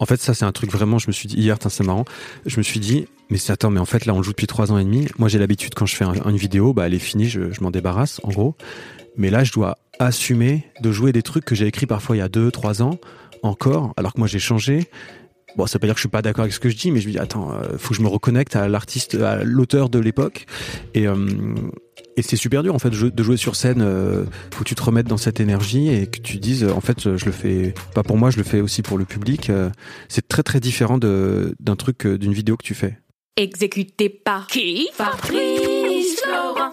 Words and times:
En 0.00 0.06
fait, 0.06 0.20
ça, 0.20 0.34
c'est 0.34 0.44
un 0.44 0.52
truc 0.52 0.70
vraiment, 0.70 0.98
je 0.98 1.06
me 1.08 1.12
suis 1.12 1.28
dit, 1.28 1.36
hier, 1.36 1.56
c'est 1.68 1.84
marrant, 1.84 2.04
je 2.44 2.56
me 2.58 2.62
suis 2.62 2.80
dit, 2.80 3.06
mais 3.30 3.38
c'est 3.38 3.52
attends, 3.52 3.70
mais 3.70 3.80
en 3.80 3.84
fait, 3.86 4.06
là, 4.06 4.14
on 4.14 4.22
joue 4.22 4.30
depuis 4.32 4.46
trois 4.46 4.72
ans 4.72 4.78
et 4.78 4.84
demi. 4.84 5.06
Moi, 5.18 5.28
j'ai 5.28 5.38
l'habitude, 5.38 5.74
quand 5.74 5.86
je 5.86 5.96
fais 5.96 6.04
un- 6.04 6.12
une 6.28 6.36
vidéo, 6.36 6.72
bah, 6.72 6.86
elle 6.86 6.94
est 6.94 6.98
finie, 6.98 7.28
je, 7.28 7.50
je 7.52 7.60
m'en 7.62 7.70
débarrasse, 7.70 8.20
en 8.24 8.28
gros. 8.28 8.54
Mais 9.16 9.30
là, 9.30 9.44
je 9.44 9.52
dois 9.52 9.78
assumer 9.98 10.64
de 10.82 10.92
jouer 10.92 11.12
des 11.12 11.22
trucs 11.22 11.44
que 11.44 11.54
j'ai 11.54 11.66
écrits 11.66 11.86
parfois 11.86 12.16
il 12.16 12.18
y 12.18 12.22
a 12.22 12.28
deux, 12.28 12.50
trois 12.50 12.82
ans, 12.82 12.98
encore, 13.42 13.92
alors 13.96 14.12
que 14.14 14.18
moi, 14.18 14.28
j'ai 14.28 14.38
changé. 14.38 14.88
Bon, 15.56 15.66
ça 15.66 15.74
veut 15.74 15.80
pas 15.80 15.86
dire 15.86 15.94
que 15.94 15.98
je 15.98 16.02
suis 16.02 16.08
pas 16.10 16.22
d'accord 16.22 16.42
avec 16.42 16.52
ce 16.52 16.60
que 16.60 16.68
je 16.68 16.76
dis, 16.76 16.90
mais 16.90 17.00
je 17.00 17.06
me 17.06 17.12
dis, 17.12 17.18
attends, 17.18 17.50
euh, 17.52 17.78
faut 17.78 17.90
que 17.90 17.94
je 17.94 18.02
me 18.02 18.08
reconnecte 18.08 18.56
à 18.56 18.68
l'artiste, 18.68 19.14
à 19.14 19.42
l'auteur 19.42 19.88
de 19.88 19.98
l'époque. 19.98 20.44
Et, 20.94 21.06
euh, 21.08 21.54
et 22.18 22.22
c'est 22.22 22.36
super 22.36 22.62
dur, 22.62 22.74
en 22.74 22.78
fait, 22.78 22.90
de 22.90 23.22
jouer- 23.22 23.36
sur 23.38 23.56
scène. 23.56 23.80
euh, 23.80 24.24
faut 24.52 24.64
que 24.64 24.68
tu 24.68 24.74
te 24.74 24.82
remettes 24.82 25.06
dans 25.08 25.16
cette 25.16 25.40
énergie 25.40 25.88
et 25.88 26.06
que 26.06 26.18
tu 26.20 26.36
dises, 26.36 26.64
en 26.64 26.80
fait, 26.82 27.16
je 27.16 27.24
le 27.24 27.32
fais 27.32 27.72
pas 27.94 28.02
pour 28.02 28.18
moi, 28.18 28.30
je 28.30 28.36
le 28.36 28.44
fais 28.44 28.60
aussi 28.60 28.82
pour 28.82 28.98
le 28.98 29.04
public. 29.06 29.48
euh, 29.50 29.70
c'est 30.08 30.28
très 30.28 30.42
très 30.42 30.60
différent 30.60 30.98
de 30.98 31.54
d'un 31.60 31.76
truc, 31.76 32.04
euh, 32.06 32.18
d'une 32.18 32.32
vidéo 32.34 32.56
que 32.58 32.64
tu 32.64 32.74
fais. 32.74 32.98
Exécuté 33.38 34.08
par 34.08 34.46
qui? 34.46 34.88
Fabrice 34.94 36.20
Florent. 36.22 36.72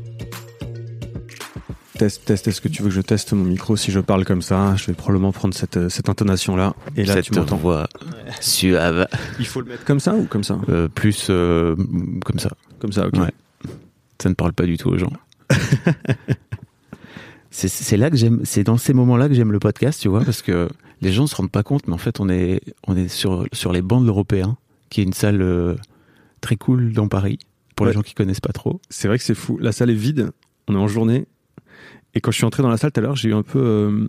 Test, 2.01 2.25
test. 2.25 2.47
Est-ce 2.47 2.61
que 2.61 2.67
tu 2.67 2.81
veux 2.81 2.89
que 2.89 2.95
je 2.95 3.01
teste 3.01 3.31
mon 3.33 3.43
micro 3.43 3.75
si 3.77 3.91
je 3.91 3.99
parle 3.99 4.25
comme 4.25 4.41
ça? 4.41 4.75
Je 4.75 4.87
vais 4.87 4.93
probablement 4.93 5.31
prendre 5.31 5.53
cette 5.53 5.77
euh, 5.77 5.87
cette 5.87 6.09
intonation 6.09 6.55
là. 6.55 6.73
Et 6.97 7.05
là, 7.05 7.21
tu 7.21 7.31
m'entends. 7.35 7.57
voix 7.57 7.87
suave, 8.39 9.07
Il 9.37 9.45
faut 9.45 9.61
le 9.61 9.67
mettre 9.67 9.85
comme 9.85 9.99
ça 9.99 10.15
ou 10.15 10.25
comme 10.25 10.43
ça? 10.43 10.57
Euh, 10.69 10.87
plus 10.87 11.27
euh, 11.29 11.75
comme 12.25 12.39
ça. 12.39 12.49
Comme 12.79 12.91
ça, 12.91 13.05
ok. 13.05 13.19
Ouais. 13.19 13.29
Ça 14.19 14.29
ne 14.29 14.33
parle 14.33 14.53
pas 14.53 14.65
du 14.65 14.77
tout 14.77 14.89
aux 14.89 14.97
gens. 14.97 15.13
c'est 17.51 17.67
c'est 17.67 17.97
là 17.97 18.09
que 18.09 18.17
j'aime, 18.17 18.41
c'est 18.45 18.63
dans 18.63 18.77
ces 18.77 18.93
moments-là 18.93 19.27
que 19.27 19.35
j'aime 19.35 19.51
le 19.51 19.59
podcast, 19.59 20.01
tu 20.01 20.07
vois, 20.07 20.23
parce 20.23 20.41
que 20.41 20.69
les 21.01 21.11
gens 21.11 21.27
se 21.27 21.35
rendent 21.35 21.51
pas 21.51 21.63
compte, 21.63 21.87
mais 21.87 21.93
en 21.93 21.97
fait, 21.99 22.19
on 22.19 22.29
est, 22.29 22.61
on 22.87 22.95
est 22.97 23.09
sur, 23.09 23.45
sur 23.53 23.71
les 23.73 23.81
bancs 23.83 24.01
de 24.01 24.07
l'Européen, 24.07 24.57
qui 24.89 25.01
est 25.01 25.03
une 25.03 25.13
salle 25.13 25.41
euh, 25.41 25.75
très 26.41 26.55
cool 26.55 26.93
dans 26.93 27.07
Paris, 27.07 27.37
pour 27.75 27.85
Ouais. 27.85 27.91
les 27.91 27.95
gens 27.95 28.01
qui 28.03 28.13
connaissent 28.15 28.39
pas 28.41 28.53
trop. 28.53 28.79
C'est 28.89 29.07
vrai 29.07 29.17
que 29.17 29.23
c'est 29.23 29.35
fou. 29.35 29.57
La 29.59 29.71
salle 29.71 29.89
est 29.89 29.95
vide. 29.95 30.31
On 30.67 30.73
est 30.75 30.79
en 30.79 30.87
journée. 30.87 31.25
Et 32.15 32.21
quand 32.21 32.31
je 32.31 32.37
suis 32.37 32.45
entré 32.45 32.61
dans 32.63 32.69
la 32.69 32.77
salle 32.77 32.91
tout 32.91 32.99
à 32.99 33.03
l'heure, 33.03 33.15
j'ai 33.15 33.29
eu 33.29 33.33
un 33.33 33.43
peu, 33.43 33.59
euh, 33.59 34.07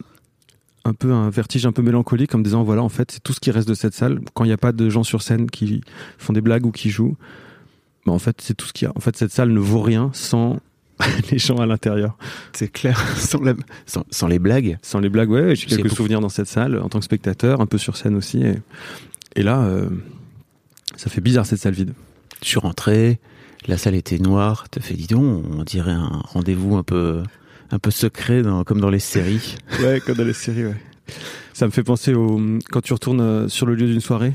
un 0.84 0.92
peu 0.94 1.12
un 1.12 1.30
vertige 1.30 1.66
un 1.66 1.72
peu 1.72 1.82
mélancolique 1.82 2.34
en 2.34 2.38
me 2.38 2.44
disant 2.44 2.62
voilà, 2.64 2.82
en 2.82 2.88
fait, 2.88 3.10
c'est 3.12 3.22
tout 3.22 3.32
ce 3.32 3.40
qui 3.40 3.50
reste 3.50 3.68
de 3.68 3.74
cette 3.74 3.94
salle. 3.94 4.20
Quand 4.34 4.44
il 4.44 4.48
n'y 4.48 4.52
a 4.52 4.58
pas 4.58 4.72
de 4.72 4.88
gens 4.90 5.04
sur 5.04 5.22
scène 5.22 5.50
qui 5.50 5.80
font 6.18 6.32
des 6.32 6.40
blagues 6.40 6.66
ou 6.66 6.72
qui 6.72 6.90
jouent, 6.90 7.16
bah, 8.06 8.12
en 8.12 8.18
fait, 8.18 8.40
c'est 8.40 8.54
tout 8.54 8.66
ce 8.66 8.72
qu'il 8.72 8.86
y 8.86 8.88
a. 8.90 8.92
En 8.96 9.00
fait, 9.00 9.16
cette 9.16 9.30
salle 9.32 9.50
ne 9.52 9.60
vaut 9.60 9.80
rien 9.82 10.10
sans 10.12 10.58
les 11.30 11.38
gens 11.38 11.56
à 11.58 11.66
l'intérieur. 11.66 12.16
C'est 12.52 12.68
clair, 12.70 12.98
sans, 13.16 13.40
la- 13.40 13.54
sans, 13.86 14.04
sans 14.10 14.26
les 14.26 14.38
blagues. 14.40 14.78
Sans 14.82 14.98
les 14.98 15.08
blagues, 15.08 15.30
ouais, 15.30 15.54
j'ai 15.54 15.66
quelques 15.66 15.90
souvenirs 15.94 16.20
dans 16.20 16.28
cette 16.28 16.48
salle 16.48 16.78
en 16.80 16.88
tant 16.88 16.98
que 16.98 17.04
spectateur, 17.04 17.60
un 17.60 17.66
peu 17.66 17.78
sur 17.78 17.96
scène 17.96 18.16
aussi. 18.16 18.42
Et, 18.42 18.54
et 19.36 19.42
là, 19.44 19.60
euh, 19.62 19.88
ça 20.96 21.08
fait 21.10 21.20
bizarre 21.20 21.46
cette 21.46 21.60
salle 21.60 21.74
vide. 21.74 21.94
Je 22.42 22.48
suis 22.48 22.58
rentré, 22.58 23.20
la 23.68 23.78
salle 23.78 23.94
était 23.94 24.18
noire, 24.18 24.66
t'as 24.68 24.80
fait, 24.80 24.94
dis 24.94 25.06
donc, 25.06 25.44
on 25.56 25.62
dirait 25.62 25.92
un 25.92 26.20
rendez-vous 26.24 26.76
un 26.76 26.82
peu, 26.82 27.22
un 27.72 27.78
peu 27.80 27.90
secret, 27.90 28.42
dans- 28.42 28.62
comme 28.64 28.80
dans 28.80 28.90
les 28.90 29.00
séries. 29.00 29.56
Ouais, 29.82 30.00
comme 30.00 30.16
dans 30.16 30.24
les 30.24 30.32
séries, 30.32 30.66
ouais. 30.66 30.76
Ça 31.52 31.66
me 31.66 31.70
fait 31.72 31.82
penser 31.82 32.14
au 32.14 32.40
quand 32.70 32.80
tu 32.80 32.92
retournes 32.92 33.20
euh, 33.20 33.48
sur 33.48 33.66
le 33.66 33.74
lieu 33.74 33.86
d'une 33.86 34.00
soirée. 34.00 34.34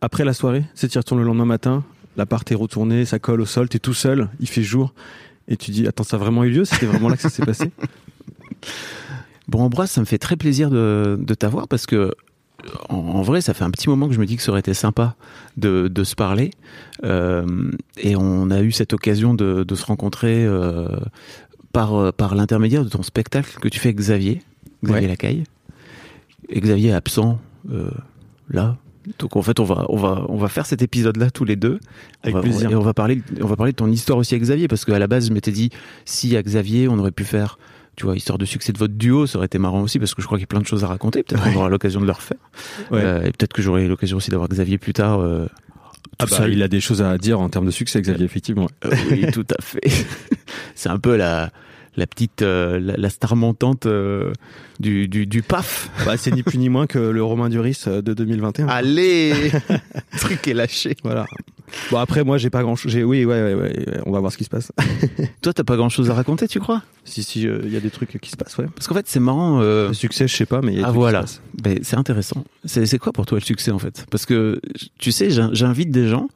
Après 0.00 0.24
la 0.24 0.32
soirée, 0.34 0.64
c'est 0.74 0.88
tu 0.88 0.96
y 0.96 0.98
retournes 0.98 1.20
le 1.20 1.26
lendemain 1.26 1.44
matin, 1.46 1.84
l'appart 2.16 2.50
est 2.50 2.54
retourné, 2.56 3.04
ça 3.06 3.18
colle 3.18 3.40
au 3.40 3.46
sol, 3.46 3.68
t'es 3.68 3.78
tout 3.78 3.94
seul, 3.94 4.28
il 4.40 4.48
fait 4.48 4.62
jour, 4.62 4.92
et 5.48 5.56
tu 5.56 5.70
dis 5.70 5.86
attends, 5.86 6.04
ça 6.04 6.16
a 6.16 6.18
vraiment 6.20 6.44
eu 6.44 6.50
lieu? 6.50 6.64
C'était 6.64 6.86
vraiment 6.86 7.08
là 7.08 7.16
que 7.16 7.22
ça 7.22 7.30
s'est 7.30 7.44
passé? 7.46 7.70
Bon, 9.48 9.60
Ambroise, 9.62 9.90
ça 9.90 10.00
me 10.00 10.06
fait 10.06 10.18
très 10.18 10.36
plaisir 10.36 10.70
de, 10.70 11.16
de 11.20 11.34
t'avoir 11.34 11.68
parce 11.68 11.86
que, 11.86 12.12
en, 12.88 12.96
en 12.96 13.22
vrai, 13.22 13.40
ça 13.40 13.54
fait 13.54 13.62
un 13.62 13.70
petit 13.70 13.88
moment 13.88 14.08
que 14.08 14.14
je 14.14 14.18
me 14.18 14.26
dis 14.26 14.36
que 14.36 14.42
ça 14.42 14.50
aurait 14.50 14.58
été 14.60 14.74
sympa 14.74 15.14
de, 15.56 15.86
de 15.86 16.02
se 16.04 16.16
parler. 16.16 16.50
Euh, 17.04 17.46
et 17.96 18.16
on 18.16 18.50
a 18.50 18.60
eu 18.62 18.72
cette 18.72 18.92
occasion 18.92 19.34
de, 19.34 19.62
de 19.62 19.74
se 19.76 19.84
rencontrer 19.86 20.44
euh, 20.44 20.88
par, 21.76 21.94
euh, 21.94 22.10
par 22.12 22.34
l'intermédiaire 22.34 22.84
de 22.84 22.88
ton 22.88 23.02
spectacle 23.02 23.58
que 23.60 23.68
tu 23.68 23.78
fais 23.78 23.88
avec 23.88 23.98
Xavier, 23.98 24.42
Xavier 24.84 25.02
Ouais. 25.02 25.08
Lacaille. 25.08 25.44
Et 26.48 26.60
Xavier 26.60 26.90
est 26.90 26.94
absent 26.94 27.38
euh, 27.72 27.90
là. 28.50 28.76
Donc 29.20 29.36
en 29.36 29.42
fait, 29.42 29.60
on 29.60 29.64
va, 29.64 29.86
on 29.88 29.96
va, 29.96 30.24
on 30.28 30.36
va 30.36 30.48
faire 30.48 30.66
cet 30.66 30.82
épisode-là 30.82 31.30
tous 31.30 31.44
les 31.44 31.54
deux. 31.56 31.78
Avec 32.22 32.34
On 32.34 32.38
va- 32.38 32.42
plaisir. 32.42 32.70
Et 32.70 32.74
on 32.74 32.80
va 32.82 32.92
parler, 32.94 33.22
on 33.40 33.46
va 33.46 33.54
parler 33.56 33.72
de 33.72 33.76
ton 33.76 33.90
histoire 33.90 34.18
aussi 34.18 34.34
avec 34.34 34.42
Xavier, 34.42 34.66
parce 34.68 34.84
qu'à 34.84 34.98
la 34.98 35.06
base, 35.06 35.28
je 35.28 35.32
m'étais 35.32 35.52
dit, 35.52 35.70
si 36.04 36.36
à 36.36 36.42
Xavier, 36.42 36.88
on 36.88 36.98
aurait 36.98 37.12
pu 37.12 37.24
faire, 37.24 37.58
tu 37.94 38.04
vois, 38.04 38.16
histoire 38.16 38.36
de 38.38 38.44
succès 38.44 38.72
de 38.72 38.78
votre 38.78 38.94
duo, 38.94 39.26
ça 39.26 39.38
aurait 39.38 39.46
été 39.46 39.58
marrant 39.58 39.80
aussi, 39.82 39.98
parce 40.00 40.14
que 40.14 40.22
je 40.22 40.26
crois 40.26 40.38
qu'il 40.38 40.42
y 40.42 40.48
a 40.48 40.48
plein 40.48 40.60
de 40.60 40.66
choses 40.66 40.82
à 40.82 40.88
raconter. 40.88 41.22
Peut-être 41.22 41.42
qu'on 41.44 41.54
aura 41.56 41.68
l'occasion 41.68 42.00
de 42.00 42.06
le 42.06 42.12
refaire. 42.12 42.38
Ouais. 42.90 43.00
Euh, 43.02 43.20
et 43.22 43.30
peut-être 43.30 43.52
que 43.52 43.62
j'aurai 43.62 43.86
l'occasion 43.86 44.16
aussi 44.16 44.30
d'avoir 44.30 44.48
Xavier 44.48 44.78
plus 44.78 44.92
tard. 44.92 45.20
euh, 45.20 45.46
Ah 46.18 46.26
tout 46.26 46.34
bah, 46.36 46.48
il 46.48 46.62
a 46.62 46.68
des 46.68 46.80
choses 46.80 47.02
à 47.02 47.16
dire 47.18 47.40
en 47.40 47.48
termes 47.48 47.66
de 47.66 47.70
succès, 47.70 48.00
Xavier, 48.00 48.24
effectivement. 48.24 48.68
Euh, 48.84 48.94
oui, 49.10 49.26
tout 49.32 49.46
à 49.58 49.62
fait. 49.62 49.80
C'est 50.74 50.88
un 50.88 50.98
peu 50.98 51.16
la, 51.16 51.50
la 51.96 52.06
petite, 52.06 52.42
euh, 52.42 52.78
la, 52.80 52.94
la 52.96 53.10
star 53.10 53.36
montante 53.36 53.86
euh, 53.86 54.32
du, 54.80 55.08
du, 55.08 55.26
du 55.26 55.42
PAF. 55.42 55.90
Bah, 56.04 56.16
c'est 56.16 56.30
ni 56.30 56.42
plus 56.42 56.58
ni 56.58 56.68
moins 56.68 56.86
que 56.86 56.98
le 56.98 57.22
Romain 57.22 57.48
Duris 57.48 57.84
de 57.86 58.14
2021. 58.14 58.68
Allez, 58.68 59.32
le 59.32 60.18
truc 60.18 60.46
est 60.48 60.54
lâché. 60.54 60.96
Voilà. 61.02 61.26
Bon 61.90 61.98
après 61.98 62.24
moi 62.24 62.38
j'ai 62.38 62.50
pas 62.50 62.62
grand 62.62 62.76
chose. 62.76 62.94
Oui 62.96 63.24
ouais, 63.24 63.42
ouais 63.42 63.54
ouais 63.54 63.86
on 64.06 64.12
va 64.12 64.20
voir 64.20 64.30
ce 64.32 64.36
qui 64.38 64.44
se 64.44 64.48
passe. 64.50 64.72
Toi, 65.42 65.52
t'as 65.52 65.64
pas 65.64 65.76
grand 65.76 65.88
chose 65.88 66.10
à 66.10 66.14
raconter, 66.14 66.46
tu 66.48 66.60
crois? 66.60 66.82
Si 67.04 67.22
si 67.22 67.46
euh, 67.46 67.60
il 67.64 67.72
y 67.72 67.76
a 67.76 67.80
des 67.80 67.90
trucs 67.90 68.18
qui 68.20 68.30
se 68.30 68.36
passent 68.36 68.56
ouais. 68.58 68.66
Parce 68.74 68.86
qu'en 68.88 68.94
fait, 68.94 69.06
c'est 69.08 69.20
marrant. 69.20 69.60
euh, 69.60 69.88
Le 69.88 69.94
succès 69.94 70.26
je 70.28 70.34
sais 70.36 70.46
pas 70.46 70.60
mais 70.62 70.72
y 70.74 70.76
a 70.76 70.78
des 70.78 70.82
Ah 70.82 70.84
trucs 70.86 70.94
qui 70.94 70.98
voilà, 71.00 71.26
se. 71.26 71.38
Ben, 71.62 71.78
c'est 71.82 71.96
intéressant. 71.96 72.44
C'est 72.64 72.98
quoi 72.98 73.12
pour 73.12 73.26
toi 73.26 73.38
le 73.38 73.44
succès 73.44 73.70
en 73.70 73.78
fait? 73.78 74.06
Parce 74.10 74.26
que 74.26 74.60
tu 74.98 75.12
sais, 75.12 75.30
j'in- 75.30 75.50
j'invite 75.52 75.90
des 75.90 76.08
gens 76.08 76.28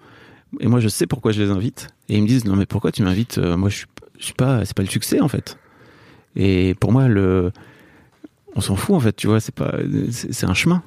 et 0.61 0.67
moi 0.67 0.81
je 0.81 0.88
sais 0.88 1.06
pourquoi 1.06 1.33
je 1.33 1.41
les 1.43 1.50
invite 1.50 1.88
et 2.09 2.17
ils 2.17 2.23
me 2.23 2.26
disent 2.29 2.44
non 2.44 2.56
mais 2.56 2.67
pourquoi 2.67 2.91
tu 2.93 3.03
m'invites? 3.03 3.38
Euh, 3.38 3.56
Moi 3.56 3.69
je 3.71 3.76
suis, 3.76 3.87
je 4.19 4.25
suis 4.25 4.35
pas, 4.35 4.65
c'est 4.65 4.75
pas 4.76 4.83
le 4.83 4.88
succès 4.88 5.21
en 5.21 5.29
fait. 5.29 5.56
Et 6.37 6.75
pour 6.81 6.93
moi 6.93 7.09
le, 7.09 7.53
on 8.56 8.61
s'en 8.61 8.75
fout 8.76 8.94
en 8.97 9.00
fait, 9.00 9.15
tu 9.15 9.26
vois, 9.29 9.38
c'est 9.41 9.55
pas, 9.55 9.75
c'est 10.11 10.47
un 10.47 10.55
chemin. 10.55 10.83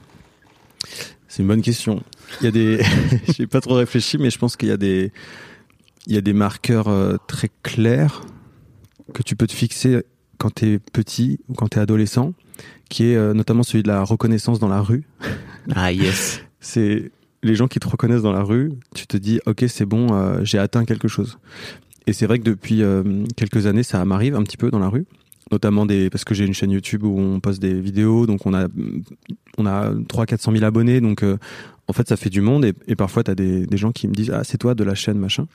C'est 1.33 1.41
une 1.41 1.47
bonne 1.47 1.63
question. 1.63 2.03
Il 2.41 2.43
y 2.43 2.47
a 2.47 2.51
des, 2.51 2.79
j'ai 3.35 3.47
pas 3.47 3.59
trop 3.59 3.73
réfléchi, 3.73 4.19
mais 4.19 4.29
je 4.29 4.37
pense 4.37 4.55
qu'il 4.55 4.69
y 4.69 4.71
a 4.71 4.77
des, 4.77 5.11
il 6.05 6.13
y 6.13 6.17
a 6.19 6.21
des 6.21 6.31
marqueurs 6.31 6.89
euh, 6.89 7.17
très 7.25 7.49
clairs 7.63 8.21
que 9.15 9.23
tu 9.23 9.35
peux 9.35 9.47
te 9.47 9.51
fixer 9.51 10.03
quand 10.37 10.51
t'es 10.51 10.77
petit 10.77 11.39
ou 11.49 11.55
quand 11.55 11.69
t'es 11.69 11.79
adolescent, 11.79 12.35
qui 12.87 13.05
est 13.05 13.15
euh, 13.15 13.33
notamment 13.33 13.63
celui 13.63 13.81
de 13.81 13.87
la 13.87 14.03
reconnaissance 14.03 14.59
dans 14.59 14.67
la 14.67 14.81
rue. 14.81 15.05
Ah 15.73 15.91
yes. 15.91 16.43
C'est 16.59 17.09
les 17.41 17.55
gens 17.55 17.67
qui 17.67 17.79
te 17.79 17.87
reconnaissent 17.87 18.21
dans 18.21 18.33
la 18.33 18.43
rue, 18.43 18.73
tu 18.93 19.07
te 19.07 19.17
dis 19.17 19.39
ok 19.47 19.63
c'est 19.69 19.85
bon, 19.85 20.13
euh, 20.13 20.41
j'ai 20.43 20.59
atteint 20.59 20.85
quelque 20.85 21.07
chose. 21.07 21.39
Et 22.05 22.13
c'est 22.13 22.27
vrai 22.27 22.37
que 22.37 22.43
depuis 22.43 22.83
quelques 23.37 23.65
années 23.65 23.81
ça 23.81 24.03
m'arrive 24.03 24.35
un 24.35 24.43
petit 24.43 24.57
peu 24.57 24.69
dans 24.69 24.79
la 24.79 24.89
rue. 24.89 25.05
Notamment 25.51 25.85
des 25.85 26.09
parce 26.09 26.23
que 26.23 26.33
j'ai 26.33 26.45
une 26.45 26.53
chaîne 26.53 26.71
YouTube 26.71 27.03
où 27.03 27.19
on 27.19 27.39
poste 27.39 27.61
des 27.61 27.79
vidéos, 27.79 28.25
donc 28.25 28.45
on 28.45 28.53
a 28.53 28.67
on 29.57 29.65
a 29.65 29.93
3 30.07 30.25
400 30.25 30.51
000 30.51 30.63
abonnés, 30.63 31.01
donc 31.01 31.23
euh, 31.23 31.37
en 31.87 31.93
fait 31.93 32.07
ça 32.07 32.17
fait 32.17 32.29
du 32.29 32.41
monde 32.41 32.65
et, 32.65 32.95
parfois 32.95 33.23
t'as 33.23 33.35
des, 33.35 33.65
des 33.65 33.77
gens 33.77 33.91
qui 33.91 34.07
me 34.07 34.13
disent 34.13 34.31
ah 34.31 34.43
c'est 34.43 34.57
toi 34.57 34.75
de 34.75 34.83
la 34.83 34.95
chaîne 34.95 35.17
machin. 35.17 35.47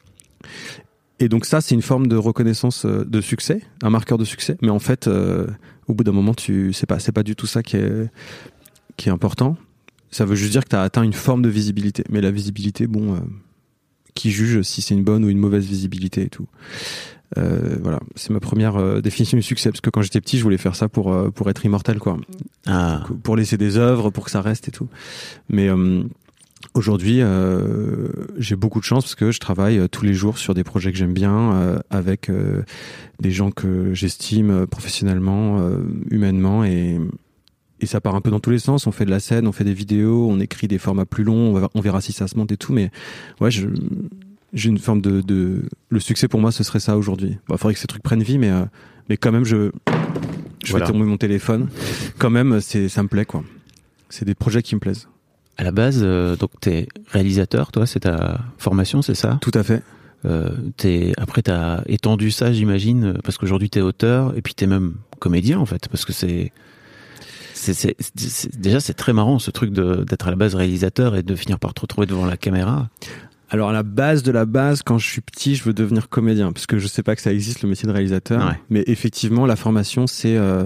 Et 1.21 1.29
donc 1.29 1.47
ça 1.47 1.61
c'est 1.61 1.75
une 1.75 1.83
forme 1.83 2.07
de 2.07 2.17
reconnaissance 2.17 2.85
euh, 2.85 3.05
de 3.05 3.21
succès, 3.21 3.63
un 3.83 3.91
marqueur 3.91 4.19
de 4.19 4.25
succès, 4.25 4.57
mais 4.63 4.71
en 4.71 4.79
fait 4.79 5.09
euh, 5.09 5.47
au 5.87 5.95
bout 5.95 6.05
d'un 6.05 6.13
moment 6.13 6.35
tu 6.35 6.73
c'est 6.73 6.87
pas 6.87 6.99
c'est 6.99 7.13
pas 7.13 7.23
du 7.23 7.35
tout 7.35 7.47
ça 7.47 7.63
qui 7.63 7.77
est 7.77 8.11
qui 8.97 9.09
est 9.09 9.13
important. 9.13 9.57
Ça 10.11 10.25
veut 10.25 10.37
juste 10.37 10.53
dire 10.53 10.65
que 10.65 10.71
tu 10.71 10.77
as 10.77 10.83
atteint 10.83 11.03
une 11.03 11.13
forme 11.13 11.43
de 11.43 11.51
visibilité, 11.51 12.03
mais 12.09 12.21
la 12.21 12.31
visibilité 12.31 12.87
bon 12.87 13.21
qui 14.15 14.31
juge 14.31 14.63
si 14.63 14.81
c'est 14.81 14.95
une 14.95 15.05
bonne 15.05 15.25
ou 15.25 15.29
une 15.29 15.39
mauvaise 15.39 15.67
visibilité 15.67 16.23
et 16.23 16.29
tout. 16.29 16.49
Euh, 17.37 17.77
voilà, 17.83 18.01
c'est 18.17 18.31
ma 18.31 18.41
première 18.41 18.77
euh, 18.77 19.01
définition 19.03 19.37
du 19.37 19.43
succès 19.43 19.71
parce 19.71 19.83
que 19.83 19.91
quand 19.91 20.01
j'étais 20.01 20.21
petit, 20.21 20.39
je 20.39 20.43
voulais 20.43 20.57
faire 20.57 20.75
ça 20.75 20.89
pour 20.89 21.13
euh, 21.13 21.31
pour 21.31 21.51
être 21.51 21.63
immortel 21.65 21.99
quoi, 21.99 22.17
Ah, 22.67 23.05
pour 23.23 23.37
laisser 23.37 23.59
des 23.59 23.77
œuvres, 23.77 24.09
pour 24.11 24.25
que 24.25 24.31
ça 24.31 24.41
reste 24.41 24.69
et 24.69 24.71
tout. 24.71 24.89
Mais 25.51 25.69
euh, 25.69 26.03
aujourd'hui, 26.75 27.19
euh, 27.21 28.09
j'ai 28.39 28.57
beaucoup 28.57 28.81
de 28.81 28.85
chance 28.85 29.05
parce 29.05 29.15
que 29.15 29.31
je 29.31 29.41
travaille 29.41 29.89
tous 29.91 30.05
les 30.07 30.15
jours 30.15 30.39
sur 30.39 30.55
des 30.55 30.65
projets 30.65 30.91
que 30.91 30.97
j'aime 30.99 31.13
bien 31.13 31.53
euh, 31.53 31.79
avec 31.91 32.31
euh, 32.31 32.63
des 33.21 33.31
gens 33.31 33.51
que 33.51 33.93
j'estime 33.93 34.67
professionnellement, 34.67 35.61
humainement 36.11 36.65
et 36.65 36.99
et 37.81 37.87
ça 37.87 38.01
part 38.01 38.17
un 38.17 38.21
peu 38.21 38.31
dans 38.31 38.41
tous 38.41 38.51
les 38.51 38.59
sens. 38.59 38.89
On 38.89 38.91
fait 38.91 39.05
de 39.05 39.11
la 39.11 39.21
scène, 39.21 39.47
on 39.47 39.53
fait 39.53 39.63
des 39.63 39.73
vidéos, 39.73 40.27
on 40.29 40.41
écrit 40.41 40.67
des 40.67 40.79
formats 40.79 41.05
plus 41.07 41.23
longs. 41.23 41.51
On, 41.51 41.61
va- 41.61 41.69
on 41.75 41.81
verra 41.81 42.01
si 42.01 42.11
ça 42.13 42.27
se 42.27 42.37
monte 42.37 42.51
et 42.51 42.57
tout. 42.57 42.73
Mais 42.73 42.91
ouais, 43.41 43.53
je, 43.53 43.69
j'ai 44.53 44.69
une 44.71 44.79
forme 44.79 45.01
de, 45.01 45.21
de, 45.21 45.63
le 45.91 46.01
succès 46.01 46.29
pour 46.29 46.41
moi, 46.41 46.53
ce 46.53 46.65
serait 46.65 46.81
ça 46.81 46.97
aujourd'hui. 46.97 47.39
Il 47.51 47.59
faudrait 47.59 47.75
que 47.75 47.81
ces 47.81 47.87
trucs 47.87 48.03
prennent 48.03 48.23
vie, 48.23 48.39
mais 48.39 48.51
euh, 48.51 48.65
mais 49.09 49.17
quand 49.17 49.33
même, 49.33 49.45
je 49.45 49.71
je 50.65 50.71
Voilà. 50.71 50.87
vais 50.87 50.93
tomber 50.93 51.05
mon 51.05 51.17
téléphone. 51.17 51.69
Quand 52.19 52.31
même, 52.31 52.61
ça 52.61 53.03
me 53.03 53.09
plaît 53.09 53.25
quoi. 53.25 53.43
C'est 54.11 54.25
des 54.25 54.35
projets 54.35 54.63
qui 54.63 54.75
me 54.75 54.81
plaisent. 54.81 55.09
à 55.57 55.65
la 55.65 55.73
base, 55.73 56.01
euh, 56.03 56.37
donc 56.37 56.51
t'es 56.61 56.89
réalisateur, 57.09 57.73
toi, 57.73 57.85
c'est 57.87 58.01
ta 58.01 58.41
formation, 58.59 59.03
c'est 59.03 59.15
ça? 59.17 59.39
Tout 59.41 59.51
à 59.55 59.63
fait. 59.63 59.83
euh, 60.25 60.51
t'es, 60.77 61.13
Après, 61.17 61.43
t'as 61.43 61.83
étendu 61.87 62.31
ça, 62.31 62.53
j'imagine, 62.53 63.05
euh, 63.05 63.15
parce 63.25 63.39
qu'aujourd'hui 63.39 63.69
t'es 63.71 63.81
auteur 63.81 64.37
et 64.37 64.43
puis 64.43 64.55
t'es 64.55 64.67
même 64.67 64.95
comédien 65.21 65.59
en 65.59 65.67
fait, 65.67 65.89
parce 65.89 66.05
que 66.05 66.13
c'est, 66.13 66.53
c'est- 67.55 67.97
déjà 68.59 68.81
c'est 68.81 68.95
très 68.95 69.13
marrant 69.13 69.39
ce 69.39 69.51
truc 69.51 69.73
d'être 69.73 70.27
à 70.27 70.31
la 70.31 70.37
base 70.37 70.55
réalisateur 70.55 71.17
et 71.17 71.23
de 71.23 71.35
finir 71.35 71.59
par 71.59 71.75
te 71.75 71.81
retrouver 71.81 72.07
devant 72.07 72.27
la 72.27 72.37
caméra. 72.37 72.89
Alors 73.51 73.71
à 73.71 73.73
la 73.73 73.83
base 73.83 74.23
de 74.23 74.31
la 74.33 74.45
base, 74.45 74.83
quand 74.83 74.99
je 74.99 75.09
suis 75.09 75.21
petit, 75.21 75.55
je 75.57 75.65
veux 75.65 75.73
devenir 75.73 76.09
comédien, 76.09 76.53
parce 76.53 76.67
que 76.67 76.79
je 76.79 76.87
sais 76.87 77.03
pas 77.03 77.17
que 77.17 77.23
ça 77.23 77.33
existe 77.33 77.63
le 77.63 77.69
métier 77.69 77.87
de 77.87 77.93
réalisateur. 77.93 78.47
Ouais. 78.47 78.61
Mais 78.71 78.85
effectivement, 78.87 79.47
la 79.47 79.57
formation, 79.57 80.07
c'est 80.07 80.37
euh, 80.37 80.65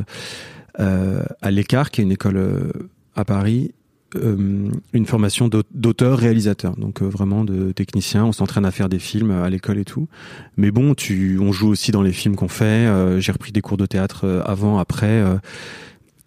euh, 0.81 1.23
à 1.43 1.51
l'écart, 1.51 1.91
qui 1.91 2.01
est 2.01 2.05
une 2.05 2.13
école 2.13 2.37
euh, 2.39 2.73
à 3.15 3.25
Paris, 3.25 3.73
euh, 4.17 4.69
une 4.93 5.07
formation 5.07 5.49
d'aut- 5.49 5.63
d'auteur-réalisateur. 5.73 6.77
Donc 6.77 7.03
euh, 7.03 7.07
vraiment 7.07 7.45
de 7.45 7.73
technicien. 7.73 8.25
On 8.25 8.33
s'entraîne 8.33 8.65
à 8.67 8.71
faire 8.71 8.89
des 8.89 8.99
films 8.99 9.31
à 9.31 9.49
l'école 9.49 9.79
et 9.79 9.85
tout. 9.85 10.09
Mais 10.57 10.71
bon, 10.71 10.95
tu, 10.95 11.39
on 11.41 11.53
joue 11.53 11.69
aussi 11.69 11.93
dans 11.93 12.03
les 12.03 12.13
films 12.13 12.37
qu'on 12.37 12.49
fait. 12.49 12.65
Euh, 12.65 13.21
J'ai 13.21 13.33
repris 13.33 13.53
des 13.53 13.61
cours 13.61 13.77
de 13.77 13.87
théâtre 13.87 14.43
avant, 14.45 14.79
après, 14.79 15.07
euh, 15.07 15.37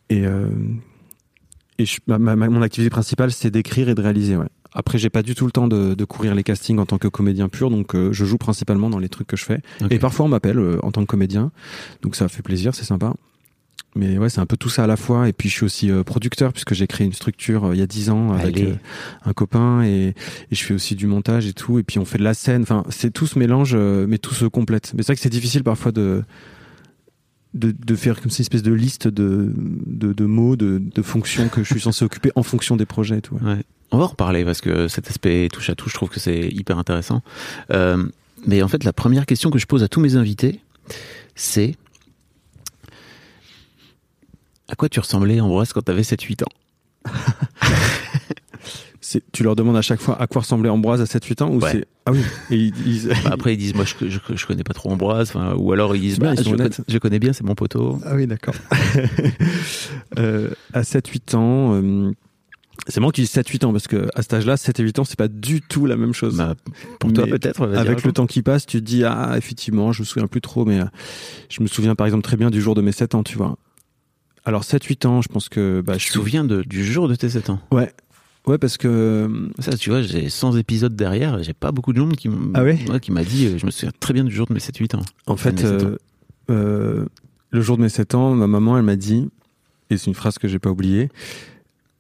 et 0.10 0.26
euh, 0.26 0.48
et 1.78 1.86
je- 1.86 2.00
ma- 2.08 2.18
ma- 2.18 2.36
mon 2.50 2.62
activité 2.62 2.90
principale, 2.90 3.32
c'est 3.32 3.52
d'écrire 3.52 3.90
et 3.90 3.96
de 3.96 4.02
réaliser. 4.02 4.38
Ouais. 4.38 4.48
Après, 4.76 4.98
j'ai 5.00 5.10
pas 5.10 5.24
du 5.24 5.34
tout 5.34 5.46
le 5.46 5.52
temps 5.52 5.68
de, 5.68 5.96
de 5.96 6.06
courir 6.06 6.36
les 6.36 6.44
castings 6.44 6.78
en 6.80 6.86
tant 6.86 6.98
que 6.98 7.08
comédien 7.08 7.50
pur, 7.50 7.70
donc 7.72 7.96
euh, 7.96 8.12
je 8.12 8.26
joue 8.26 8.38
principalement 8.38 8.90
dans 8.90 9.00
les 9.00 9.10
trucs 9.10 9.28
que 9.28 9.38
je 9.38 9.46
fais. 9.46 9.62
Et 9.90 9.98
parfois, 10.00 10.26
on 10.26 10.30
m'appelle 10.30 10.60
euh, 10.60 10.78
en 10.84 10.92
tant 10.92 11.02
que 11.02 11.08
comédien, 11.08 11.52
donc 12.02 12.16
ça 12.16 12.28
fait 12.28 12.42
plaisir, 12.44 12.76
c'est 12.76 12.84
sympa. 12.86 13.14
Mais 13.98 14.18
ouais, 14.18 14.28
c'est 14.28 14.42
un 14.42 14.46
peu 14.46 14.58
tout 14.58 14.68
ça 14.68 14.84
à 14.84 14.88
la 14.88 14.98
fois. 14.98 15.30
Et 15.30 15.34
puis, 15.34 15.48
je 15.48 15.54
suis 15.54 15.64
aussi 15.64 15.90
euh, 15.90 16.04
producteur 16.04 16.52
puisque 16.52 16.74
j'ai 16.74 16.86
créé 16.86 17.08
une 17.08 17.14
structure 17.14 17.64
euh, 17.68 17.76
il 17.76 17.80
y 17.80 17.82
a 17.82 17.88
dix 17.88 18.10
ans 18.10 18.34
avec 18.34 18.60
euh, 18.60 18.76
un 19.24 19.32
copain 19.32 19.84
et, 19.84 20.08
et 20.10 20.16
je 20.52 20.64
fais 20.66 20.74
aussi 20.74 20.96
du 20.96 21.08
montage 21.08 21.48
et 21.48 21.54
tout. 21.54 21.80
Et 21.80 21.84
puis, 21.84 21.98
on 21.98 22.04
fait 22.04 22.18
de 22.18 22.24
la 22.26 22.34
scène. 22.34 22.64
Enfin, 22.64 22.84
c'est 22.90 23.10
tout 23.14 23.26
ce 23.26 23.40
mélange, 23.40 23.72
euh, 23.74 24.06
mais 24.06 24.18
tout 24.18 24.34
se 24.34 24.44
complète. 24.44 24.92
Mais 24.96 25.02
c'est 25.04 25.08
vrai 25.14 25.16
que 25.16 25.22
c'est 25.22 25.30
difficile 25.30 25.64
parfois 25.64 25.94
de 25.94 26.24
de, 27.54 27.72
de 27.72 27.96
faire 27.96 28.20
comme 28.20 28.32
ça 28.32 28.40
une 28.40 28.42
espèce 28.42 28.64
de 28.64 28.74
liste 28.74 29.08
de, 29.08 29.54
de, 29.56 30.12
de 30.12 30.26
mots, 30.26 30.58
de, 30.58 30.82
de 30.94 31.02
fonctions 31.02 31.48
que 31.48 31.64
je 31.64 31.72
suis 31.72 31.80
censé 31.80 32.04
occuper 32.04 32.32
en 32.36 32.44
fonction 32.44 32.76
des 32.76 32.86
projets 32.86 33.20
et 33.20 33.22
tout. 33.22 33.36
ouais. 33.36 33.54
Ouais. 33.54 33.64
On 33.92 33.98
va 33.98 34.04
en 34.06 34.08
reparler 34.08 34.44
parce 34.44 34.62
que 34.62 34.88
cet 34.88 35.08
aspect 35.10 35.48
touche 35.52 35.70
à 35.70 35.76
touche, 35.76 35.92
je 35.92 35.96
trouve 35.98 36.10
que 36.10 36.20
c'est 36.20 36.40
hyper 36.50 36.78
intéressant. 36.78 37.22
Euh, 37.72 38.06
mais 38.46 38.62
en 38.62 38.68
fait, 38.68 38.84
la 38.84 38.94
première 38.94 39.26
question 39.26 39.50
que 39.52 39.60
je 39.60 39.66
pose 39.66 39.84
à 39.84 39.88
tous 39.88 40.00
mes 40.02 40.16
invités, 40.16 40.60
c'est 41.36 41.76
à 44.68 44.76
quoi 44.76 44.90
tu 44.90 45.00
ressemblais 45.00 45.40
Ambroise 45.40 45.72
quand 45.74 45.82
t'avais 45.82 46.02
7-8 46.02 46.44
ans? 46.44 47.12
Tu 49.32 49.44
leur 49.44 49.56
demandes 49.56 49.78
à 49.78 49.84
chaque 49.84 50.02
fois 50.02 50.20
à 50.20 50.26
quoi 50.26 50.42
ressemblait 50.42 50.68
Ambroise 50.70 51.00
à 51.00 51.06
7-8 51.06 51.44
ans 51.44 51.50
ou 51.52 51.60
Ouais. 51.62 51.72
c'est 51.72 51.86
ah 52.08 52.12
oui 52.12 52.20
et 52.50 52.56
ils, 52.56 52.74
ils- 52.88 53.08
Bah, 53.24 53.30
Après, 53.34 53.54
ils 53.54 53.58
disent 53.58 53.76
moi 53.76 53.86
je, 53.86 54.10
je, 54.10 54.20
je 54.36 54.46
connais 54.48 54.64
pas 54.64 54.74
trop 54.74 54.90
Ambroise, 54.90 55.32
ou 55.58 55.72
alors 55.72 55.96
ils 55.96 56.02
disent 56.02 56.20
bien, 56.20 56.30
bah, 56.34 56.36
ils 56.40 56.44
sont 56.44 56.50
je, 56.50 56.56
honnêtes. 56.56 56.76
connais, 56.78 56.86
je 56.90 56.98
connais 56.98 57.20
bien, 57.20 57.32
c'est 57.32 57.44
mon 57.44 57.54
poteau. 57.56 58.00
Ah 58.04 58.16
oui, 58.16 58.26
d'accord. 58.26 58.56
euh, 60.18 60.50
à 60.74 60.82
7-8 60.82 61.36
ans, 61.36 61.76
euh, 61.82 62.12
c'est 62.88 63.00
que 63.02 63.12
tu 63.12 63.22
dises 63.22 63.34
7-8 63.34 63.66
ans 63.66 63.72
parce 63.72 63.88
que 63.88 64.08
à 64.16 64.22
cet 64.22 64.34
âge-là, 64.34 64.58
7 64.58 64.80
et 64.80 64.84
8 64.84 65.00
ans, 65.00 65.04
c'est 65.06 65.18
pas 65.18 65.28
du 65.28 65.62
tout 65.62 65.86
la 65.86 65.96
même 65.98 66.14
chose. 66.14 66.38
Bah, 66.38 66.56
pour 67.00 67.12
toi 67.14 67.26
peut-être. 67.26 67.68
Avec 67.76 68.04
le 68.04 68.12
temps 68.12 68.28
qui 68.28 68.42
passe, 68.42 68.66
tu 68.66 68.80
te 68.80 68.84
dis 68.86 69.04
ah 69.04 69.34
effectivement, 69.38 69.92
je 69.92 70.02
me 70.02 70.06
souviens 70.06 70.28
plus 70.28 70.42
trop, 70.42 70.66
mais 70.66 70.80
euh, 70.80 70.86
je 71.50 71.62
me 71.62 71.68
souviens 71.68 71.96
par 71.96 72.06
exemple 72.08 72.24
très 72.24 72.38
bien 72.38 72.50
du 72.52 72.62
jour 72.62 72.76
de 72.76 72.82
mes 72.82 72.92
7 72.92 73.16
ans, 73.16 73.24
tu 73.24 73.38
vois. 73.38 73.58
Alors 74.46 74.62
7-8 74.64 75.08
ans, 75.08 75.22
je 75.22 75.28
pense 75.28 75.50
que 75.50 75.82
bah, 75.82 75.98
Je 75.98 76.06
me 76.08 76.12
souviens 76.12 76.44
de, 76.44 76.62
du 76.62 76.84
jour 76.86 77.08
de 77.08 77.16
tes 77.16 77.30
7 77.30 77.50
ans? 77.50 77.60
Ouais, 77.72 77.92
ouais 78.46 78.60
parce 78.60 78.78
que 78.78 78.88
euh, 78.88 79.48
Ça, 79.58 79.76
tu 79.76 79.90
vois, 79.90 80.04
j'ai 80.04 80.30
100 80.30 80.56
épisodes 80.58 80.96
derrière, 80.96 81.42
j'ai 81.42 81.54
pas 81.54 81.72
beaucoup 81.72 81.94
de 81.94 82.00
monde 82.00 82.16
qui, 82.16 82.30
Ah 82.54 82.64
ouais? 82.64 82.78
qui 83.02 83.12
m'a 83.12 83.24
dit, 83.24 83.48
euh, 83.48 83.58
je 83.58 83.66
me 83.66 83.72
souviens 83.72 83.92
très 84.00 84.14
bien 84.14 84.24
du 84.24 84.32
jour 84.34 84.46
de 84.46 84.54
mes 84.54 84.60
7-8 84.60 84.98
ans. 84.98 85.02
En 85.26 85.36
fait, 85.38 85.64
ans. 85.64 85.68
euh, 85.68 85.98
euh, 86.52 87.06
le 87.50 87.62
jour 87.62 87.78
de 87.78 87.82
mes 87.82 87.90
7 87.90 88.14
ans, 88.14 88.36
ma 88.36 88.46
maman, 88.46 88.78
elle 88.78 88.84
m'a 88.84 88.96
dit, 88.96 89.28
et 89.90 89.98
c'est 89.98 90.06
une 90.08 90.14
phrase 90.14 90.38
que 90.38 90.48
j'ai 90.48 90.60
pas 90.60 90.70
oubliée, 90.70 91.10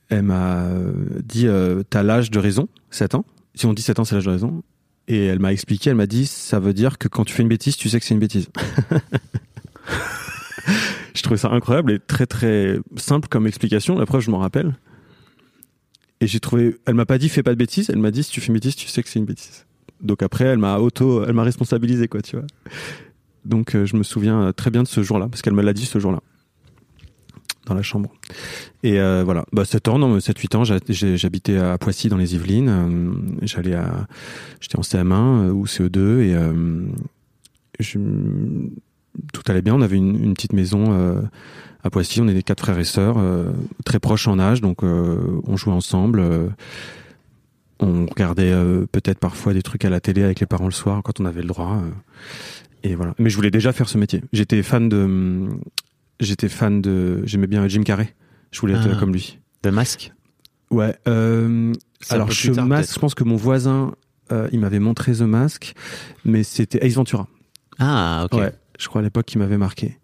elle 0.09 0.23
m'a 0.23 0.65
euh, 0.65 0.93
dit 1.23 1.47
euh, 1.47 1.83
T'as 1.89 2.03
l'âge 2.03 2.31
de 2.31 2.39
raison, 2.39 2.67
7 2.91 3.15
ans. 3.15 3.25
Si 3.53 3.65
on 3.65 3.73
dit 3.73 3.81
7 3.81 3.99
ans, 3.99 4.05
c'est 4.05 4.15
l'âge 4.15 4.25
de 4.25 4.31
raison. 4.31 4.63
Et 5.07 5.25
elle 5.25 5.39
m'a 5.39 5.53
expliqué, 5.53 5.89
elle 5.91 5.95
m'a 5.95 6.07
dit 6.07 6.25
Ça 6.25 6.59
veut 6.59 6.73
dire 6.73 6.97
que 6.97 7.07
quand 7.07 7.25
tu 7.25 7.33
fais 7.33 7.43
une 7.43 7.49
bêtise, 7.49 7.77
tu 7.77 7.89
sais 7.89 7.99
que 7.99 8.05
c'est 8.05 8.13
une 8.13 8.19
bêtise. 8.19 8.49
je 11.13 11.21
trouvais 11.21 11.37
ça 11.37 11.49
incroyable 11.49 11.91
et 11.91 11.99
très 11.99 12.25
très 12.25 12.79
simple 12.97 13.27
comme 13.27 13.47
explication. 13.47 13.97
La 13.97 14.05
preuve, 14.05 14.21
je 14.21 14.31
m'en 14.31 14.39
rappelle. 14.39 14.75
Et 16.21 16.27
j'ai 16.27 16.39
trouvé. 16.39 16.77
Elle 16.85 16.95
m'a 16.95 17.05
pas 17.05 17.17
dit 17.17 17.29
Fais 17.29 17.43
pas 17.43 17.51
de 17.51 17.57
bêtises, 17.57 17.89
elle 17.89 17.99
m'a 17.99 18.11
dit 18.11 18.23
Si 18.23 18.31
tu 18.31 18.41
fais 18.41 18.47
une 18.47 18.53
bêtise, 18.55 18.75
tu 18.75 18.87
sais 18.87 19.03
que 19.03 19.09
c'est 19.09 19.19
une 19.19 19.25
bêtise. 19.25 19.65
Donc 20.01 20.21
après, 20.23 20.45
elle 20.45 20.59
m'a 20.59 20.77
auto, 20.77 21.23
elle 21.25 21.33
m'a 21.33 21.43
responsabilisé, 21.43 22.07
quoi, 22.07 22.21
tu 22.21 22.35
vois. 22.35 22.45
Donc 23.45 23.75
euh, 23.75 23.85
je 23.85 23.95
me 23.95 24.03
souviens 24.03 24.41
euh, 24.41 24.51
très 24.51 24.71
bien 24.71 24.83
de 24.83 24.87
ce 24.87 25.03
jour-là, 25.03 25.27
parce 25.29 25.41
qu'elle 25.41 25.53
me 25.53 25.61
l'a 25.61 25.73
dit 25.73 25.85
ce 25.85 25.99
jour-là, 25.99 26.21
dans 27.65 27.75
la 27.75 27.81
chambre. 27.81 28.11
Et 28.83 28.99
euh, 28.99 29.23
voilà, 29.23 29.45
bah, 29.51 29.65
7 29.65 29.87
ans, 29.87 29.99
non, 29.99 30.17
7-8 30.17 30.57
ans, 30.57 30.63
j'habitais 30.63 31.57
à 31.57 31.77
Poissy 31.77 32.09
dans 32.09 32.17
les 32.17 32.35
Yvelines, 32.35 32.69
euh, 32.69 33.13
j'allais 33.41 33.73
à, 33.73 34.07
j'étais 34.61 34.77
en 34.77 34.81
CM1 34.81 35.11
euh, 35.13 35.51
ou 35.51 35.65
CE2, 35.65 36.21
et 36.21 36.35
tout 39.33 39.41
allait 39.47 39.61
bien, 39.61 39.75
on 39.75 39.81
avait 39.81 39.97
une, 39.97 40.33
petite 40.33 40.53
maison 40.53 41.27
à 41.83 41.89
Poissy, 41.89 42.21
on 42.21 42.27
était 42.27 42.43
quatre 42.43 42.61
frères 42.61 42.79
et 42.79 42.85
sœurs, 42.85 43.17
très 43.85 43.99
proches 43.99 44.27
en 44.27 44.39
âge, 44.39 44.61
donc 44.61 44.83
on 44.83 45.57
jouait 45.57 45.73
ensemble. 45.73 46.23
on 47.79 48.05
regardait 48.05 48.53
peut-être 48.91 49.19
parfois 49.19 49.53
des 49.53 49.61
trucs 49.61 49.83
à 49.85 49.89
la 49.89 49.99
télé 49.99 50.23
avec 50.23 50.39
les 50.39 50.45
parents 50.45 50.65
le 50.65 50.71
soir 50.71 51.01
quand 51.03 51.19
on 51.19 51.25
avait 51.25 51.41
le 51.41 51.47
droit. 51.47 51.81
et 52.83 52.95
voilà. 52.95 53.13
Mais 53.19 53.29
je 53.29 53.35
voulais 53.35 53.51
déjà 53.51 53.73
faire 53.73 53.89
ce 53.89 53.97
métier. 53.97 54.21
J'étais 54.31 54.63
fan 54.63 54.87
de, 54.87 55.49
j'étais 56.19 56.49
fan 56.49 56.81
de, 56.81 57.21
j'aimais 57.25 57.47
bien 57.47 57.67
Jim 57.67 57.83
Carrey. 57.83 58.15
Je 58.51 58.59
voulais 58.61 58.73
être 58.75 58.87
Ah. 58.91 58.95
comme 58.99 59.11
lui. 59.13 59.39
De 59.63 59.69
masque 59.69 60.13
Ouais. 60.71 60.95
euh, 61.07 61.73
alors 62.09 62.31
je 62.31 62.51
tard, 62.51 62.67
je 62.67 62.99
pense 62.99 63.13
que 63.15 63.23
mon 63.23 63.35
voisin, 63.35 63.93
euh, 64.31 64.47
il 64.51 64.59
m'avait 64.59 64.79
montré 64.79 65.13
The 65.13 65.21
Mask, 65.21 65.73
mais 66.25 66.43
c'était 66.43 66.85
Ace 66.85 66.93
Ventura. 66.95 67.27
Ah, 67.79 68.27
ok. 68.31 68.39
Ouais. 68.39 68.53
Je 68.79 68.87
crois 68.87 68.99
à 69.01 69.03
l'époque 69.03 69.25
qui 69.25 69.37
m'avait 69.37 69.57
marqué. 69.57 69.97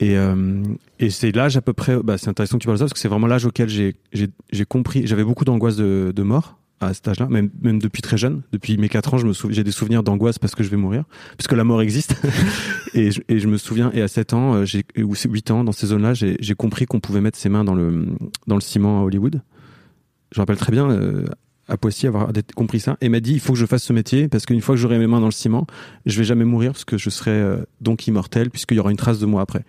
Et, 0.00 0.16
euh, 0.16 0.62
et 0.98 1.10
c'est 1.10 1.34
l'âge 1.34 1.56
à 1.56 1.60
peu 1.60 1.72
près. 1.72 1.96
Bah, 2.02 2.16
c'est 2.18 2.28
intéressant 2.28 2.56
que 2.56 2.62
tu 2.62 2.66
parles 2.66 2.76
de 2.76 2.80
ça 2.80 2.84
parce 2.84 2.92
que 2.94 2.98
c'est 2.98 3.08
vraiment 3.08 3.26
l'âge 3.26 3.44
auquel 3.46 3.68
j'ai 3.68 4.64
compris. 4.68 5.06
J'avais 5.06 5.24
beaucoup 5.24 5.44
d'angoisse 5.44 5.76
de, 5.76 6.12
de 6.14 6.22
mort 6.22 6.58
à 6.80 6.92
cet 6.92 7.08
âge-là, 7.08 7.26
même 7.28 7.50
depuis 7.78 8.02
très 8.02 8.18
jeune. 8.18 8.42
Depuis 8.52 8.76
mes 8.76 8.88
4 8.88 9.14
ans, 9.14 9.18
j'ai 9.48 9.64
des 9.64 9.70
souvenirs 9.70 10.02
d'angoisse 10.02 10.38
parce 10.38 10.54
que 10.54 10.62
je 10.62 10.68
vais 10.68 10.76
mourir, 10.76 11.04
parce 11.36 11.48
que 11.48 11.54
la 11.54 11.64
mort 11.64 11.80
existe. 11.80 12.16
et, 12.94 13.10
je, 13.10 13.48
me 13.48 13.56
souviens. 13.56 13.90
Et 13.94 14.02
à 14.02 14.08
7 14.08 14.34
ans, 14.34 14.54
euh, 14.54 14.64
j'ai 14.64 14.84
ou 15.02 15.14
c'est 15.14 15.30
8 15.30 15.50
ans 15.50 15.64
dans 15.64 15.72
ces 15.72 15.86
zones-là, 15.86 16.12
j'ai 16.14 16.54
compris 16.54 16.86
qu'on 16.86 17.00
pouvait 17.00 17.20
mettre 17.20 17.38
ses 17.38 17.48
mains 17.48 17.64
dans 17.64 17.74
le 17.74 18.06
dans 18.46 18.56
le 18.56 18.60
ciment 18.60 19.00
à 19.00 19.04
Hollywood. 19.04 19.42
Je 20.32 20.38
me 20.38 20.42
rappelle 20.42 20.58
très 20.58 20.72
bien. 20.72 20.90
euh, 20.90 21.24
à 21.68 21.76
Poissy 21.76 22.06
avoir 22.06 22.30
compris 22.54 22.80
ça 22.80 22.96
et 23.00 23.08
m'a 23.08 23.20
dit 23.20 23.32
il 23.32 23.40
faut 23.40 23.52
que 23.52 23.58
je 23.58 23.66
fasse 23.66 23.82
ce 23.82 23.92
métier 23.92 24.28
parce 24.28 24.46
qu'une 24.46 24.60
fois 24.60 24.76
que 24.76 24.80
j'aurai 24.80 24.98
mes 24.98 25.06
mains 25.06 25.18
dans 25.18 25.26
le 25.26 25.32
ciment 25.32 25.66
je 26.04 26.16
vais 26.16 26.24
jamais 26.24 26.44
mourir 26.44 26.72
parce 26.72 26.84
que 26.84 26.96
je 26.96 27.10
serai 27.10 27.32
euh, 27.32 27.56
donc 27.80 28.06
immortel 28.06 28.50
puisqu'il 28.50 28.76
y 28.76 28.80
aura 28.80 28.92
une 28.92 28.96
trace 28.96 29.18
de 29.18 29.26
moi 29.26 29.42
après 29.42 29.64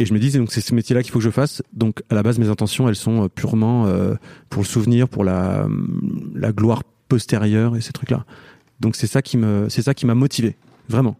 Et 0.00 0.06
je 0.06 0.14
me 0.14 0.18
dis, 0.18 0.32
donc 0.32 0.50
c'est 0.50 0.62
ce 0.62 0.74
métier-là 0.74 1.02
qu'il 1.02 1.12
faut 1.12 1.18
que 1.18 1.24
je 1.24 1.30
fasse. 1.30 1.62
Donc 1.74 2.02
à 2.08 2.14
la 2.14 2.22
base, 2.22 2.38
mes 2.38 2.48
intentions, 2.48 2.88
elles 2.88 2.96
sont 2.96 3.24
euh, 3.24 3.28
purement 3.28 3.84
euh, 3.86 4.14
pour 4.48 4.62
le 4.62 4.66
souvenir, 4.66 5.10
pour 5.10 5.24
la, 5.24 5.68
la 6.34 6.52
gloire 6.52 6.82
postérieure 7.08 7.76
et 7.76 7.82
ces 7.82 7.92
trucs-là. 7.92 8.24
Donc 8.80 8.96
c'est 8.96 9.06
ça 9.06 9.20
qui 9.20 9.36
me, 9.36 9.68
c'est 9.68 9.82
ça 9.82 9.92
qui 9.92 10.06
m'a 10.06 10.14
motivé, 10.14 10.56
vraiment. 10.88 11.18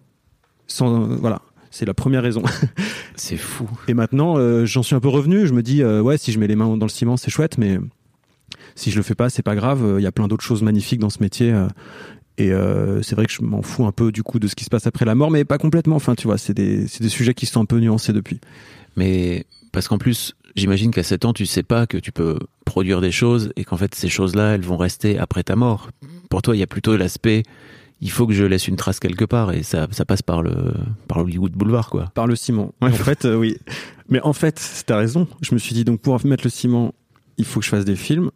Sans, 0.67 1.01
voilà, 1.01 1.43
c'est 1.71 1.85
la 1.85 1.93
première 1.93 2.23
raison. 2.23 2.43
C'est 3.17 3.37
fou. 3.37 3.69
Et 3.87 3.93
maintenant, 3.93 4.39
euh, 4.39 4.65
j'en 4.65 4.83
suis 4.83 4.95
un 4.95 5.01
peu 5.01 5.09
revenu. 5.09 5.47
Je 5.47 5.53
me 5.53 5.63
dis, 5.63 5.83
euh, 5.83 6.01
ouais, 6.01 6.17
si 6.17 6.33
je 6.33 6.39
mets 6.39 6.47
les 6.47 6.57
mains 6.57 6.75
dans 6.79 6.87
le 6.87 6.91
ciment, 6.91 7.19
c'est 7.19 7.31
chouette, 7.31 7.59
mais 7.59 7.79
si 8.77 8.91
je 8.91 8.97
le 8.97 9.03
fais 9.03 9.15
pas, 9.15 9.29
c'est 9.29 9.43
pas 9.43 9.55
grave. 9.55 9.97
Il 9.99 10.03
y 10.03 10.07
a 10.07 10.13
plein 10.13 10.27
d'autres 10.27 10.45
choses 10.45 10.63
magnifiques 10.63 11.01
dans 11.01 11.11
ce 11.11 11.23
métier. 11.23 11.53
Et 12.41 12.53
euh, 12.53 13.03
c'est 13.03 13.15
vrai 13.15 13.27
que 13.27 13.33
je 13.33 13.43
m'en 13.43 13.61
fous 13.61 13.85
un 13.85 13.93
peu 13.93 14.11
du 14.11 14.23
coup 14.23 14.39
de 14.39 14.49
ce 14.49 14.55
qui 14.55 14.65
se 14.65 14.71
passe 14.71 14.87
après 14.87 15.05
la 15.05 15.15
mort, 15.15 15.31
mais 15.31 15.45
pas 15.45 15.59
complètement. 15.59 15.97
Enfin, 15.97 16.15
tu 16.15 16.27
vois, 16.27 16.39
c'est 16.39 16.55
des, 16.55 16.87
des 16.87 17.09
sujets 17.11 17.35
qui 17.35 17.45
sont 17.45 17.61
un 17.61 17.67
peu 17.67 17.79
nuancés 17.79 18.15
depuis. 18.15 18.41
Mais 18.97 19.45
parce 19.73 19.89
qu'en 19.89 19.99
plus, 19.99 20.35
j'imagine 20.57 20.91
qu'à 20.91 21.03
7 21.03 21.27
ans, 21.27 21.33
tu 21.35 21.45
sais 21.45 21.63
pas 21.63 21.87
que 21.87 21.99
tu 21.99 22.13
peux 22.13 22.39
produire 22.65 23.03
des 23.03 23.11
choses 23.11 23.53
et 23.57 23.65
qu'en 23.65 23.77
fait, 23.77 23.95
ces 23.95 24.09
choses-là, 24.09 24.55
elles 24.55 24.63
vont 24.63 24.79
rester 24.79 25.19
après 25.19 25.43
ta 25.43 25.55
mort. 25.55 25.91
Pour 26.31 26.41
toi, 26.41 26.57
il 26.57 26.61
y 26.61 26.63
a 26.63 26.67
plutôt 26.67 26.97
l'aspect, 26.97 27.43
il 28.01 28.11
faut 28.11 28.27
que 28.27 28.33
je 28.33 28.45
laisse 28.45 28.69
une 28.69 28.77
trace 28.77 29.01
quelque 29.01 29.27
part 29.27 29.53
et 29.53 29.63
ça, 29.63 29.87
ça 29.91 30.07
passe 30.07 30.23
par 30.23 30.41
le, 30.41 30.73
par 31.09 31.19
Hollywood 31.19 31.53
Boulevard, 31.53 31.91
quoi. 31.91 32.11
Par 32.15 32.27
le 32.27 32.37
ciment. 32.37 32.73
Ouais. 32.81 32.89
En 32.89 32.93
fait, 32.93 33.27
euh, 33.27 33.37
oui. 33.37 33.59
Mais 34.09 34.23
en 34.23 34.33
fait, 34.33 34.83
t'as 34.87 34.97
raison. 34.97 35.29
Je 35.43 35.53
me 35.55 35.59
suis 35.59 35.75
dit, 35.75 35.85
donc 35.85 36.01
pour 36.01 36.25
mettre 36.25 36.45
le 36.45 36.51
ciment, 36.51 36.95
il 37.37 37.45
faut 37.45 37.61
que 37.61 37.67
je 37.67 37.71
fasse 37.71 37.85
des 37.85 37.97
films. 37.97 38.31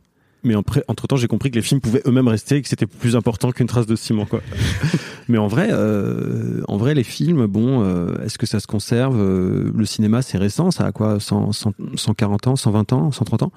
Mais 0.44 0.54
entre 0.54 1.06
temps, 1.06 1.16
j'ai 1.16 1.26
compris 1.26 1.50
que 1.50 1.56
les 1.56 1.62
films 1.62 1.80
pouvaient 1.80 2.02
eux-mêmes 2.06 2.28
rester 2.28 2.56
et 2.56 2.62
que 2.62 2.68
c'était 2.68 2.86
plus 2.86 3.16
important 3.16 3.50
qu'une 3.50 3.66
trace 3.66 3.86
de 3.86 3.96
ciment, 3.96 4.26
quoi. 4.26 4.40
Mais 5.28 5.38
en 5.38 5.46
vrai, 5.46 5.68
euh, 5.70 6.60
en 6.68 6.76
vrai, 6.76 6.94
les 6.94 7.02
films, 7.04 7.46
bon, 7.46 7.82
euh, 7.82 8.14
est-ce 8.24 8.36
que 8.36 8.44
ça 8.46 8.60
se 8.60 8.66
conserve 8.66 9.16
Euh, 9.18 9.72
Le 9.74 9.84
cinéma, 9.86 10.20
c'est 10.20 10.36
récent, 10.36 10.70
ça 10.70 10.84
a 10.84 10.92
quoi 10.92 11.18
100, 11.18 11.52
100, 11.52 11.72
140 11.96 12.46
ans, 12.48 12.56
120 12.56 12.92
ans, 12.92 13.10
130 13.10 13.42
ans? 13.44 13.52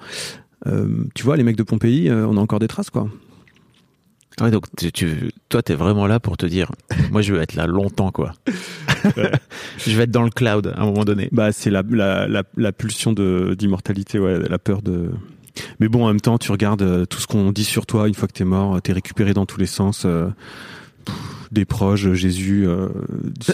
Euh, 0.66 1.04
Tu 1.14 1.24
vois, 1.24 1.36
les 1.36 1.42
mecs 1.42 1.56
de 1.56 1.62
Pompéi, 1.62 2.10
on 2.10 2.36
a 2.36 2.40
encore 2.40 2.58
des 2.58 2.68
traces, 2.68 2.90
quoi. 2.90 3.06
Ouais, 4.40 4.50
donc 4.52 4.64
tu, 4.76 4.92
tu, 4.92 5.32
toi, 5.48 5.62
t'es 5.62 5.74
vraiment 5.74 6.06
là 6.06 6.20
pour 6.20 6.36
te 6.36 6.46
dire, 6.46 6.70
moi, 7.10 7.20
je 7.22 7.34
veux 7.34 7.40
être 7.40 7.54
là 7.54 7.66
longtemps, 7.66 8.12
quoi. 8.12 8.32
je 9.04 9.96
vais 9.96 10.04
être 10.04 10.10
dans 10.10 10.22
le 10.22 10.30
cloud 10.30 10.72
à 10.76 10.80
un 10.82 10.86
moment 10.86 11.04
donné. 11.04 11.28
Bah, 11.32 11.52
c'est 11.52 11.70
la, 11.70 11.82
la, 11.90 12.26
la, 12.28 12.44
la 12.56 12.72
pulsion 12.72 13.12
de 13.12 13.54
d'immortalité, 13.58 14.18
ouais, 14.18 14.38
la 14.48 14.58
peur 14.58 14.80
de. 14.82 15.10
Mais 15.80 15.88
bon, 15.88 16.04
en 16.04 16.08
même 16.08 16.20
temps, 16.20 16.38
tu 16.38 16.50
regardes 16.52 16.82
euh, 16.82 17.04
tout 17.06 17.18
ce 17.20 17.26
qu'on 17.26 17.52
dit 17.52 17.64
sur 17.64 17.86
toi 17.86 18.08
une 18.08 18.14
fois 18.14 18.28
que 18.28 18.32
t'es 18.34 18.44
mort, 18.44 18.76
euh, 18.76 18.80
t'es 18.80 18.92
récupéré 18.92 19.34
dans 19.34 19.46
tous 19.46 19.58
les 19.60 19.66
sens. 19.66 20.02
euh, 20.04 20.28
pff, 21.04 21.14
des 21.50 21.64
proches, 21.64 22.12
Jésus. 22.12 22.66
euh, 22.68 22.88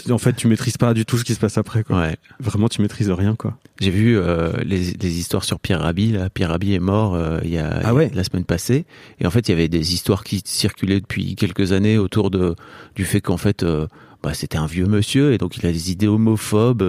en 0.09 0.17
fait, 0.17 0.33
tu 0.33 0.47
maîtrises 0.49 0.75
pas 0.75 0.93
du 0.93 1.05
tout 1.05 1.17
ce 1.17 1.23
qui 1.23 1.33
se 1.33 1.39
passe 1.39 1.57
après. 1.57 1.85
Quoi. 1.85 1.97
Ouais. 1.97 2.17
Vraiment, 2.41 2.67
tu 2.67 2.81
maîtrises 2.81 3.09
rien. 3.09 3.35
quoi. 3.35 3.57
J'ai 3.79 3.89
vu 3.89 4.17
euh, 4.17 4.51
les, 4.65 5.17
histoires 5.17 5.45
sur 5.45 5.61
Pierre 5.61 5.79
Rabhi. 5.79 6.11
Là. 6.11 6.29
Pierre 6.29 6.49
Rabhi 6.49 6.73
est 6.73 6.79
mort 6.79 7.15
euh, 7.15 7.39
il 7.45 7.51
y 7.51 7.57
a 7.57 7.79
Ah 7.85 7.93
ouais. 7.93 8.11
la 8.13 8.25
semaine 8.25 8.43
passée. 8.43 8.85
Et 9.21 9.25
en 9.25 9.29
fait, 9.31 9.47
il 9.47 9.51
y 9.51 9.53
avait 9.53 9.69
des 9.69 9.93
histoires 9.93 10.25
qui 10.25 10.41
circulaient 10.43 10.99
depuis 10.99 11.35
quelques 11.35 11.71
années 11.71 11.97
autour 11.97 12.31
de 12.31 12.55
du 12.97 13.05
fait 13.05 13.21
qu'en 13.21 13.37
fait, 13.37 13.65
bah, 14.21 14.33
c'était 14.33 14.57
un 14.57 14.65
vieux 14.65 14.87
monsieur 14.87 15.31
et 15.31 15.37
donc 15.37 15.55
il 15.55 15.65
a 15.65 15.71
des 15.71 15.89
idées 15.91 16.07
homophobes. 16.07 16.83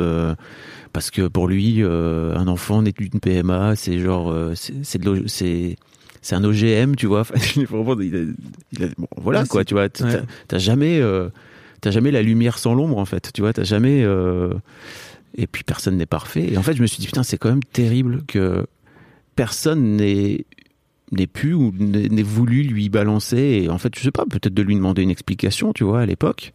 Parce 0.96 1.10
que 1.10 1.28
pour 1.28 1.46
lui, 1.46 1.82
euh, 1.82 2.34
un 2.34 2.48
enfant 2.48 2.80
né 2.80 2.90
d'une 2.90 3.20
PMA, 3.20 3.76
c'est 3.76 3.98
genre, 3.98 4.30
euh, 4.30 4.54
c'est 4.54 5.76
c'est 6.22 6.34
un 6.34 6.42
OGM, 6.42 6.94
tu 6.96 7.04
vois. 7.06 7.20
Enfin, 7.30 7.34
vraiment, 7.68 8.00
il 8.00 8.16
a- 8.16 8.32
il 8.72 8.84
a- 8.84 8.88
bon, 8.96 9.06
voilà 9.18 9.42
Ouais, 9.42 9.46
quoi, 9.46 9.62
tu 9.66 9.74
vois. 9.74 9.90
T'as 9.90 10.06
ouais. 10.20 10.58
jamais, 10.58 10.98
euh, 10.98 11.28
t'as 11.82 11.90
jamais 11.90 12.10
la 12.10 12.22
lumière 12.22 12.56
sans 12.58 12.74
l'ombre 12.74 12.96
en 12.96 13.04
fait. 13.04 13.30
Tu 13.34 13.42
vois, 13.42 13.52
t'as 13.52 13.64
jamais. 13.64 14.06
et 15.36 15.46
puis 15.46 15.64
personne 15.64 15.98
n'est 15.98 16.06
parfait. 16.06 16.50
Et 16.50 16.56
en 16.56 16.62
fait, 16.62 16.74
je 16.74 16.80
me 16.80 16.86
suis 16.86 16.98
dit 17.00 17.06
putain, 17.06 17.22
c'est 17.22 17.36
quand 17.36 17.50
même 17.50 17.62
terrible 17.62 18.22
que 18.26 18.64
personne 19.34 19.96
n'ait 19.96 20.46
n'ait 21.12 21.26
pu 21.28 21.52
ou 21.52 21.72
n'ait 21.78 22.22
voulu 22.22 22.62
lui 22.62 22.88
balancer 22.88 23.36
et 23.64 23.68
en 23.68 23.78
fait 23.78 23.92
je 23.96 24.02
sais 24.02 24.10
pas 24.10 24.24
peut-être 24.26 24.54
de 24.54 24.62
lui 24.62 24.74
demander 24.74 25.02
une 25.02 25.10
explication 25.10 25.72
tu 25.72 25.84
vois 25.84 26.00
à 26.00 26.06
l'époque 26.06 26.52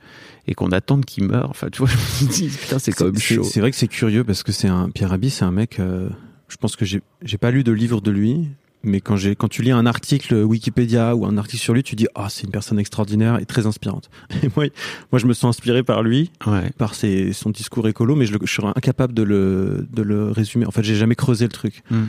et 0.47 0.53
qu'on 0.55 0.71
attende 0.71 1.05
qu'il 1.05 1.23
meure 1.25 1.49
enfin 1.49 1.69
tu 1.71 1.79
vois 1.79 1.87
je 2.19 2.25
me 2.25 2.29
dit 2.31 2.47
putain 2.49 2.77
c'est 2.79 2.91
quand 2.91 3.05
même 3.05 3.17
chaud 3.17 3.43
C'est 3.43 3.61
vrai 3.61 3.71
que 3.71 3.77
c'est 3.77 3.87
curieux 3.87 4.23
parce 4.25 4.43
que 4.43 4.51
c'est 4.51 4.67
un 4.67 4.89
Pierre 4.89 5.09
Rabhi, 5.11 5.29
c'est 5.29 5.45
un 5.45 5.51
mec. 5.51 5.79
euh, 5.79 6.09
je 6.49 6.57
pense 6.57 6.75
que 6.75 6.83
j'ai 6.83 7.01
j'ai 7.23 7.37
pas 7.37 7.49
lu 7.51 7.63
de 7.63 7.71
livre 7.71 8.01
de 8.01 8.11
lui, 8.11 8.49
mais 8.83 8.99
quand 8.99 9.15
j'ai 9.15 9.35
quand 9.37 9.47
tu 9.47 9.61
lis 9.61 9.71
un 9.71 9.85
article 9.85 10.33
Wikipédia 10.43 11.15
ou 11.15 11.25
un 11.25 11.37
article 11.37 11.63
sur 11.63 11.73
lui, 11.73 11.81
tu 11.83 11.95
dis 11.95 12.07
ah 12.15 12.27
c'est 12.29 12.43
une 12.43 12.51
personne 12.51 12.77
extraordinaire 12.77 13.39
et 13.39 13.45
très 13.45 13.67
inspirante. 13.67 14.09
Et 14.43 14.49
moi, 14.57 14.65
moi 15.13 15.19
je 15.19 15.27
me 15.27 15.33
sens 15.33 15.55
inspiré 15.55 15.81
par 15.83 16.03
lui, 16.03 16.29
ouais 16.45 16.71
par 16.77 16.93
ses, 16.93 17.31
son 17.31 17.51
discours 17.51 17.87
écolo, 17.87 18.17
mais 18.17 18.25
je, 18.25 18.33
le- 18.33 18.39
je 18.45 18.51
serais 18.53 18.73
incapable 18.75 19.13
de 19.13 19.23
le 19.23 19.87
de 19.93 20.01
le 20.01 20.29
résumer. 20.29 20.65
En 20.65 20.71
fait, 20.71 20.83
j'ai 20.83 20.95
jamais 20.95 21.15
creusé 21.15 21.45
le 21.45 21.51
truc. 21.53 21.83
Mm. 21.89 22.03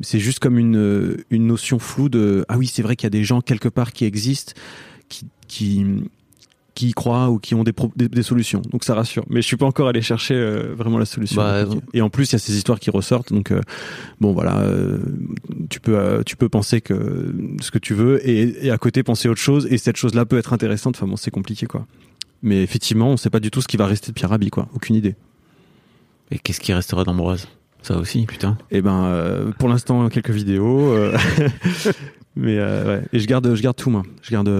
C'est 0.00 0.18
juste 0.18 0.38
comme 0.40 0.58
une 0.58 1.16
une 1.30 1.46
notion 1.46 1.78
floue 1.78 2.08
de 2.08 2.44
ah 2.48 2.58
oui 2.58 2.66
c'est 2.66 2.82
vrai 2.82 2.96
qu'il 2.96 3.06
y 3.06 3.08
a 3.08 3.10
des 3.10 3.24
gens 3.24 3.40
quelque 3.40 3.68
part 3.68 3.92
qui 3.92 4.04
existent 4.04 4.52
qui 5.08 5.26
qui 5.48 5.84
qui 6.74 6.88
y 6.88 6.92
croient 6.92 7.30
ou 7.30 7.38
qui 7.38 7.54
ont 7.54 7.64
des, 7.64 7.72
pro- 7.72 7.90
des, 7.96 8.06
des 8.06 8.22
solutions. 8.22 8.60
Donc 8.70 8.84
ça 8.84 8.94
rassure. 8.94 9.24
Mais 9.30 9.40
je 9.40 9.46
suis 9.46 9.56
pas 9.56 9.64
encore 9.64 9.88
allé 9.88 10.02
chercher 10.02 10.34
euh, 10.34 10.74
vraiment 10.76 10.98
la 10.98 11.06
solution. 11.06 11.40
Bah, 11.40 11.64
et 11.94 12.02
en 12.02 12.10
plus, 12.10 12.28
il 12.30 12.32
y 12.34 12.36
a 12.36 12.38
ces 12.38 12.54
histoires 12.54 12.78
qui 12.78 12.90
ressortent. 12.90 13.32
Donc 13.32 13.50
euh, 13.50 13.62
bon, 14.20 14.32
voilà, 14.34 14.58
euh, 14.58 14.98
tu 15.70 15.80
peux 15.80 15.96
euh, 15.96 16.22
tu 16.22 16.36
peux 16.36 16.50
penser 16.50 16.82
que 16.82 17.32
ce 17.62 17.70
que 17.70 17.78
tu 17.78 17.94
veux 17.94 18.20
et, 18.28 18.66
et 18.66 18.70
à 18.70 18.76
côté 18.76 19.02
penser 19.02 19.26
autre 19.30 19.40
chose. 19.40 19.66
Et 19.70 19.78
cette 19.78 19.96
chose-là 19.96 20.26
peut 20.26 20.36
être 20.36 20.52
intéressante. 20.52 20.96
Enfin 20.96 21.06
bon, 21.06 21.16
c'est 21.16 21.30
compliqué 21.30 21.64
quoi. 21.64 21.86
Mais 22.42 22.62
effectivement, 22.62 23.08
on 23.08 23.16
sait 23.16 23.30
pas 23.30 23.40
du 23.40 23.50
tout 23.50 23.62
ce 23.62 23.68
qui 23.68 23.78
va 23.78 23.86
rester 23.86 24.08
de 24.08 24.12
Pierre 24.12 24.28
Rabhi 24.28 24.50
quoi. 24.50 24.68
Aucune 24.74 24.96
idée. 24.96 25.14
et 26.30 26.38
qu'est-ce 26.38 26.60
qui 26.60 26.74
restera 26.74 27.04
d'Ambroise? 27.04 27.48
Ça 27.86 27.96
aussi 27.98 28.26
putain 28.26 28.56
Et 28.70 28.82
ben, 28.82 29.04
euh, 29.04 29.50
pour 29.58 29.68
l'instant, 29.68 30.08
quelques 30.08 30.30
vidéos. 30.30 30.90
euh, 30.92 31.16
Mais 32.38 32.58
euh, 32.58 32.98
ouais. 32.98 33.02
Et 33.14 33.18
je 33.18 33.26
garde, 33.26 33.54
je 33.54 33.62
garde 33.62 33.76
tout 33.76 33.88
moi. 33.88 34.02
Je 34.20 34.30
garde 34.30 34.50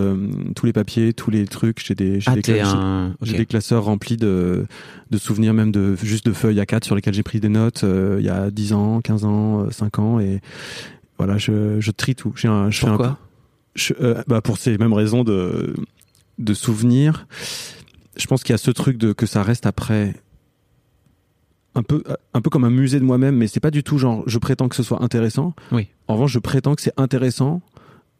tous 0.55 0.65
les 0.65 0.73
papiers, 0.73 1.13
tous 1.13 1.31
les 1.31 1.47
trucs. 1.47 1.85
J'ai 1.85 1.95
des, 1.95 2.21
j'ai 2.21 2.31
ah 2.31 2.35
des, 2.37 2.61
un 2.61 3.15
classeurs 3.45 3.85
remplis 3.85 4.17
de, 4.17 4.67
de 5.11 5.19
souvenirs, 5.19 5.53
même 5.53 5.73
de 5.73 5.95
juste 6.03 6.25
de 6.27 6.33
feuilles 6.33 6.57
A4 6.59 6.85
sur 6.85 6.95
lesquelles 6.95 7.13
j'ai 7.13 7.23
pris 7.23 7.39
des 7.39 7.51
notes 7.51 7.85
il 7.85 8.25
y 8.25 8.31
a 8.31 8.51
10 8.51 8.73
ans, 8.73 9.01
15 9.03 9.25
ans, 9.25 9.65
euh, 9.65 9.71
5 9.71 9.99
ans. 9.99 10.21
Et 10.21 10.41
voilà, 11.19 11.37
je, 11.37 11.79
je 11.81 11.91
trie 11.91 12.15
tout. 12.15 12.33
J'ai 12.37 12.49
un, 12.49 12.71
je 12.71 12.79
fais 12.81 12.87
un- 12.87 13.19
je- 13.75 13.93
bah 14.27 14.41
pour 14.41 14.57
ces 14.57 14.79
mêmes 14.79 14.95
raisons 14.95 15.23
de, 15.23 15.75
de 16.39 16.55
souvenirs. 16.55 17.27
Je 18.17 18.27
pense 18.27 18.43
qu'il 18.43 18.53
y 18.53 18.55
a 18.55 18.59
ce 18.59 18.71
truc 18.71 18.97
de 18.97 19.13
que 19.13 19.27
ça 19.27 19.43
reste 19.43 19.67
après 19.67 20.15
un 21.77 21.83
peu, 21.83 22.03
un 22.35 22.41
peu 22.41 22.51
comme 22.51 22.65
un 22.65 22.71
musée 22.71 22.99
de 22.99 23.05
moi-même, 23.05 23.37
mais 23.37 23.47
c'est 23.47 23.61
pas 23.61 23.71
du 23.71 23.83
tout 23.85 23.99
genre 23.99 24.25
je 24.27 24.39
prétends 24.39 24.69
que 24.69 24.75
ce 24.77 24.83
soit 24.83 25.03
intéressant. 25.03 25.55
Oui. 25.71 25.87
En 26.09 26.15
revanche, 26.15 26.33
je 26.33 26.39
prétends 26.41 26.75
que 26.75 26.83
c'est 26.83 26.95
intéressant 26.97 27.61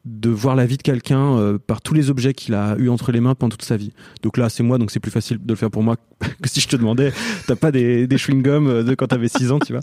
de 0.05 0.29
voir 0.31 0.55
la 0.55 0.67
vie 0.67 0.77
de 0.77 0.83
quelqu'un 0.83 1.37
euh, 1.37 1.59
par 1.59 1.81
tous 1.81 1.93
les 1.93 2.11
objets 2.11 2.33
qu'il 2.33 2.55
a 2.55 2.77
eu 2.79 2.89
entre 2.91 3.11
les 3.11 3.19
mains 3.21 3.35
pendant 3.35 3.51
toute 3.51 3.65
sa 3.65 3.77
vie. 3.77 3.93
Donc 4.23 4.37
là, 4.37 4.49
c'est 4.49 4.63
moi, 4.63 4.79
donc 4.79 4.93
c'est 4.93 5.01
plus 5.01 5.11
facile 5.11 5.39
de 5.45 5.53
le 5.53 5.57
faire 5.57 5.69
pour 5.71 5.83
moi 5.83 5.97
que 6.43 6.49
si 6.49 6.61
je 6.61 6.69
te 6.69 6.77
demandais, 6.77 7.13
t'as 7.49 7.57
pas 7.57 7.73
des, 7.73 8.07
des 8.07 8.17
chewing-gums 8.17 8.85
de 8.85 8.95
quand 8.95 9.09
t'avais 9.09 9.27
6 9.27 9.51
ans, 9.51 9.59
tu 9.59 9.73
vois. 9.73 9.83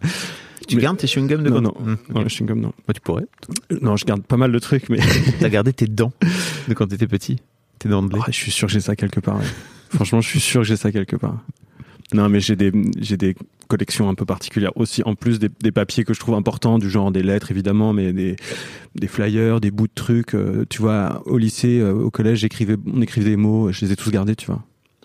tu 0.66 0.78
Mais- 0.78 0.82
gardes 0.82 0.96
tes 0.98 1.08
chewing-gums 1.08 1.44
de 1.44 1.50
Non, 1.50 1.56
quand 1.56 1.62
non. 1.62 1.94
Ok. 1.94 2.16
Non, 2.16 2.22
chewing-gums, 2.28 2.62
non. 2.62 2.72
Bah, 2.88 2.94
tu 2.94 3.02
pourrais 3.02 3.26
Euh, 3.74 3.80
Non, 3.82 3.98
je 3.98 4.06
garde 4.06 4.22
pas 4.24 4.38
mal 4.38 4.52
de 4.54 4.60
trucs, 4.60 4.88
mais 4.88 5.00
t'as 5.42 5.50
gardé 5.50 5.74
tes 5.74 5.88
dents 5.88 6.14
de 6.70 6.74
quand 6.74 6.88
t'étais 6.88 7.08
petit 7.08 7.38
tes 7.80 7.90
dents 7.90 8.02
de 8.04 8.14
lait 8.14 8.22
Ah, 8.22 8.28
je 8.32 8.38
suis 8.38 8.52
sûr 8.52 8.68
que 8.68 8.74
j'ai 8.74 8.80
ça 8.80 8.96
quelque 8.96 9.20
part. 9.20 9.36
ouais. 9.40 9.46
Franchement, 9.90 10.22
je 10.22 10.30
suis 10.30 10.40
sûr 10.40 10.62
que 10.62 10.68
j'ai 10.68 10.78
ça 10.78 10.90
quelque 10.94 11.18
part. 11.18 11.44
Non, 12.14 12.30
mais 12.30 12.40
j'ai 12.40 12.56
des, 12.56 12.72
j'ai 13.00 13.18
des 13.18 13.36
collections 13.74 14.08
un 14.10 14.16
peu 14.16 14.26
particulières 14.26 14.76
aussi, 14.76 15.02
en 15.06 15.16
plus 15.16 15.40
des, 15.40 15.50
des 15.62 15.72
papiers 15.72 16.04
que 16.04 16.14
je 16.14 16.20
trouve 16.20 16.36
importants, 16.36 16.78
du 16.80 16.90
genre 16.90 17.12
des 17.12 17.24
lettres 17.24 17.52
évidemment, 17.52 17.92
mais 17.94 18.14
des, 18.14 18.36
des 18.96 19.08
flyers, 19.08 19.60
des 19.60 19.72
bouts 19.72 19.88
de 19.88 19.94
trucs. 19.96 20.34
euh, 20.36 20.66
tu 20.70 20.82
vois, 20.82 21.22
au 21.26 21.38
lycée, 21.38 21.80
euh, 21.80 21.94
au 21.94 22.12
collège, 22.12 22.40
j'écrivais, 22.40 22.76
on 22.86 23.02
écrivait 23.02 23.30
des 23.32 23.36
mots, 23.38 23.72
je 23.72 23.86
les 23.86 23.92
ai 23.92 23.96
tous 23.96 24.12
gardés, 24.12 24.36
tu 24.36 24.48
vois. 24.48 24.64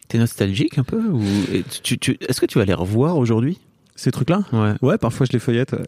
t'es 0.08 0.18
nostalgique 0.18 0.78
un 0.78 0.84
peu 0.84 1.00
ou 1.02 1.22
et 1.52 1.62
tu, 1.82 1.98
tu- 1.98 2.16
est-ce 2.28 2.40
que 2.40 2.46
tu 2.46 2.58
vas 2.58 2.64
les 2.64 2.74
revoir 2.74 3.16
aujourd'hui? 3.18 3.58
Ces 3.96 4.10
trucs-là? 4.10 4.42
Ouais 4.52 4.74
Ouais, 4.82 4.98
parfois 4.98 5.26
je 5.26 5.32
les 5.32 5.38
feuillette. 5.40 5.72
ouais. 5.72 5.86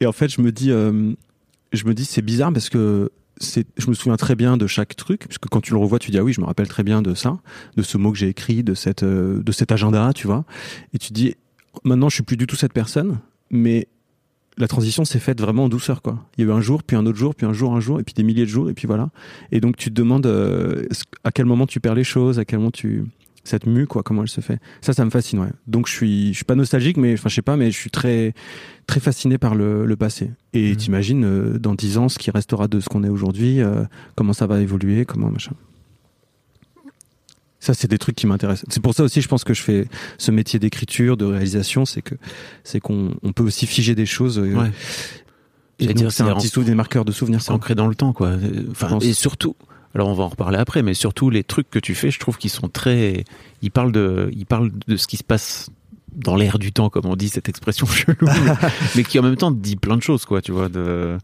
Et 0.00 0.06
en 0.06 0.12
fait, 0.12 0.28
je 0.28 0.40
me 0.40 0.50
dis, 0.52 0.70
euh, 0.72 1.12
je 1.72 1.84
me 1.84 1.94
dis, 1.94 2.04
c'est 2.04 2.22
bizarre 2.22 2.52
parce 2.52 2.68
que 2.70 3.10
c'est, 3.42 3.66
je 3.78 3.88
me 3.88 3.94
souviens 3.94 4.16
très 4.16 4.34
bien 4.34 4.56
de 4.56 4.66
chaque 4.66 4.96
truc, 4.96 5.26
puisque 5.28 5.46
quand 5.48 5.60
tu 5.62 5.72
le 5.72 5.78
revois, 5.78 5.98
tu 5.98 6.10
dis 6.10 6.18
ah 6.18 6.24
oui, 6.24 6.32
je 6.32 6.40
me 6.40 6.46
rappelle 6.46 6.68
très 6.68 6.82
bien 6.82 7.00
de 7.02 7.14
ça, 7.14 7.38
de 7.76 7.82
ce 7.82 7.96
mot 7.98 8.10
que 8.12 8.18
j'ai 8.18 8.28
écrit, 8.28 8.62
de 8.64 8.74
cette, 8.74 9.02
euh, 9.02 9.42
de 9.42 9.52
cet 9.52 9.72
agenda, 9.72 10.12
tu 10.14 10.26
vois. 10.26 10.44
Et 10.94 10.98
tu 10.98 11.12
dis, 11.12 11.34
maintenant, 11.84 12.08
je 12.08 12.14
suis 12.14 12.22
plus 12.22 12.36
du 12.36 12.46
tout 12.46 12.56
cette 12.56 12.72
personne, 12.72 13.18
mais 13.50 13.88
la 14.58 14.68
transition 14.68 15.04
s'est 15.04 15.20
faite 15.20 15.40
vraiment 15.40 15.64
en 15.64 15.68
douceur, 15.68 16.02
quoi. 16.02 16.18
Il 16.36 16.44
y 16.44 16.48
a 16.48 16.50
eu 16.50 16.54
un 16.54 16.60
jour, 16.60 16.82
puis 16.82 16.96
un 16.96 17.06
autre 17.06 17.18
jour, 17.18 17.34
puis 17.34 17.46
un 17.46 17.52
jour, 17.52 17.74
un 17.74 17.80
jour, 17.80 17.98
et 18.00 18.02
puis 18.02 18.14
des 18.14 18.22
milliers 18.22 18.44
de 18.44 18.50
jours, 18.50 18.68
et 18.68 18.74
puis 18.74 18.86
voilà. 18.86 19.10
Et 19.52 19.60
donc 19.60 19.76
tu 19.76 19.88
te 19.90 19.94
demandes 19.94 20.26
euh, 20.26 20.84
à 21.24 21.30
quel 21.32 21.46
moment 21.46 21.66
tu 21.66 21.80
perds 21.80 21.94
les 21.94 22.04
choses, 22.04 22.38
à 22.38 22.44
quel 22.44 22.58
moment 22.58 22.70
tu 22.70 23.04
cette 23.42 23.66
mue, 23.66 23.86
quoi, 23.86 24.02
comment 24.02 24.20
elle 24.22 24.28
se 24.28 24.42
fait. 24.42 24.58
Ça, 24.82 24.92
ça 24.92 25.02
me 25.02 25.08
fascine, 25.10 25.38
ouais. 25.38 25.48
Donc 25.66 25.88
je 25.88 25.92
suis, 25.94 26.28
je 26.28 26.36
suis 26.36 26.44
pas 26.44 26.54
nostalgique, 26.56 26.98
mais 26.98 27.14
enfin 27.14 27.30
je 27.30 27.34
sais 27.36 27.42
pas, 27.42 27.56
mais 27.56 27.70
je 27.70 27.76
suis 27.76 27.88
très, 27.90 28.34
très 28.86 29.00
fasciné 29.00 29.38
par 29.38 29.54
le, 29.54 29.86
le 29.86 29.96
passé. 29.96 30.30
Et 30.52 30.72
Mhm. 30.72 30.76
t'imagines 30.76 31.24
euh, 31.24 31.58
dans 31.58 31.74
dix 31.74 31.96
ans 31.96 32.10
ce 32.10 32.18
qui 32.18 32.30
restera 32.30 32.68
de 32.68 32.80
ce 32.80 32.88
qu'on 32.90 33.02
est 33.02 33.08
aujourd'hui, 33.08 33.62
euh, 33.62 33.84
comment 34.14 34.34
ça 34.34 34.46
va 34.46 34.60
évoluer, 34.60 35.06
comment 35.06 35.30
machin. 35.30 35.52
Ça, 37.60 37.74
c'est 37.74 37.88
des 37.88 37.98
trucs 37.98 38.16
qui 38.16 38.26
m'intéressent. 38.26 38.64
C'est 38.70 38.82
pour 38.82 38.94
ça 38.94 39.04
aussi, 39.04 39.20
je 39.20 39.28
pense 39.28 39.44
que 39.44 39.52
je 39.54 39.62
fais 39.62 39.86
ce 40.18 40.30
métier 40.30 40.58
d'écriture, 40.58 41.16
de 41.18 41.26
réalisation, 41.26 41.84
c'est 41.84 42.00
que 42.02 42.14
c'est 42.64 42.80
qu'on 42.80 43.14
on 43.22 43.32
peut 43.32 43.42
aussi 43.44 43.66
figer 43.66 43.94
des 43.94 44.06
choses. 44.06 44.38
euh, 44.38 44.54
Ouais. 44.54 44.70
Et 45.78 45.92
dire, 45.94 46.10
c'est 46.12 46.22
un 46.22 46.34
petit 46.34 46.46
en- 46.48 46.50
sou- 46.50 46.62
des 46.64 46.74
marqueurs 46.74 47.04
de 47.04 47.12
souvenirs. 47.12 47.40
C'est 47.42 47.52
ancré 47.52 47.74
dans 47.74 47.86
le 47.86 47.94
temps, 47.94 48.12
quoi. 48.12 48.32
Enfin, 48.70 48.98
et 49.00 49.12
surtout, 49.14 49.56
alors 49.94 50.08
on 50.08 50.14
va 50.14 50.24
en 50.24 50.28
reparler 50.28 50.58
après, 50.58 50.82
mais 50.82 50.92
surtout 50.94 51.30
les 51.30 51.42
trucs 51.44 51.70
que 51.70 51.78
tu 51.78 51.94
fais, 51.94 52.10
je 52.10 52.18
trouve 52.18 52.36
qu'ils 52.38 52.50
sont 52.50 52.68
très. 52.68 53.24
Ils 53.62 53.70
parlent 53.70 53.92
de, 53.92 54.30
ils 54.34 54.46
parlent 54.46 54.70
de 54.88 54.96
ce 54.96 55.06
qui 55.06 55.16
se 55.16 55.24
passe 55.24 55.68
dans 56.14 56.36
l'air 56.36 56.58
du 56.58 56.72
temps, 56.72 56.90
comme 56.90 57.06
on 57.06 57.16
dit 57.16 57.28
cette 57.28 57.48
expression 57.48 57.86
chelou, 57.86 58.16
mais, 58.96 59.02
qui 59.04 59.18
en 59.18 59.22
même 59.22 59.36
temps 59.36 59.50
dit 59.50 59.76
plein 59.76 59.96
de 59.96 60.02
choses, 60.02 60.24
quoi, 60.24 60.40
tu 60.42 60.52
vois. 60.52 60.68
De, 60.68 61.16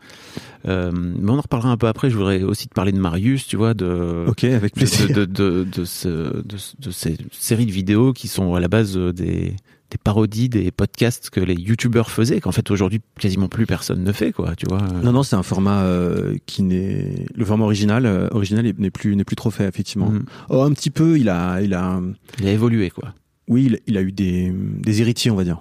euh, 0.66 0.90
mais 0.94 1.30
on 1.30 1.38
en 1.38 1.40
reparlera 1.42 1.70
un 1.70 1.76
peu 1.76 1.86
après. 1.86 2.10
Je 2.10 2.16
voudrais 2.16 2.42
aussi 2.42 2.68
te 2.68 2.74
parler 2.74 2.92
de 2.92 2.98
Marius, 2.98 3.46
tu 3.46 3.56
vois, 3.56 3.74
de. 3.74 4.24
Ok, 4.26 4.44
avec 4.44 4.74
de, 4.74 4.78
plaisir. 4.80 5.08
de, 5.08 5.24
de, 5.24 5.64
de, 5.70 5.84
ce- 5.84 6.08
de, 6.42 6.56
de 6.80 6.90
ces 6.90 7.16
séries 7.32 7.66
de 7.66 7.72
vidéos 7.72 8.12
qui 8.12 8.28
sont 8.28 8.54
à 8.54 8.60
la 8.60 8.68
base 8.68 8.96
euh, 8.96 9.12
des, 9.12 9.54
des 9.90 9.98
parodies 10.02 10.48
des 10.48 10.72
podcasts 10.72 11.30
que 11.30 11.38
les 11.38 11.54
youtubeurs 11.54 12.10
faisaient, 12.10 12.40
qu'en 12.40 12.50
fait 12.50 12.68
aujourd'hui 12.72 13.00
quasiment 13.20 13.46
plus 13.48 13.66
personne 13.66 14.02
ne 14.02 14.10
fait, 14.12 14.32
quoi, 14.32 14.56
tu 14.56 14.66
vois. 14.68 14.82
Non, 15.04 15.12
non, 15.12 15.22
c'est 15.22 15.36
un 15.36 15.44
format 15.44 15.82
euh, 15.84 16.36
qui 16.46 16.64
n'est 16.64 17.26
le 17.34 17.44
format 17.44 17.64
original. 17.64 18.04
euh, 18.06 18.26
original 18.32 18.64
n'est 18.78 18.90
plus 18.90 19.14
n'est 19.14 19.24
plus 19.24 19.36
trop 19.36 19.50
fait 19.50 19.68
effectivement. 19.68 20.10
Mm. 20.10 20.24
Oh, 20.48 20.62
un 20.62 20.72
petit 20.72 20.90
peu. 20.90 21.18
Il 21.18 21.28
a 21.28 21.60
il 21.62 21.74
a 21.74 22.00
Il 22.40 22.48
a 22.48 22.52
évolué, 22.52 22.90
quoi. 22.90 23.14
Oui, 23.48 23.64
il, 23.66 23.80
il 23.86 23.96
a 23.96 24.02
eu 24.02 24.12
des 24.12 24.52
des 24.52 25.00
héritiers, 25.00 25.30
on 25.30 25.36
va 25.36 25.44
dire. 25.44 25.60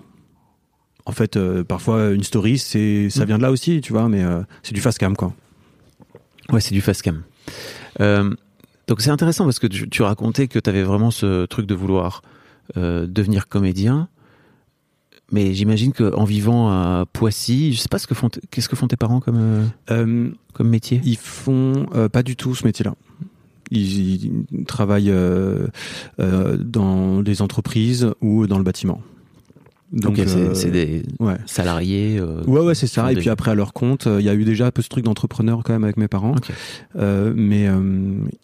En 1.05 1.11
fait, 1.11 1.37
euh, 1.37 1.63
parfois 1.63 2.11
une 2.11 2.23
story, 2.23 2.57
c'est 2.57 3.09
ça 3.09 3.23
Mm. 3.23 3.27
vient 3.27 3.37
de 3.37 3.43
là 3.43 3.51
aussi, 3.51 3.79
tu 3.81 3.93
vois, 3.93 4.09
mais 4.09 4.23
euh, 4.23 4.41
c'est 4.63 4.73
du 4.73 4.81
fast 4.81 4.97
cam 4.97 5.15
quoi. 5.15 5.33
Ouais, 6.51 6.61
c'est 6.61 6.73
du 6.73 6.81
fast 6.81 7.01
cam. 7.03 7.23
Euh, 8.01 8.33
donc 8.87 9.01
c'est 9.01 9.09
intéressant 9.11 9.45
parce 9.45 9.59
que 9.59 9.67
tu, 9.67 9.89
tu 9.89 10.01
racontais 10.01 10.47
que 10.47 10.59
tu 10.59 10.69
avais 10.69 10.83
vraiment 10.83 11.11
ce 11.11 11.45
truc 11.45 11.65
de 11.67 11.75
vouloir 11.75 12.21
devenir 12.75 13.47
comédien. 13.47 14.09
Mais 15.31 15.53
j'imagine 15.55 15.91
qu'en 15.93 16.23
vivant 16.23 16.69
à 16.69 17.05
Poissy, 17.11 17.73
je 17.73 17.79
sais 17.79 17.87
pas 17.89 17.97
ce 17.99 18.05
que 18.07 18.13
font, 18.15 18.29
qu'est-ce 18.51 18.69
que 18.69 18.75
font 18.75 18.87
tes 18.87 18.95
parents 18.95 19.19
comme, 19.19 19.69
Euh, 19.91 20.29
comme 20.53 20.69
métier? 20.69 21.01
Ils 21.03 21.17
font 21.17 21.87
euh, 21.95 22.09
pas 22.09 22.21
du 22.23 22.35
tout 22.35 22.53
ce 22.55 22.63
métier-là. 22.65 22.93
Ils, 23.71 24.25
ils 24.51 24.65
travaillent 24.65 25.09
euh, 25.11 25.67
euh, 26.19 26.57
dans 26.57 27.21
des 27.21 27.41
entreprises 27.41 28.11
ou 28.21 28.47
dans 28.47 28.57
le 28.57 28.63
bâtiment. 28.63 29.01
Donc 29.91 30.15
c'est 30.17 30.27
euh, 30.35 30.53
c'est 30.55 30.71
des 30.71 31.03
ouais. 31.19 31.37
salariés. 31.45 32.17
euh, 32.19 32.43
Ouais, 32.45 32.59
ouais, 32.61 32.75
c'est 32.75 32.87
ça. 32.87 33.11
Et 33.11 33.15
des- 33.15 33.21
puis 33.21 33.29
après, 33.29 33.51
à 33.51 33.55
leur 33.55 33.71
compte, 33.73 34.07
euh, 34.07 34.19
il 34.19 34.25
y 34.25 34.29
a 34.29 34.33
eu 34.33 34.43
déjà 34.43 34.65
un 34.67 34.71
peu 34.71 34.81
ce 34.81 34.89
truc 34.89 35.05
d'entrepreneur 35.05 35.61
quand 35.63 35.73
même 35.73 35.83
avec 35.83 35.97
mes 35.97 36.07
parents. 36.07 36.35
Mais 36.95 37.67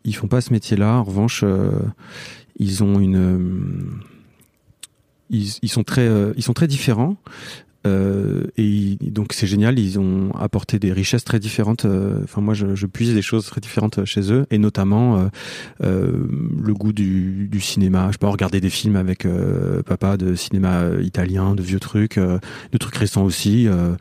ils 0.06 0.16
font 0.16 0.28
pas 0.28 0.42
ce 0.42 0.54
métier-là. 0.54 0.98
En 0.98 1.04
revanche, 1.04 1.44
ils 2.58 2.84
ont 2.84 3.00
une, 3.00 3.92
ils, 5.30 5.52
ils 5.62 5.70
sont 5.70 5.84
très, 5.84 6.08
euh, 6.08 6.34
ils 6.38 6.44
sont 6.44 6.54
très 6.54 6.68
différents. 6.68 7.16
Euh, 7.88 8.44
et 8.58 8.98
donc 9.02 9.34
c'est 9.34 9.48
génial. 9.48 9.80
Ils 9.80 9.98
ont 10.00 10.32
apporté 10.36 10.78
des 10.78 10.94
richesses 10.94 11.24
très 11.24 11.40
différentes. 11.40 11.86
euh, 11.86 12.20
Enfin, 12.24 12.42
moi, 12.42 12.54
je, 12.54 12.76
je 12.76 12.86
puise 12.86 13.14
des 13.14 13.22
choses 13.24 13.46
très 13.46 13.60
différentes 13.62 14.06
chez 14.06 14.32
eux, 14.32 14.46
et 14.52 14.58
notamment 14.58 15.18
euh, 15.18 15.28
euh, 15.84 16.12
le 16.64 16.74
goût 16.74 16.94
du, 16.94 17.48
du 17.52 17.60
cinéma. 17.60 18.10
Je 18.12 18.18
peux 18.18 18.28
regarder 18.28 18.62
des 18.62 18.70
films 18.70 18.96
avec 18.96 19.26
euh, 19.26 19.82
papa 19.84 20.18
de 20.18 20.36
cinéma 20.36 20.82
euh, 20.82 21.02
italien, 21.02 21.56
de 21.56 21.64
vieux 21.64 21.80
trucs, 21.80 22.18
euh, 22.18 22.40
de 22.72 22.78
trucs 22.78 22.96
récents 22.96 23.24
aussi. 23.24 23.68
euh, 23.68 23.96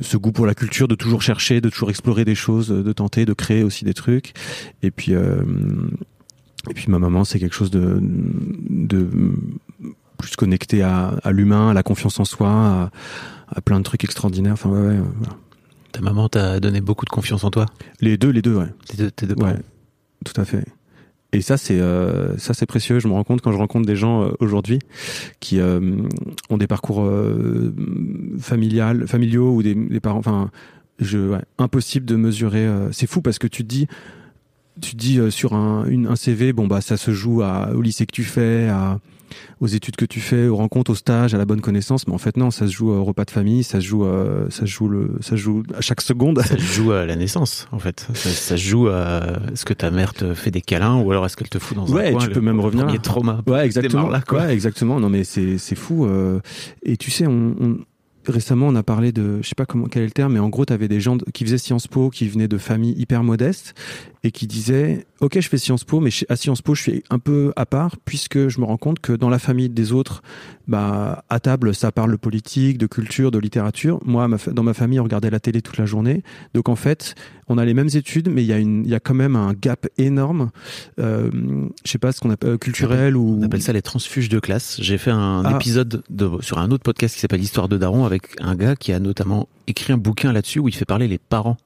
ce 0.00 0.16
goût 0.16 0.32
pour 0.32 0.46
la 0.46 0.54
culture, 0.54 0.88
de 0.88 0.94
toujours 0.94 1.22
chercher, 1.22 1.60
de 1.60 1.68
toujours 1.68 1.90
explorer 1.90 2.24
des 2.24 2.34
choses, 2.34 2.68
de 2.68 2.92
tenter, 2.92 3.24
de 3.24 3.32
créer 3.32 3.64
aussi 3.64 3.84
des 3.84 3.94
trucs. 3.94 4.34
Et 4.82 4.90
puis, 4.90 5.14
euh, 5.14 5.42
et 6.70 6.74
puis 6.74 6.86
ma 6.88 6.98
maman, 6.98 7.24
c'est 7.24 7.38
quelque 7.38 7.54
chose 7.54 7.70
de, 7.70 7.98
de 8.00 9.08
plus 10.16 10.36
connecté 10.36 10.82
à, 10.82 11.18
à 11.22 11.32
l'humain, 11.32 11.70
à 11.70 11.74
la 11.74 11.82
confiance 11.82 12.18
en 12.18 12.24
soi, 12.24 12.50
à, 12.50 12.90
à 13.48 13.60
plein 13.60 13.78
de 13.78 13.84
trucs 13.84 14.04
extraordinaires. 14.04 14.54
Enfin, 14.54 14.70
ouais, 14.70 14.80
ouais, 14.80 14.98
voilà. 15.18 15.36
Ta 15.92 16.00
maman 16.00 16.28
t'a 16.28 16.60
donné 16.60 16.80
beaucoup 16.80 17.04
de 17.04 17.10
confiance 17.10 17.44
en 17.44 17.50
toi? 17.50 17.66
Les 18.00 18.18
deux, 18.18 18.30
les 18.30 18.42
deux, 18.42 18.54
ouais. 18.54 18.68
Tes 18.86 18.96
deux, 18.96 19.10
tes 19.10 19.26
deux. 19.26 19.34
Ouais, 19.42 19.56
tout 20.24 20.38
à 20.40 20.44
fait. 20.44 20.64
Et 21.32 21.42
ça, 21.42 21.56
c'est 21.56 21.80
euh, 21.80 22.36
ça, 22.38 22.54
c'est 22.54 22.66
précieux. 22.66 22.98
Je 22.98 23.08
me 23.08 23.12
rends 23.12 23.24
compte 23.24 23.40
quand 23.40 23.52
je 23.52 23.58
rencontre 23.58 23.86
des 23.86 23.96
gens 23.96 24.22
euh, 24.22 24.28
aujourd'hui 24.40 24.78
qui 25.40 25.60
euh, 25.60 25.96
ont 26.50 26.56
des 26.56 26.66
parcours 26.66 27.10
familial, 28.38 29.06
familiaux 29.06 29.54
ou 29.54 29.62
des, 29.62 29.74
des 29.74 30.00
parents. 30.00 30.18
Enfin, 30.18 30.50
je, 30.98 31.18
ouais, 31.18 31.42
impossible 31.58 32.06
de 32.06 32.16
mesurer. 32.16 32.66
c'est 32.92 33.06
fou 33.06 33.20
parce 33.20 33.38
que 33.38 33.46
tu 33.46 33.64
te 33.64 33.68
dis, 33.68 33.86
tu 34.80 34.92
te 34.92 34.96
dis 34.96 35.20
sur 35.30 35.54
un, 35.54 35.84
une, 35.86 36.06
un 36.06 36.16
CV, 36.16 36.52
bon 36.52 36.66
bah 36.66 36.80
ça 36.80 36.96
se 36.96 37.10
joue 37.10 37.42
à, 37.42 37.72
au 37.74 37.82
lycée 37.82 38.06
que 38.06 38.12
tu 38.12 38.24
fais, 38.24 38.68
à, 38.68 38.98
aux 39.60 39.66
études 39.66 39.96
que 39.96 40.04
tu 40.04 40.20
fais, 40.20 40.46
aux 40.48 40.56
rencontres, 40.56 40.90
aux 40.92 40.94
stages, 40.94 41.34
à 41.34 41.38
la 41.38 41.44
bonne 41.44 41.60
connaissance. 41.60 42.06
Mais 42.06 42.14
en 42.14 42.18
fait 42.18 42.36
non, 42.36 42.50
ça 42.50 42.66
se 42.66 42.72
joue 42.72 42.90
au 42.90 43.04
repas 43.04 43.24
de 43.24 43.30
famille, 43.30 43.62
ça 43.64 43.80
se 43.80 43.86
joue, 43.86 44.04
euh, 44.04 44.46
ça 44.50 44.60
se 44.60 44.66
joue 44.66 44.88
le, 44.88 45.12
ça 45.20 45.30
se 45.30 45.36
joue 45.36 45.62
à 45.76 45.80
chaque 45.80 46.00
seconde. 46.00 46.40
Ça 46.42 46.56
se 46.56 46.62
joue 46.62 46.92
à 46.92 47.06
la 47.06 47.16
naissance, 47.16 47.68
en 47.72 47.78
fait. 47.78 48.06
Ça, 48.14 48.28
ça 48.30 48.56
se 48.56 48.62
joue 48.62 48.88
à 48.88 49.38
est-ce 49.52 49.64
que 49.64 49.74
ta 49.74 49.90
mère 49.90 50.14
te 50.14 50.34
fait 50.34 50.50
des 50.50 50.60
câlins 50.62 50.96
ou 51.00 51.10
alors 51.10 51.26
est-ce 51.26 51.36
qu'elle 51.36 51.48
te 51.48 51.58
fout 51.58 51.76
dans 51.76 51.86
Ouais, 51.86 52.08
un 52.08 52.12
coin 52.12 52.20
tu 52.20 52.28
le- 52.28 52.32
peux 52.34 52.40
même 52.40 52.60
revenir 52.60 52.84
premier 52.86 52.98
trauma. 52.98 53.42
Ouais, 53.46 53.64
exactement. 53.66 54.08
là, 54.08 54.20
quoi. 54.26 54.42
Ouais, 54.42 54.52
exactement. 54.54 55.00
Non, 55.00 55.08
mais 55.08 55.24
c'est 55.24 55.58
c'est 55.58 55.76
fou. 55.76 56.06
euh, 56.06 56.40
et 56.84 56.96
tu 56.96 57.10
sais, 57.10 57.26
on, 57.26 57.54
on- 57.60 57.78
récemment, 58.28 58.66
on 58.66 58.74
a 58.74 58.82
parlé 58.82 59.12
de, 59.12 59.38
je 59.40 59.48
sais 59.48 59.54
pas 59.54 59.66
comment 59.66 59.86
quel 59.86 60.02
est 60.02 60.06
le 60.06 60.10
terme, 60.10 60.32
mais 60.32 60.40
en 60.40 60.48
gros, 60.48 60.64
tu 60.66 60.72
avais 60.72 60.88
des 60.88 61.00
gens 61.00 61.16
qui 61.32 61.44
faisaient 61.44 61.58
Sciences 61.58 61.86
Po, 61.86 62.10
qui 62.10 62.26
venaient 62.26 62.48
de 62.48 62.58
familles 62.58 62.94
hyper 62.98 63.22
modestes 63.22 63.74
et 64.26 64.32
qui 64.32 64.46
disaient, 64.48 65.06
ok, 65.20 65.38
je 65.40 65.48
fais 65.48 65.56
Sciences 65.56 65.84
Po, 65.84 66.00
mais 66.00 66.10
à 66.28 66.34
Sciences 66.36 66.62
Po, 66.62 66.74
je 66.74 66.82
suis 66.82 67.04
un 67.10 67.18
peu 67.20 67.52
à 67.56 67.64
part 67.64 67.96
puisque 68.04 68.48
je 68.48 68.60
me 68.60 68.64
rends 68.66 68.76
compte 68.76 68.98
que 68.98 69.12
dans 69.12 69.28
la 69.28 69.38
famille 69.38 69.68
des 69.68 69.92
autres, 69.92 70.22
bah, 70.66 71.24
à 71.28 71.38
table, 71.38 71.74
ça 71.74 71.92
parle 71.92 72.10
de 72.10 72.16
politique, 72.16 72.76
de 72.76 72.86
culture, 72.86 73.30
de 73.30 73.38
littérature. 73.38 74.00
Moi, 74.04 74.26
ma 74.26 74.36
dans 74.52 74.64
ma 74.64 74.74
famille, 74.74 74.98
on 74.98 75.04
regardait 75.04 75.30
la 75.30 75.38
télé 75.38 75.62
toute 75.62 75.78
la 75.78 75.86
journée. 75.86 76.24
Donc 76.54 76.68
en 76.68 76.74
fait, 76.76 77.14
on 77.48 77.56
a 77.56 77.64
les 77.64 77.72
mêmes 77.72 77.88
études, 77.94 78.28
mais 78.28 78.42
il 78.42 78.46
y 78.46 78.52
a 78.52 78.58
une, 78.58 78.84
y 78.84 78.94
a 78.94 79.00
quand 79.00 79.14
même 79.14 79.36
un 79.36 79.52
gap 79.52 79.86
énorme. 79.96 80.50
Euh, 80.98 81.30
je 81.84 81.90
sais 81.90 81.98
pas 81.98 82.10
ce 82.10 82.20
qu'on 82.20 82.30
appelle 82.30 82.50
euh, 82.50 82.58
culturel 82.58 83.16
ou 83.16 83.38
On 83.40 83.44
appelle 83.44 83.62
ça 83.62 83.72
les 83.72 83.82
transfuges 83.82 84.28
de 84.28 84.40
classe. 84.40 84.78
J'ai 84.80 84.98
fait 84.98 85.12
un 85.12 85.42
Ah. 85.44 85.54
épisode 85.54 86.02
de, 86.10 86.30
sur 86.40 86.58
un 86.58 86.70
autre 86.72 86.82
podcast 86.82 87.14
qui 87.14 87.20
s'appelle 87.20 87.42
Histoire 87.42 87.68
de 87.68 87.78
Daron 87.78 88.04
avec 88.04 88.22
un 88.40 88.56
gars 88.56 88.74
qui 88.74 88.92
a 88.92 88.98
notamment 88.98 89.48
écrit 89.68 89.92
un 89.92 89.98
bouquin 89.98 90.32
là-dessus 90.32 90.58
où 90.58 90.68
il 90.68 90.74
fait 90.74 90.84
parler 90.84 91.06
les 91.06 91.18
parents 91.18 91.56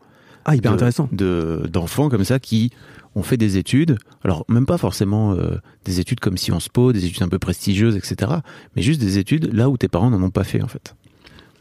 ah 0.45 0.57
hyper 0.57 0.73
de- 0.73 0.77
intéressant. 0.77 1.09
de 1.13 1.69
d'enfants 1.73 2.09
comme 2.09 2.25
ça 2.25 2.39
qui 2.39 2.71
ont 3.15 3.23
fait 3.23 3.37
des 3.37 3.57
études. 3.59 3.99
Alors 4.25 4.45
même 4.49 4.67
pas 4.67 4.79
forcément 4.79 5.33
euh, 5.33 5.57
des 5.85 6.01
études 6.01 6.21
comme 6.21 6.37
Sciences 6.37 6.69
Po, 6.69 6.93
des 6.93 7.05
études 7.07 7.23
un 7.23 7.29
peu 7.29 7.39
prestigieuses, 7.39 7.97
etc. 7.97 8.33
Mais 8.77 8.83
juste 8.83 9.01
des 9.01 9.19
études 9.19 9.53
là 9.53 9.69
où 9.69 9.77
tes 9.77 9.89
parents 9.89 10.11
n'en 10.11 10.23
ont 10.23 10.31
pas 10.31 10.45
fait 10.45 10.63
en 10.63 10.69
fait. 10.69 10.95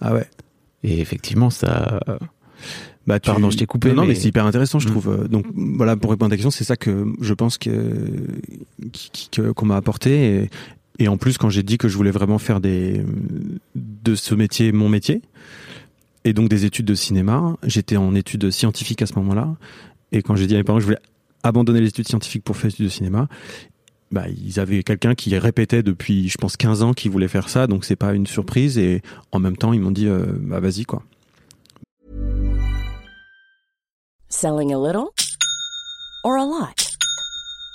Ah 0.01 0.13
ouais. 0.13 0.27
Et 0.83 0.99
effectivement, 0.99 1.49
ça. 1.49 1.99
Bah, 3.07 3.19
tu- 3.19 3.31
Pardon, 3.31 3.49
je 3.49 3.57
t'ai 3.57 3.65
coupé, 3.65 3.91
Non, 3.93 4.03
mais, 4.03 4.09
mais- 4.09 4.15
c'est 4.15 4.27
hyper 4.27 4.45
intéressant, 4.45 4.77
je 4.79 4.87
Mm. 4.87 4.91
trouve. 4.91 5.27
Donc 5.27 5.45
voilà, 5.55 5.97
pour 5.97 6.11
répondre 6.11 6.27
à 6.27 6.29
ta 6.29 6.35
question, 6.37 6.51
c'est 6.51 6.63
ça 6.63 6.75
que 6.77 7.05
je 7.19 7.33
pense 7.33 7.57
que- 7.57 9.51
qu'on 9.55 9.65
m'a 9.65 9.75
apporté. 9.77 10.43
Et, 10.43 10.49
et 10.99 11.07
en 11.07 11.17
plus, 11.17 11.37
quand 11.37 11.49
j'ai 11.49 11.63
dit 11.63 11.77
que 11.77 11.87
je 11.87 11.97
voulais 11.97 12.11
vraiment 12.11 12.37
faire 12.37 12.59
des 12.61 13.03
de 13.75 14.15
ce 14.15 14.35
métier 14.35 14.71
mon 14.71 14.89
métier, 14.89 15.21
et 16.25 16.33
donc 16.33 16.49
des 16.49 16.65
études 16.65 16.85
de 16.85 16.95
cinéma, 16.95 17.55
j'étais 17.63 17.97
en 17.97 18.13
études 18.15 18.51
scientifiques 18.51 19.01
à 19.01 19.05
ce 19.05 19.13
moment-là. 19.15 19.55
Et 20.11 20.21
quand 20.21 20.35
j'ai 20.35 20.47
dit 20.47 20.55
à 20.55 20.57
mes 20.57 20.63
parents 20.63 20.79
que 20.79 20.81
je 20.81 20.87
voulais 20.87 20.99
abandonner 21.43 21.81
les 21.81 21.87
études 21.87 22.07
scientifiques 22.07 22.43
pour 22.43 22.57
faire 22.57 22.69
des 22.69 22.75
études 22.75 22.85
de 22.85 22.91
cinéma, 22.91 23.27
bah, 24.11 24.25
ils 24.27 24.59
avaient 24.59 24.83
quelqu'un 24.83 25.15
qui 25.15 25.37
répétait 25.37 25.83
depuis, 25.83 26.29
je 26.29 26.37
pense, 26.37 26.57
15 26.57 26.81
ans 26.81 26.93
qu'il 26.93 27.11
voulait 27.11 27.27
faire 27.27 27.47
ça, 27.47 27.67
donc 27.67 27.85
c'est 27.85 27.95
pas 27.95 28.13
une 28.13 28.27
surprise. 28.27 28.77
Et 28.77 29.01
en 29.31 29.39
même 29.39 29.55
temps, 29.55 29.71
ils 29.71 29.79
m'ont 29.79 29.91
dit, 29.91 30.07
euh, 30.07 30.25
bah 30.41 30.59
vas-y 30.59 30.85
quoi. 30.85 31.03
Selling 34.29 34.73
a 34.73 34.77
little 34.77 35.09
or 36.23 36.37
a 36.37 36.45
lot? 36.45 36.88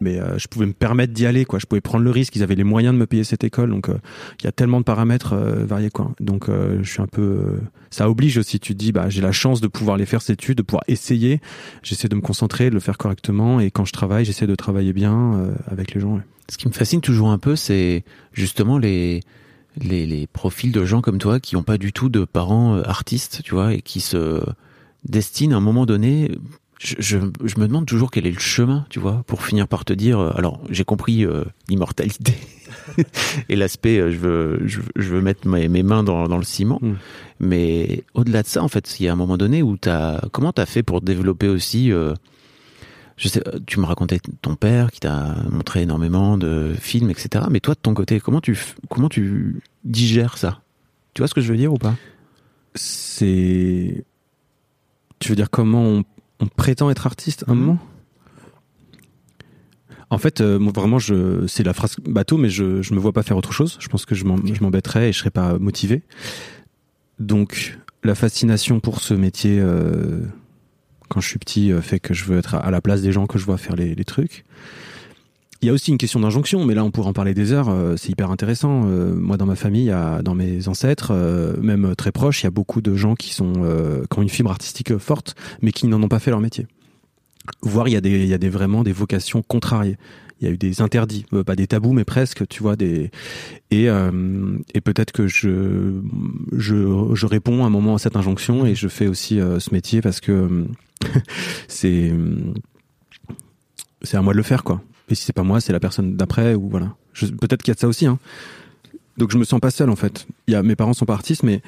Mais 0.00 0.18
euh, 0.18 0.38
je 0.38 0.48
pouvais 0.48 0.66
me 0.66 0.72
permettre 0.72 1.12
d'y 1.12 1.26
aller 1.26 1.44
quoi. 1.44 1.58
Je 1.58 1.66
pouvais 1.66 1.80
prendre 1.80 2.04
le 2.04 2.10
risque. 2.10 2.34
Ils 2.36 2.42
avaient 2.42 2.54
les 2.54 2.64
moyens 2.64 2.94
de 2.94 2.98
me 2.98 3.06
payer 3.06 3.24
cette 3.24 3.44
école. 3.44 3.70
Donc 3.70 3.88
euh, 3.88 3.98
il 4.40 4.44
y 4.44 4.48
a 4.48 4.52
tellement 4.52 4.80
de 4.80 4.84
paramètres 4.84 5.34
euh, 5.34 5.64
variés 5.64 5.90
quoi. 5.90 6.12
Donc 6.20 6.48
je 6.48 6.88
suis 6.88 7.02
un 7.02 7.06
peu 7.06 7.58
ça 7.90 8.08
oblige 8.08 8.38
aussi. 8.38 8.58
Tu 8.58 8.72
te 8.74 8.78
dis 8.78 8.92
bah 8.92 9.08
j'ai 9.08 9.20
la 9.20 9.32
chance 9.32 9.60
de 9.60 9.68
pouvoir 9.68 9.96
les 9.96 10.06
faire 10.06 10.22
ces 10.22 10.32
études 10.32 10.58
de 10.58 10.62
pouvoir 10.62 10.84
essayer. 10.88 11.40
J'essaie 11.82 12.08
de 12.08 12.16
me 12.16 12.20
concentrer 12.20 12.70
de 12.70 12.74
le 12.74 12.80
faire 12.80 12.98
correctement. 12.98 13.60
Et 13.60 13.70
quand 13.70 13.84
je 13.84 13.92
travaille 13.92 14.24
j'essaie 14.24 14.46
de 14.46 14.54
travailler 14.54 14.92
bien 14.92 15.52
avec 15.66 15.94
les 15.94 16.00
gens 16.00 16.20
ce 16.48 16.58
qui 16.58 16.66
me 16.66 16.72
fascine 16.72 17.00
toujours 17.00 17.30
un 17.30 17.38
peu 17.38 17.54
c'est 17.54 18.04
justement 18.32 18.78
les 18.78 19.20
les, 19.76 20.04
les 20.04 20.26
profils 20.26 20.72
de 20.72 20.84
gens 20.84 21.00
comme 21.00 21.18
toi 21.18 21.38
qui 21.38 21.54
n'ont 21.54 21.62
pas 21.62 21.78
du 21.78 21.92
tout 21.92 22.08
de 22.08 22.24
parents 22.24 22.80
artistes 22.80 23.42
tu 23.44 23.54
vois 23.54 23.74
et 23.74 23.82
qui 23.82 24.00
se 24.00 24.42
destinent 25.04 25.54
à 25.54 25.58
un 25.58 25.62
moment 25.62 25.86
donné 25.86 26.32
je, 26.80 26.94
je, 26.98 27.18
me 27.18 27.66
demande 27.66 27.84
toujours 27.84 28.10
quel 28.10 28.26
est 28.26 28.30
le 28.30 28.40
chemin, 28.40 28.86
tu 28.88 28.98
vois, 29.00 29.22
pour 29.26 29.44
finir 29.44 29.68
par 29.68 29.84
te 29.84 29.92
dire. 29.92 30.18
Euh, 30.18 30.32
alors, 30.34 30.60
j'ai 30.70 30.84
compris 30.84 31.26
euh, 31.26 31.44
l'immortalité 31.68 32.32
et 33.50 33.56
l'aspect. 33.56 33.98
Euh, 33.98 34.10
je 34.10 34.16
veux, 34.16 34.62
je, 34.64 35.08
veux 35.10 35.20
mettre 35.20 35.46
mes, 35.46 35.68
mes 35.68 35.82
mains 35.82 36.02
dans, 36.02 36.26
dans, 36.26 36.38
le 36.38 36.42
ciment. 36.42 36.78
Hmm. 36.80 36.94
Mais 37.38 38.04
au-delà 38.14 38.42
de 38.42 38.46
ça, 38.46 38.62
en 38.62 38.68
fait, 38.68 38.98
il 38.98 39.04
y 39.04 39.08
a 39.08 39.12
un 39.12 39.16
moment 39.16 39.36
donné 39.36 39.62
où 39.62 39.76
t'as. 39.76 40.20
Comment 40.32 40.52
t'as 40.52 40.64
fait 40.64 40.82
pour 40.82 41.02
développer 41.02 41.48
aussi 41.48 41.92
je 43.16 43.28
sais, 43.28 43.42
tu 43.66 43.78
me 43.78 43.84
racontais 43.84 44.18
ton 44.40 44.54
père 44.54 44.90
qui 44.90 45.00
t'a 45.00 45.36
montré 45.50 45.82
énormément 45.82 46.38
de 46.38 46.74
films, 46.80 47.10
etc. 47.10 47.44
Mais 47.50 47.60
toi, 47.60 47.74
de 47.74 47.80
ton 47.80 47.92
côté, 47.92 48.18
comment 48.18 48.40
tu 48.40 48.58
comment 48.88 49.10
tu 49.10 49.60
digères 49.84 50.38
ça? 50.38 50.62
Tu 51.12 51.20
vois 51.20 51.28
ce 51.28 51.34
que 51.34 51.42
je 51.42 51.52
veux 51.52 51.58
dire 51.58 51.70
ou 51.70 51.76
pas? 51.76 51.94
C'est 52.74 54.04
tu 55.18 55.28
veux 55.28 55.36
dire 55.36 55.50
comment 55.50 55.82
on 55.82 56.04
on 56.40 56.46
prétend 56.46 56.90
être 56.90 57.06
artiste 57.06 57.44
un 57.48 57.54
mhm. 57.54 57.60
moment? 57.60 57.78
En 60.12 60.18
fait, 60.18 60.40
euh, 60.40 60.58
vraiment, 60.74 60.98
je, 60.98 61.46
c'est 61.46 61.62
la 61.62 61.72
phrase 61.72 61.96
bateau, 62.04 62.36
mais 62.36 62.50
je, 62.50 62.82
je 62.82 62.94
me 62.94 62.98
vois 62.98 63.12
pas 63.12 63.22
faire 63.22 63.36
autre 63.36 63.52
chose. 63.52 63.76
Je 63.78 63.86
pense 63.86 64.04
que 64.04 64.16
je 64.16 64.24
m'embêterais 64.24 65.10
et 65.10 65.12
je 65.12 65.18
serais 65.18 65.30
pas 65.30 65.56
motivé. 65.58 66.02
Donc, 67.20 67.78
la 68.02 68.16
fascination 68.16 68.80
pour 68.80 69.00
ce 69.00 69.14
métier, 69.14 69.58
euh, 69.60 70.20
quand 71.08 71.20
je 71.20 71.28
suis 71.28 71.38
petit, 71.38 71.70
euh, 71.70 71.80
fait 71.80 72.00
que 72.00 72.12
je 72.12 72.24
veux 72.24 72.38
être 72.38 72.56
à, 72.56 72.70
la 72.72 72.80
place 72.80 73.02
des 73.02 73.12
gens 73.12 73.26
que 73.26 73.38
je 73.38 73.44
vois 73.44 73.56
faire 73.56 73.76
les, 73.76 73.94
les 73.94 74.04
trucs. 74.04 74.44
Il 75.62 75.66
y 75.66 75.68
a 75.68 75.74
aussi 75.74 75.90
une 75.90 75.98
question 75.98 76.20
d'injonction, 76.20 76.64
mais 76.64 76.74
là 76.74 76.84
on 76.84 76.90
pourrait 76.90 77.08
en 77.08 77.12
parler 77.12 77.34
des 77.34 77.52
heures, 77.52 77.74
c'est 77.98 78.08
hyper 78.08 78.30
intéressant. 78.30 78.80
moi 78.80 79.36
dans 79.36 79.44
ma 79.44 79.56
famille, 79.56 79.94
dans 80.22 80.34
mes 80.34 80.68
ancêtres, 80.68 81.12
même 81.60 81.94
très 81.96 82.12
proches, 82.12 82.42
il 82.42 82.44
y 82.44 82.46
a 82.46 82.50
beaucoup 82.50 82.80
de 82.80 82.96
gens 82.96 83.14
qui, 83.14 83.34
sont, 83.34 83.52
qui 84.10 84.18
ont 84.18 84.22
une 84.22 84.30
fibre 84.30 84.50
artistique 84.50 84.96
forte, 84.96 85.34
mais 85.60 85.72
qui 85.72 85.86
n'en 85.86 86.02
ont 86.02 86.08
pas 86.08 86.18
fait 86.18 86.30
leur 86.30 86.40
métier. 86.40 86.66
Voire 87.60 87.88
il 87.88 87.92
y 87.92 87.96
a, 87.96 88.00
des, 88.00 88.26
y 88.26 88.32
a 88.32 88.38
des, 88.38 88.48
vraiment 88.48 88.82
des 88.82 88.92
vocations 88.92 89.42
contrariées. 89.42 89.98
Il 90.40 90.46
y 90.46 90.50
a 90.50 90.54
eu 90.54 90.56
des 90.56 90.80
interdits, 90.80 91.26
pas 91.44 91.56
des 91.56 91.66
tabous, 91.66 91.92
mais 91.92 92.04
presque, 92.04 92.48
tu 92.48 92.62
vois, 92.62 92.74
des 92.74 93.10
et, 93.70 93.84
et 93.84 94.80
peut-être 94.80 95.12
que 95.12 95.26
je, 95.26 96.00
je 96.56 97.10
je 97.12 97.26
réponds 97.26 97.64
à 97.64 97.66
un 97.66 97.70
moment 97.70 97.96
à 97.96 97.98
cette 97.98 98.16
injonction 98.16 98.64
et 98.64 98.74
je 98.74 98.88
fais 98.88 99.06
aussi 99.06 99.36
ce 99.36 99.74
métier 99.74 100.00
parce 100.00 100.20
que 100.20 100.64
c'est 101.68 102.14
c'est 104.02 104.16
à 104.16 104.22
moi 104.22 104.32
de 104.32 104.38
le 104.38 104.42
faire 104.42 104.64
quoi 104.64 104.82
et 105.10 105.14
si 105.14 105.24
c'est 105.24 105.32
pas 105.32 105.42
moi, 105.42 105.60
c'est 105.60 105.72
la 105.72 105.80
personne 105.80 106.16
d'après 106.16 106.54
ou 106.54 106.68
voilà. 106.68 106.94
Peut-être 107.14 107.62
qu'il 107.62 107.70
y 107.70 107.72
a 107.72 107.74
de 107.74 107.80
ça 107.80 107.88
aussi. 107.88 108.06
Hein. 108.06 108.18
Donc 109.16 109.30
je 109.30 109.38
me 109.38 109.44
sens 109.44 109.60
pas 109.60 109.70
seul 109.70 109.90
en 109.90 109.96
fait. 109.96 110.26
Mes 110.48 110.76
parents 110.76 110.94
sont 110.94 111.06
pas 111.06 111.14
artistes, 111.14 111.42
mais 111.42 111.62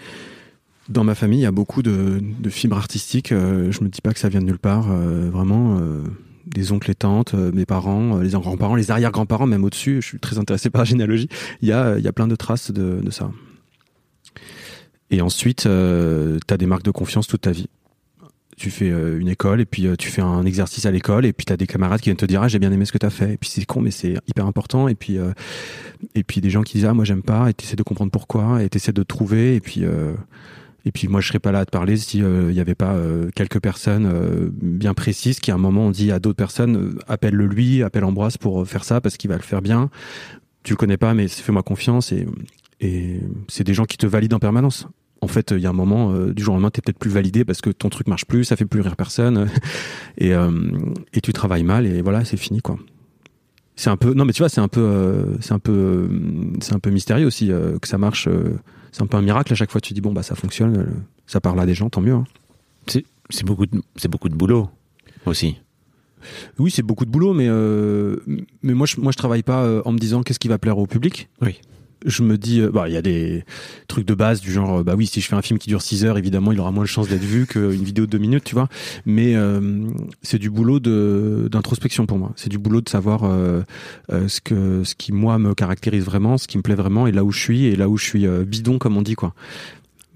dans 0.88 1.04
ma 1.04 1.14
famille, 1.14 1.40
il 1.40 1.42
y 1.42 1.46
a 1.46 1.52
beaucoup 1.52 1.82
de, 1.82 2.20
fibres 2.48 2.76
artistiques. 2.76 3.32
Euh, 3.32 3.70
je 3.70 3.82
me 3.82 3.88
dis 3.88 4.00
pas 4.00 4.12
que 4.12 4.18
ça 4.18 4.28
vient 4.28 4.40
de 4.40 4.46
nulle 4.46 4.58
part. 4.58 4.90
Euh, 4.90 5.30
vraiment, 5.30 5.78
euh, 5.80 6.02
des 6.46 6.72
oncles 6.72 6.90
et 6.90 6.94
tantes, 6.94 7.34
mes 7.34 7.66
parents, 7.66 8.18
les 8.18 8.30
grands-parents, 8.30 8.74
les 8.74 8.90
arrière-grands-parents, 8.90 9.46
même 9.46 9.64
au-dessus. 9.64 10.00
Je 10.02 10.06
suis 10.06 10.18
très 10.18 10.38
intéressé 10.38 10.70
par 10.70 10.80
la 10.80 10.84
généalogie. 10.86 11.28
Il 11.60 11.68
y 11.68 11.72
a, 11.72 11.98
y 11.98 12.08
a 12.08 12.12
plein 12.12 12.26
de 12.26 12.34
traces 12.34 12.70
de, 12.70 13.00
de 13.00 13.10
ça. 13.10 13.30
Et 15.12 15.20
ensuite, 15.20 15.66
euh, 15.66 16.38
tu 16.48 16.54
as 16.54 16.56
des 16.56 16.66
marques 16.66 16.82
de 16.82 16.90
confiance 16.90 17.26
toute 17.26 17.42
ta 17.42 17.52
vie 17.52 17.68
tu 18.56 18.70
fais 18.70 18.90
euh, 18.90 19.18
une 19.18 19.28
école 19.28 19.60
et 19.60 19.64
puis 19.64 19.86
euh, 19.86 19.96
tu 19.96 20.08
fais 20.08 20.22
un 20.22 20.44
exercice 20.44 20.84
à 20.86 20.90
l'école 20.90 21.24
et 21.24 21.32
puis 21.32 21.46
tu 21.46 21.52
as 21.52 21.56
des 21.56 21.66
camarades 21.66 22.00
qui 22.00 22.10
viennent 22.10 22.16
te 22.16 22.26
dire 22.26 22.42
ah 22.42 22.48
j'ai 22.48 22.58
bien 22.58 22.72
aimé 22.72 22.84
ce 22.84 22.92
que 22.92 22.98
tu 22.98 23.06
as 23.06 23.10
fait. 23.10 23.34
Et 23.34 23.36
puis 23.36 23.50
c'est 23.50 23.64
con 23.64 23.80
mais 23.80 23.90
c'est 23.90 24.14
hyper 24.26 24.46
important. 24.46 24.88
Et 24.88 24.94
puis 24.94 25.18
euh, 25.18 25.32
et 26.14 26.22
puis 26.22 26.40
des 26.40 26.50
gens 26.50 26.62
qui 26.62 26.74
disent 26.78 26.86
ah 26.86 26.94
moi 26.94 27.04
j'aime 27.04 27.22
pas. 27.22 27.48
Et 27.50 27.54
tu 27.54 27.64
essaies 27.64 27.76
de 27.76 27.82
comprendre 27.82 28.10
pourquoi. 28.10 28.62
Et 28.62 28.68
tu 28.68 28.76
essaies 28.76 28.92
de 28.92 29.02
trouver. 29.02 29.56
Et 29.56 29.60
puis 29.60 29.84
et 30.84 30.92
puis 30.92 31.08
moi 31.08 31.20
je 31.20 31.28
serais 31.28 31.38
pas 31.38 31.52
là 31.52 31.60
à 31.60 31.64
te 31.64 31.70
parler 31.70 31.96
si 31.96 32.18
il 32.18 32.52
y 32.52 32.60
avait 32.60 32.74
pas 32.74 32.96
quelques 33.34 33.60
personnes 33.60 34.50
bien 34.60 34.94
précises 34.94 35.40
qui 35.40 35.50
à 35.50 35.54
un 35.54 35.58
moment 35.58 35.86
ont 35.86 35.90
dit 35.90 36.12
à 36.12 36.18
d'autres 36.18 36.36
personnes 36.36 36.98
appelle-le 37.08 37.46
lui 37.46 37.82
appelle 37.82 38.04
Ambroise 38.04 38.36
pour 38.36 38.66
faire 38.66 38.84
ça 38.84 39.00
parce 39.00 39.16
qu'il 39.16 39.30
va 39.30 39.36
le 39.36 39.42
faire 39.42 39.62
bien. 39.62 39.90
Tu 40.62 40.74
le 40.74 40.76
connais 40.76 40.96
pas 40.96 41.14
mais 41.14 41.28
fais-moi 41.28 41.62
confiance. 41.62 42.12
Et 42.12 42.26
et 42.80 43.20
c'est 43.46 43.64
des 43.64 43.74
gens 43.74 43.84
qui 43.84 43.96
te 43.96 44.06
valident 44.06 44.34
en 44.34 44.40
permanence 44.40 44.88
en 45.22 45.28
fait, 45.28 45.52
il 45.52 45.60
y 45.60 45.66
a 45.66 45.70
un 45.70 45.72
moment, 45.72 46.12
euh, 46.12 46.34
du 46.34 46.42
jour 46.42 46.52
au 46.52 46.56
lendemain, 46.56 46.70
t'es 46.70 46.82
peut-être 46.82 46.98
plus 46.98 47.10
validé 47.10 47.44
parce 47.44 47.60
que 47.60 47.70
ton 47.70 47.88
truc 47.88 48.08
marche 48.08 48.26
plus, 48.26 48.44
ça 48.44 48.56
fait 48.56 48.66
plus 48.66 48.80
rire 48.80 48.96
personne, 48.96 49.48
et, 50.18 50.34
euh, 50.34 50.50
et 51.14 51.20
tu 51.20 51.32
travailles 51.32 51.62
mal, 51.62 51.86
et 51.86 52.02
voilà, 52.02 52.24
c'est 52.24 52.36
fini, 52.36 52.60
quoi. 52.60 52.76
C'est 53.76 53.88
un 53.88 53.96
peu, 53.96 54.14
non, 54.14 54.24
mais 54.24 54.32
tu 54.32 54.42
vois, 54.42 54.48
c'est 54.48 54.60
un 54.60 54.68
peu, 54.68 54.80
euh, 54.80 55.38
c'est 55.40 55.52
un 55.52 55.60
peu, 55.60 56.10
c'est 56.60 56.74
un 56.74 56.80
peu 56.80 56.90
mystérieux 56.90 57.26
aussi 57.26 57.48
que 57.48 57.88
ça 57.88 57.96
marche. 57.96 58.28
c'est 58.90 59.02
un 59.02 59.06
peu 59.06 59.16
un 59.16 59.22
miracle 59.22 59.50
à 59.52 59.56
chaque 59.56 59.70
fois. 59.70 59.80
Tu 59.80 59.94
dis 59.94 60.02
bon, 60.02 60.12
bah 60.12 60.22
ça 60.22 60.34
fonctionne, 60.34 60.86
ça 61.26 61.40
parle 61.40 61.58
à 61.58 61.64
des 61.64 61.74
gens, 61.74 61.88
tant 61.88 62.02
mieux. 62.02 62.12
Hein. 62.12 62.24
C'est 62.86 63.46
beaucoup, 63.46 63.64
de, 63.64 63.80
c'est 63.96 64.08
beaucoup 64.08 64.28
de 64.28 64.34
boulot 64.34 64.68
aussi. 65.24 65.56
Oui, 66.58 66.70
c'est 66.70 66.82
beaucoup 66.82 67.06
de 67.06 67.10
boulot, 67.10 67.32
mais 67.32 67.48
mais 68.62 68.74
moi 68.74 68.86
je 68.86 69.00
moi 69.00 69.10
je 69.10 69.16
travaille 69.16 69.42
pas 69.42 69.82
en 69.86 69.92
me 69.92 69.98
disant 69.98 70.22
qu'est-ce 70.22 70.38
qui 70.38 70.48
va 70.48 70.58
plaire 70.58 70.76
au 70.76 70.86
public. 70.86 71.30
Oui 71.40 71.58
je 72.06 72.22
me 72.22 72.38
dis, 72.38 72.60
euh, 72.60 72.70
bah, 72.70 72.88
il 72.88 72.94
y 72.94 72.96
a 72.96 73.02
des 73.02 73.44
trucs 73.88 74.06
de 74.06 74.14
base 74.14 74.40
du 74.40 74.52
genre, 74.52 74.78
euh, 74.78 74.82
bah 74.82 74.94
oui, 74.96 75.06
si 75.06 75.20
je 75.20 75.28
fais 75.28 75.34
un 75.34 75.42
film 75.42 75.58
qui 75.58 75.68
dure 75.68 75.82
6 75.82 76.04
heures, 76.04 76.18
évidemment, 76.18 76.52
il 76.52 76.60
aura 76.60 76.70
moins 76.70 76.84
de 76.84 76.88
chances 76.88 77.08
d'être 77.08 77.24
vu 77.24 77.46
qu'une 77.46 77.82
vidéo 77.82 78.06
de 78.06 78.10
2 78.10 78.18
minutes, 78.18 78.44
tu 78.44 78.54
vois. 78.54 78.68
Mais 79.06 79.34
euh, 79.34 79.86
c'est 80.22 80.38
du 80.38 80.50
boulot 80.50 80.80
d'introspection 80.80 82.06
pour 82.06 82.18
moi. 82.18 82.32
C'est 82.36 82.48
du 82.48 82.58
boulot 82.58 82.80
de 82.80 82.88
savoir 82.88 83.22
euh, 83.24 83.62
ce 84.08 84.40
que 84.40 84.84
ce 84.84 84.94
qui 84.94 85.12
moi 85.12 85.38
me 85.38 85.54
caractérise 85.54 86.04
vraiment, 86.04 86.38
ce 86.38 86.46
qui 86.46 86.58
me 86.58 86.62
plaît 86.62 86.74
vraiment, 86.74 87.06
et 87.06 87.12
là 87.12 87.24
où 87.24 87.32
je 87.32 87.38
suis, 87.38 87.66
et 87.66 87.76
là 87.76 87.88
où 87.88 87.96
je 87.96 88.04
suis 88.04 88.26
bidon, 88.46 88.78
comme 88.78 88.96
on 88.96 89.02
dit, 89.02 89.14
quoi. 89.14 89.34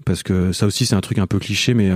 Parce 0.05 0.23
que 0.23 0.51
ça 0.53 0.65
aussi, 0.65 0.85
c'est 0.85 0.95
un 0.95 1.01
truc 1.01 1.17
un 1.17 1.27
peu 1.27 1.39
cliché, 1.39 1.73
mais 1.73 1.91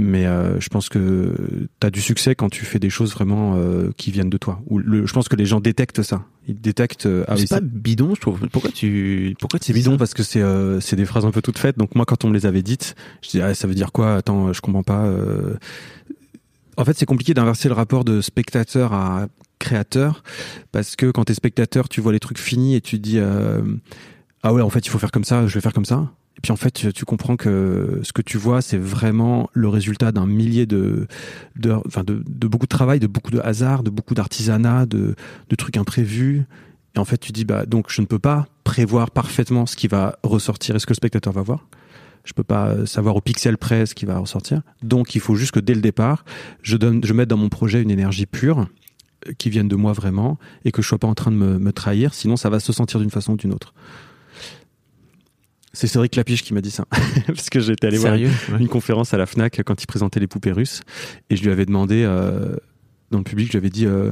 mais 0.00 0.26
euh, 0.26 0.58
je 0.60 0.68
pense 0.68 0.88
que 0.88 1.34
tu 1.80 1.86
as 1.86 1.90
du 1.90 2.00
succès 2.00 2.34
quand 2.34 2.48
tu 2.48 2.64
fais 2.64 2.78
des 2.78 2.90
choses 2.90 3.12
vraiment 3.12 3.54
euh, 3.56 3.90
qui 3.96 4.10
viennent 4.10 4.30
de 4.30 4.38
toi. 4.38 4.60
Ou 4.66 4.78
le, 4.78 5.06
je 5.06 5.12
pense 5.12 5.28
que 5.28 5.36
les 5.36 5.46
gens 5.46 5.60
détectent 5.60 6.02
ça. 6.02 6.24
Ils 6.48 6.60
détectent. 6.60 7.06
Euh, 7.06 7.24
ah 7.28 7.36
c'est 7.36 7.48
pas 7.48 7.60
bidon, 7.60 8.14
je 8.14 8.20
trouve. 8.20 8.40
Pourquoi 8.48 8.70
tu 8.70 9.36
pourquoi 9.38 9.60
c'est 9.62 9.72
bidon 9.72 9.96
parce 9.96 10.14
que 10.14 10.22
c'est 10.22 10.42
c'est 10.80 10.96
des 10.96 11.04
phrases 11.04 11.24
un 11.24 11.30
peu 11.30 11.42
toutes 11.42 11.58
faites. 11.58 11.78
Donc 11.78 11.94
moi, 11.94 12.04
quand 12.04 12.24
on 12.24 12.28
me 12.28 12.34
les 12.34 12.46
avait 12.46 12.62
dites, 12.62 12.94
je 13.22 13.30
disais 13.30 13.42
ah, 13.42 13.54
ça 13.54 13.66
veut 13.66 13.74
dire 13.74 13.92
quoi? 13.92 14.16
Attends, 14.16 14.52
je 14.52 14.60
comprends 14.60 14.82
pas. 14.82 15.08
En 16.76 16.84
fait, 16.84 16.96
c'est 16.96 17.06
compliqué 17.06 17.34
d'inverser 17.34 17.68
le 17.68 17.74
rapport 17.74 18.04
de 18.04 18.20
spectateur 18.20 18.92
à 18.92 19.26
créateur 19.58 20.22
parce 20.72 20.96
que 20.96 21.10
quand 21.10 21.24
t'es 21.24 21.34
spectateur, 21.34 21.88
tu 21.88 22.00
vois 22.00 22.12
les 22.12 22.20
trucs 22.20 22.38
finis 22.38 22.74
et 22.74 22.80
tu 22.80 22.96
te 22.96 23.02
dis 23.02 23.20
ah 24.42 24.54
ouais, 24.54 24.62
en 24.62 24.70
fait, 24.70 24.86
il 24.86 24.88
faut 24.88 24.98
faire 24.98 25.10
comme 25.10 25.24
ça, 25.24 25.46
je 25.46 25.54
vais 25.54 25.60
faire 25.60 25.74
comme 25.74 25.84
ça. 25.84 26.10
Et 26.40 26.44
puis 26.44 26.52
en 26.52 26.56
fait, 26.56 26.90
tu 26.94 27.04
comprends 27.04 27.36
que 27.36 28.00
ce 28.02 28.14
que 28.14 28.22
tu 28.22 28.38
vois, 28.38 28.62
c'est 28.62 28.78
vraiment 28.78 29.50
le 29.52 29.68
résultat 29.68 30.10
d'un 30.10 30.24
millier 30.24 30.64
de, 30.64 31.06
de, 31.56 31.72
enfin 31.86 32.02
de, 32.02 32.14
beaucoup 32.48 32.64
de 32.64 32.70
travail, 32.70 32.98
de 32.98 33.06
beaucoup 33.06 33.30
de 33.30 33.40
hasard, 33.40 33.82
de 33.82 33.90
beaucoup 33.90 34.14
d'artisanat, 34.14 34.86
de, 34.86 35.16
de 35.50 35.54
trucs 35.54 35.76
imprévus. 35.76 36.46
Et 36.96 36.98
en 36.98 37.04
fait, 37.04 37.18
tu 37.18 37.32
dis, 37.32 37.44
bah, 37.44 37.66
donc 37.66 37.90
je 37.90 38.00
ne 38.00 38.06
peux 38.06 38.18
pas 38.18 38.46
prévoir 38.64 39.10
parfaitement 39.10 39.66
ce 39.66 39.76
qui 39.76 39.86
va 39.86 40.18
ressortir 40.22 40.76
et 40.76 40.78
ce 40.78 40.86
que 40.86 40.92
le 40.92 40.96
spectateur 40.96 41.34
va 41.34 41.42
voir. 41.42 41.66
Je 42.24 42.32
peux 42.32 42.42
pas 42.42 42.86
savoir 42.86 43.16
au 43.16 43.20
pixel 43.20 43.58
près 43.58 43.84
ce 43.84 43.94
qui 43.94 44.06
va 44.06 44.16
ressortir. 44.16 44.62
Donc, 44.82 45.14
il 45.14 45.20
faut 45.20 45.34
juste 45.34 45.52
que 45.52 45.60
dès 45.60 45.74
le 45.74 45.82
départ, 45.82 46.24
je 46.62 46.78
donne, 46.78 47.04
je 47.04 47.12
mette 47.12 47.28
dans 47.28 47.36
mon 47.36 47.50
projet 47.50 47.82
une 47.82 47.90
énergie 47.90 48.24
pure 48.24 48.66
euh, 49.28 49.32
qui 49.36 49.50
vienne 49.50 49.68
de 49.68 49.76
moi 49.76 49.92
vraiment 49.92 50.38
et 50.64 50.72
que 50.72 50.80
je 50.80 50.88
sois 50.88 50.98
pas 50.98 51.08
en 51.08 51.14
train 51.14 51.32
de 51.32 51.36
me 51.36 51.72
trahir. 51.74 52.14
Sinon, 52.14 52.38
ça 52.38 52.48
va 52.48 52.60
se 52.60 52.72
sentir 52.72 52.98
d'une 52.98 53.10
façon 53.10 53.34
ou 53.34 53.36
d'une 53.36 53.52
autre. 53.52 53.74
C'est 55.72 55.86
Cédric 55.86 56.16
Lapiche 56.16 56.42
qui 56.42 56.52
m'a 56.52 56.60
dit 56.60 56.70
ça. 56.70 56.84
Parce 57.26 57.48
que 57.48 57.60
j'étais 57.60 57.86
allé 57.86 57.98
voir 57.98 58.14
une, 58.14 58.68
conférence 58.68 59.14
à 59.14 59.18
la 59.18 59.26
FNAC 59.26 59.62
quand 59.64 59.82
il 59.82 59.86
présentait 59.86 60.20
les 60.20 60.26
poupées 60.26 60.52
russes. 60.52 60.82
Et 61.28 61.36
je 61.36 61.42
lui 61.42 61.50
avais 61.50 61.66
demandé, 61.66 62.02
euh, 62.04 62.56
dans 63.10 63.18
le 63.18 63.24
public, 63.24 63.46
je 63.46 63.52
lui 63.52 63.58
avais 63.58 63.70
dit, 63.70 63.86
euh, 63.86 64.10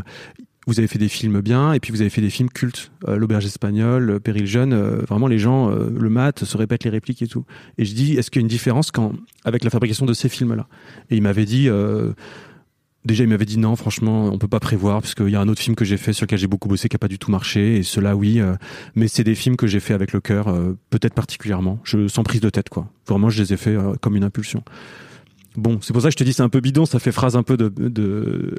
vous 0.66 0.78
avez 0.78 0.86
fait 0.86 0.98
des 0.98 1.08
films 1.08 1.40
bien, 1.40 1.72
et 1.72 1.80
puis 1.80 1.92
vous 1.92 2.00
avez 2.00 2.10
fait 2.10 2.20
des 2.20 2.30
films 2.30 2.48
cultes. 2.48 2.92
Euh, 3.08 3.16
L'auberge 3.16 3.44
espagnole, 3.44 4.20
Péril 4.20 4.46
jeune, 4.46 4.74
vraiment 4.74 5.26
les 5.26 5.38
gens, 5.38 5.68
le 5.70 6.10
mat, 6.10 6.44
se 6.44 6.56
répètent 6.56 6.84
les 6.84 6.90
répliques 6.90 7.22
et 7.22 7.28
tout. 7.28 7.44
Et 7.76 7.84
je 7.84 7.94
dis, 7.94 8.14
est-ce 8.14 8.30
qu'il 8.30 8.40
y 8.40 8.42
a 8.42 8.44
une 8.44 8.48
différence 8.48 8.90
quand, 8.90 9.12
avec 9.44 9.64
la 9.64 9.70
fabrication 9.70 10.06
de 10.06 10.12
ces 10.12 10.28
films-là? 10.28 10.68
Et 11.10 11.16
il 11.16 11.22
m'avait 11.22 11.46
dit, 11.46 11.68
Déjà, 13.08 13.24
il 13.24 13.30
m'avait 13.30 13.46
dit 13.46 13.56
non, 13.56 13.74
franchement, 13.74 14.26
on 14.26 14.36
peut 14.36 14.48
pas 14.48 14.60
prévoir, 14.60 15.00
parce 15.00 15.14
qu'il 15.14 15.30
y 15.30 15.34
a 15.34 15.40
un 15.40 15.48
autre 15.48 15.62
film 15.62 15.74
que 15.74 15.86
j'ai 15.86 15.96
fait 15.96 16.12
sur 16.12 16.26
lequel 16.26 16.38
j'ai 16.38 16.46
beaucoup 16.46 16.68
bossé 16.68 16.90
qui 16.90 16.96
a 16.96 16.98
pas 16.98 17.08
du 17.08 17.18
tout 17.18 17.30
marché, 17.30 17.78
et 17.78 17.82
cela, 17.82 18.14
oui, 18.14 18.38
euh, 18.38 18.54
mais 18.96 19.08
c'est 19.08 19.24
des 19.24 19.34
films 19.34 19.56
que 19.56 19.66
j'ai 19.66 19.80
fait 19.80 19.94
avec 19.94 20.12
le 20.12 20.20
cœur, 20.20 20.48
euh, 20.48 20.76
peut-être 20.90 21.14
particulièrement, 21.14 21.78
je, 21.84 22.06
sans 22.06 22.22
prise 22.22 22.42
de 22.42 22.50
tête, 22.50 22.68
quoi. 22.68 22.92
Vraiment, 23.06 23.30
je 23.30 23.42
les 23.42 23.54
ai 23.54 23.56
fait 23.56 23.74
euh, 23.74 23.94
comme 24.02 24.14
une 24.14 24.24
impulsion. 24.24 24.62
bon, 25.56 25.78
c'est 25.80 25.94
pour 25.94 26.02
ça 26.02 26.08
que 26.08 26.12
je 26.12 26.18
te 26.18 26.24
dis 26.24 26.34
c'est 26.34 26.42
un 26.42 26.50
peu 26.50 26.60
bidon, 26.60 26.84
ça 26.84 26.98
fait 26.98 27.10
phrase 27.10 27.34
un 27.34 27.42
peu 27.42 27.56
de 27.56 27.72
de 27.78 28.52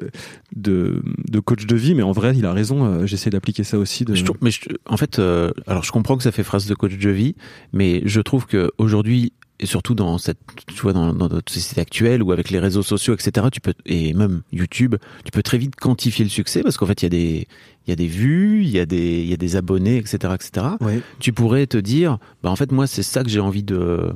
de, 0.56 1.38
coach 1.38 1.66
de 1.66 1.76
vie, 1.76 1.94
mais 1.94 2.02
en 2.02 2.10
vrai, 2.10 2.34
il 2.36 2.44
a 2.44 2.52
raison. 2.52 3.06
J'essaie 3.06 3.30
d'appliquer 3.30 3.62
ça 3.62 3.78
aussi. 3.78 4.04
Mais 4.42 4.50
en 4.86 4.96
fait, 4.96 5.20
alors 5.68 5.84
je 5.84 5.92
comprends 5.92 6.16
que 6.16 6.24
ça 6.24 6.32
fait 6.32 6.42
phrase 6.42 6.66
de 6.66 6.74
coach 6.74 6.98
de 6.98 7.10
vie, 7.10 7.36
mais 7.72 8.02
je 8.04 8.20
trouve 8.20 8.46
que 8.46 8.72
aujourd'hui 8.78 9.32
et 9.62 9.66
surtout 9.66 9.94
dans 9.94 10.16
cette, 10.18 10.38
tu 10.66 10.80
vois, 10.82 10.92
dans, 10.92 11.12
dans 11.12 11.28
notre 11.28 11.52
société 11.52 11.80
actuelle 11.80 12.22
ou 12.22 12.32
avec 12.32 12.50
les 12.50 12.58
réseaux 12.58 12.82
sociaux, 12.82 13.14
etc. 13.14 13.46
Tu 13.52 13.60
peux 13.60 13.74
et 13.86 14.12
même 14.14 14.42
YouTube, 14.52 14.96
tu 15.24 15.30
peux 15.30 15.42
très 15.42 15.58
vite 15.58 15.76
quantifier 15.76 16.24
le 16.24 16.30
succès 16.30 16.62
parce 16.62 16.76
qu'en 16.76 16.86
fait 16.86 17.02
il 17.02 17.04
y 17.04 17.06
a 17.06 17.10
des 17.10 17.46
il 17.86 17.90
y 17.90 17.92
a 17.92 17.96
des 17.96 18.06
vues, 18.06 18.62
il 18.62 18.70
y 18.70 18.80
a 18.80 18.86
des 18.86 19.20
il 19.22 19.28
y 19.28 19.34
a 19.34 19.36
des 19.36 19.56
abonnés, 19.56 19.96
etc., 19.98 20.34
etc. 20.34 20.66
Ouais. 20.80 21.00
Tu 21.18 21.32
pourrais 21.32 21.66
te 21.66 21.76
dire, 21.76 22.18
bah 22.42 22.50
en 22.50 22.56
fait 22.56 22.72
moi 22.72 22.86
c'est 22.86 23.02
ça 23.02 23.22
que 23.22 23.28
j'ai 23.30 23.40
envie 23.40 23.62
de 23.62 24.10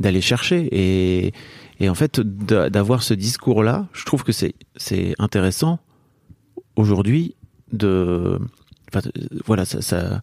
d'aller 0.00 0.20
chercher 0.20 0.68
et 0.72 1.32
et 1.80 1.88
en 1.88 1.94
fait 1.94 2.20
d'a- 2.20 2.70
d'avoir 2.70 3.02
ce 3.02 3.14
discours 3.14 3.62
là, 3.62 3.86
je 3.92 4.04
trouve 4.04 4.24
que 4.24 4.32
c'est 4.32 4.54
c'est 4.76 5.14
intéressant 5.18 5.78
aujourd'hui 6.76 7.34
de 7.72 8.38
enfin, 8.94 9.08
voilà 9.46 9.64
ça, 9.64 9.82
ça 9.82 10.20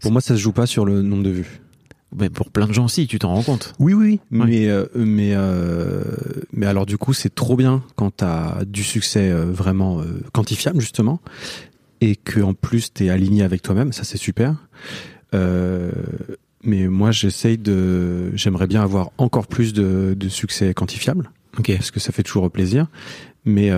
Pour 0.00 0.12
moi, 0.12 0.20
ça 0.20 0.34
se 0.36 0.40
joue 0.40 0.52
pas 0.52 0.66
sur 0.66 0.84
le 0.84 1.02
nombre 1.02 1.22
de 1.24 1.30
vues. 1.30 1.60
Mais 2.18 2.30
pour 2.30 2.50
plein 2.50 2.66
de 2.66 2.72
gens 2.72 2.84
aussi, 2.86 3.06
tu 3.06 3.18
t'en 3.18 3.34
rends 3.34 3.42
compte. 3.42 3.72
Oui, 3.78 3.92
oui, 3.94 4.20
Ouais. 4.32 4.46
mais 4.46 4.68
euh, 4.68 4.86
mais 4.94 5.32
euh, 5.34 6.02
mais 6.52 6.66
alors 6.66 6.86
du 6.86 6.96
coup, 6.98 7.12
c'est 7.12 7.34
trop 7.34 7.56
bien 7.56 7.82
quand 7.96 8.10
t'as 8.16 8.64
du 8.64 8.82
succès 8.84 9.30
euh, 9.30 9.44
vraiment 9.46 10.00
quantifiable 10.32 10.80
justement, 10.80 11.20
et 12.00 12.16
que 12.16 12.40
en 12.40 12.54
plus 12.54 12.92
t'es 12.92 13.08
aligné 13.10 13.42
avec 13.42 13.62
toi-même, 13.62 13.92
ça 13.92 14.04
c'est 14.04 14.18
super. 14.18 14.68
Mais 16.66 16.86
moi, 16.88 17.10
j'essaye 17.10 17.58
de, 17.58 18.34
j'aimerais 18.36 18.66
bien 18.66 18.82
avoir 18.82 19.10
encore 19.18 19.46
plus 19.46 19.74
de, 19.74 20.14
de 20.18 20.28
succès 20.30 20.72
quantifiable, 20.72 21.30
Ok. 21.58 21.72
parce 21.76 21.90
que 21.90 22.00
ça 22.00 22.10
fait 22.12 22.22
toujours 22.22 22.50
plaisir. 22.50 22.86
Mais 23.44 23.70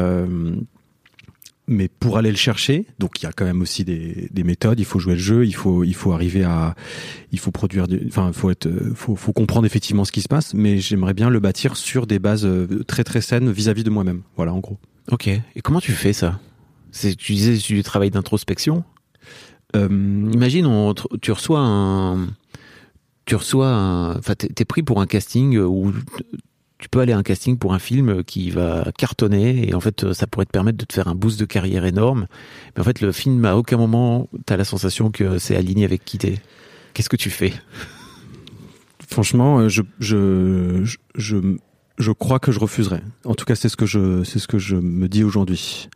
mais 1.68 1.88
pour 1.88 2.16
aller 2.18 2.30
le 2.30 2.36
chercher, 2.36 2.86
donc 2.98 3.20
il 3.20 3.24
y 3.24 3.26
a 3.26 3.32
quand 3.32 3.44
même 3.44 3.60
aussi 3.60 3.84
des, 3.84 4.28
des 4.30 4.44
méthodes. 4.44 4.78
Il 4.78 4.84
faut 4.84 4.98
jouer 4.98 5.14
le 5.14 5.20
jeu, 5.20 5.44
il 5.44 5.54
faut 5.54 5.84
il 5.84 5.94
faut 5.94 6.12
arriver 6.12 6.44
à, 6.44 6.74
il 7.32 7.38
faut 7.38 7.50
produire, 7.50 7.88
du, 7.88 8.02
enfin 8.06 8.32
faut 8.32 8.50
être, 8.50 8.68
faut 8.94 9.16
faut 9.16 9.32
comprendre 9.32 9.66
effectivement 9.66 10.04
ce 10.04 10.12
qui 10.12 10.22
se 10.22 10.28
passe. 10.28 10.54
Mais 10.54 10.78
j'aimerais 10.78 11.14
bien 11.14 11.28
le 11.28 11.40
bâtir 11.40 11.76
sur 11.76 12.06
des 12.06 12.18
bases 12.18 12.44
euh, 12.44 12.84
très 12.86 13.04
très 13.04 13.20
saines 13.20 13.50
vis-à-vis 13.50 13.84
de 13.84 13.90
moi-même. 13.90 14.22
Voilà, 14.36 14.52
en 14.52 14.60
gros. 14.60 14.78
Ok. 15.10 15.26
Et 15.28 15.60
comment 15.62 15.80
tu 15.80 15.92
fais 15.92 16.12
ça? 16.12 16.40
C'est 16.92 17.14
tu 17.16 17.32
disais 17.34 17.58
c'est 17.58 17.74
du 17.74 17.82
travail 17.82 18.10
d'introspection? 18.10 18.84
Euh, 19.74 19.88
Imagine 19.88 20.66
on, 20.66 20.94
tu 21.20 21.32
reçois 21.32 21.60
un, 21.60 22.28
tu 23.24 23.34
reçois 23.34 24.14
enfin 24.16 24.34
t'es 24.34 24.48
t'es 24.48 24.64
pris 24.64 24.82
pour 24.82 25.00
un 25.00 25.06
casting 25.06 25.58
où 25.58 25.92
tu 26.86 26.90
peux 26.90 27.00
aller 27.00 27.12
à 27.12 27.18
un 27.18 27.24
casting 27.24 27.58
pour 27.58 27.74
un 27.74 27.80
film 27.80 28.22
qui 28.22 28.50
va 28.50 28.92
cartonner 28.96 29.68
et 29.68 29.74
en 29.74 29.80
fait 29.80 30.12
ça 30.12 30.28
pourrait 30.28 30.46
te 30.46 30.52
permettre 30.52 30.78
de 30.78 30.84
te 30.84 30.92
faire 30.92 31.08
un 31.08 31.16
boost 31.16 31.40
de 31.40 31.44
carrière 31.44 31.84
énorme. 31.84 32.28
Mais 32.76 32.80
en 32.80 32.84
fait 32.84 33.00
le 33.00 33.10
film 33.10 33.44
à 33.44 33.56
aucun 33.56 33.76
moment 33.76 34.28
t'as 34.46 34.56
la 34.56 34.62
sensation 34.62 35.10
que 35.10 35.38
c'est 35.38 35.56
aligné 35.56 35.84
avec 35.84 36.04
qui 36.04 36.18
t'es. 36.18 36.38
Qu'est-ce 36.94 37.08
que 37.08 37.16
tu 37.16 37.28
fais? 37.28 37.52
Franchement, 39.08 39.58
euh, 39.58 39.68
je 39.68 39.82
je 39.98 40.82
je 40.84 40.96
je, 41.16 41.56
je 41.98 42.12
crois 42.12 42.38
que 42.38 42.52
je 42.52 42.60
refuserais. 42.60 43.02
En 43.24 43.34
tout 43.34 43.46
cas, 43.46 43.56
c'est 43.56 43.68
ce 43.68 43.76
que 43.76 43.86
je 43.86 44.22
c'est 44.22 44.38
ce 44.38 44.46
que 44.46 44.60
je 44.60 44.76
me 44.76 45.08
dis 45.08 45.24
aujourd'hui. 45.24 45.88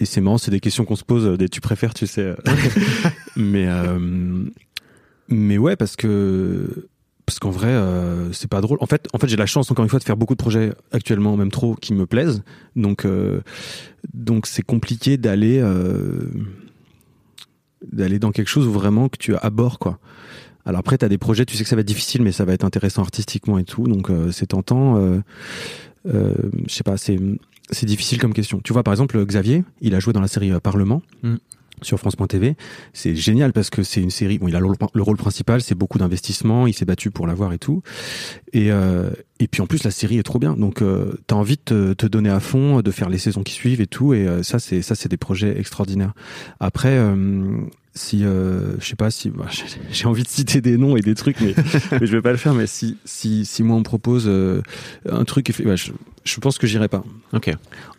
Et 0.00 0.06
c'est 0.06 0.22
marrant, 0.22 0.38
c'est 0.38 0.50
des 0.50 0.60
questions 0.60 0.86
qu'on 0.86 0.96
se 0.96 1.04
pose. 1.04 1.36
Des 1.36 1.50
tu 1.50 1.60
préfères, 1.60 1.92
tu 1.92 2.06
sais. 2.06 2.34
mais 3.36 3.66
euh, 3.68 4.48
mais 5.28 5.58
ouais, 5.58 5.76
parce 5.76 5.94
que 5.94 6.88
parce 7.26 7.40
qu'en 7.40 7.50
vrai, 7.50 7.68
euh, 7.68 8.32
c'est 8.32 8.48
pas 8.48 8.60
drôle. 8.60 8.78
En 8.80 8.86
fait, 8.86 9.08
en 9.12 9.18
fait, 9.18 9.26
j'ai 9.26 9.36
la 9.36 9.46
chance 9.46 9.70
encore 9.70 9.82
une 9.82 9.88
fois 9.88 9.98
de 9.98 10.04
faire 10.04 10.16
beaucoup 10.16 10.34
de 10.34 10.40
projets 10.40 10.72
actuellement, 10.92 11.36
même 11.36 11.50
trop, 11.50 11.74
qui 11.74 11.92
me 11.92 12.06
plaisent. 12.06 12.44
Donc 12.76 13.04
euh, 13.04 13.40
donc 14.14 14.46
c'est 14.46 14.62
compliqué 14.62 15.16
d'aller 15.16 15.58
euh, 15.60 16.30
d'aller 17.82 18.20
dans 18.20 18.30
quelque 18.30 18.48
chose 18.48 18.66
où 18.66 18.72
vraiment 18.72 19.08
que 19.08 19.18
tu 19.18 19.34
bord 19.50 19.80
quoi. 19.80 19.98
Alors 20.64 20.78
après, 20.80 20.98
tu 20.98 21.08
des 21.08 21.18
projets, 21.18 21.44
tu 21.44 21.56
sais 21.56 21.64
que 21.64 21.68
ça 21.68 21.76
va 21.76 21.80
être 21.80 21.86
difficile, 21.86 22.22
mais 22.22 22.32
ça 22.32 22.44
va 22.44 22.52
être 22.52 22.64
intéressant 22.64 23.02
artistiquement 23.02 23.58
et 23.58 23.64
tout, 23.64 23.86
donc 23.86 24.10
c'est 24.32 24.46
tentant. 24.46 25.00
Je 26.04 26.42
sais 26.68 26.82
pas, 26.82 26.96
c'est 26.96 27.86
difficile 27.86 28.18
comme 28.18 28.34
question. 28.34 28.60
Tu 28.64 28.72
vois, 28.72 28.82
par 28.82 28.92
exemple, 28.92 29.24
Xavier, 29.24 29.62
il 29.80 29.94
a 29.94 30.00
joué 30.00 30.12
dans 30.12 30.20
la 30.20 30.26
série 30.26 30.50
Parlement. 30.60 31.02
Mm. 31.22 31.36
Sur 31.82 31.98
France.tv, 31.98 32.56
c'est 32.94 33.14
génial 33.14 33.52
parce 33.52 33.68
que 33.68 33.82
c'est 33.82 34.00
une 34.00 34.10
série. 34.10 34.38
Bon, 34.38 34.48
il 34.48 34.56
a 34.56 34.60
le 34.60 34.66
rôle, 34.66 34.76
le 34.94 35.02
rôle 35.02 35.16
principal, 35.18 35.60
c'est 35.60 35.74
beaucoup 35.74 35.98
d'investissement. 35.98 36.66
Il 36.66 36.72
s'est 36.72 36.86
battu 36.86 37.10
pour 37.10 37.26
l'avoir 37.26 37.52
et 37.52 37.58
tout. 37.58 37.82
Et 38.54 38.72
euh, 38.72 39.10
et 39.40 39.46
puis 39.46 39.60
en 39.60 39.66
plus, 39.66 39.84
la 39.84 39.90
série 39.90 40.16
est 40.18 40.22
trop 40.22 40.38
bien. 40.38 40.54
Donc, 40.54 40.80
euh, 40.80 41.12
t'as 41.26 41.34
envie 41.36 41.56
de 41.56 41.62
te, 41.62 41.92
te 41.92 42.06
donner 42.06 42.30
à 42.30 42.40
fond, 42.40 42.80
de 42.80 42.90
faire 42.90 43.10
les 43.10 43.18
saisons 43.18 43.42
qui 43.42 43.52
suivent 43.52 43.82
et 43.82 43.86
tout. 43.86 44.14
Et 44.14 44.26
euh, 44.26 44.42
ça, 44.42 44.58
c'est 44.58 44.80
ça, 44.80 44.94
c'est 44.94 45.10
des 45.10 45.18
projets 45.18 45.58
extraordinaires. 45.58 46.14
Après, 46.60 46.96
euh, 46.96 47.60
si 47.94 48.20
je 48.22 48.76
sais 48.80 48.96
pas 48.96 49.10
si 49.10 49.28
bah, 49.28 49.44
j'ai- 49.90 50.06
envie 50.06 50.22
de 50.22 50.28
citer 50.28 50.62
des 50.62 50.78
noms 50.78 50.96
et 50.96 51.02
des 51.02 51.14
trucs, 51.14 51.38
mais, 51.42 51.54
mais 52.00 52.06
je 52.06 52.16
vais 52.16 52.22
pas 52.22 52.32
le 52.32 52.38
faire. 52.38 52.54
Mais 52.54 52.66
si 52.66 52.96
si 53.04 53.44
si 53.44 53.62
moi 53.62 53.76
on 53.76 53.80
me 53.80 53.84
propose 53.84 54.30
un 55.10 55.24
truc, 55.24 55.52
bah, 55.64 55.76
je, 55.76 55.92
je 56.24 56.40
pense 56.40 56.56
que 56.56 56.66
j'irai 56.66 56.88
pas 56.88 57.04
Ok. 57.34 57.50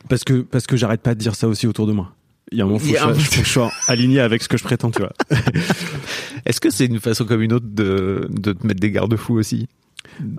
parce 0.09 0.23
que 0.23 0.41
parce 0.41 0.65
que 0.65 0.77
j'arrête 0.77 1.01
pas 1.01 1.13
de 1.13 1.19
dire 1.19 1.35
ça 1.35 1.47
aussi 1.47 1.67
autour 1.67 1.85
de 1.85 1.93
moi. 1.93 2.13
Il 2.51 2.57
y 2.57 2.61
a 2.61 2.63
un 2.63 2.67
moment, 2.67 2.79
faut 2.79 2.85
un 2.85 2.89
je 2.91 2.97
sois- 2.97 3.13
faut 3.15 3.41
que 3.41 3.45
je 3.47 3.51
sois 3.51 3.71
aligné 3.87 4.19
avec 4.21 4.41
ce 4.41 4.47
que 4.47 4.57
je 4.57 4.63
prétends, 4.63 4.89
tu 4.91 4.99
vois. 4.99 5.11
Est-ce 6.45 6.61
que 6.61 6.69
c'est 6.69 6.85
une 6.85 6.99
façon 6.99 7.25
comme 7.25 7.41
une 7.41 7.53
autre 7.53 7.65
de, 7.67 8.27
de 8.31 8.53
te 8.53 8.65
mettre 8.65 8.79
des 8.79 8.91
garde-fous 8.91 9.33
aussi? 9.35 9.67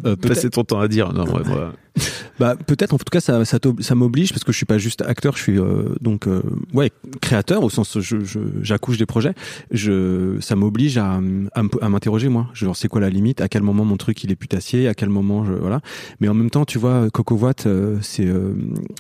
Euh, 0.04 0.16
Passer 0.16 0.50
ton 0.50 0.64
temps 0.64 0.80
à 0.80 0.88
dire 0.88 1.12
non, 1.12 1.24
ouais, 1.24 1.42
moi, 1.46 1.72
Bah 2.38 2.54
peut-être 2.54 2.94
en 2.94 2.98
tout 2.98 3.04
cas 3.10 3.20
ça 3.20 3.44
ça, 3.44 3.58
ça 3.80 3.94
m'oblige 3.94 4.30
parce 4.30 4.44
que 4.44 4.52
je 4.52 4.56
suis 4.56 4.66
pas 4.66 4.78
juste 4.78 5.02
acteur, 5.02 5.36
je 5.36 5.42
suis 5.42 5.58
euh, 5.58 5.94
donc 6.00 6.28
euh, 6.28 6.42
ouais 6.72 6.92
créateur 7.20 7.64
au 7.64 7.70
sens 7.70 7.98
je 7.98 8.16
j'accouche 8.62 8.96
des 8.96 9.06
projets. 9.06 9.34
Je 9.72 10.36
ça 10.40 10.54
m'oblige 10.54 10.98
à 10.98 11.20
à, 11.54 11.88
m'interroger 11.88 12.28
moi. 12.28 12.46
Genre 12.54 12.76
c'est 12.76 12.88
quoi 12.88 13.00
la 13.00 13.10
limite? 13.10 13.40
À 13.40 13.48
quel 13.48 13.62
moment 13.62 13.84
mon 13.84 13.96
truc 13.96 14.22
il 14.22 14.30
est 14.30 14.36
putassier? 14.36 14.86
À 14.88 14.94
quel 14.94 15.08
moment 15.08 15.44
je 15.44 15.52
voilà. 15.52 15.80
Mais 16.20 16.28
en 16.28 16.34
même 16.34 16.50
temps 16.50 16.64
tu 16.64 16.78
vois 16.78 17.10
Coco 17.10 17.36
Watt 17.36 17.66
euh, 17.66 17.98
c'est 18.02 18.26
euh, 18.26 18.54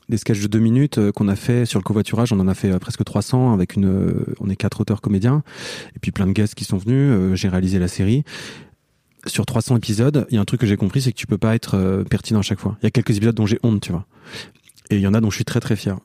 des 0.08 0.16
sketchs 0.16 0.40
de 0.40 0.48
deux 0.48 0.58
minutes 0.58 0.98
euh, 0.98 1.12
qu'on 1.12 1.28
a 1.28 1.36
fait 1.36 1.64
sur 1.64 1.78
le 1.78 1.84
covoiturage. 1.84 2.32
On 2.32 2.40
en 2.40 2.48
a 2.48 2.54
fait 2.54 2.76
presque 2.80 3.04
300 3.04 3.52
avec 3.52 3.76
une 3.76 3.86
euh, 3.86 4.34
on 4.40 4.48
est 4.50 4.56
quatre 4.56 4.80
auteurs 4.80 5.00
comédiens 5.00 5.42
et 5.94 5.98
puis 6.00 6.10
plein 6.10 6.26
de 6.26 6.32
guests 6.32 6.54
qui 6.54 6.64
sont 6.64 6.78
venus. 6.78 7.10
Euh, 7.12 7.34
J'ai 7.36 7.48
réalisé 7.48 7.78
la 7.78 7.88
série 7.88 8.24
sur 9.26 9.46
300 9.46 9.76
épisodes, 9.76 10.26
il 10.30 10.34
y 10.34 10.38
a 10.38 10.40
un 10.40 10.44
truc 10.44 10.60
que 10.60 10.66
j'ai 10.66 10.76
compris, 10.76 11.02
c'est 11.02 11.12
que 11.12 11.16
tu 11.16 11.26
peux 11.26 11.38
pas 11.38 11.54
être 11.54 11.76
euh, 11.76 12.04
pertinent 12.04 12.40
à 12.40 12.42
chaque 12.42 12.60
fois. 12.60 12.76
Il 12.82 12.84
y 12.84 12.86
a 12.86 12.90
quelques 12.90 13.16
épisodes 13.16 13.34
dont 13.34 13.46
j'ai 13.46 13.58
honte, 13.62 13.80
tu 13.82 13.92
vois. 13.92 14.06
Et 14.90 14.96
il 14.96 15.02
y 15.02 15.06
en 15.06 15.14
a 15.14 15.20
dont 15.20 15.30
je 15.30 15.36
suis 15.36 15.44
très 15.44 15.60
très 15.60 15.76
fier. 15.76 15.98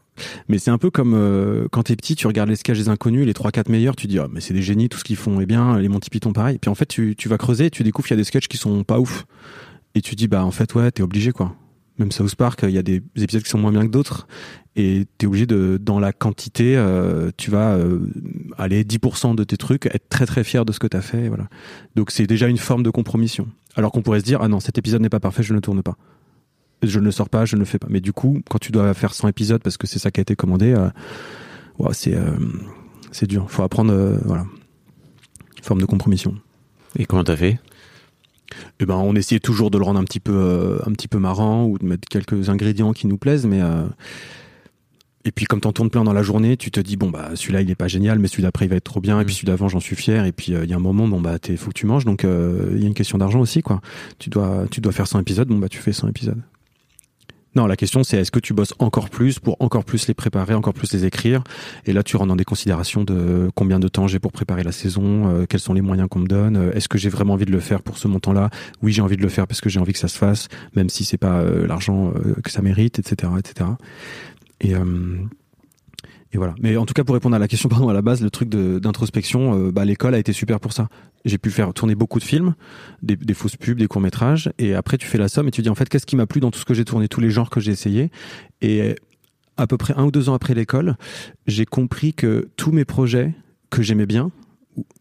Mais 0.48 0.58
c'est 0.60 0.72
un 0.72 0.78
peu 0.78 0.90
comme 0.90 1.14
euh, 1.14 1.68
quand 1.72 1.84
t'es 1.84 1.96
petit, 1.96 2.16
tu 2.16 2.28
regardes 2.28 2.50
les 2.50 2.56
sketchs 2.56 2.78
des 2.78 2.90
inconnus, 2.90 3.26
les 3.26 3.34
3-4 3.34 3.72
meilleurs, 3.72 3.96
tu 3.96 4.08
dis, 4.08 4.20
ah, 4.20 4.28
mais 4.32 4.42
c'est 4.42 4.54
des 4.54 4.62
génies, 4.62 4.90
tout 4.90 4.98
ce 4.98 5.04
qu'ils 5.04 5.16
font 5.16 5.40
est 5.40 5.46
bien, 5.46 5.80
les 5.80 5.88
Monty 5.88 6.10
Python 6.10 6.34
pareil. 6.34 6.58
Puis 6.60 6.70
en 6.70 6.76
fait, 6.76 6.86
tu, 6.86 7.16
tu 7.16 7.30
vas 7.30 7.38
creuser, 7.38 7.70
tu 7.70 7.84
découvres 7.84 8.08
qu'il 8.08 8.16
y 8.16 8.20
a 8.20 8.22
des 8.22 8.26
sketchs 8.26 8.48
qui 8.48 8.58
sont 8.58 8.84
pas 8.84 9.00
ouf. 9.00 9.26
Et 9.96 10.02
tu 10.02 10.16
dis, 10.16 10.28
bah 10.28 10.44
en 10.44 10.52
fait, 10.52 10.74
ouais, 10.76 10.92
t'es 10.92 11.04
obligé 11.04 11.32
quoi. 11.32 11.56
Même 12.00 12.12
South 12.12 12.36
Park, 12.36 12.62
il 12.64 12.72
y 12.72 12.78
a 12.78 12.84
des 12.84 13.04
épisodes 13.16 13.44
qui 13.44 13.50
sont 13.50 13.60
moins 13.60 13.72
bien 13.72 13.86
que 13.86 13.92
d'autres. 13.92 14.28
Et 14.76 15.06
t'es 15.18 15.28
obligé 15.28 15.46
de, 15.46 15.78
dans 15.80 16.00
la 16.00 16.12
quantité, 16.12 16.76
euh, 16.76 17.30
tu 17.38 17.52
vas 17.52 17.76
euh, 17.76 18.00
aller 18.58 18.84
10% 18.84 19.36
de 19.36 19.44
tes 19.44 19.58
trucs, 19.58 19.86
être 19.86 20.10
très 20.10 20.26
très 20.26 20.44
fier 20.44 20.66
de 20.66 20.72
ce 20.72 20.80
que 20.80 20.88
t'as 20.88 21.02
fait, 21.02 21.26
et 21.26 21.28
voilà. 21.28 21.48
Donc 21.96 22.10
c'est 22.10 22.26
déjà 22.26 22.48
une 22.48 22.58
forme 22.58 22.82
de 22.82 22.90
compromission. 22.90 23.48
Alors 23.76 23.92
qu'on 23.92 24.02
pourrait 24.02 24.20
se 24.20 24.26
dire, 24.26 24.42
ah 24.42 24.48
non, 24.48 24.60
cet 24.60 24.80
épisode 24.80 25.02
n'est 25.02 25.10
pas 25.10 25.20
parfait, 25.20 25.44
je 25.44 25.54
ne 25.54 25.58
le 25.58 25.62
tourne 25.62 25.84
pas. 25.84 25.96
Je 26.82 27.00
ne 27.00 27.06
le 27.06 27.12
sors 27.12 27.30
pas, 27.30 27.46
je 27.46 27.56
ne 27.56 27.60
le 27.60 27.66
fais 27.66 27.78
pas. 27.78 27.88
Mais 27.90 28.02
du 28.02 28.14
coup, 28.14 28.42
quand 28.50 28.58
tu 28.58 28.72
dois 28.72 28.94
faire 28.96 29.14
100 29.14 29.28
épisodes, 29.28 29.62
parce 29.62 29.78
que 29.78 29.86
c'est 29.86 30.00
ça 30.00 30.10
qui 30.10 30.20
a 30.20 30.24
été 30.24 30.36
commandé, 30.36 30.74
euh, 30.74 30.90
c'est 31.92 32.18
c'est 33.12 33.28
dur. 33.28 33.46
faut 33.52 33.62
apprendre, 33.62 33.94
voilà, 34.26 34.46
forme 35.62 35.80
de 35.82 35.86
compromission. 35.86 36.36
Et 36.98 37.06
comment 37.06 37.24
t'as 37.24 37.36
fait? 37.36 37.60
Et 38.80 38.86
ben, 38.86 38.96
on 38.96 39.16
essayait 39.16 39.40
toujours 39.40 39.72
de 39.72 39.78
le 39.78 39.84
rendre 39.84 40.00
un 40.00 40.04
petit 40.04 40.20
peu, 40.20 40.34
euh, 40.34 40.78
un 40.86 40.92
petit 40.92 41.08
peu 41.08 41.20
marrant 41.20 41.66
ou 41.66 41.78
de 41.78 41.86
mettre 41.86 42.08
quelques 42.08 42.50
ingrédients 42.50 42.94
qui 42.94 43.08
nous 43.08 43.18
plaisent, 43.18 43.46
mais 43.46 43.62
euh, 43.62 43.86
et 45.26 45.32
puis 45.32 45.46
comme 45.46 45.62
t'en 45.62 45.72
tournes 45.72 45.90
plein 45.90 46.04
dans 46.04 46.14
la 46.14 46.24
journée, 46.24 46.58
tu 46.58 46.70
te 46.70 46.80
dis 46.80 46.98
bon 46.98 47.10
bah 47.10 47.32
celui-là 47.36 47.62
il 47.62 47.72
est 47.72 47.76
pas 47.76 47.88
génial, 47.88 48.20
mais 48.20 48.28
celui 48.28 48.44
d'après 48.44 48.66
il 48.66 48.70
va 48.70 48.76
être 48.76 48.84
trop 48.84 49.00
bien, 49.00 49.20
et 49.20 49.26
puis 49.26 49.34
celui 49.34 49.48
d'avant 49.48 49.70
j'en 49.70 49.80
suis 49.80 49.96
fier, 49.96 50.26
et 50.26 50.32
puis 50.32 50.54
euh, 50.54 50.66
il 50.66 50.70
y 50.70 50.74
a 50.74 50.76
un 50.76 50.82
moment 50.82 51.08
bon 51.08 51.22
bah 51.22 51.40
t'es 51.40 51.56
faut 51.56 51.70
que 51.70 51.80
tu 51.80 51.86
manges, 51.86 52.06
donc 52.06 52.24
il 52.24 52.80
y 52.80 52.84
a 52.84 52.88
une 52.88 52.94
question 52.94 53.18
d'argent 53.18 53.40
aussi 53.40 53.62
quoi. 53.62 53.82
Tu 54.20 54.30
dois, 54.30 54.66
tu 54.70 54.82
dois 54.82 54.92
faire 54.92 55.08
100 55.08 55.22
épisodes, 55.22 55.48
bon 55.48 55.58
bah 55.58 55.70
tu 55.70 55.80
fais 55.80 55.94
100 55.94 56.10
épisodes. 56.10 56.42
Non, 57.56 57.68
la 57.68 57.76
question 57.76 58.04
c'est 58.04 58.18
est-ce 58.18 58.32
que 58.32 58.40
tu 58.40 58.54
bosses 58.54 58.74
encore 58.80 59.10
plus 59.10 59.40
pour 59.40 59.58
encore 59.60 59.86
plus 59.86 60.08
les 60.08 60.14
préparer, 60.14 60.56
encore 60.56 60.74
plus 60.74 60.92
les 60.94 61.06
écrire? 61.06 61.44
Et 61.86 61.94
là, 61.94 62.02
tu 62.02 62.16
rentres 62.18 62.30
dans 62.30 62.36
des 62.36 62.46
considérations 62.46 63.04
de 63.04 63.50
combien 63.54 63.80
de 63.80 63.88
temps 63.88 64.08
j'ai 64.08 64.20
pour 64.20 64.32
préparer 64.32 64.64
la 64.64 64.72
saison, 64.72 65.30
euh, 65.30 65.46
quels 65.48 65.60
sont 65.60 65.74
les 65.74 65.82
moyens 65.82 66.10
qu'on 66.10 66.20
me 66.20 66.28
donne, 66.28 66.58
euh, 66.58 66.74
est-ce 66.74 66.90
que 66.90 66.98
j'ai 66.98 67.10
vraiment 67.10 67.34
envie 67.34 67.46
de 67.46 67.52
le 67.52 67.60
faire 67.60 67.84
pour 67.84 67.98
ce 67.98 68.08
montant-là? 68.08 68.50
Oui, 68.82 68.92
j'ai 68.92 69.02
envie 69.02 69.18
de 69.18 69.22
le 69.22 69.30
faire 69.30 69.46
parce 69.46 69.62
que 69.62 69.70
j'ai 69.70 69.80
envie 69.80 69.94
que 69.94 70.00
ça 70.00 70.08
se 70.08 70.18
fasse, 70.18 70.48
même 70.76 70.90
si 70.90 71.06
c'est 71.06 71.18
pas 71.18 71.42
euh, 71.42 71.68
l'argent 71.68 72.12
que 72.44 72.50
ça 72.50 72.62
mérite, 72.62 73.00
etc., 73.00 73.32
etc. 73.38 73.70
Et 74.62 74.74
voilà. 76.38 76.56
Mais 76.62 76.78
en 76.78 76.86
tout 76.86 76.94
cas, 76.94 77.04
pour 77.04 77.14
répondre 77.14 77.36
à 77.36 77.40
la 77.40 77.48
question, 77.48 77.70
pardon, 77.70 77.90
à 77.90 77.94
la 77.94 78.02
base, 78.02 78.22
le 78.22 78.30
truc 78.30 78.50
d'introspection, 78.50 79.68
euh, 79.68 79.72
bah, 79.72 79.86
l'école 79.86 80.16
a 80.16 80.20
été 80.20 80.34
super 80.34 80.60
pour 80.60 80.74
ça. 80.74 80.88
J'ai 81.26 81.38
pu 81.38 81.52
faire 81.52 81.74
tourner 81.74 81.96
beaucoup 81.96 82.20
de 82.20 82.24
films, 82.24 82.56
des, 83.02 83.34
fausses 83.34 83.56
pubs, 83.56 83.78
des 83.78 83.88
courts 83.88 84.02
métrages, 84.02 84.52
et 84.58 84.74
après 84.74 84.98
tu 84.98 85.08
fais 85.08 85.18
la 85.18 85.30
somme 85.30 85.48
et 85.48 85.52
tu 85.52 85.62
dis 85.62 85.70
en 85.70 85.76
fait 85.76 85.88
qu'est-ce 85.88 86.06
qui 86.06 86.18
m'a 86.18 86.26
plu 86.26 86.42
dans 86.42 86.52
tout 86.52 86.60
ce 86.60 86.66
que 86.66 86.74
j'ai 86.74 86.84
tourné, 86.84 87.08
tous 87.08 87.22
les 87.22 87.30
genres 87.30 87.50
que 87.50 87.62
j'ai 87.62 87.72
essayé. 87.72 88.12
Et 88.62 88.96
à 89.56 89.68
peu 89.68 89.78
près 89.78 89.94
un 89.96 90.04
ou 90.04 90.12
deux 90.12 90.28
ans 90.28 90.34
après 90.34 90.54
l'école, 90.54 90.96
j'ai 91.48 91.66
compris 91.66 92.14
que 92.14 92.50
tous 92.58 92.72
mes 92.72 92.84
projets 92.84 93.34
que 93.70 93.82
j'aimais 93.82 94.06
bien 94.06 94.32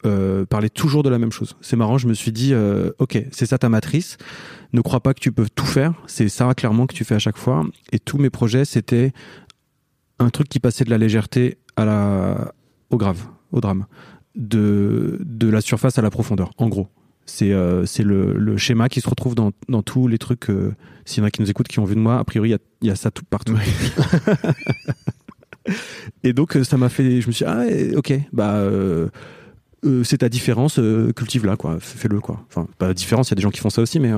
euh, 0.05 0.45
parlaient 0.45 0.69
toujours 0.69 1.03
de 1.03 1.09
la 1.09 1.17
même 1.17 1.31
chose. 1.31 1.55
C'est 1.61 1.75
marrant, 1.75 1.97
je 1.97 2.07
me 2.07 2.13
suis 2.13 2.31
dit 2.31 2.53
euh, 2.53 2.91
ok, 2.99 3.23
c'est 3.31 3.45
ça 3.45 3.57
ta 3.57 3.69
matrice. 3.69 4.17
Ne 4.71 4.81
crois 4.81 4.99
pas 4.99 5.13
que 5.13 5.19
tu 5.19 5.31
peux 5.31 5.47
tout 5.53 5.65
faire. 5.65 5.93
C'est 6.07 6.29
ça 6.29 6.53
clairement 6.53 6.85
que 6.85 6.93
tu 6.93 7.03
fais 7.03 7.15
à 7.15 7.19
chaque 7.19 7.37
fois. 7.37 7.65
Et 7.91 7.99
tous 7.99 8.17
mes 8.17 8.29
projets 8.29 8.65
c'était 8.65 9.13
un 10.19 10.29
truc 10.29 10.47
qui 10.49 10.59
passait 10.59 10.83
de 10.85 10.89
la 10.89 10.97
légèreté 10.97 11.57
à 11.75 11.85
la, 11.85 12.53
au 12.89 12.97
grave, 12.97 13.25
au 13.51 13.61
drame, 13.61 13.85
de, 14.35 15.19
de 15.23 15.49
la 15.49 15.61
surface 15.61 15.97
à 15.97 16.01
la 16.01 16.09
profondeur, 16.09 16.51
en 16.57 16.67
gros. 16.69 16.87
C'est 17.25 17.53
euh, 17.53 17.85
c'est 17.85 18.03
le, 18.03 18.33
le 18.33 18.57
schéma 18.57 18.89
qui 18.89 18.99
se 18.99 19.07
retrouve 19.09 19.33
dans, 19.33 19.51
dans 19.69 19.81
tous 19.81 20.09
les 20.09 20.17
trucs. 20.17 20.49
euh, 20.49 20.75
S'il 21.05 21.21
y 21.21 21.23
en 21.23 21.27
a 21.27 21.31
qui 21.31 21.41
nous 21.41 21.49
écoutent, 21.49 21.69
qui 21.69 21.79
ont 21.79 21.85
vu 21.85 21.95
de 21.95 22.01
moi, 22.01 22.19
a 22.19 22.23
priori, 22.25 22.49
il 22.81 22.85
y 22.85 22.87
y 22.87 22.91
a 22.91 22.95
ça 22.97 23.11
tout 23.11 23.23
partout. 23.29 23.57
Et 26.23 26.33
donc, 26.33 26.55
euh, 26.57 26.63
ça 26.63 26.77
m'a 26.77 26.89
fait. 26.89 27.21
Je 27.21 27.27
me 27.27 27.31
suis 27.31 27.45
dit, 27.45 27.51
ah, 27.51 27.63
ok, 27.97 28.13
bah. 28.33 28.55
euh, 28.55 29.09
c'est 30.03 30.19
ta 30.19 30.29
différence, 30.29 30.79
cultive-la, 31.15 31.55
quoi. 31.57 31.77
Fais- 31.79 31.97
Fais-le, 31.97 32.19
quoi. 32.19 32.45
Enfin, 32.49 32.67
pas 32.77 32.93
différence, 32.93 33.29
il 33.29 33.31
y 33.31 33.33
a 33.33 33.37
des 33.37 33.41
gens 33.41 33.51
qui 33.51 33.59
font 33.61 33.69
ça 33.69 33.81
aussi, 33.81 33.99
mais 33.99 34.11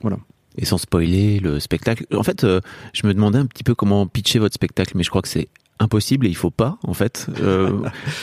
voilà. 0.00 0.18
Et 0.58 0.64
sans 0.64 0.76
spoiler 0.78 1.38
le 1.40 1.60
spectacle. 1.60 2.04
En 2.14 2.22
fait, 2.22 2.44
euh, 2.44 2.60
je 2.92 3.06
me 3.06 3.14
demandais 3.14 3.38
un 3.38 3.46
petit 3.46 3.64
peu 3.64 3.74
comment 3.74 4.06
pitcher 4.06 4.38
votre 4.40 4.54
spectacle, 4.54 4.92
mais 4.96 5.02
je 5.04 5.10
crois 5.10 5.22
que 5.22 5.28
c'est 5.28 5.48
impossible 5.80 6.26
et 6.26 6.28
il 6.28 6.34
faut 6.36 6.50
pas, 6.50 6.76
en 6.82 6.92
fait. 6.94 7.28
Euh, 7.40 7.70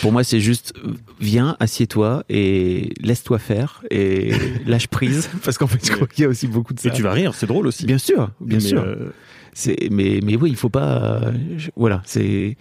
pour 0.01 0.11
moi, 0.11 0.25
c'est 0.25 0.41
juste, 0.41 0.73
euh, 0.85 0.91
viens, 1.21 1.55
assieds-toi 1.61 2.25
et 2.27 2.91
laisse-toi 2.99 3.39
faire 3.39 3.81
et 3.89 4.33
lâche 4.65 4.87
prise. 4.87 5.29
Parce 5.45 5.57
qu'en 5.57 5.67
fait, 5.67 5.79
je 5.87 5.93
crois 5.93 6.07
qu'il 6.07 6.23
y 6.23 6.25
a 6.25 6.29
aussi 6.29 6.47
beaucoup 6.47 6.73
de 6.73 6.79
ça. 6.81 6.89
Et 6.89 6.91
tu 6.91 7.01
vas 7.01 7.13
rire, 7.13 7.33
c'est 7.33 7.47
drôle 7.47 7.67
aussi. 7.67 7.85
Bien 7.85 7.97
sûr, 7.97 8.29
bien 8.41 8.57
Mais, 8.57 8.63
sûr. 8.63 8.83
euh, 8.83 9.13
C'est, 9.53 9.87
mais, 9.89 10.19
mais 10.21 10.35
oui, 10.35 10.49
il 10.49 10.57
faut 10.57 10.67
pas. 10.69 11.21
euh, 11.27 11.31
je- 11.57 11.69
voilà, 11.77 12.01
c'est, 12.05 12.57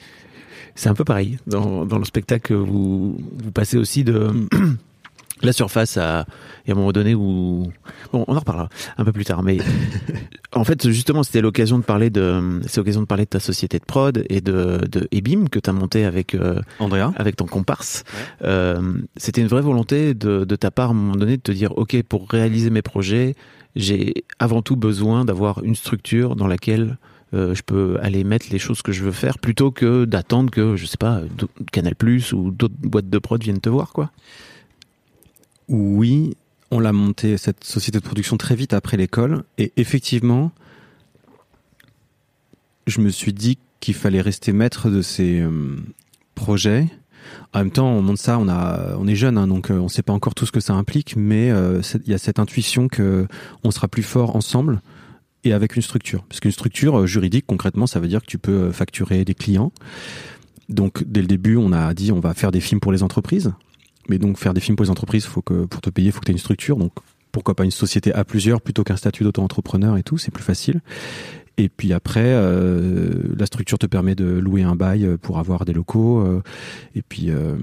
c'est 0.77 0.89
un 0.89 0.95
peu 0.95 1.03
pareil. 1.05 1.39
Dans, 1.49 1.85
dans 1.85 1.99
le 1.99 2.05
spectacle, 2.05 2.55
vous, 2.55 3.19
vous 3.43 3.51
passez 3.51 3.77
aussi 3.77 4.05
de 4.05 4.31
la 5.47 5.53
surface 5.53 5.97
à, 5.97 6.27
et 6.67 6.71
à 6.71 6.75
un 6.75 6.77
moment 6.77 6.93
donné 6.93 7.15
où, 7.15 7.71
bon, 8.13 8.25
on 8.27 8.35
en 8.35 8.39
reparlera 8.39 8.69
un 8.99 9.05
peu 9.05 9.13
plus 9.13 9.25
tard. 9.25 9.43
Mais 9.43 9.59
en 10.53 10.65
fait, 10.65 10.89
justement, 10.91 11.23
c'était 11.23 11.41
l'occasion 11.41 11.79
de 11.79 11.85
parler 11.85 12.11
de, 12.11 12.61
c'est 12.67 12.79
l'occasion 12.79 13.01
de 13.03 13.07
parler 13.07 13.25
de 13.25 13.31
ta 13.31 13.41
société 13.41 13.79
de 13.79 13.85
prod 13.85 14.25
et 14.29 14.41
de, 14.41 14.81
de 14.91 15.09
Ebim 15.11 15.49
que 15.49 15.59
tu 15.59 15.71
as 15.71 15.73
monté 15.73 16.05
avec. 16.05 16.35
euh, 16.35 16.61
Andrea 16.79 17.13
avec 17.17 17.37
ton 17.37 17.47
comparse. 17.47 18.05
Euh, 18.43 18.95
C'était 19.17 19.41
une 19.41 19.49
vraie 19.49 19.63
volonté 19.63 20.15
de, 20.15 20.45
de 20.45 20.57
ta 20.57 20.71
part 20.71 20.89
à 20.89 20.91
un 20.93 20.95
moment 20.97 21.17
donné 21.17 21.37
de 21.37 21.43
te 21.43 21.53
dire, 21.53 21.77
ok, 21.77 22.03
pour 22.05 22.29
réaliser 22.29 22.71
mes 22.71 22.83
projets, 22.83 23.35
j'ai 23.77 24.15
avant 24.39 24.63
tout 24.63 24.77
besoin 24.77 25.25
d'avoir 25.25 25.63
une 25.65 25.75
structure 25.75 26.37
dans 26.37 26.47
laquelle 26.47 26.97
euh, 27.35 27.55
je 27.55 27.63
peux 27.63 27.99
aller 28.01 28.23
mettre 28.23 28.47
les 28.53 28.59
choses 28.61 28.81
que 28.83 28.93
je 28.93 29.03
veux 29.03 29.11
faire, 29.13 29.39
plutôt 29.41 29.73
que 29.73 30.05
d'attendre 30.05 30.51
que, 30.51 30.77
je 30.77 30.87
sais 30.87 30.97
pas, 30.97 31.21
Canal 31.73 31.97
Plus 31.97 32.33
ou 32.33 32.53
d'autres 32.53 32.75
boîtes 32.81 33.11
de 33.11 33.19
prod 33.19 33.43
viennent 33.43 33.61
te 33.61 33.69
voir, 33.69 33.93
quoi. 33.93 34.11
Oui, 35.69 36.37
on 36.71 36.81
l'a 36.81 36.93
monté, 36.93 37.37
cette 37.37 37.65
société 37.65 37.99
de 37.99 38.05
production, 38.05 38.37
très 38.37 38.57
vite 38.57 38.75
après 38.75 38.97
l'école. 38.97 39.45
Et 39.59 39.73
effectivement, 39.77 40.53
je 42.87 43.01
me 43.01 43.11
suis 43.11 43.33
dit 43.33 43.59
qu'il 43.81 43.95
fallait 43.95 44.21
rester 44.21 44.53
maître 44.53 44.91
de 44.91 45.03
ces 45.03 45.41
euh, 45.41 45.77
projets. 46.35 46.89
En 47.53 47.61
même 47.61 47.71
temps, 47.71 47.89
on 47.89 48.03
monte 48.03 48.19
ça, 48.19 48.39
on, 48.39 48.49
a, 48.49 48.97
on 48.99 49.07
est 49.07 49.15
jeune, 49.15 49.39
hein, 49.39 49.47
donc 49.47 49.71
euh, 49.71 49.79
on 49.79 49.85
ne 49.85 49.89
sait 49.89 50.03
pas 50.03 50.13
encore 50.13 50.35
tout 50.35 50.47
ce 50.47 50.53
que 50.53 50.61
ça 50.61 50.75
implique, 50.75 51.17
mais 51.17 51.51
euh, 51.51 51.81
il 52.05 52.11
y 52.11 52.15
a 52.15 52.19
cette 52.19 52.39
intuition 52.39 52.89
que 52.89 53.27
on 53.63 53.71
sera 53.71 53.89
plus 53.89 54.03
fort 54.03 54.37
ensemble 54.37 54.81
et 55.45 55.53
avec 55.53 55.77
une 55.77 55.83
structure. 55.83 56.25
Parce 56.25 56.41
qu'une 56.41 56.53
structure 56.53 57.07
juridique, 57.07 57.45
concrètement, 57.47 57.87
ça 57.87 58.01
veut 58.01 58.09
dire 58.09 58.21
que 58.21 58.27
tu 58.27 58.39
peux 58.39 58.71
facturer 58.73 59.25
des 59.25 59.35
clients. 59.35 59.73
Donc, 60.69 61.05
dès 61.05 61.21
le 61.21 61.27
début, 61.27 61.57
on 61.57 61.73
a 61.73 61.93
dit 61.95 62.13
on 62.13 62.21
va 62.21 62.35
faire 62.35 62.51
des 62.51 62.61
films 62.61 62.81
pour 62.81 62.93
les 62.93 63.03
entreprises. 63.03 63.53
Mais 64.09 64.19
donc 64.19 64.39
faire 64.39 64.55
des 64.55 64.61
films 64.61 64.77
pour 64.77 64.85
les 64.85 64.91
entreprises, 64.91 65.25
faut 65.25 65.43
que 65.43 65.65
pour 65.65 65.81
te 65.81 65.91
payer, 65.91 66.11
faut 66.11 66.21
que 66.21 66.27
tu 66.27 66.33
aies 66.33 66.35
une 66.35 66.39
structure. 66.39 66.77
Donc 66.77 66.93
pourquoi 67.33 67.55
pas 67.55 67.65
une 67.65 67.71
société 67.71 68.13
à 68.13 68.25
plusieurs 68.25 68.61
plutôt 68.61 68.85
qu'un 68.85 68.97
statut 68.97 69.25
d'auto-entrepreneur 69.25 69.97
et 69.97 70.03
tout, 70.03 70.19
c'est 70.19 70.31
plus 70.31 70.45
facile. 70.45 70.81
Et 71.57 71.69
puis 71.69 71.93
après, 71.93 72.25
euh, 72.25 73.11
la 73.39 73.47
structure 73.47 73.79
te 73.79 73.87
permet 73.87 74.15
de 74.15 74.25
louer 74.25 74.63
un 74.63 74.75
bail 74.75 75.17
pour 75.21 75.39
avoir 75.39 75.65
des 75.65 75.73
locaux. 75.73 76.21
euh, 76.21 76.43
et 76.95 77.03
puis, 77.03 77.31
euh, 77.31 77.57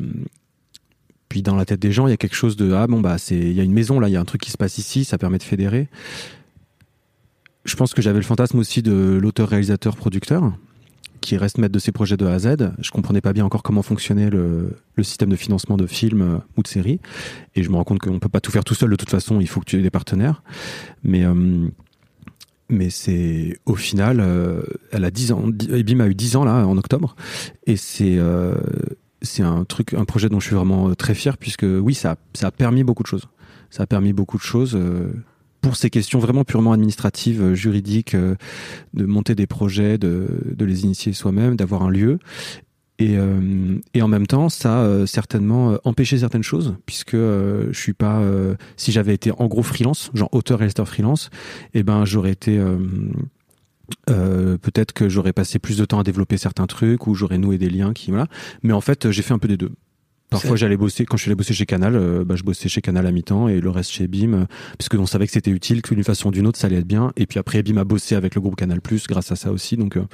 puis 1.30 1.42
dans 1.42 1.56
la 1.56 1.66
tête 1.66 1.80
des 1.80 1.92
gens, 1.92 2.08
il 2.08 2.12
y 2.12 2.14
a 2.14 2.18
quelque 2.18 2.36
chose 2.36 2.56
de 2.56 2.74
ah 2.74 2.88
bon 2.88 3.00
bah 3.00 3.18
c'est 3.18 3.38
il 3.38 3.54
y 3.54 3.60
a 3.60 3.64
une 3.64 3.74
maison 3.74 4.00
là, 4.00 4.10
il 4.10 4.12
y 4.12 4.18
a 4.18 4.20
un 4.20 4.26
truc 4.26 4.42
qui 4.42 4.52
se 4.52 4.58
passe 4.58 4.78
ici, 4.78 5.06
ça 5.06 5.18
permet 5.18 5.38
de 5.38 5.44
fédérer. 5.44 5.88
Je 7.64 7.76
pense 7.76 7.94
que 7.94 8.02
j'avais 8.02 8.20
le 8.20 8.26
fantasme 8.26 8.60
aussi 8.60 8.82
de 8.82 9.20
l'auteur-réalisateur-producteur 9.22 10.52
qui 11.22 11.38
reste 11.38 11.58
maître 11.58 11.74
de 11.74 11.80
ses 11.80 11.92
projets 11.92 12.18
de 12.18 12.26
A 12.26 12.34
à 12.34 12.40
Z. 12.40 12.74
Je 12.80 12.92
comprenais 12.92 13.22
pas 13.22 13.32
bien 13.32 13.46
encore 13.46 13.64
comment 13.64 13.84
fonctionnait 13.84 14.30
le, 14.30 14.76
système 15.04 15.30
de 15.30 15.36
financement 15.36 15.78
de 15.78 15.88
films 15.88 16.22
euh, 16.22 16.38
ou 16.58 16.64
de 16.64 16.68
séries. 16.68 17.00
Et 17.56 17.64
je 17.64 17.70
me 17.70 17.76
rends 17.76 17.84
compte 17.84 18.00
qu'on 18.00 18.20
peut 18.20 18.30
pas 18.30 18.42
tout 18.42 18.52
faire 18.52 18.64
tout 18.64 18.76
seul 18.76 18.90
de 18.90 18.96
toute 18.96 19.10
façon, 19.10 19.40
il 19.40 19.48
faut 19.48 19.60
que 19.60 19.66
tu 19.66 19.80
aies 19.80 19.82
des 19.82 19.90
partenaires. 19.90 20.44
Mais, 21.04 21.24
euh, 21.24 21.68
mais 22.70 22.90
c'est 22.90 23.58
au 23.66 23.76
final, 23.76 24.20
euh, 24.20 24.62
elle 24.92 25.06
a 25.06 25.12
10 25.12 25.32
ans, 25.34 25.46
Ebim 25.70 26.00
a 26.02 26.08
eu 26.08 26.16
10 26.16 26.36
ans 26.38 26.44
là 26.44 26.66
en 26.66 26.78
octobre. 26.78 27.16
Et 27.68 27.78
c'est 27.78 28.18
euh, 28.18 28.56
c'est 29.22 29.44
un 29.44 29.66
truc, 29.66 29.94
un 29.94 30.06
projet 30.06 30.30
dont 30.30 30.40
je 30.40 30.48
suis 30.48 30.56
vraiment 30.56 30.96
très 30.96 31.14
fier 31.14 31.38
puisque 31.38 31.66
oui, 31.66 31.94
ça, 31.94 32.16
ça 32.34 32.48
a 32.48 32.52
permis 32.52 32.84
beaucoup 32.84 33.04
de 33.04 33.08
choses. 33.08 33.28
Ça 33.70 33.84
a 33.84 33.86
permis 33.86 34.14
beaucoup 34.14 34.38
de 34.38 34.44
choses. 34.44 34.78
Pour 35.62 35.76
ces 35.76 35.90
questions 35.90 36.20
vraiment 36.20 36.44
purement 36.44 36.74
administratives, 36.74 37.42
euh, 37.42 37.56
juridiques, 37.56 38.16
euh, 38.16 38.36
de 38.94 39.06
monter 39.06 39.36
des 39.36 39.48
projets, 39.48 39.98
de, 39.98 40.28
les 40.60 40.84
initier 40.84 41.14
soi-même, 41.14 41.56
d'avoir 41.56 41.84
un 41.84 41.90
lieu. 41.90 42.20
Et, 43.00 43.18
euh, 43.18 43.80
en 44.00 44.08
même 44.08 44.28
temps, 44.28 44.50
ça 44.50 45.06
certainement 45.08 45.72
euh, 45.72 45.78
empêché 45.86 46.20
certaines 46.20 46.44
choses, 46.44 46.76
puisque 46.86 47.16
je 47.16 47.72
suis 47.74 47.94
pas. 47.94 48.22
si 48.78 48.92
j'avais 48.92 49.14
été 49.14 49.32
en 49.32 49.48
gros 49.48 49.64
freelance, 49.64 50.12
genre 50.14 50.30
auteur 50.34 50.60
réalisateur 50.60 50.88
freelance, 50.88 51.30
eh 51.74 51.84
ben 51.84 52.06
j'aurais 52.06 52.32
été. 52.32 52.60
peut-être 54.08 54.94
que 54.94 55.10
j'aurais 55.10 55.34
passé 55.34 55.58
plus 55.58 55.78
de 55.78 55.86
temps 55.86 56.00
à 56.00 56.04
développer 56.04 56.38
certains 56.38 56.68
trucs 56.68 57.08
ou 57.08 57.16
j'aurais 57.16 57.38
noué 57.38 57.58
des 57.58 57.70
liens 57.70 57.94
qui 57.94 58.12
voilà 58.12 58.28
mais 58.64 58.72
en 58.72 58.82
fait 58.82 59.12
j'ai 59.12 59.22
fait 59.22 59.34
un 59.34 59.40
peu 59.40 59.50
des 59.50 59.58
deux 59.58 59.72
Parfois, 60.32 60.56
j'allais 60.56 60.78
bosser, 60.78 61.06
quand 61.06 61.18
je 61.18 61.24
suis 61.24 61.30
allé 61.30 61.36
bosser 61.36 61.54
chez 61.54 61.66
Canal, 61.66 61.96
euh, 61.96 62.24
bah, 62.26 62.36
je 62.36 62.44
bossais 62.44 62.70
chez 62.70 62.82
Canal 62.82 63.06
à 63.06 63.12
mi-temps 63.12 63.50
et 63.50 63.60
le 63.60 63.70
reste 63.70 63.92
chez 63.92 64.08
BIM, 64.08 64.34
euh, 64.34 64.46
puisque 64.80 64.96
on 64.96 65.06
savait 65.06 65.28
que 65.28 65.34
c'était 65.34 65.52
utile, 65.52 65.82
que 65.82 65.94
d'une 65.94 66.06
façon 66.06 66.30
ou 66.30 66.32
d'une 66.32 66.48
autre, 66.48 66.58
ça 66.58 66.68
allait 66.68 66.78
être 66.78 66.88
bien. 66.88 67.12
Et 67.18 67.28
puis 67.28 67.38
après, 67.38 67.62
BIM 67.62 67.78
a 67.78 67.84
bossé 67.84 68.16
avec 68.16 68.34
le 68.34 68.42
groupe 68.42 68.56
Canal 68.56 68.82
Plus 68.82 69.08
grâce 69.08 69.32
à 69.32 69.36
ça 69.36 69.52
aussi. 69.52 69.76
Donc, 69.76 69.98
euh, 69.98 70.06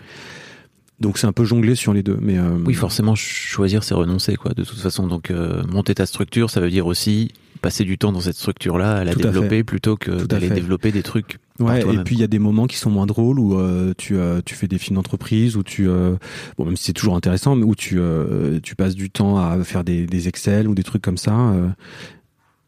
donc 0.99 1.17
c'est 1.19 1.27
un 1.27 1.31
peu 1.31 1.45
jonglé 1.45 1.75
sur 1.75 1.93
les 1.93 2.03
deux. 2.03 2.17
Mais, 2.19 2.37
euh, 2.37 2.57
Oui, 2.65 2.73
forcément, 2.73 3.15
choisir, 3.15 3.83
c'est 3.83 3.93
renoncer, 3.93 4.35
quoi, 4.35 4.53
de 4.53 4.63
toute 4.63 4.79
façon. 4.79 5.07
Donc, 5.07 5.29
euh, 5.29 5.63
monter 5.67 5.93
ta 5.93 6.05
structure, 6.05 6.49
ça 6.49 6.59
veut 6.59 6.71
dire 6.71 6.87
aussi 6.87 7.31
passer 7.61 7.83
du 7.83 7.97
temps 7.97 8.11
dans 8.11 8.21
cette 8.21 8.35
structure-là, 8.35 8.97
à 8.97 9.03
la 9.03 9.13
Tout 9.13 9.21
développer 9.21 9.63
plutôt 9.63 9.97
que 9.97 10.25
d'aller 10.25 10.49
développer 10.49 10.91
des 10.91 11.03
trucs. 11.03 11.37
Ouais, 11.59 11.81
et 11.81 12.03
puis 12.03 12.15
il 12.15 12.19
y 12.19 12.23
a 12.23 12.27
des 12.27 12.37
moments 12.37 12.67
qui 12.67 12.77
sont 12.77 12.91
moins 12.91 13.07
drôles 13.07 13.39
où 13.39 13.57
euh, 13.57 13.93
tu 13.97 14.15
euh, 14.15 14.41
tu 14.45 14.53
fais 14.53 14.67
des 14.67 14.77
films 14.77 14.97
d'entreprise 14.97 15.57
où 15.57 15.63
tu 15.63 15.89
euh, 15.89 16.15
bon 16.57 16.65
même 16.65 16.77
si 16.77 16.83
c'est 16.83 16.93
toujours 16.93 17.15
intéressant 17.15 17.55
mais 17.55 17.63
où 17.63 17.73
tu 17.73 17.99
euh, 17.99 18.59
tu 18.61 18.75
passes 18.75 18.93
du 18.93 19.09
temps 19.09 19.39
à 19.39 19.63
faire 19.63 19.83
des, 19.83 20.05
des 20.05 20.27
Excel 20.27 20.67
ou 20.67 20.75
des 20.75 20.83
trucs 20.83 21.01
comme 21.01 21.17
ça 21.17 21.35
euh. 21.35 21.69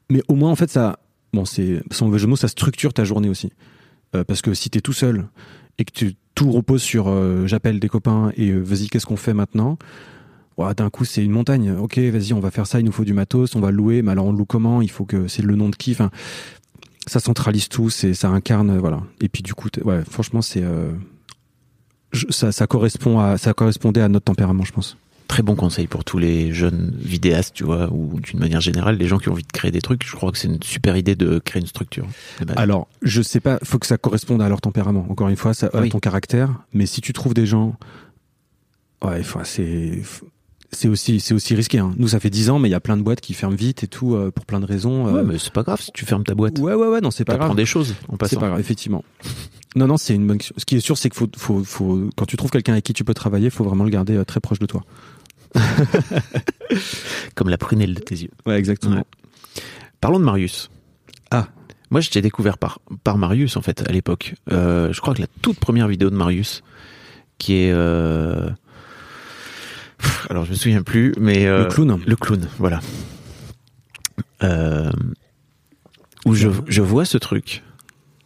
mais 0.09 0.23
au 0.27 0.33
moins 0.33 0.49
en 0.49 0.55
fait 0.55 0.71
ça 0.71 0.97
bon 1.33 1.45
c'est 1.45 1.83
sans 1.91 2.07
mauvais 2.07 2.17
jeu 2.17 2.25
de 2.25 2.31
mots 2.31 2.35
ça 2.35 2.47
structure 2.47 2.91
ta 2.93 3.03
journée 3.03 3.29
aussi. 3.29 3.51
Euh, 4.15 4.23
parce 4.23 4.41
que 4.41 4.55
si 4.55 4.71
t'es 4.71 4.81
tout 4.81 4.93
seul 4.93 5.27
et 5.77 5.85
que 5.85 5.91
tu 5.93 6.15
tout 6.33 6.51
repose 6.51 6.81
sur 6.81 7.09
euh, 7.09 7.45
j'appelle 7.45 7.79
des 7.79 7.89
copains 7.89 8.31
et 8.37 8.51
vas-y 8.53 8.87
qu'est-ce 8.87 9.05
qu'on 9.05 9.17
fait 9.17 9.35
maintenant? 9.35 9.77
D'un 10.75 10.89
coup 10.89 11.05
c'est 11.05 11.23
une 11.23 11.31
montagne. 11.31 11.71
Ok 11.79 11.97
vas-y 11.99 12.33
on 12.33 12.41
va 12.41 12.51
faire 12.51 12.67
ça 12.67 12.79
il 12.79 12.85
nous 12.85 12.91
faut 12.91 13.05
du 13.05 13.13
matos 13.13 13.55
on 13.55 13.61
va 13.61 13.71
louer. 13.71 14.01
Mais 14.01 14.11
alors 14.11 14.25
on 14.25 14.33
loue 14.33 14.45
comment? 14.45 14.81
Il 14.81 14.91
faut 14.91 15.05
que 15.05 15.27
c'est 15.27 15.41
le 15.43 15.55
nom 15.55 15.69
de 15.69 15.75
qui? 15.75 15.91
Enfin 15.91 16.09
ça 17.09 17.19
centralise 17.19 17.67
tout, 17.69 17.89
c'est 17.89 18.13
ça 18.13 18.29
incarne 18.29 18.77
voilà. 18.77 19.01
Et 19.21 19.27
puis 19.29 19.43
du 19.43 19.53
coup, 19.53 19.67
ouais, 19.83 20.01
franchement, 20.09 20.41
c'est 20.41 20.63
euh, 20.63 20.91
ça, 22.29 22.51
ça 22.51 22.67
correspond 22.67 23.19
à 23.19 23.37
ça 23.37 23.53
correspondait 23.53 24.01
à 24.01 24.07
notre 24.09 24.25
tempérament, 24.25 24.63
je 24.63 24.71
pense. 24.71 24.97
Très 25.27 25.43
bon 25.43 25.55
conseil 25.55 25.85
pour 25.85 26.03
tous 26.03 26.17
les 26.17 26.53
jeunes 26.53 26.91
vidéastes, 26.97 27.53
tu 27.53 27.63
vois, 27.63 27.91
ou 27.93 28.19
d'une 28.19 28.39
manière 28.39 28.61
générale, 28.61 28.97
les 28.97 29.07
gens 29.07 29.19
qui 29.19 29.29
ont 29.29 29.33
envie 29.33 29.43
de 29.43 29.51
créer 29.51 29.69
des 29.69 29.81
trucs. 29.81 30.03
Je 30.03 30.15
crois 30.15 30.31
que 30.31 30.39
c'est 30.39 30.47
une 30.47 30.63
super 30.63 30.97
idée 30.97 31.15
de 31.15 31.37
créer 31.37 31.61
une 31.61 31.67
structure. 31.67 32.07
Alors, 32.55 32.87
je 33.03 33.21
sais 33.21 33.39
pas, 33.39 33.59
faut 33.63 33.77
que 33.77 33.85
ça 33.85 33.99
corresponde 33.99 34.41
à 34.41 34.49
leur 34.49 34.59
tempérament. 34.59 35.05
Encore 35.07 35.29
une 35.29 35.35
fois, 35.35 35.53
ça, 35.53 35.69
à 35.71 35.81
Oui. 35.81 35.89
ton 35.89 35.99
caractère. 35.99 36.49
Mais 36.73 36.87
si 36.87 36.99
tu 37.01 37.13
trouves 37.13 37.35
des 37.35 37.45
gens, 37.45 37.75
ouais, 39.05 39.21
c'est 39.43 40.01
c'est 40.71 40.87
aussi 40.87 41.19
c'est 41.19 41.33
aussi 41.33 41.55
risqué. 41.55 41.79
hein. 41.79 41.93
Nous, 41.97 42.09
ça 42.09 42.19
fait 42.19 42.29
10 42.29 42.49
ans, 42.51 42.59
mais 42.59 42.67
il 42.69 42.71
y 42.71 42.75
a 42.75 42.79
plein 42.79 42.97
de 42.97 43.01
boîtes 43.01 43.21
qui 43.21 43.33
ferment 43.33 43.55
vite 43.55 43.83
et 43.83 43.87
tout 43.87 44.15
euh, 44.15 44.31
pour 44.31 44.45
plein 44.45 44.59
de 44.59 44.65
raisons. 44.65 45.05
Ouais, 45.05 45.19
euh. 45.19 45.23
mais 45.23 45.37
c'est 45.39 45.51
pas 45.53 45.63
grave 45.63 45.81
si 45.81 45.91
tu 45.91 46.05
fermes 46.05 46.23
ta 46.23 46.35
boîte. 46.35 46.59
ouais, 46.59 46.73
ouais, 46.73 46.87
ouais, 46.87 47.01
non, 47.01 47.11
c'est 47.11 47.25
pas 47.25 47.37
grave. 47.37 47.55
des 47.55 47.65
choses 47.65 47.95
en 48.07 48.13
C'est 48.13 48.17
passant. 48.17 48.39
pas 48.39 48.47
grave, 48.49 48.59
effectivement. 48.59 49.03
Non, 49.75 49.87
non, 49.87 49.97
c'est 49.97 50.15
une 50.15 50.25
bonne. 50.27 50.39
Ce 50.41 50.65
qui 50.65 50.75
est 50.75 50.79
sûr, 50.79 50.97
c'est 50.97 51.09
que 51.09 51.15
faut, 51.15 51.27
faut, 51.37 51.63
faut, 51.63 52.09
quand 52.15 52.25
tu 52.25 52.37
trouves 52.37 52.51
quelqu'un 52.51 52.73
avec 52.73 52.85
qui 52.85 52.93
tu 52.93 53.03
peux 53.03 53.13
travailler, 53.13 53.49
faut 53.49 53.63
vraiment 53.63 53.83
le 53.83 53.89
garder 53.89 54.15
euh, 54.15 54.23
très 54.25 54.39
proche 54.39 54.59
de 54.59 54.65
toi. 54.65 54.83
Comme 57.35 57.49
la 57.49 57.57
prunelle 57.57 57.93
de 57.93 57.99
tes 57.99 58.15
yeux. 58.15 58.31
Ouais, 58.45 58.57
exactement. 58.57 58.97
Ouais. 58.97 59.03
Parlons 60.01 60.19
de 60.19 60.25
Marius. 60.25 60.69
Ah. 61.31 61.47
Moi, 61.91 62.01
je 62.01 62.09
t'ai 62.09 62.21
découvert 62.21 62.57
par, 62.57 62.79
par 63.03 63.17
Marius, 63.17 63.57
en 63.57 63.61
fait, 63.61 63.87
à 63.87 63.91
l'époque. 63.91 64.35
Je 64.49 64.99
crois 65.01 65.13
que 65.15 65.21
la 65.21 65.27
toute 65.41 65.59
première 65.59 65.87
vidéo 65.87 66.09
de 66.09 66.15
Marius, 66.15 66.61
qui 67.39 67.53
est... 67.55 67.73
Alors, 70.29 70.45
je 70.45 70.51
me 70.51 70.55
souviens 70.55 70.83
plus, 70.83 71.13
mais... 71.19 71.45
euh, 71.47 71.63
Le 71.63 71.69
clown. 71.69 71.99
Le 72.05 72.15
clown, 72.15 72.47
voilà. 72.57 72.79
Euh, 74.43 74.89
où 76.25 76.33
je, 76.35 76.49
je 76.67 76.81
vois 76.81 77.05
ce 77.05 77.17
truc, 77.17 77.63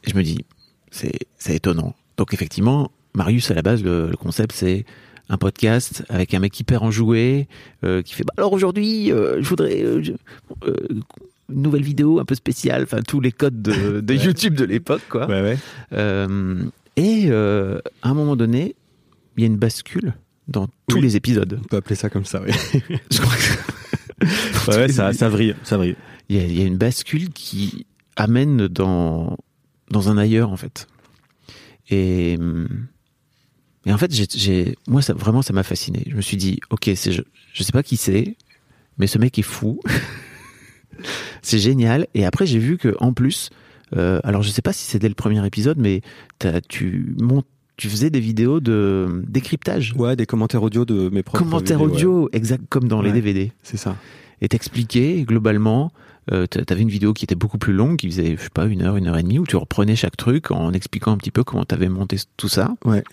et 0.04 0.10
je 0.12 0.16
me 0.16 0.24
dis, 0.24 0.46
c'est 0.92 1.14
c'est 1.38 1.56
étonnant. 1.56 1.96
Donc, 2.18 2.34
effectivement, 2.34 2.92
Marius, 3.16 3.50
à 3.52 3.54
la 3.54 3.62
base, 3.62 3.84
le, 3.84 4.10
le 4.10 4.18
concept, 4.18 4.52
c'est 4.54 4.86
un 5.30 5.38
podcast 5.38 6.04
avec 6.10 6.34
un 6.34 6.40
mec 6.40 6.60
hyper 6.60 6.84
enjoué 6.84 7.48
euh, 7.84 8.02
qui 8.02 8.14
fait 8.14 8.24
bah, 8.26 8.34
alors 8.38 8.52
aujourd'hui 8.52 9.08
je 9.08 9.48
voudrais 9.48 10.04
je- 10.04 10.12
une 11.50 11.62
nouvelle 11.62 11.82
vidéo 11.82 12.20
un 12.20 12.26
peu 12.26 12.36
spéciale 12.36 12.84
enfin 12.84 13.02
tous 13.02 13.22
les 13.22 13.32
codes 13.32 13.62
de, 13.62 14.02
de 14.02 14.14
YouTube 14.14 14.54
de 14.56 14.66
l'époque 14.66 15.02
quoi 15.10 15.26
Ouais, 15.28 15.42
ouais. 15.42 16.28
Et 16.98 17.32
à 17.32 18.10
un 18.10 18.14
moment 18.14 18.36
donné 18.36 18.76
il 19.38 19.42
y 19.42 19.44
a 19.46 19.48
une 19.48 19.56
bascule 19.58 20.14
dans 20.48 20.68
tous 20.88 20.96
Oui. 20.98 21.02
les 21.02 21.16
épisodes 21.16 21.60
On 21.64 21.68
peut 21.68 21.78
appeler 21.78 21.96
ça 21.96 22.10
comme 22.10 22.26
ça, 22.26 22.42
oui. 22.42 22.52
je 23.12 23.22
crois 23.22 23.36
que 23.36 24.72
ouais, 24.72 24.78
ouais, 24.78 24.90
ça, 24.92 25.14
ça 25.14 25.30
vrille, 25.30 25.56
ça 25.64 25.78
vrille. 25.78 25.96
il 26.30 26.36
y, 26.36 26.40
a, 26.40 26.44
il 26.46 26.58
y 26.60 26.62
a 26.62 26.66
une 26.66 26.78
bascule 26.78 27.30
qui 27.30 27.86
amène 28.16 28.68
dans 28.68 29.38
dans 29.90 30.10
un 30.10 30.18
ailleurs 30.18 30.52
en 30.52 30.58
fait 30.58 30.88
et 31.90 32.36
hum, 32.40 32.88
et 33.86 33.92
en 33.94 33.98
fait 33.98 34.12
j'ai 34.14 34.76
moi 34.88 35.02
ça 35.02 35.14
vraiment 35.14 35.42
ça 35.42 35.52
m'a 35.54 35.64
fasciné 35.64 36.04
je 36.08 36.16
me 36.16 36.22
suis 36.22 36.38
dit 36.38 36.60
ok 36.70 36.92
c'est 36.96 37.12
je, 37.12 37.22
je 37.54 37.64
sais 37.64 37.72
pas 37.72 37.84
qui 37.84 37.98
c'est 37.98 38.38
mais 38.98 39.08
ce 39.08 39.18
mec 39.18 39.38
est 39.40 39.42
fou 39.42 39.80
c'est 41.42 41.60
génial 41.60 42.08
et 42.14 42.26
après 42.26 42.46
j'ai 42.46 42.60
vu 42.60 42.78
que 42.78 42.96
en 43.00 43.14
plus 43.14 43.50
euh, 43.96 44.20
alors 44.24 44.42
je 44.44 44.50
sais 44.50 44.62
pas 44.62 44.74
si 44.74 44.86
c'est 44.86 45.00
dès 45.00 45.10
le 45.10 45.16
premier 45.16 45.46
épisode 45.46 45.78
mais 45.78 46.02
tu 46.70 47.16
montes 47.20 47.48
tu 47.84 47.90
faisais 47.90 48.10
des 48.10 48.22
vidéos 48.22 48.62
de 48.62 49.24
décryptage 49.28 49.94
Ouais, 49.98 50.16
des 50.16 50.26
commentaires 50.26 50.64
audio 50.64 50.86
de 50.86 51.10
mes 51.10 51.22
propres 51.22 51.44
commentaires 51.44 51.80
vidéos, 51.80 51.90
ouais. 51.92 51.96
audio 51.98 52.30
exact 52.32 52.64
comme 52.70 52.88
dans 52.88 53.02
les. 53.02 53.12
DVD 53.12 53.52
C'est 53.62 53.76
ça. 53.76 53.98
et 54.42 54.48
t'expliquais 54.48 55.24
globalement. 55.28 55.92
Euh, 56.32 56.46
t'a- 56.48 56.64
T'avais 56.64 56.82
une 56.84 56.88
vidéo 56.90 57.12
qui 57.12 57.26
était 57.26 57.36
beaucoup 57.36 57.58
plus 57.58 57.74
longue, 57.74 57.98
qui 57.98 58.08
faisait, 58.08 58.38
je 58.38 58.42
sais 58.44 58.50
pas, 58.54 58.68
une 58.68 58.84
heure, 58.84 58.96
une 58.96 59.08
heure 59.08 59.18
et 59.18 59.24
demie, 59.24 59.38
où 59.40 59.46
tu 59.46 59.58
reprenais 59.58 59.98
chaque 59.98 60.16
truc 60.16 60.52
en 60.52 60.72
expliquant 60.72 61.12
un 61.12 61.18
petit 61.18 61.32
peu 61.32 61.44
comment 61.44 61.66
t'avais 61.66 61.90
monté 61.90 62.16
tout 62.38 62.48
ça. 62.48 62.74
Ouais. 62.86 63.04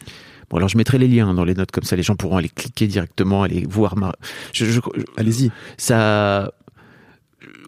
Bon, 0.49 0.59
alors 0.59 0.68
je 0.68 0.77
mettrai 0.79 0.99
les 0.99 1.09
liens 1.09 1.35
dans 1.35 1.43
les 1.45 1.55
notes 1.55 1.73
comme 1.73 1.83
ça, 1.83 1.97
les 1.97 2.05
gens 2.05 2.14
pourront 2.14 2.37
aller 2.37 2.49
cliquer 2.49 2.87
directement, 2.87 3.43
aller 3.43 3.66
voir 3.68 3.97
ma. 3.97 4.14
Je, 4.53 4.64
je- 4.66 4.71
je- 4.75 4.81
Allez-y. 5.16 5.51
ça. 5.77 6.53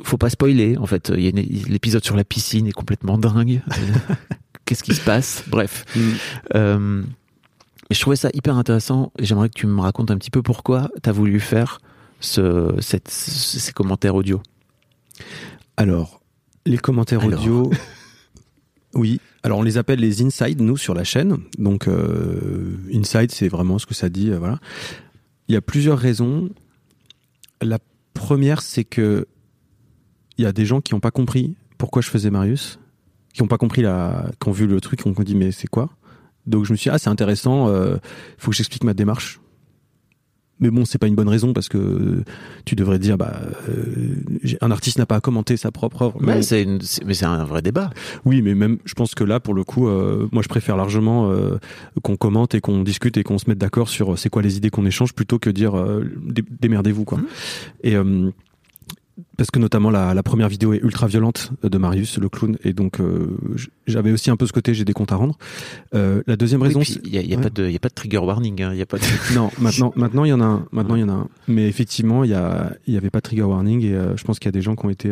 Faut 0.05 0.19
pas 0.19 0.31
spoiler, 0.31 0.77
en 0.79 0.87
fait. 0.87 1.11
Il 1.17 1.23
y 1.23 1.27
a 1.27 1.31
une- 1.31 1.69
l'épisode 1.73 2.05
sur 2.05 2.15
la 2.15 2.23
piscine 2.25 2.69
est 2.69 2.73
complètement 2.73 3.19
dingue. 3.19 3.63
Qu'est-ce 4.65 4.83
qui 4.83 4.95
se 4.95 5.01
passe 5.05 5.45
Bref. 5.49 5.85
Euh, 6.55 7.03
et 7.91 7.95
je 7.95 8.01
trouvais 8.01 8.17
ça 8.17 8.31
hyper 8.33 8.57
intéressant 8.57 9.13
et 9.19 9.25
j'aimerais 9.27 9.49
que 9.49 9.55
tu 9.59 9.67
me 9.67 9.81
racontes 9.81 10.11
un 10.11 10.17
petit 10.17 10.31
peu 10.31 10.43
pourquoi 10.43 10.91
tu 11.03 11.09
as 11.09 11.13
voulu 11.13 11.41
faire 11.41 11.81
ce, 12.21 12.75
cette, 12.81 13.09
ce- 13.11 13.59
ces 13.59 13.73
commentaires 13.73 14.15
audio. 14.15 14.41
Alors, 15.77 16.21
les 16.67 16.79
commentaires 16.79 17.23
Alors. 17.23 17.41
audio. 17.41 17.71
oui. 18.95 19.21
Alors, 19.43 19.59
on 19.59 19.63
les 19.63 19.77
appelle 19.79 19.99
les 19.99 20.23
inside, 20.23 20.61
nous, 20.61 20.77
sur 20.77 20.95
la 20.95 21.03
chaîne. 21.05 21.39
Donc, 21.59 21.89
euh, 21.89 22.77
inside, 22.95 23.33
c'est 23.33 23.49
vraiment 23.49 23.79
ce 23.79 23.87
que 23.87 23.95
ça 23.95 24.09
dit. 24.09 24.31
euh, 24.31 24.39
voilà. 24.39 24.59
Il 25.49 25.55
y 25.55 25.57
a 25.57 25.61
plusieurs 25.61 25.99
raisons. 25.99 26.49
La 27.61 27.79
première, 28.15 28.63
c'est 28.63 28.85
que 28.85 29.27
il 30.39 30.45
y 30.45 30.47
a 30.47 30.53
des 30.53 30.65
gens 30.65 30.81
qui 30.81 30.95
n'ont 30.95 31.01
pas 31.01 31.11
compris 31.11 31.57
pourquoi 31.79 32.01
je 32.03 32.09
faisais 32.09 32.31
Marius, 32.31 32.79
qui 33.33 33.43
n'ont 33.43 33.49
pas 33.49 33.59
compris 33.59 33.83
la, 33.83 34.26
qui 34.41 34.49
ont 34.49 34.53
vu 34.53 34.66
le 34.66 34.80
truc, 34.80 35.03
qui 35.03 35.09
ont 35.09 35.12
dit 35.22 35.35
mais 35.35 35.53
c'est 35.53 35.68
quoi? 35.68 35.91
Donc 36.47 36.64
je 36.64 36.72
me 36.72 36.76
suis 36.76 36.89
dit 36.91 36.95
ah 36.95 36.99
c'est 36.99 37.11
intéressant, 37.11 37.68
il 37.72 37.99
faut 38.39 38.51
que 38.51 38.57
j'explique 38.57 38.85
ma 38.85 38.95
démarche. 38.95 39.39
Mais 40.61 40.70
bon, 40.70 40.85
c'est 40.85 40.99
pas 40.99 41.09
une 41.09 41.16
bonne 41.16 41.28
raison 41.28 41.53
parce 41.53 41.68
que 41.68 42.22
tu 42.64 42.76
devrais 42.76 43.01
dire 43.01 43.18
bah 43.18 43.35
euh, 43.68 44.14
un 44.61 44.70
artiste 44.70 44.97
n'a 44.99 45.07
pas 45.07 45.16
à 45.16 45.20
commenter 45.20 45.57
sa 45.57 45.72
propre 45.72 46.03
œuvre. 46.03 46.18
Mais- 46.20 46.41
c'est 46.43 47.24
un 47.24 47.45
vrai 47.45 47.62
débat. 47.62 47.91
oui, 48.24 48.43
mais 48.43 48.55
même, 48.55 48.78
je 48.85 48.95
pense 48.95 49.16
que 49.16 49.24
là, 49.24 49.41
pour 49.41 49.55
le 49.55 49.64
coup, 49.64 49.89
euh, 49.89 50.28
moi, 50.30 50.41
je 50.41 50.49
préfère 50.49 50.76
largement 50.76 51.30
euh, 51.33 51.59
qu'on 52.05 52.16
commente 52.16 52.55
et 52.55 52.61
qu'on 52.61 52.83
discute 52.85 53.16
et 53.16 53.24
qu'on 53.24 53.39
se 53.39 53.49
mette 53.51 53.59
d'accord 53.59 53.89
sur 53.89 54.12
euh, 54.12 54.16
c'est 54.16 54.28
quoi 54.30 54.41
les 54.43 54.57
idées 54.57 54.70
qu'on 54.70 54.87
échange 54.87 55.14
plutôt 55.14 55.41
que 55.41 55.51
dire 55.51 55.76
euh, 55.76 56.05
dé- 56.22 56.45
démerdez-vous, 56.61 57.05
quoi. 57.07 57.18
Mhm. 57.18 57.24
Et 57.83 57.97
euh, 57.97 58.30
parce 59.43 59.51
que 59.51 59.59
notamment 59.59 59.90
la, 59.90 60.14
la 60.14 60.22
première 60.22 60.49
vidéo 60.49 60.72
est 60.72 60.78
ultra 60.84 61.09
violente 61.09 61.51
euh, 61.64 61.68
de 61.68 61.76
Marius, 61.76 62.16
le 62.18 62.28
clown, 62.28 62.57
et 62.62 62.72
donc 62.72 63.01
euh, 63.01 63.26
j'avais 63.88 64.12
aussi 64.12 64.30
un 64.30 64.36
peu 64.36 64.47
ce 64.47 64.53
côté, 64.53 64.72
j'ai 64.72 64.84
des 64.84 64.93
comptes 64.93 65.11
à 65.11 65.16
rendre. 65.16 65.36
Euh, 65.97 66.22
la 66.28 66.36
deuxième 66.36 66.62
raison, 66.62 66.78
Il 67.05 67.11
n'y 67.11 67.18
a, 67.18 67.22
y 67.22 67.34
a 67.34 67.36
Ouais. 67.38 67.43
pas 67.43 67.51
de- 67.51 67.66
il 67.66 67.72
y 67.72 67.76
a 67.76 67.80
pas 67.80 67.88
de 67.88 67.95
trigger 67.95 68.18
warning. 68.18 68.62
hein, 68.62 68.70
il 68.72 68.78
y 68.78 68.82
a 68.82 68.86
pas 68.86 68.99
de- 68.99 69.03
non, 69.34 69.51
maintenant, 69.59 69.93
maintenant 69.97 70.22
il 70.24 70.28
y 70.28 70.32
en 70.32 70.40
a 70.40 70.45
un. 70.45 70.66
Maintenant 70.70 70.95
il 70.95 71.01
y 71.01 71.03
en 71.05 71.09
a 71.09 71.12
un. 71.14 71.28
Mais 71.49 71.66
effectivement, 71.66 72.22
il 72.22 72.30
y 72.30 72.34
a, 72.34 72.72
il 72.86 72.95
y 72.95 72.97
avait 72.97 73.11
pas 73.11 73.18
de 73.18 73.24
trigger 73.24 73.43
warning 73.43 73.82
et 73.84 73.95
euh, 73.95 74.16
je 74.16 74.22
pense 74.22 74.38
qu'il 74.38 74.47
y 74.47 74.51
a 74.51 74.53
des 74.53 74.62
gens 74.62 74.76
qui 74.76 74.86
ont 74.86 74.90
été. 74.90 75.11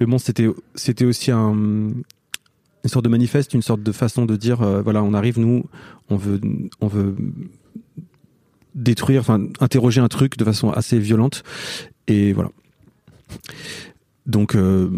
Mais 0.00 0.06
bon, 0.06 0.18
c'était, 0.18 0.48
c'était 0.74 1.04
aussi 1.04 1.30
un, 1.30 1.52
une 1.54 1.94
sorte 2.86 3.04
de 3.04 3.10
manifeste, 3.10 3.54
une 3.54 3.62
sorte 3.62 3.84
de 3.84 3.92
façon 3.92 4.26
de 4.26 4.34
dire, 4.34 4.56
voilà, 4.82 5.04
on 5.04 5.14
arrive, 5.14 5.38
nous, 5.38 5.62
on 6.10 6.16
veut, 6.16 6.40
on 6.80 6.88
veut 6.88 7.14
détruire, 8.74 9.20
enfin, 9.20 9.40
interroger 9.60 10.00
un 10.00 10.08
truc 10.08 10.36
de 10.36 10.44
façon 10.44 10.70
assez 10.70 10.98
violente 10.98 11.44
et 12.08 12.32
voilà. 12.32 12.50
Donc, 14.28 14.54
euh, 14.54 14.88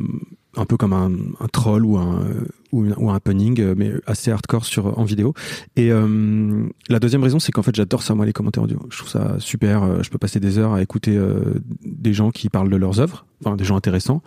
un 0.57 0.65
peu 0.65 0.77
comme 0.77 0.93
un, 0.93 1.47
troll 1.53 1.87
ou 1.87 1.97
un, 1.97 2.27
ou, 2.73 3.11
un 3.11 3.21
punning, 3.21 3.61
euh, 3.61 3.75
mais 3.77 3.93
assez 4.07 4.33
hardcore 4.33 4.65
sur, 4.65 4.99
en 4.99 5.05
vidéo. 5.05 5.33
Et 5.77 5.93
euh, 5.93 6.67
la 6.89 6.99
deuxième 6.99 7.23
raison, 7.23 7.39
c'est 7.39 7.53
qu'en 7.53 7.63
fait, 7.63 7.75
j'adore 7.75 8.03
ça, 8.03 8.15
moi, 8.15 8.27
les 8.27 8.33
commentaires 8.33 8.65
audio. 8.65 8.81
Je 8.91 8.99
trouve 8.99 9.09
ça 9.09 9.37
super. 9.39 10.03
Je 10.03 10.11
peux 10.11 10.19
passer 10.19 10.41
des 10.41 10.59
heures 10.59 10.75
à 10.75 10.83
écouter 10.83 11.19
des 11.85 12.13
gens 12.13 12.31
qui 12.31 12.49
parlent 12.49 12.71
de 12.71 12.77
leurs 12.77 13.01
œuvres, 13.01 13.25
enfin, 13.45 13.57
des 13.57 13.65
gens 13.65 13.77
intéressants. 13.77 14.23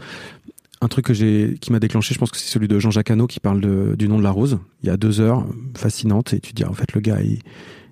Un 0.81 0.87
truc 0.87 1.05
que 1.05 1.53
qui 1.53 1.71
m'a 1.71 1.79
déclenché, 1.79 2.13
je 2.13 2.19
pense 2.19 2.31
que 2.31 2.37
c'est 2.37 2.49
celui 2.49 2.67
de 2.67 2.77
Jean-Jacques 2.79 3.11
Hano 3.11 3.27
qui 3.27 3.39
parle 3.39 3.61
du 3.95 4.07
nom 4.07 4.17
de 4.17 4.23
la 4.23 4.31
rose. 4.31 4.59
Il 4.83 4.87
y 4.87 4.89
a 4.89 4.97
deux 4.97 5.19
heures, 5.19 5.45
fascinante, 5.75 6.33
et 6.33 6.39
tu 6.39 6.51
te 6.51 6.55
dis, 6.55 6.65
en 6.65 6.73
fait, 6.73 6.93
le 6.93 7.01
gars, 7.01 7.19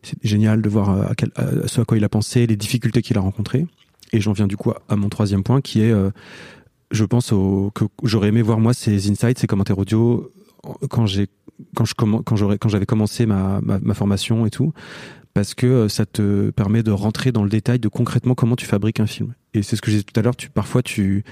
c'est 0.01 0.17
génial 0.23 0.61
de 0.61 0.69
voir 0.69 1.11
ce 1.67 1.81
à 1.81 1.85
quoi 1.85 1.97
il 1.97 2.03
a 2.05 2.09
pensé, 2.09 2.47
les 2.47 2.55
difficultés 2.55 3.01
qu'il 3.01 3.17
a 3.17 3.21
rencontrées. 3.21 3.65
Et 4.11 4.21
j'en 4.21 4.33
viens 4.33 4.47
du 4.47 4.57
coup 4.57 4.71
à 4.89 4.95
mon 4.95 5.09
troisième 5.09 5.43
point, 5.43 5.61
qui 5.61 5.81
est, 5.81 5.91
euh, 5.91 6.11
je 6.91 7.05
pense 7.05 7.29
que 7.29 7.85
j'aurais 8.03 8.29
aimé 8.29 8.41
voir 8.41 8.59
moi 8.59 8.73
ces 8.73 9.09
insights, 9.09 9.39
ces 9.39 9.47
commentaires 9.47 9.77
audio 9.77 10.31
quand 10.89 11.05
j'ai 11.05 11.27
quand 11.75 11.85
je 11.85 11.93
quand 11.95 12.23
quand 12.23 12.69
j'avais 12.69 12.85
commencé 12.85 13.25
ma, 13.25 13.61
ma 13.61 13.79
ma 13.79 13.93
formation 13.93 14.45
et 14.45 14.49
tout 14.49 14.73
parce 15.33 15.53
que 15.53 15.65
euh, 15.65 15.89
ça 15.89 16.05
te 16.05 16.49
permet 16.51 16.83
de 16.83 16.91
rentrer 16.91 17.31
dans 17.31 17.43
le 17.43 17.49
détail 17.49 17.79
de 17.79 17.87
concrètement 17.87 18.35
comment 18.35 18.55
tu 18.55 18.65
fabriques 18.65 18.99
un 18.99 19.07
film. 19.07 19.33
Et 19.53 19.63
c'est 19.63 19.75
ce 19.75 19.81
que 19.81 19.91
j'ai 19.91 19.97
dit 19.97 20.05
tout 20.05 20.19
à 20.19 20.23
l'heure 20.23 20.35
parfois 20.53 20.81
tu 20.81 21.23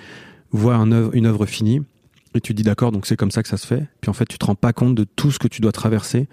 vois 0.52 0.76
une 0.76 1.26
œuvre 1.26 1.46
finie 1.46 1.82
et 2.34 2.42
tu 2.42 2.54
dis 2.54 2.64
d'accord 2.64 2.92
donc 2.92 3.06
c'est 3.06 3.18
comme 3.18 3.32
ça 3.32 3.44
que 3.44 3.50
ça 3.50 3.58
se 3.58 3.68
fait. 3.68 3.86
Puis 4.02 4.10
en 4.10 4.14
fait 4.14 4.26
tu 4.26 4.38
te 4.38 4.46
rends 4.46 4.56
pas 4.56 4.74
compte 4.74 4.96
de 4.96 5.04
tout 5.04 5.32
ce 5.32 5.40
que 5.40 5.48
tu 5.48 5.62
dois 5.62 5.72
traverser 5.72 6.28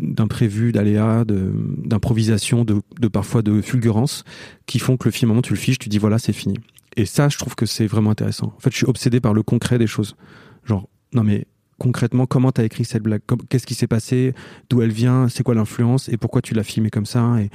d'imprévus 0.00 0.72
d'aléas 0.72 1.24
d'improvisation 1.26 2.64
de, 2.64 2.80
de 3.00 3.08
parfois 3.08 3.42
de 3.42 3.60
fulgurance 3.60 4.24
qui 4.66 4.78
font 4.78 4.96
que 4.96 5.08
le 5.08 5.12
film 5.12 5.28
à 5.28 5.32
un 5.32 5.34
moment 5.34 5.42
tu 5.42 5.52
le 5.52 5.58
fiches 5.58 5.78
tu 5.78 5.88
dis 5.88 5.98
voilà 5.98 6.18
c'est 6.18 6.32
fini. 6.32 6.56
Et 6.96 7.06
ça 7.06 7.28
je 7.28 7.36
trouve 7.38 7.54
que 7.54 7.66
c'est 7.66 7.86
vraiment 7.86 8.10
intéressant. 8.10 8.54
En 8.56 8.60
fait 8.60 8.70
je 8.70 8.76
suis 8.76 8.86
obsédé 8.86 9.20
par 9.20 9.34
le 9.34 9.42
concret 9.42 9.78
des 9.78 9.86
choses. 9.86 10.16
Genre 10.64 10.88
non 11.12 11.24
mais 11.24 11.46
concrètement 11.78 12.26
comment 12.26 12.52
tu 12.52 12.60
as 12.60 12.64
écrit 12.64 12.84
cette 12.84 13.02
blague? 13.02 13.22
Qu'est-ce 13.48 13.66
qui 13.66 13.74
s'est 13.74 13.88
passé? 13.88 14.32
D'où 14.70 14.80
elle 14.80 14.92
vient? 14.92 15.28
C'est 15.28 15.42
quoi 15.42 15.54
l'influence? 15.54 16.08
Et 16.08 16.16
pourquoi 16.16 16.40
tu 16.40 16.54
l'as 16.54 16.62
filmé 16.62 16.90
comme 16.90 17.06
ça? 17.06 17.36
Et, 17.40 17.50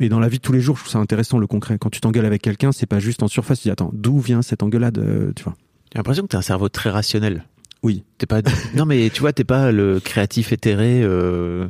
et 0.00 0.08
dans 0.08 0.20
la 0.20 0.28
vie 0.28 0.38
de 0.38 0.42
tous 0.42 0.52
les 0.52 0.60
jours 0.60 0.76
je 0.76 0.82
trouve 0.82 0.92
ça 0.92 0.98
intéressant 0.98 1.38
le 1.38 1.46
concret. 1.46 1.76
Quand 1.78 1.90
tu 1.90 2.00
t'engueules 2.00 2.26
avec 2.26 2.40
quelqu'un 2.40 2.72
c'est 2.72 2.86
pas 2.86 2.98
juste 2.98 3.22
en 3.22 3.28
surface 3.28 3.60
tu 3.60 3.68
dis 3.68 3.72
attends 3.72 3.90
d'où 3.92 4.18
vient 4.18 4.40
cette 4.42 4.62
engueulade 4.62 4.98
euh, 4.98 5.32
tu 5.36 5.44
vois? 5.44 5.54
J'ai 5.92 5.98
l'impression 5.98 6.22
que 6.22 6.28
tu 6.28 6.36
un 6.36 6.42
cerveau 6.42 6.68
très 6.68 6.90
rationnel. 6.90 7.44
Oui 7.82 8.04
T'es 8.18 8.26
pas. 8.26 8.40
non, 8.74 8.84
mais 8.84 9.10
tu 9.10 9.20
vois, 9.20 9.32
t'es 9.32 9.44
pas 9.44 9.70
le 9.70 10.00
créatif 10.00 10.52
éthéré. 10.52 11.00
Euh... 11.02 11.68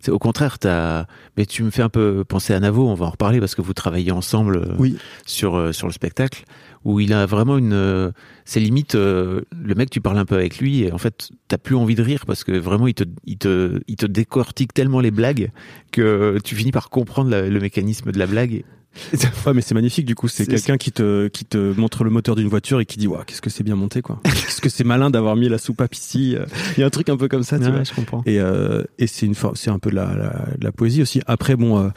C'est 0.00 0.10
au 0.10 0.18
contraire, 0.18 0.58
t'as. 0.58 1.04
Mais 1.36 1.44
tu 1.44 1.62
me 1.62 1.70
fais 1.70 1.82
un 1.82 1.90
peu 1.90 2.24
penser 2.24 2.54
à 2.54 2.60
Navo. 2.60 2.88
On 2.88 2.94
va 2.94 3.04
en 3.06 3.10
reparler 3.10 3.38
parce 3.38 3.54
que 3.54 3.60
vous 3.60 3.74
travaillez 3.74 4.10
ensemble 4.12 4.56
euh, 4.56 4.74
oui 4.78 4.96
sur 5.26 5.56
euh, 5.56 5.72
sur 5.72 5.86
le 5.86 5.92
spectacle 5.92 6.44
où 6.84 7.00
il 7.00 7.12
a 7.12 7.26
vraiment 7.26 7.58
une. 7.58 8.10
C'est 8.46 8.60
limite 8.60 8.94
euh, 8.94 9.42
le 9.62 9.74
mec. 9.74 9.90
Tu 9.90 10.00
parles 10.00 10.16
un 10.16 10.24
peu 10.24 10.36
avec 10.36 10.58
lui 10.58 10.84
et 10.84 10.92
en 10.92 10.96
fait, 10.98 11.28
t'as 11.48 11.58
plus 11.58 11.76
envie 11.76 11.94
de 11.94 12.02
rire 12.02 12.24
parce 12.24 12.44
que 12.44 12.52
vraiment, 12.52 12.86
il 12.86 12.94
te 12.94 13.04
il 13.26 13.36
te 13.36 13.80
il 13.86 13.96
te 13.96 14.06
décortique 14.06 14.72
tellement 14.72 15.00
les 15.00 15.10
blagues 15.10 15.50
que 15.92 16.38
tu 16.42 16.54
finis 16.56 16.72
par 16.72 16.88
comprendre 16.88 17.28
la- 17.28 17.46
le 17.48 17.60
mécanisme 17.60 18.10
de 18.10 18.18
la 18.18 18.26
blague. 18.26 18.64
Ouais, 19.46 19.54
mais 19.54 19.60
c'est 19.62 19.74
magnifique 19.74 20.04
du 20.04 20.14
coup. 20.14 20.28
C'est 20.28 20.46
quelqu'un 20.46 20.76
qui 20.76 20.90
te 20.92 21.28
qui 21.28 21.44
te 21.44 21.72
montre 21.78 22.02
le 22.04 22.10
moteur 22.10 22.34
d'une 22.36 22.48
voiture 22.48 22.80
et 22.80 22.86
qui 22.86 22.98
dit 22.98 23.06
waouh 23.06 23.22
qu'est-ce 23.24 23.40
que 23.40 23.48
c'est 23.50 23.62
bien 23.64 23.76
monté 23.76 24.02
quoi. 24.02 24.20
qu'est-ce 24.24 24.60
que 24.60 24.68
c'est 24.68 24.84
malin 24.84 25.10
d'avoir 25.10 25.36
mis 25.36 25.48
la 25.48 25.58
soupape 25.58 25.94
ici. 25.94 26.34
euh. 26.36 26.44
Il 26.76 26.80
y 26.80 26.82
a 26.82 26.86
un 26.86 26.90
truc 26.90 27.08
un 27.08 27.16
peu 27.16 27.28
comme 27.28 27.42
ça. 27.44 27.58
tu 27.58 27.64
Ouais, 27.66 27.70
vois. 27.70 27.84
je 27.84 27.92
comprends. 27.94 28.22
Et, 28.26 28.40
euh, 28.40 28.82
et 28.98 29.06
c'est 29.06 29.26
une 29.26 29.34
c'est 29.54 29.70
un 29.70 29.78
peu 29.78 29.90
de 29.90 29.94
la, 29.96 30.14
la, 30.16 30.56
de 30.58 30.64
la 30.64 30.72
poésie 30.72 31.02
aussi. 31.02 31.20
Après 31.26 31.56
bon, 31.56 31.78
euh, 31.78 31.88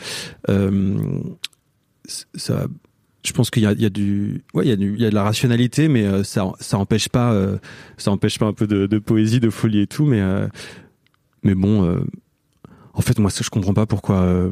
euh, 0.49 0.97
ça, 2.35 2.67
je 3.25 3.31
pense 3.33 3.49
qu'il 3.49 3.63
y 3.63 3.65
a, 3.65 3.71
il 3.71 3.81
y 3.81 3.85
a 3.85 3.89
du, 3.89 4.43
ouais, 4.53 4.65
il 4.65 4.69
y 4.69 4.73
a 4.73 4.75
du, 4.75 4.93
il 4.93 5.01
y 5.01 5.05
a 5.05 5.09
de 5.09 5.15
la 5.15 5.23
rationalité, 5.23 5.87
mais 5.87 6.23
ça 6.23 6.51
ça 6.59 6.77
empêche 6.77 7.09
pas, 7.09 7.35
ça 7.97 8.11
empêche 8.11 8.37
pas 8.39 8.45
un 8.45 8.53
peu 8.53 8.67
de, 8.67 8.85
de 8.85 8.99
poésie, 8.99 9.39
de 9.39 9.49
folie 9.49 9.81
et 9.81 9.87
tout, 9.87 10.05
mais 10.05 10.21
mais 11.43 11.55
bon, 11.55 11.99
en 12.93 13.01
fait 13.01 13.17
moi 13.19 13.29
ça, 13.31 13.41
je 13.43 13.49
comprends 13.49 13.73
pas 13.73 13.85
pourquoi. 13.85 14.49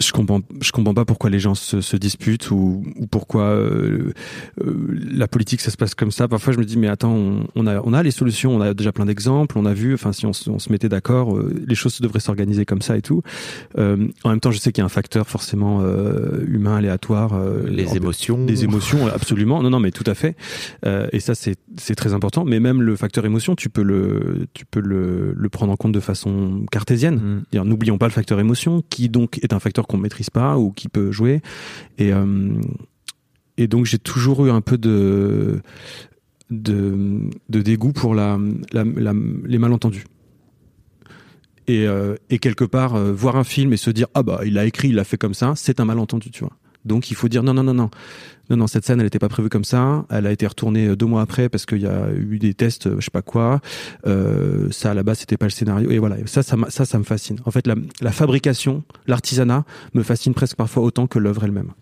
Je 0.00 0.12
comprends, 0.12 0.40
je 0.60 0.72
comprends 0.72 0.94
pas 0.94 1.04
pourquoi 1.04 1.30
les 1.30 1.38
gens 1.40 1.54
se, 1.54 1.80
se 1.80 1.96
disputent 1.96 2.50
ou, 2.50 2.82
ou 2.98 3.06
pourquoi 3.06 3.42
euh, 3.44 4.12
euh, 4.62 4.98
la 5.12 5.28
politique 5.28 5.60
ça 5.60 5.70
se 5.70 5.76
passe 5.76 5.94
comme 5.94 6.10
ça. 6.10 6.26
Parfois 6.28 6.52
je 6.52 6.58
me 6.58 6.64
dis 6.64 6.78
mais 6.78 6.88
attends, 6.88 7.12
on, 7.14 7.46
on 7.54 7.66
a, 7.66 7.80
on 7.82 7.92
a 7.92 8.02
les 8.02 8.10
solutions, 8.10 8.54
on 8.56 8.60
a 8.60 8.72
déjà 8.74 8.92
plein 8.92 9.06
d'exemples, 9.06 9.58
on 9.58 9.66
a 9.66 9.74
vu. 9.74 9.94
Enfin 9.94 10.12
si 10.12 10.26
on, 10.26 10.32
se- 10.32 10.48
on 10.50 10.58
se 10.58 10.72
mettait 10.72 10.88
d'accord, 10.88 11.36
euh, 11.36 11.52
les 11.66 11.74
choses 11.74 12.00
devraient 12.00 12.20
s'organiser 12.20 12.64
comme 12.64 12.82
ça 12.82 12.96
et 12.96 13.02
tout. 13.02 13.22
Euh, 13.78 14.08
en 14.24 14.30
même 14.30 14.40
temps 14.40 14.50
je 14.50 14.58
sais 14.58 14.72
qu'il 14.72 14.80
y 14.80 14.82
a 14.82 14.86
un 14.86 14.88
facteur 14.88 15.28
forcément 15.28 15.80
euh, 15.82 16.44
humain 16.48 16.76
aléatoire. 16.76 17.34
euh, 17.34 17.68
Les 17.68 17.88
en- 17.88 17.94
émotions. 17.94 18.44
des 18.46 18.64
émotions, 18.64 19.06
absolument. 19.08 19.62
Non, 19.62 19.70
non, 19.70 19.80
mais 19.80 19.90
tout 19.90 20.04
à 20.06 20.14
fait. 20.14 20.36
Euh, 20.86 21.06
et 21.12 21.20
ça, 21.20 21.34
c'est 21.34 21.56
c'est 21.76 21.94
très 21.94 22.14
important. 22.14 22.44
Mais 22.44 22.60
même 22.60 22.80
le 22.82 22.96
facteur 22.96 23.26
émotion, 23.26 23.54
tu 23.54 23.68
peux 23.68 23.82
le 23.82 24.46
tu 24.54 24.64
peux 24.64 24.80
le, 24.80 25.34
le 25.36 25.48
prendre 25.48 25.72
en 25.72 25.76
compte 25.76 25.92
de 25.92 26.00
façon 26.00 26.64
cartésienne. 26.70 27.42
Mm. 27.52 27.62
N'oublions 27.64 27.98
pas 27.98 28.06
le 28.06 28.12
facteur 28.12 28.40
émotion, 28.40 28.82
qui 28.90 29.08
donc 29.08 29.38
est 29.42 29.52
un 29.52 29.58
facteur 29.60 29.86
qu'on 29.90 29.98
maîtrise 29.98 30.30
pas 30.30 30.56
ou 30.58 30.70
qui 30.70 30.88
peut 30.88 31.10
jouer. 31.12 31.40
Et 31.98 32.12
euh, 32.12 32.52
et 33.56 33.66
donc 33.66 33.84
j'ai 33.86 33.98
toujours 33.98 34.46
eu 34.46 34.50
un 34.50 34.60
peu 34.60 34.78
de 34.78 35.60
de, 36.50 37.20
dégoût 37.48 37.92
pour 37.92 38.14
la- 38.14 38.38
les 38.72 39.58
malentendus. 39.58 40.04
Et, 41.68 41.86
euh, 41.86 42.16
et 42.30 42.38
quelque 42.40 42.64
part, 42.64 42.96
euh, 42.96 43.12
voir 43.12 43.36
un 43.36 43.44
film 43.44 43.72
et 43.72 43.76
se 43.76 43.90
dire 43.90 44.08
ah 44.14 44.22
bah 44.24 44.40
il 44.44 44.58
a 44.58 44.64
écrit, 44.64 44.88
il 44.88 44.94
l'a 44.96 45.04
fait 45.04 45.18
comme 45.18 45.34
ça, 45.34 45.52
c'est 45.56 45.78
un 45.78 45.84
malentendu, 45.84 46.30
tu 46.30 46.40
vois. 46.40 46.56
Donc 46.84 47.10
il 47.10 47.14
faut 47.14 47.28
dire 47.28 47.42
non 47.42 47.54
non 47.54 47.62
non 47.62 47.74
non 47.74 47.90
non 48.50 48.56
non 48.56 48.66
cette 48.66 48.84
scène 48.84 48.98
elle 49.00 49.06
n'était 49.06 49.18
pas 49.18 49.28
prévue 49.28 49.48
comme 49.48 49.64
ça, 49.64 50.04
elle 50.10 50.26
a 50.26 50.32
été 50.32 50.46
retournée 50.46 50.88
euh, 50.88 50.96
deux 50.96 51.06
mois 51.06 51.22
après 51.22 51.48
parce 51.48 51.66
qu'il 51.66 51.80
y 51.80 51.86
a 51.86 52.10
eu 52.12 52.38
des 52.38 52.54
tests, 52.54 52.88
euh, 52.88 52.96
je 52.98 53.04
sais 53.04 53.10
pas 53.10 53.22
quoi. 53.22 53.60
Euh, 54.06 54.68
ça 54.70 54.90
à 54.90 54.94
la 54.94 55.02
base 55.02 55.20
c'était 55.20 55.36
pas 55.36 55.46
le 55.46 55.50
scénario 55.50 55.90
et 55.90 55.98
voilà 55.98 56.16
ça 56.26 56.42
ça 56.42 56.56
ça 56.84 56.98
me 56.98 57.04
fascine. 57.04 57.38
En 57.44 57.50
fait 57.50 57.66
la, 57.66 57.76
la 58.00 58.12
fabrication, 58.12 58.82
l'artisanat 59.06 59.64
me 59.94 60.02
fascine 60.02 60.34
presque 60.34 60.56
parfois 60.56 60.82
autant 60.82 61.06
que 61.06 61.18
l'œuvre 61.18 61.44
elle-même. 61.44 61.72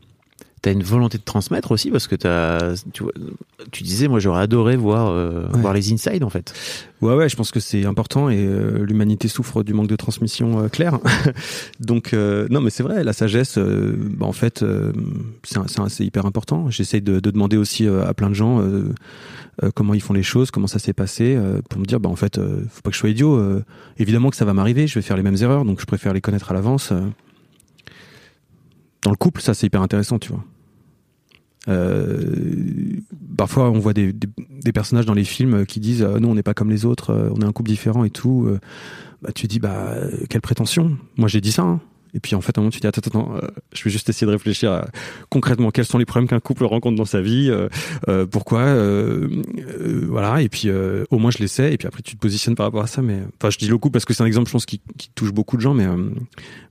T'as 0.60 0.72
une 0.72 0.82
volonté 0.82 1.18
de 1.18 1.22
transmettre 1.22 1.70
aussi 1.70 1.90
parce 1.90 2.08
que 2.08 2.16
t'as, 2.16 2.74
tu, 2.92 3.04
vois, 3.04 3.12
tu 3.70 3.82
disais, 3.84 4.08
moi 4.08 4.18
j'aurais 4.18 4.42
adoré 4.42 4.76
voir, 4.76 5.08
euh, 5.10 5.46
Ouais. 5.52 5.60
voir 5.60 5.72
les 5.72 5.92
insides 5.92 6.24
en 6.24 6.30
fait. 6.30 6.52
Ouais, 7.00 7.14
ouais, 7.14 7.28
je 7.28 7.36
pense 7.36 7.52
que 7.52 7.60
c'est 7.60 7.84
important 7.86 8.28
et 8.28 8.38
euh, 8.44 8.84
l'humanité 8.84 9.28
souffre 9.28 9.62
du 9.62 9.72
manque 9.72 9.86
de 9.86 9.94
transmission 9.94 10.64
euh, 10.64 10.68
claire. 10.68 10.98
Donc, 11.80 12.12
euh, 12.12 12.48
non, 12.50 12.60
mais 12.60 12.70
c'est 12.70 12.82
vrai, 12.82 13.04
la 13.04 13.12
sagesse, 13.12 13.56
bah, 13.58 14.26
en 14.26 14.32
fait, 14.32 14.64
c'est 15.44 16.04
hyper 16.04 16.26
important. 16.26 16.70
J'essaye 16.70 17.02
de, 17.02 17.20
de 17.20 17.30
demander 17.30 17.56
aussi 17.56 17.86
à 17.86 18.12
plein 18.14 18.28
de 18.28 18.34
gens 18.34 18.60
comment 19.74 19.94
ils 19.94 20.00
font 20.00 20.12
les 20.12 20.22
choses, 20.22 20.50
comment 20.50 20.66
ça 20.66 20.78
s'est 20.78 20.92
passé, 20.92 21.38
pour 21.68 21.80
me 21.80 21.86
dire, 21.86 22.00
bah, 22.00 22.08
en 22.10 22.16
fait, 22.16 22.36
faut 22.36 22.80
pas 22.82 22.90
que 22.90 22.94
je 22.94 23.00
sois 23.00 23.10
idiot. 23.10 23.40
évidemment 23.98 24.30
que 24.30 24.36
ça 24.36 24.44
va 24.44 24.52
m'arriver, 24.54 24.86
je 24.86 24.94
vais 24.96 25.02
faire 25.02 25.16
les 25.16 25.22
mêmes 25.22 25.36
erreurs, 25.40 25.64
donc 25.64 25.80
je 25.80 25.86
préfère 25.86 26.12
les 26.12 26.20
connaître 26.20 26.50
à 26.50 26.54
l'avance. 26.54 26.92
Dans 29.02 29.10
le 29.10 29.16
couple, 29.16 29.40
ça, 29.40 29.54
c'est 29.54 29.66
hyper 29.66 29.82
intéressant, 29.82 30.18
tu 30.18 30.30
vois. 30.30 30.44
Euh, 31.68 33.00
parfois, 33.36 33.70
on 33.70 33.78
voit 33.78 33.92
des, 33.92 34.14
personnages 34.72 35.06
dans 35.06 35.14
les 35.14 35.24
films 35.24 35.66
qui 35.66 35.80
disent 35.80 36.02
euh, 36.02 36.18
non, 36.18 36.30
on 36.30 36.34
n'est 36.34 36.42
pas 36.42 36.54
comme 36.54 36.70
les 36.70 36.84
autres, 36.84 37.10
euh, 37.10 37.30
on 37.34 37.40
est 37.40 37.44
un 37.44 37.52
couple 37.52 37.70
différent 37.70 38.04
et 38.04 38.10
tout. 38.10 38.48
bah, 39.22 39.30
tu 39.34 39.46
dis 39.46 39.58
bah 39.58 39.94
quelle 40.30 40.40
prétention 40.40 40.96
Moi, 41.16 41.28
j'ai 41.28 41.40
dit 41.40 41.52
ça. 41.52 41.62
hein. 41.62 41.80
Et 42.14 42.20
puis 42.20 42.34
en 42.34 42.40
fait, 42.40 42.56
à 42.56 42.60
un 42.60 42.62
moment, 42.62 42.70
tu 42.70 42.80
dis 42.80 42.86
attends, 42.86 43.00
attends, 43.04 43.20
attends, 43.20 43.36
euh, 43.36 43.48
je 43.74 43.84
vais 43.84 43.90
juste 43.90 44.08
essayer 44.08 44.26
de 44.26 44.32
réfléchir 44.32 44.72
à, 44.72 44.86
concrètement 45.28 45.70
quels 45.70 45.84
sont 45.84 45.98
les 45.98 46.04
problèmes 46.04 46.28
qu'un 46.28 46.40
couple 46.40 46.64
rencontre 46.64 46.96
dans 46.96 47.04
sa 47.04 47.20
vie, 47.20 47.50
euh, 47.50 47.68
euh, 48.08 48.26
pourquoi, 48.26 48.60
euh, 48.60 49.28
euh, 49.58 50.06
voilà. 50.08 50.42
Et 50.42 50.48
puis 50.48 50.70
au 51.10 51.18
moins 51.18 51.30
je 51.30 51.38
l'essaie. 51.38 51.72
Et 51.72 51.76
puis 51.76 51.86
après, 51.86 52.02
tu 52.02 52.16
te 52.16 52.20
positionnes 52.20 52.54
par 52.54 52.66
rapport 52.66 52.82
à 52.82 52.86
ça. 52.86 53.02
Mais 53.02 53.20
enfin, 53.40 53.50
je 53.50 53.58
dis 53.58 53.68
le 53.68 53.78
couple 53.78 53.94
parce 53.94 54.04
que 54.04 54.14
c'est 54.14 54.22
un 54.22 54.26
exemple, 54.26 54.48
je 54.48 54.52
pense, 54.52 54.66
qui, 54.66 54.80
qui 54.96 55.10
touche 55.14 55.32
beaucoup 55.32 55.56
de 55.56 55.62
gens. 55.62 55.74
Mais 55.74 55.86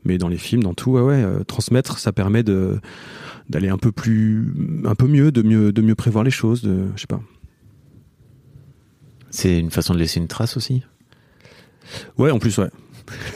mais 0.04 0.18
dans 0.18 0.28
les 0.28 0.38
films, 0.38 0.64
dans 0.64 0.74
tout, 0.74 0.92
ouais, 0.92 1.02
ouais, 1.02 1.44
transmettre, 1.46 2.00
ça 2.00 2.12
permet 2.12 2.44
de 2.44 2.80
d'aller 3.50 3.70
un 3.70 3.78
peu 3.78 3.92
plus, 3.92 4.54
un 4.86 4.96
peu 4.96 5.08
mieux, 5.08 5.32
de 5.32 5.42
mieux, 5.42 5.72
de 5.72 5.82
mieux 5.82 5.96
prévoir 5.96 6.24
les 6.24 6.32
choses, 6.32 6.62
de, 6.62 6.88
je 6.96 7.02
sais 7.02 7.08
pas. 7.08 7.22
C'est 9.30 9.60
une 9.60 9.72
façon 9.72 9.94
de 9.94 10.00
laisser 10.00 10.20
une 10.20 10.28
trace 10.28 10.58
aussi? 10.58 10.84
Ouais, 12.18 12.32
en 12.32 12.40
plus, 12.40 12.58
ouais. 12.58 12.70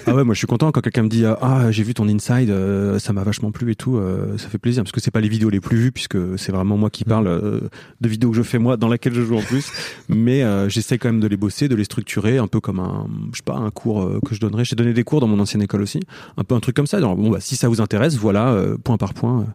Ah 0.07 0.15
ouais, 0.15 0.23
moi 0.23 0.33
je 0.33 0.39
suis 0.39 0.47
content 0.47 0.71
quand 0.71 0.81
quelqu'un 0.81 1.03
me 1.03 1.09
dit 1.09 1.25
ah 1.25 1.71
j'ai 1.71 1.83
vu 1.83 1.93
ton 1.93 2.07
inside, 2.07 2.49
euh, 2.49 2.99
ça 2.99 3.13
m'a 3.13 3.23
vachement 3.23 3.51
plu 3.51 3.71
et 3.71 3.75
tout, 3.75 3.97
euh, 3.97 4.37
ça 4.37 4.49
fait 4.49 4.57
plaisir 4.57 4.83
parce 4.83 4.91
que 4.91 4.99
c'est 4.99 5.11
pas 5.11 5.21
les 5.21 5.29
vidéos 5.29 5.49
les 5.49 5.59
plus 5.59 5.77
vues 5.77 5.91
puisque 5.91 6.17
c'est 6.37 6.51
vraiment 6.51 6.77
moi 6.77 6.89
qui 6.89 7.03
parle 7.03 7.27
euh, 7.27 7.61
de 8.01 8.09
vidéos 8.09 8.31
que 8.31 8.37
je 8.37 8.43
fais 8.43 8.59
moi 8.59 8.77
dans 8.77 8.87
laquelle 8.87 9.13
je 9.13 9.21
joue 9.21 9.37
en 9.37 9.41
plus, 9.41 9.71
mais 10.09 10.43
euh, 10.43 10.69
j'essaie 10.69 10.97
quand 10.97 11.09
même 11.09 11.19
de 11.19 11.27
les 11.27 11.37
bosser, 11.37 11.67
de 11.67 11.75
les 11.75 11.83
structurer 11.83 12.37
un 12.37 12.47
peu 12.47 12.59
comme 12.59 12.79
un 12.79 13.07
je 13.31 13.37
sais 13.37 13.43
pas 13.43 13.55
un 13.55 13.69
cours 13.71 14.01
euh, 14.03 14.19
que 14.25 14.35
je 14.35 14.39
donnerais. 14.39 14.65
J'ai 14.65 14.75
donné 14.75 14.93
des 14.93 15.03
cours 15.03 15.19
dans 15.19 15.27
mon 15.27 15.39
ancienne 15.39 15.61
école 15.61 15.81
aussi, 15.81 15.99
un 16.37 16.43
peu 16.43 16.55
un 16.55 16.59
truc 16.59 16.75
comme 16.75 16.87
ça. 16.87 16.97
Alors, 16.97 17.15
bon 17.15 17.29
bah 17.29 17.39
si 17.39 17.55
ça 17.55 17.67
vous 17.67 17.81
intéresse, 17.81 18.15
voilà 18.17 18.49
euh, 18.49 18.77
point 18.77 18.97
par 18.97 19.13
point. 19.13 19.45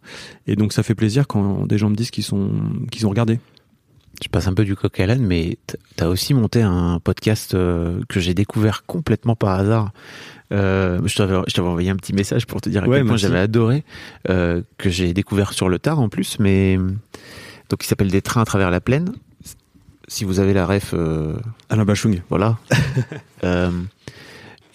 Et 0.47 0.57
donc 0.57 0.73
ça 0.73 0.83
fait 0.83 0.95
plaisir 0.95 1.27
quand 1.27 1.67
des 1.67 1.79
gens 1.79 1.91
me 1.91 1.97
disent 1.97 2.11
qu'ils 2.11 2.25
sont 2.25 2.51
qu'ils 2.91 3.07
ont 3.07 3.11
regardé. 3.11 3.39
Je 4.23 4.29
passe 4.29 4.47
un 4.49 4.55
peu 4.55 4.65
du 4.65 4.75
coq 4.77 4.99
à 5.01 5.07
l'âne, 5.07 5.25
mais 5.27 5.59
t- 5.67 5.77
t'as 5.97 6.07
aussi 6.09 6.33
monté 6.35 6.63
un 6.63 6.99
podcast 7.03 7.55
euh, 7.55 8.01
que 8.09 8.19
j'ai 8.19 8.33
découvert 8.35 8.85
complètement 8.87 9.37
par 9.37 9.51
hasard. 9.59 9.91
Euh, 10.53 11.01
je 11.05 11.17
t'avais 11.17 11.69
envoyé 11.69 11.91
un 11.91 11.97
petit 11.97 12.13
message 12.13 12.47
pour 12.47 12.61
te 12.61 12.69
dire 12.71 12.85
à 12.85 12.87
Ouais, 12.89 12.99
quel 12.99 13.07
point 13.07 13.17
j'avais 13.17 13.39
adoré, 13.39 13.85
euh, 14.31 14.63
que 14.79 14.89
j'ai 14.91 15.13
découvert 15.13 15.53
sur 15.53 15.69
le 15.69 15.79
tard 15.79 15.99
en 16.01 16.09
plus, 16.09 16.39
mais 16.39 16.77
donc 17.69 17.83
il 17.83 17.87
s'appelle 17.87 18.11
Des 18.11 18.23
trains 18.23 18.43
à 18.43 18.45
travers 18.47 18.71
la 18.71 18.81
plaine. 18.81 19.13
Si 20.09 20.25
vous 20.25 20.39
avez 20.39 20.55
la 20.55 20.67
ref, 20.67 20.93
euh, 20.95 21.37
Alain 21.69 21.85
Bachung. 21.85 22.23
voilà. 22.31 22.59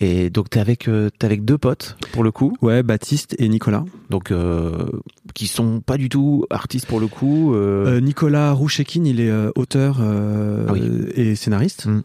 Et 0.03 0.29
donc 0.31 0.49
t'es 0.49 0.59
avec 0.59 0.87
euh, 0.87 1.09
t'es 1.17 1.25
avec 1.27 1.45
deux 1.45 1.57
potes 1.59 1.95
pour 2.11 2.23
le 2.23 2.31
coup, 2.31 2.57
Ouais, 2.61 2.81
Baptiste 2.81 3.35
et 3.37 3.47
Nicolas. 3.47 3.85
donc 4.09 4.31
euh, 4.31 4.87
qui 5.35 5.45
sont 5.47 5.79
pas 5.79 5.95
du 5.97 6.09
tout 6.09 6.45
artistes 6.49 6.87
pour 6.87 6.99
le 6.99 7.07
coup. 7.07 7.53
euh, 7.53 7.85
Euh, 7.97 8.01
Nicolas 8.01 8.51
Rouchekin, 8.51 9.03
il 9.05 9.19
est 9.21 9.31
auteur 9.55 9.99
Ah 10.01 10.73
oui. 10.73 10.81
et 11.15 11.35
scénariste 11.35 11.85
Mm. 11.85 12.01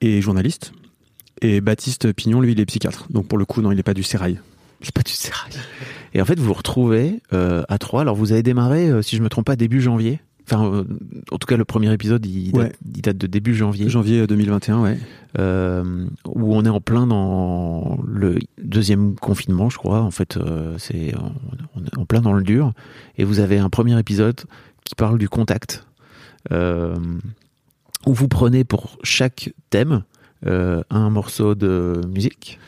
et 0.00 0.20
journaliste. 0.22 0.72
Et 1.40 1.60
Baptiste 1.60 2.12
Pignon, 2.12 2.40
lui, 2.40 2.52
il 2.52 2.60
est 2.60 2.66
psychiatre. 2.66 3.06
Donc 3.10 3.26
pour 3.26 3.36
le 3.36 3.44
coup, 3.44 3.62
non, 3.62 3.72
il 3.72 3.76
n'est 3.76 3.82
pas 3.82 3.94
du 3.94 4.04
sérail. 4.04 4.38
C'est 4.80 4.94
pas 4.94 5.02
du 5.02 5.12
sérail. 5.12 5.50
Et 6.14 6.22
en 6.22 6.24
fait, 6.24 6.38
vous 6.38 6.46
vous 6.46 6.52
retrouvez 6.52 7.20
à 7.32 7.78
trois. 7.78 8.02
Alors, 8.02 8.14
vous 8.14 8.30
avez 8.32 8.42
démarré, 8.44 8.90
si 9.02 9.16
je 9.16 9.22
me 9.22 9.28
trompe 9.28 9.46
pas, 9.46 9.56
début 9.56 9.80
janvier. 9.80 10.20
Enfin, 10.46 10.64
euh, 10.66 10.84
en 11.30 11.38
tout 11.38 11.46
cas, 11.46 11.56
le 11.56 11.64
premier 11.64 11.92
épisode, 11.92 12.26
il, 12.26 12.54
Ouais. 12.54 12.64
date, 12.64 12.76
il 12.94 13.02
date 13.02 13.18
de 13.18 13.26
début 13.26 13.54
janvier, 13.54 13.88
Janvier 13.88 14.26
2021, 14.26 14.80
ouais. 14.82 14.98
euh, 15.38 16.06
où 16.26 16.54
on 16.54 16.64
est 16.64 16.68
en 16.68 16.80
plein 16.80 17.06
dans 17.06 17.98
le 18.06 18.38
deuxième 18.62 19.14
confinement, 19.14 19.70
je 19.70 19.78
crois. 19.78 20.00
En 20.02 20.10
fait, 20.10 20.36
euh, 20.36 20.74
c'est 20.78 21.14
on, 21.76 21.84
est 21.84 21.96
en 21.98 22.04
plein 22.06 22.20
dans 22.20 22.32
le 22.32 22.42
dur. 22.42 22.72
Et 23.18 23.24
vous 23.24 23.38
avez 23.40 23.58
un 23.58 23.70
premier 23.70 23.98
épisode 23.98 24.40
qui 24.84 24.94
parle 24.94 25.18
du 25.18 25.28
contact, 25.28 25.86
euh, 26.50 26.96
où 28.06 28.12
vous 28.12 28.28
prenez 28.28 28.64
pour 28.64 28.98
chaque 29.04 29.52
thème 29.70 30.02
euh, 30.46 30.82
un 30.90 31.08
morceau 31.08 31.54
de 31.54 32.00
musique. 32.08 32.58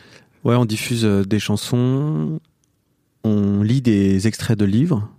Ouais, 0.45 0.55
on 0.55 0.63
diffuse 0.65 1.03
euh, 1.03 1.23
des 1.25 1.39
chansons, 1.39 2.39
on 3.25 3.63
lit 3.63 3.81
des 3.81 4.27
extraits 4.27 4.57
de 4.57 4.63
livres 4.65 5.09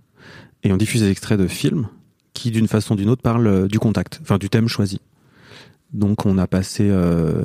et 0.63 0.71
on 0.71 0.77
diffuse 0.77 1.01
des 1.01 1.11
extraits 1.11 1.39
de 1.39 1.47
films 1.47 1.87
qui, 2.37 2.51
d'une 2.51 2.67
façon 2.67 2.93
ou 2.93 2.97
d'une 2.97 3.09
autre, 3.09 3.21
parlent 3.21 3.47
euh, 3.47 3.67
du 3.67 3.79
contact, 3.79 4.19
enfin 4.21 4.37
du 4.37 4.49
thème 4.49 4.67
choisi. 4.67 5.01
Donc 5.93 6.25
on 6.25 6.37
a 6.37 6.47
passé 6.47 6.87
euh, 6.89 7.43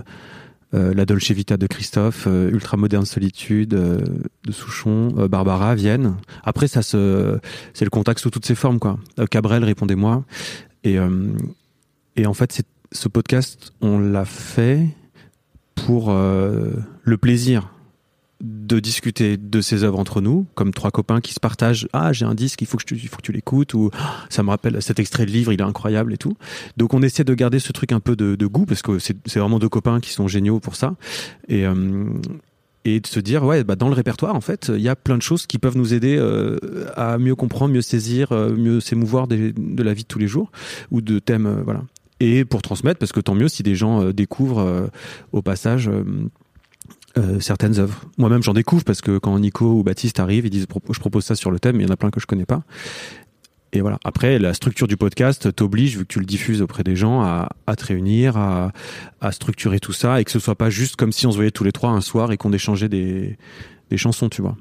euh, 0.75 0.93
La 0.95 1.07
Dolce 1.07 1.31
Vita 1.31 1.57
de 1.57 1.67
Christophe, 1.67 2.27
Ultra 2.27 2.77
Moderne 2.77 3.07
Solitude 3.07 3.71
de 3.71 4.53
Souchon, 4.53 5.09
Barbara, 5.29 5.75
Vienne. 5.75 6.17
Après, 6.45 6.69
ça 6.69 6.83
se, 6.83 7.39
c'est 7.73 7.85
le 7.85 7.91
contact 7.91 8.21
sous 8.21 8.31
toutes 8.31 8.47
ses 8.47 8.55
formes, 8.55 8.79
quoi. 8.79 8.99
Cabrel, 9.31 9.65
répondez-moi. 9.65 10.25
Et, 10.85 10.99
et 12.17 12.27
en 12.27 12.35
fait, 12.35 12.53
c'est, 12.53 12.67
ce 12.91 13.09
podcast, 13.09 13.73
on 13.81 13.99
l'a 14.01 14.25
fait 14.25 14.89
pour 15.75 16.13
le 16.13 17.17
plaisir 17.17 17.72
de 18.43 18.81
discuter 18.81 19.37
de 19.37 19.61
ces 19.61 19.85
œuvres 19.85 20.01
entre 20.01 20.21
nous, 20.21 20.47
comme 20.57 20.73
trois 20.73 20.91
copains 20.91 21.21
qui 21.21 21.33
se 21.33 21.39
partagent. 21.39 21.89
Ah, 21.93 22.13
j'ai 22.13 22.25
un 22.25 22.35
disque, 22.35 22.61
il 22.61 22.67
faut 22.67 22.77
que, 22.77 22.85
que 22.85 23.23
tu 23.23 23.33
l'écoutes, 23.33 23.73
ou 23.75 23.91
Ah, 23.97 24.27
ça 24.31 24.43
me 24.43 24.51
rappelle 24.51 24.83
cet 24.83 24.99
extrait 24.99 25.27
de 25.27 25.31
livre, 25.31 25.53
il 25.53 25.61
est 25.61 25.65
incroyable 25.65 26.13
et 26.13 26.19
tout. 26.19 26.37
Donc 26.77 26.93
on 26.93 27.03
essaie 27.03 27.23
de 27.23 27.35
garder 27.35 27.61
ce 27.61 27.71
truc 27.71 27.93
un 27.93 28.01
peu 28.01 28.17
de, 28.17 28.35
de 28.35 28.47
goût, 28.47 28.67
parce 28.67 28.83
que 28.83 28.99
c'est 28.99 29.37
vraiment 29.37 29.61
deux 29.61 29.69
copains 29.69 30.01
qui 30.01 30.11
sont 30.11 30.27
géniaux 30.27 30.59
pour 30.59 30.75
ça. 30.75 30.97
Et, 31.49 31.65
euh, 31.67 32.07
et 32.85 32.99
de 32.99 33.07
se 33.07 33.21
dire 33.21 33.45
ouais 33.45 33.63
bah 33.63 33.77
dans 33.77 33.87
le 33.87 33.95
répertoire 33.95 34.35
en 34.35 34.41
fait 34.41 34.73
il 34.75 34.81
y 34.81 34.89
a 34.89 34.97
plein 34.97 35.17
de 35.17 35.23
choses 35.23 35.47
qui 35.47 35.61
peuvent 35.61 35.77
nous 35.77 35.95
aider 35.95 36.17
euh, 36.19 36.59
à 36.97 37.17
mieux 37.17 37.37
comprendre 37.37 37.73
mieux 37.73 37.81
saisir 37.81 38.33
euh, 38.33 38.57
mieux 38.57 38.81
s'émouvoir 38.81 39.29
de 39.29 39.83
la 39.85 39.95
vie 39.95 40.03
de 40.03 40.09
tous 40.09 40.19
les 40.19 40.27
jours 40.27 40.51
ou 40.91 41.01
de 41.01 41.21
thèmes 41.21 41.63
voilà 41.65 41.83
et 42.19 42.45
pour 42.45 42.61
transmettre 42.61 42.99
parce 42.99 43.13
que 43.13 43.21
tant 43.21 43.37
mieux 43.37 43.47
si 43.47 43.63
des 43.63 43.77
gens 43.77 44.11
découvrent 44.11 44.91
au 45.31 45.43
passage 45.43 45.89
euh, 47.19 47.41
certaines 47.41 47.79
œuvres. 47.79 48.01
Moi-même, 48.19 48.43
j'en 48.43 48.55
découvre 48.55 48.85
parce 48.85 49.01
que 49.01 49.19
quand 49.19 49.39
Nico 49.39 49.67
ou 49.79 49.83
Baptiste 49.83 50.21
arrivent, 50.21 50.47
ils 50.47 50.51
disent 50.51 50.67
je 50.91 50.99
propose 51.01 51.25
ça 51.25 51.35
sur 51.35 51.51
le 51.51 51.59
thème, 51.59 51.77
mais 51.77 51.85
il 51.85 51.87
y 51.87 51.91
en 51.91 51.95
a 51.95 51.97
plein 51.97 52.11
que 52.11 52.21
je 52.21 52.27
connais 52.27 52.47
pas. 52.47 52.63
Et 53.75 53.81
voilà. 53.81 53.99
Après, 54.05 54.39
la 54.39 54.53
structure 54.53 54.87
du 54.87 54.99
podcast 54.99 55.55
t'oblige, 55.55 55.97
vu 55.97 56.03
que 56.05 56.13
tu 56.13 56.19
le 56.19 56.27
diffuses 56.27 56.61
auprès 56.61 56.85
des 56.85 56.95
gens, 56.95 57.23
à, 57.23 57.49
à 57.67 57.75
te 57.77 57.87
réunir, 57.87 58.37
à, 58.37 58.71
à 59.23 59.33
structurer 59.33 59.81
tout 59.81 59.95
ça, 59.95 60.21
et 60.21 60.25
que 60.25 60.31
ce 60.31 60.39
soit 60.39 60.57
pas 60.57 60.69
juste 60.69 60.97
comme 60.97 61.11
si 61.13 61.27
on 61.27 61.31
se 61.31 61.37
voyait 61.37 61.51
tous 61.51 61.65
les 61.65 61.73
trois 61.73 61.91
un 61.91 62.03
soir 62.03 62.33
et 62.33 62.37
qu'on 62.37 62.53
échangeait 62.53 62.91
des, 62.91 63.39
des 63.91 63.97
chansons, 63.97 64.29
tu 64.29 64.43
vois. 64.43 64.57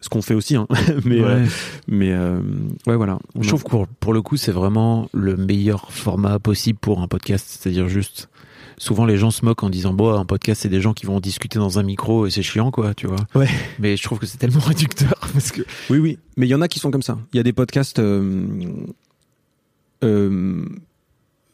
Ce 0.00 0.08
qu'on 0.08 0.22
fait 0.22 0.34
aussi, 0.34 0.54
hein. 0.54 0.68
mais, 1.04 1.20
Ouais. 1.20 1.24
euh, 1.30 1.46
mais 1.88 2.12
euh, 2.12 2.38
ouais, 2.86 2.94
voilà. 2.94 3.18
Je 3.40 3.48
trouve 3.48 3.64
que 3.64 3.70
pour, 3.70 3.88
pour 3.88 4.12
le 4.12 4.22
coup, 4.22 4.36
c'est 4.36 4.52
vraiment 4.52 5.08
le 5.12 5.36
meilleur 5.36 5.90
format 5.90 6.38
possible 6.38 6.78
pour 6.78 7.00
un 7.00 7.08
podcast. 7.08 7.46
C'est-à-dire 7.48 7.88
juste. 7.88 8.28
Souvent, 8.78 9.04
les 9.04 9.16
gens 9.16 9.30
se 9.30 9.44
moquent 9.44 9.62
en 9.62 9.70
disant 9.70 9.92
Bon, 9.92 10.12
un 10.12 10.24
podcast, 10.24 10.62
c'est 10.62 10.68
des 10.68 10.80
gens 10.80 10.92
qui 10.92 11.06
vont 11.06 11.20
discuter 11.20 11.58
dans 11.58 11.78
un 11.78 11.82
micro 11.82 12.26
et 12.26 12.30
c'est 12.30 12.42
chiant, 12.42 12.70
quoi, 12.70 12.94
tu 12.94 13.06
vois. 13.06 13.24
Ouais. 13.34 13.48
Mais 13.78 13.96
je 13.96 14.02
trouve 14.02 14.18
que 14.18 14.26
c'est 14.26 14.38
tellement 14.38 14.60
réducteur 14.64 15.14
parce 15.32 15.52
que. 15.52 15.62
Oui, 15.90 15.98
oui. 15.98 16.18
Mais 16.36 16.46
il 16.46 16.50
y 16.50 16.54
en 16.54 16.60
a 16.60 16.68
qui 16.68 16.78
sont 16.78 16.90
comme 16.90 17.02
ça. 17.02 17.18
Il 17.32 17.36
y 17.36 17.40
a 17.40 17.42
des 17.42 17.52
podcasts 17.52 17.98
euh, 17.98 18.46
euh, 20.02 20.64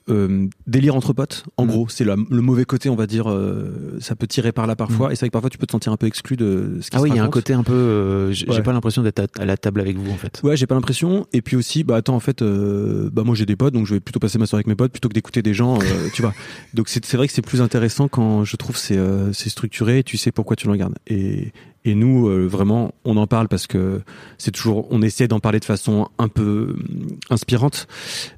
euh, 0.08 0.46
délire 0.66 0.94
entre 0.96 1.12
potes. 1.12 1.44
En 1.56 1.64
Mm. 1.66 1.68
gros, 1.68 1.88
c'est 1.88 2.04
le, 2.04 2.16
le 2.30 2.40
mauvais 2.40 2.64
côté, 2.64 2.88
on 2.88 2.96
va 2.96 3.06
dire. 3.06 3.30
euh, 3.30 3.98
ça 4.00 4.16
peut 4.16 4.26
tirer 4.26 4.50
par 4.52 4.66
là 4.66 4.74
parfois. 4.76 5.12
Et 5.12 5.14
c'est 5.14 5.20
vrai 5.20 5.28
que 5.28 5.32
parfois 5.32 5.50
tu 5.50 5.58
peux 5.58 5.66
te 5.66 5.72
sentir 5.72 5.92
un 5.92 5.96
peu 5.96 6.06
exclu 6.06 6.36
de 6.36 6.78
ce 6.80 6.90
qui 6.90 6.96
Ah 6.96 7.00
oui, 7.02 7.10
il 7.10 7.16
y 7.16 7.18
a 7.18 7.24
un 7.24 7.28
côté 7.28 7.52
un 7.52 7.62
peu. 7.62 7.72
euh, 7.72 8.32
j'ai 8.32 8.48
Ouais. 8.48 8.62
pas 8.62 8.72
l'impression 8.72 9.02
d'être 9.02 9.20
à, 9.20 9.26
à 9.42 9.44
la 9.44 9.56
table 9.56 9.80
avec 9.80 9.96
vous, 9.98 10.10
en 10.10 10.16
fait. 10.16 10.40
Ouais, 10.42 10.56
j'ai 10.56 10.66
pas 10.66 10.74
l'impression. 10.74 11.26
Et 11.32 11.42
puis 11.42 11.56
aussi, 11.56 11.84
bah 11.84 11.96
attends, 11.96 12.14
en 12.16 12.20
fait, 12.20 12.42
euh, 12.42 13.10
bah 13.12 13.22
moi 13.24 13.34
j'ai 13.34 13.46
des 13.46 13.56
potes, 13.56 13.74
donc 13.74 13.86
je 13.86 13.94
vais 13.94 14.00
plutôt 14.00 14.20
passer 14.20 14.38
ma 14.38 14.46
soirée 14.46 14.60
avec 14.60 14.66
mes 14.68 14.74
potes 14.74 14.92
plutôt 14.92 15.08
que 15.08 15.14
d'écouter 15.14 15.42
des 15.42 15.54
gens, 15.54 15.78
euh, 15.78 16.08
tu 16.12 16.22
vois. 16.22 16.32
Donc 16.74 16.88
c'est 16.88 17.14
vrai 17.14 17.26
que 17.26 17.32
c'est 17.32 17.42
plus 17.42 17.60
intéressant 17.60 18.08
quand 18.08 18.44
je 18.44 18.56
trouve 18.56 18.76
c'est 18.76 18.96
euh, 18.96 19.32
c'est 19.32 19.48
structuré 19.50 19.98
et 19.98 20.02
tu 20.02 20.16
sais 20.16 20.32
pourquoi 20.32 20.56
tu 20.56 20.66
le 20.66 20.72
regardes. 20.72 20.94
Et 21.06 21.52
et 21.84 21.94
nous 21.94 22.28
euh, 22.28 22.46
vraiment, 22.46 22.92
on 23.04 23.16
en 23.16 23.26
parle 23.26 23.48
parce 23.48 23.66
que 23.66 24.02
c'est 24.38 24.50
toujours, 24.50 24.86
on 24.90 25.00
essaie 25.02 25.28
d'en 25.28 25.40
parler 25.40 25.60
de 25.60 25.64
façon 25.64 26.08
un 26.18 26.28
peu 26.28 26.74
hum, 26.76 27.08
inspirante, 27.30 27.86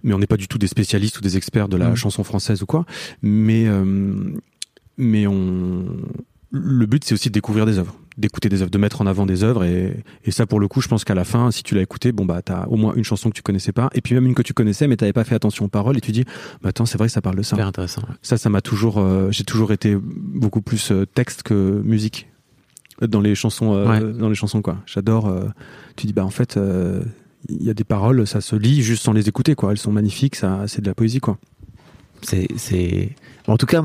mais 0.03 0.13
on 0.15 0.19
n'est 0.19 0.27
pas 0.27 0.37
du 0.37 0.49
tout 0.49 0.59
des 0.59 0.69
spécialistes 0.69 1.19
ou 1.19 1.21
des 1.23 1.37
experts 1.37 1.69
de 1.69 1.77
la 1.77 1.89
Mhm. 1.91 1.97
chanson 1.97 2.23
française 2.25 2.63
ou 2.63 2.67
quoi. 2.67 2.85
Mais 3.23 3.67
euh, 3.67 3.83
mais 4.97 5.27
on 5.27 5.85
le 6.55 6.85
but 6.87 7.03
c'est 7.05 7.15
aussi 7.15 7.29
de 7.31 7.33
découvrir 7.33 7.65
des 7.67 7.79
œuvres 7.79 7.97
d'écouter 8.19 8.51
des 8.51 8.61
œuvres 8.61 8.71
de 8.71 8.77
mettre 8.77 9.01
en 9.01 9.07
avant 9.07 9.25
des 9.25 9.43
œuvres 9.43 9.65
et, 9.65 10.05
et 10.27 10.31
ça 10.31 10.45
pour 10.45 10.61
le 10.61 10.69
coup 10.69 10.83
je 10.83 10.89
pense 10.89 11.03
qu'à 11.03 11.15
la 11.15 11.25
fin 11.25 11.51
si 11.51 11.63
tu 11.63 11.75
l'as 11.75 11.81
écouté 11.81 12.13
bon 12.13 12.27
bah 12.27 12.43
t'as 12.43 12.67
au 12.67 12.77
moins 12.77 12.93
une 12.95 13.05
chanson 13.05 13.31
que 13.31 13.35
tu 13.35 13.41
connaissais 13.41 13.73
pas 13.73 13.89
et 13.95 14.03
puis 14.03 14.15
même 14.15 14.27
une 14.27 14.35
que 14.35 14.43
tu 14.43 14.53
connaissais 14.53 14.87
mais 14.87 14.99
t'avais 14.99 15.15
pas 15.15 15.25
fait 15.25 15.35
attention 15.35 15.65
aux 15.65 15.69
paroles 15.69 15.97
et 15.97 16.03
tu 16.03 16.13
dis 16.13 16.27
bah 16.63 16.69
attends 16.69 16.85
c'est 16.85 16.99
vrai 16.99 17.07
que 17.09 17.13
ça 17.13 17.23
parle 17.23 17.37
de 17.37 17.43
ça 17.43 17.57
Super 17.57 17.67
intéressant. 17.69 18.03
ouais. 18.03 18.15
ça 18.21 18.37
ça 18.37 18.51
m'a 18.51 18.61
toujours 18.61 18.99
euh, 18.99 19.31
j'ai 19.31 19.45
toujours 19.45 19.73
été 19.73 19.97
beaucoup 19.99 20.61
plus 20.61 20.93
texte 21.15 21.43
que 21.43 21.81
musique 21.87 22.29
dans 23.07 23.21
les 23.21 23.35
chansons 23.35 23.75
euh, 23.75 23.87
Ouais. 23.87 24.01
dans 24.19 24.29
les 24.29 24.35
chansons 24.35 24.63
quoi 24.63 24.79
j'adore 24.87 25.29
euh, 25.29 25.45
tu 25.97 26.07
dis 26.07 26.13
bah 26.13 26.25
en 26.25 26.31
fait 26.31 26.57
euh, 26.57 27.03
il 27.49 27.63
y 27.63 27.71
a 27.71 27.75
des 27.75 27.85
paroles 27.85 28.27
ça 28.27 28.41
se 28.41 28.55
lit 28.57 28.83
juste 28.83 29.03
sans 29.03 29.13
les 29.13 29.29
écouter 29.29 29.55
quoi 29.55 29.73
elles 29.73 29.79
sont 29.79 29.93
magnifiques 29.93 30.37
ça 30.37 30.63
c'est 30.67 30.81
de 30.83 30.87
la 30.87 30.95
poésie 30.95 31.21
quoi 31.21 31.39
C'est, 32.23 32.47
c'est. 32.57 33.11
En 33.49 33.57
tout 33.57 33.67
cas, 33.67 33.83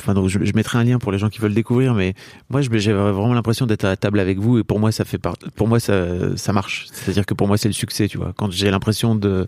enfin 0.00 0.14
donc 0.14 0.28
je, 0.28 0.38
je 0.42 0.52
mettrai 0.54 0.78
un 0.78 0.84
lien 0.84 0.98
pour 0.98 1.12
les 1.12 1.18
gens 1.18 1.28
qui 1.28 1.40
veulent 1.40 1.52
découvrir, 1.52 1.92
mais 1.92 2.14
moi 2.48 2.62
j'ai 2.62 2.92
vraiment 2.94 3.34
l'impression 3.34 3.66
d'être 3.66 3.84
à 3.84 3.88
la 3.88 3.96
table 3.98 4.18
avec 4.18 4.38
vous 4.38 4.58
et 4.58 4.64
pour 4.64 4.80
moi 4.80 4.90
ça 4.92 5.04
fait 5.04 5.18
pour 5.54 5.68
moi 5.68 5.78
ça, 5.78 6.34
ça 6.38 6.54
marche. 6.54 6.86
C'est-à-dire 6.92 7.26
que 7.26 7.34
pour 7.34 7.46
moi 7.46 7.58
c'est 7.58 7.68
le 7.68 7.74
succès, 7.74 8.08
tu 8.08 8.16
vois. 8.16 8.32
Quand 8.34 8.50
j'ai 8.50 8.70
l'impression 8.70 9.14
de 9.14 9.46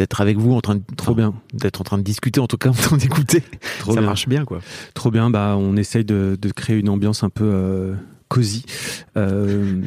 d'être 0.00 0.20
avec 0.22 0.38
vous 0.38 0.54
en 0.54 0.60
train 0.62 0.76
de 0.76 0.82
trop 0.96 1.14
bien 1.14 1.34
d'être 1.52 1.80
en 1.82 1.84
train 1.84 1.98
de 1.98 2.02
discuter 2.02 2.40
en 2.40 2.46
tout 2.46 2.56
cas 2.56 2.70
en 2.70 2.72
train 2.72 2.96
d'écouter, 2.96 3.42
ça 3.84 3.92
bien. 3.92 4.00
marche 4.00 4.26
bien 4.28 4.44
quoi. 4.46 4.60
Trop 4.94 5.10
bien, 5.10 5.28
bah 5.28 5.56
on 5.58 5.76
essaye 5.76 6.04
de, 6.04 6.38
de 6.40 6.50
créer 6.52 6.78
une 6.78 6.88
ambiance 6.88 7.22
un 7.22 7.28
peu 7.28 7.44
euh, 7.44 7.94
cosy. 8.28 8.64
Euh, 9.18 9.82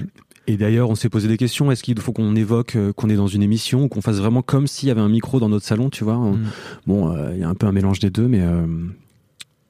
et 0.46 0.58
d'ailleurs, 0.58 0.90
on 0.90 0.96
s'est 0.96 1.10
posé 1.10 1.28
des 1.28 1.38
questions. 1.38 1.72
Est-ce 1.72 1.82
qu'il 1.84 2.00
faut 2.00 2.12
qu'on 2.12 2.36
évoque 2.36 2.76
euh, 2.76 2.94
qu'on 2.94 3.10
est 3.10 3.16
dans 3.16 3.28
une 3.28 3.42
émission 3.42 3.86
ou 3.86 3.88
qu'on 3.88 4.02
fasse 4.02 4.18
vraiment 4.18 4.42
comme 4.42 4.68
s'il 4.68 4.88
y 4.88 4.92
avait 4.92 5.02
un 5.02 5.10
micro 5.10 5.40
dans 5.40 5.50
notre 5.50 5.66
salon, 5.66 5.90
tu 5.90 6.04
vois 6.04 6.18
On- 6.18 6.34
Mm. 6.34 6.44
Bon, 6.86 7.32
il 7.34 7.40
y 7.40 7.44
a 7.44 7.50
un 7.50 7.56
peu 7.56 7.66
un 7.66 7.72
mélange 7.72 8.00
des 8.00 8.10
deux, 8.12 8.28
mais 8.28 8.42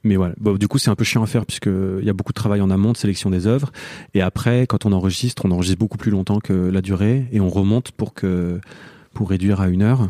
mais 0.03 0.17
voilà. 0.17 0.33
Bon, 0.39 0.55
du 0.57 0.67
coup, 0.67 0.79
c'est 0.79 0.89
un 0.89 0.95
peu 0.95 1.05
chiant 1.05 1.23
à 1.23 1.27
faire 1.27 1.45
puisque 1.45 1.67
il 1.99 2.03
y 2.05 2.09
a 2.09 2.13
beaucoup 2.13 2.33
de 2.33 2.37
travail 2.37 2.59
en 2.59 2.69
amont 2.69 2.91
de 2.91 2.97
sélection 2.97 3.29
des 3.29 3.47
œuvres. 3.47 3.71
Et 4.13 4.21
après, 4.21 4.67
quand 4.67 4.85
on 4.85 4.91
enregistre, 4.91 5.45
on 5.45 5.51
enregistre 5.51 5.79
beaucoup 5.79 5.97
plus 5.97 6.11
longtemps 6.11 6.39
que 6.39 6.51
la 6.53 6.81
durée 6.81 7.27
et 7.31 7.39
on 7.39 7.49
remonte 7.49 7.91
pour 7.91 8.13
que 8.13 8.59
pour 9.13 9.29
réduire 9.29 9.61
à 9.61 9.67
une 9.67 9.81
heure 9.81 10.09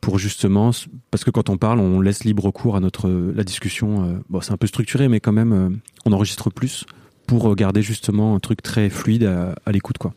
pour 0.00 0.18
justement 0.18 0.70
parce 1.10 1.24
que 1.24 1.30
quand 1.30 1.48
on 1.48 1.56
parle 1.56 1.80
on 1.80 2.00
laisse 2.00 2.22
libre 2.24 2.50
cours 2.52 2.76
à 2.76 2.80
notre 2.80 3.08
la 3.10 3.42
discussion 3.42 4.04
euh, 4.04 4.18
bon 4.28 4.40
c'est 4.40 4.52
un 4.52 4.56
peu 4.56 4.66
structuré 4.68 5.08
mais 5.08 5.18
quand 5.18 5.32
même 5.32 5.52
euh, 5.52 5.70
on 6.06 6.12
enregistre 6.12 6.50
plus 6.50 6.84
pour 7.26 7.54
garder 7.56 7.82
justement 7.82 8.34
un 8.36 8.38
truc 8.40 8.62
très 8.62 8.90
fluide 8.90 9.24
à, 9.24 9.54
à 9.66 9.72
l'écoute 9.72 9.98
quoi. 9.98 10.14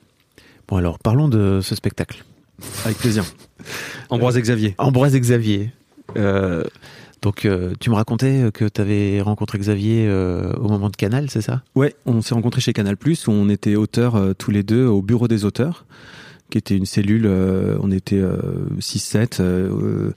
Bon 0.68 0.78
alors 0.78 1.00
parlons 1.00 1.28
de 1.28 1.60
ce 1.62 1.74
spectacle. 1.76 2.24
avec 2.86 2.98
plaisir. 2.98 3.24
Ambroise 4.10 4.38
et 4.38 4.42
Xavier 4.42 4.76
Ambroise 4.78 5.16
et 5.16 5.20
Xavier. 5.20 5.72
Euh, 6.18 6.64
donc 7.22 7.46
euh, 7.46 7.74
tu 7.80 7.90
me 7.90 7.96
racontais 7.96 8.50
que 8.54 8.66
tu 8.66 8.82
avais 8.82 9.22
rencontré 9.22 9.58
Xavier 9.58 10.08
euh, 10.08 10.54
au 10.54 10.70
moment 10.70 10.90
de 10.90 10.96
Canal, 10.96 11.30
c'est 11.30 11.42
ça? 11.42 11.64
Ouais 11.76 11.96
on 12.06 12.22
s'est 12.22 12.34
rencontrés 12.34 12.62
chez 12.62 12.74
Canal 12.74 12.96
où 12.96 13.32
on 13.32 13.50
était 13.50 13.76
auteurs 13.76 14.16
euh, 14.16 14.34
tous 14.34 14.52
les 14.52 14.64
deux 14.64 14.86
au 14.86 15.02
bureau 15.02 15.28
des 15.28 15.44
auteurs 15.46 15.86
qui 16.52 16.60
était 16.60 16.78
une 16.78 16.86
cellule 16.86 17.26
euh, 17.26 17.78
on 17.82 17.90
était 17.90 18.22
6-7 18.80 19.38
euh, 19.40 20.12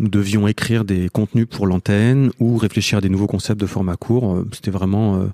nous 0.00 0.08
devions 0.08 0.48
écrire 0.48 0.84
des 0.84 1.10
contenus 1.10 1.46
pour 1.48 1.66
l'antenne 1.66 2.30
ou 2.40 2.56
réfléchir 2.56 2.98
à 2.98 3.00
des 3.02 3.10
nouveaux 3.10 3.26
concepts 3.26 3.60
de 3.60 3.66
format 3.66 3.96
court 3.96 4.34
Euh, 4.34 4.48
c'était 4.52 4.70
vraiment 4.70 5.16
euh, 5.16 5.26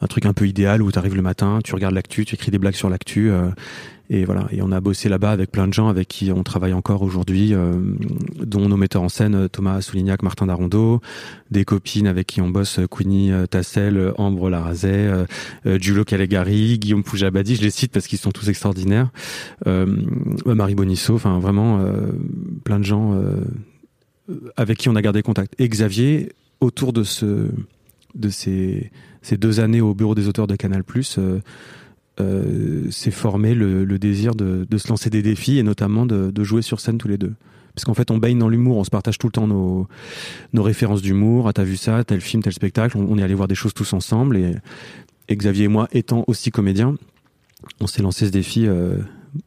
un 0.00 0.06
truc 0.06 0.26
un 0.26 0.34
peu 0.34 0.46
idéal 0.46 0.82
où 0.82 0.92
tu 0.92 0.98
arrives 0.98 1.16
le 1.16 1.22
matin, 1.22 1.60
tu 1.64 1.74
regardes 1.74 1.94
l'actu, 1.94 2.26
tu 2.26 2.34
écris 2.34 2.50
des 2.50 2.58
blagues 2.58 2.74
sur 2.74 2.90
l'actu. 2.90 3.30
Et 4.14 4.24
voilà. 4.24 4.46
Et 4.52 4.62
on 4.62 4.70
a 4.70 4.80
bossé 4.80 5.08
là-bas 5.08 5.32
avec 5.32 5.50
plein 5.50 5.66
de 5.66 5.72
gens 5.72 5.88
avec 5.88 6.06
qui 6.06 6.30
on 6.30 6.44
travaille 6.44 6.72
encore 6.72 7.02
aujourd'hui, 7.02 7.52
euh, 7.52 7.72
dont 8.40 8.68
nos 8.68 8.76
metteurs 8.76 9.02
en 9.02 9.08
scène 9.08 9.34
euh, 9.34 9.48
Thomas 9.48 9.80
Soulignac, 9.80 10.22
Martin 10.22 10.46
Darondo, 10.46 11.00
des 11.50 11.64
copines 11.64 12.06
avec 12.06 12.28
qui 12.28 12.40
on 12.40 12.48
bosse 12.48 12.78
euh, 12.78 12.86
Queenie 12.86 13.32
Tassel, 13.50 14.12
Ambre 14.16 14.50
Larazet, 14.50 15.10
euh, 15.66 16.04
Calegari, 16.06 16.78
Guillaume 16.78 17.02
Poujabadi, 17.02 17.56
je 17.56 17.62
les 17.62 17.70
cite 17.70 17.92
parce 17.92 18.06
qu'ils 18.06 18.18
sont 18.18 18.30
tous 18.30 18.48
extraordinaires. 18.48 19.10
Marie 19.64 20.74
Bonisso, 20.74 21.14
enfin 21.14 21.38
vraiment 21.38 21.80
plein 22.64 22.78
de 22.78 22.84
gens 22.84 23.18
avec 24.56 24.78
qui 24.78 24.88
on 24.88 24.96
a 24.96 25.02
gardé 25.02 25.22
contact. 25.22 25.54
Et 25.58 25.68
Xavier, 25.68 26.32
autour 26.60 26.92
de 26.92 27.02
ce 27.04 27.48
de 28.14 28.28
ces, 28.28 28.90
ces 29.22 29.36
deux 29.36 29.60
années 29.60 29.80
au 29.80 29.94
bureau 29.94 30.14
des 30.14 30.28
auteurs 30.28 30.46
de 30.46 30.56
Canal+, 30.56 30.82
euh, 32.20 32.90
s'est 32.90 33.10
formé 33.10 33.54
le, 33.54 33.98
désir 33.98 34.34
de, 34.34 34.66
de 34.68 34.78
se 34.78 34.88
lancer 34.88 35.10
des 35.10 35.22
défis 35.22 35.58
et 35.58 35.62
notamment 35.62 36.06
de, 36.06 36.30
de 36.30 36.44
jouer 36.44 36.62
sur 36.62 36.80
scène 36.80 36.98
tous 36.98 37.08
les 37.08 37.18
deux. 37.18 37.34
Parce 37.74 37.84
qu'en 37.84 37.94
fait, 37.94 38.10
on 38.10 38.18
baigne 38.18 38.38
dans 38.38 38.48
l'humour, 38.48 38.76
on 38.76 38.84
se 38.84 38.90
partage 38.90 39.18
tout 39.18 39.26
le 39.26 39.32
temps 39.32 39.48
nos, 39.48 39.88
nos 40.52 40.62
références 40.62 41.02
d'humour. 41.02 41.48
Ah, 41.48 41.52
t'as 41.52 41.64
vu 41.64 41.76
ça, 41.76 42.04
tel 42.04 42.20
film, 42.20 42.42
tel 42.42 42.52
spectacle. 42.52 42.96
On, 42.96 43.18
est 43.18 43.22
allé 43.22 43.34
voir 43.34 43.48
des 43.48 43.56
choses 43.56 43.74
tous 43.74 43.92
ensemble. 43.92 44.36
Et, 44.36 44.54
Xavier 45.34 45.64
et 45.64 45.68
moi, 45.68 45.88
étant 45.90 46.22
aussi 46.28 46.50
comédiens, 46.50 46.94
on 47.80 47.86
s'est 47.86 48.02
lancé 48.02 48.26
ce 48.26 48.30
défi 48.30 48.66
euh, 48.66 48.98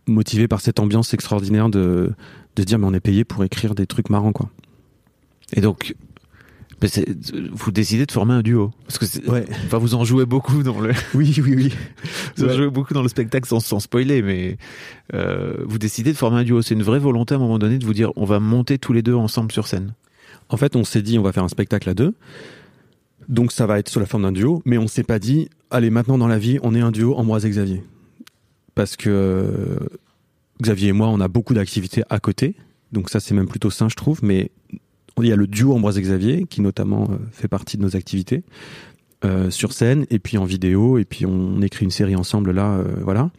motivé 0.08 0.50
par 0.50 0.60
cette 0.60 0.80
ambiance 0.80 1.14
extraordinaire 1.14 1.70
de, 1.70 2.12
de 2.58 2.64
dire, 2.64 2.80
mais 2.80 2.88
on 2.88 2.94
est 2.94 3.00
payé 3.00 3.24
pour 3.24 3.44
écrire 3.46 3.76
des 3.76 3.88
trucs 3.88 4.10
marrants, 4.10 4.34
quoi. 4.34 4.50
Et 5.54 5.62
donc, 5.62 5.96
mais 6.82 6.90
vous 7.54 7.72
décidez 7.72 8.06
de 8.06 8.12
former 8.12 8.34
un 8.36 8.42
duo 8.42 8.72
parce 8.86 9.00
que 9.00 9.30
Ouais. 9.30 9.46
enfin 9.66 9.78
vous 9.80 9.96
en 9.96 10.04
jouez 10.06 10.26
beaucoup 10.26 10.62
dans 10.64 10.80
le 10.80 10.92
Oui, 11.16 11.34
oui, 11.44 11.54
oui. 11.56 11.74
vous 12.38 12.44
en 12.44 12.48
Ouais. 12.48 12.56
jouez 12.56 12.70
beaucoup 12.70 12.94
dans 12.94 13.02
le 13.02 13.10
spectacle 13.10 13.48
sans, 13.48 13.60
sans 13.60 13.80
spoiler 13.80 14.22
mais 14.22 14.58
euh, 15.14 15.56
vous 15.66 15.80
décidez 15.80 16.12
de 16.12 16.18
former 16.18 16.38
un 16.40 16.44
duo 16.44 16.62
c'est 16.62 16.76
une 16.76 16.84
vraie 16.84 17.00
volonté 17.00 17.34
à 17.34 17.38
un 17.38 17.40
moment 17.40 17.58
donné 17.60 17.78
de 17.80 17.86
vous 17.86 17.94
dire 17.94 18.12
on 18.16 18.26
va 18.26 18.40
monter 18.40 18.78
tous 18.78 18.94
les 18.94 19.02
deux 19.02 19.16
ensemble 19.16 19.52
sur 19.52 19.66
scène 19.68 19.94
En 20.50 20.58
fait, 20.58 20.76
on 20.78 20.84
s'est 20.86 21.02
dit, 21.02 21.20
on 21.20 21.24
va 21.24 21.34
faire 21.34 21.44
un 21.44 21.50
spectacle 21.50 21.90
à 21.90 21.94
deux. 21.94 22.14
Donc, 23.28 23.52
ça 23.52 23.66
va 23.66 23.80
être 23.80 23.90
sous 23.90 24.00
la 24.00 24.06
forme 24.06 24.24
d'un 24.24 24.32
duo. 24.32 24.62
Mais 24.64 24.78
on 24.78 24.88
s'est 24.88 25.04
pas 25.04 25.20
dit, 25.20 25.50
allez, 25.72 25.90
maintenant 25.90 26.18
dans 26.18 26.30
la 26.30 26.40
vie, 26.40 26.58
on 26.64 26.74
est 26.74 26.80
un 26.80 26.92
duo 26.92 27.16
Ambroise 27.18 27.46
et 27.46 27.50
Xavier. 27.50 27.84
Parce 28.74 28.96
que 28.96 29.78
Xavier 30.62 30.90
et 30.90 30.94
moi, 30.94 31.10
on 31.10 31.20
a 31.20 31.28
beaucoup 31.28 31.54
d'activités 31.54 32.04
à 32.10 32.20
côté. 32.22 32.56
Donc, 32.94 33.10
ça, 33.10 33.20
c'est 33.20 33.36
même 33.36 33.50
plutôt 33.50 33.70
sain, 33.70 33.90
je 33.90 33.96
trouve. 33.98 34.20
Mais 34.24 34.52
il 35.24 35.30
y 35.30 35.34
a 35.34 35.36
le 35.36 35.48
duo 35.48 35.74
Ambroise 35.74 36.00
Xavier, 36.00 36.46
qui 36.50 36.62
notamment 36.62 37.08
euh, 37.12 37.18
fait 37.32 37.48
partie 37.48 37.78
de 37.78 37.84
nos 37.84 37.96
activités. 37.96 38.44
euh, 39.26 39.50
sur 39.50 39.74
scène, 39.74 40.06
et 40.10 40.20
puis 40.20 40.38
en 40.38 40.46
vidéo. 40.46 40.98
Et 40.98 41.06
puis, 41.06 41.26
on 41.26 41.62
écrit 41.62 41.86
une 41.86 41.92
série 41.92 42.16
ensemble 42.16 42.52
là. 42.52 42.74
euh, 42.74 42.84
voilà. 43.02 43.32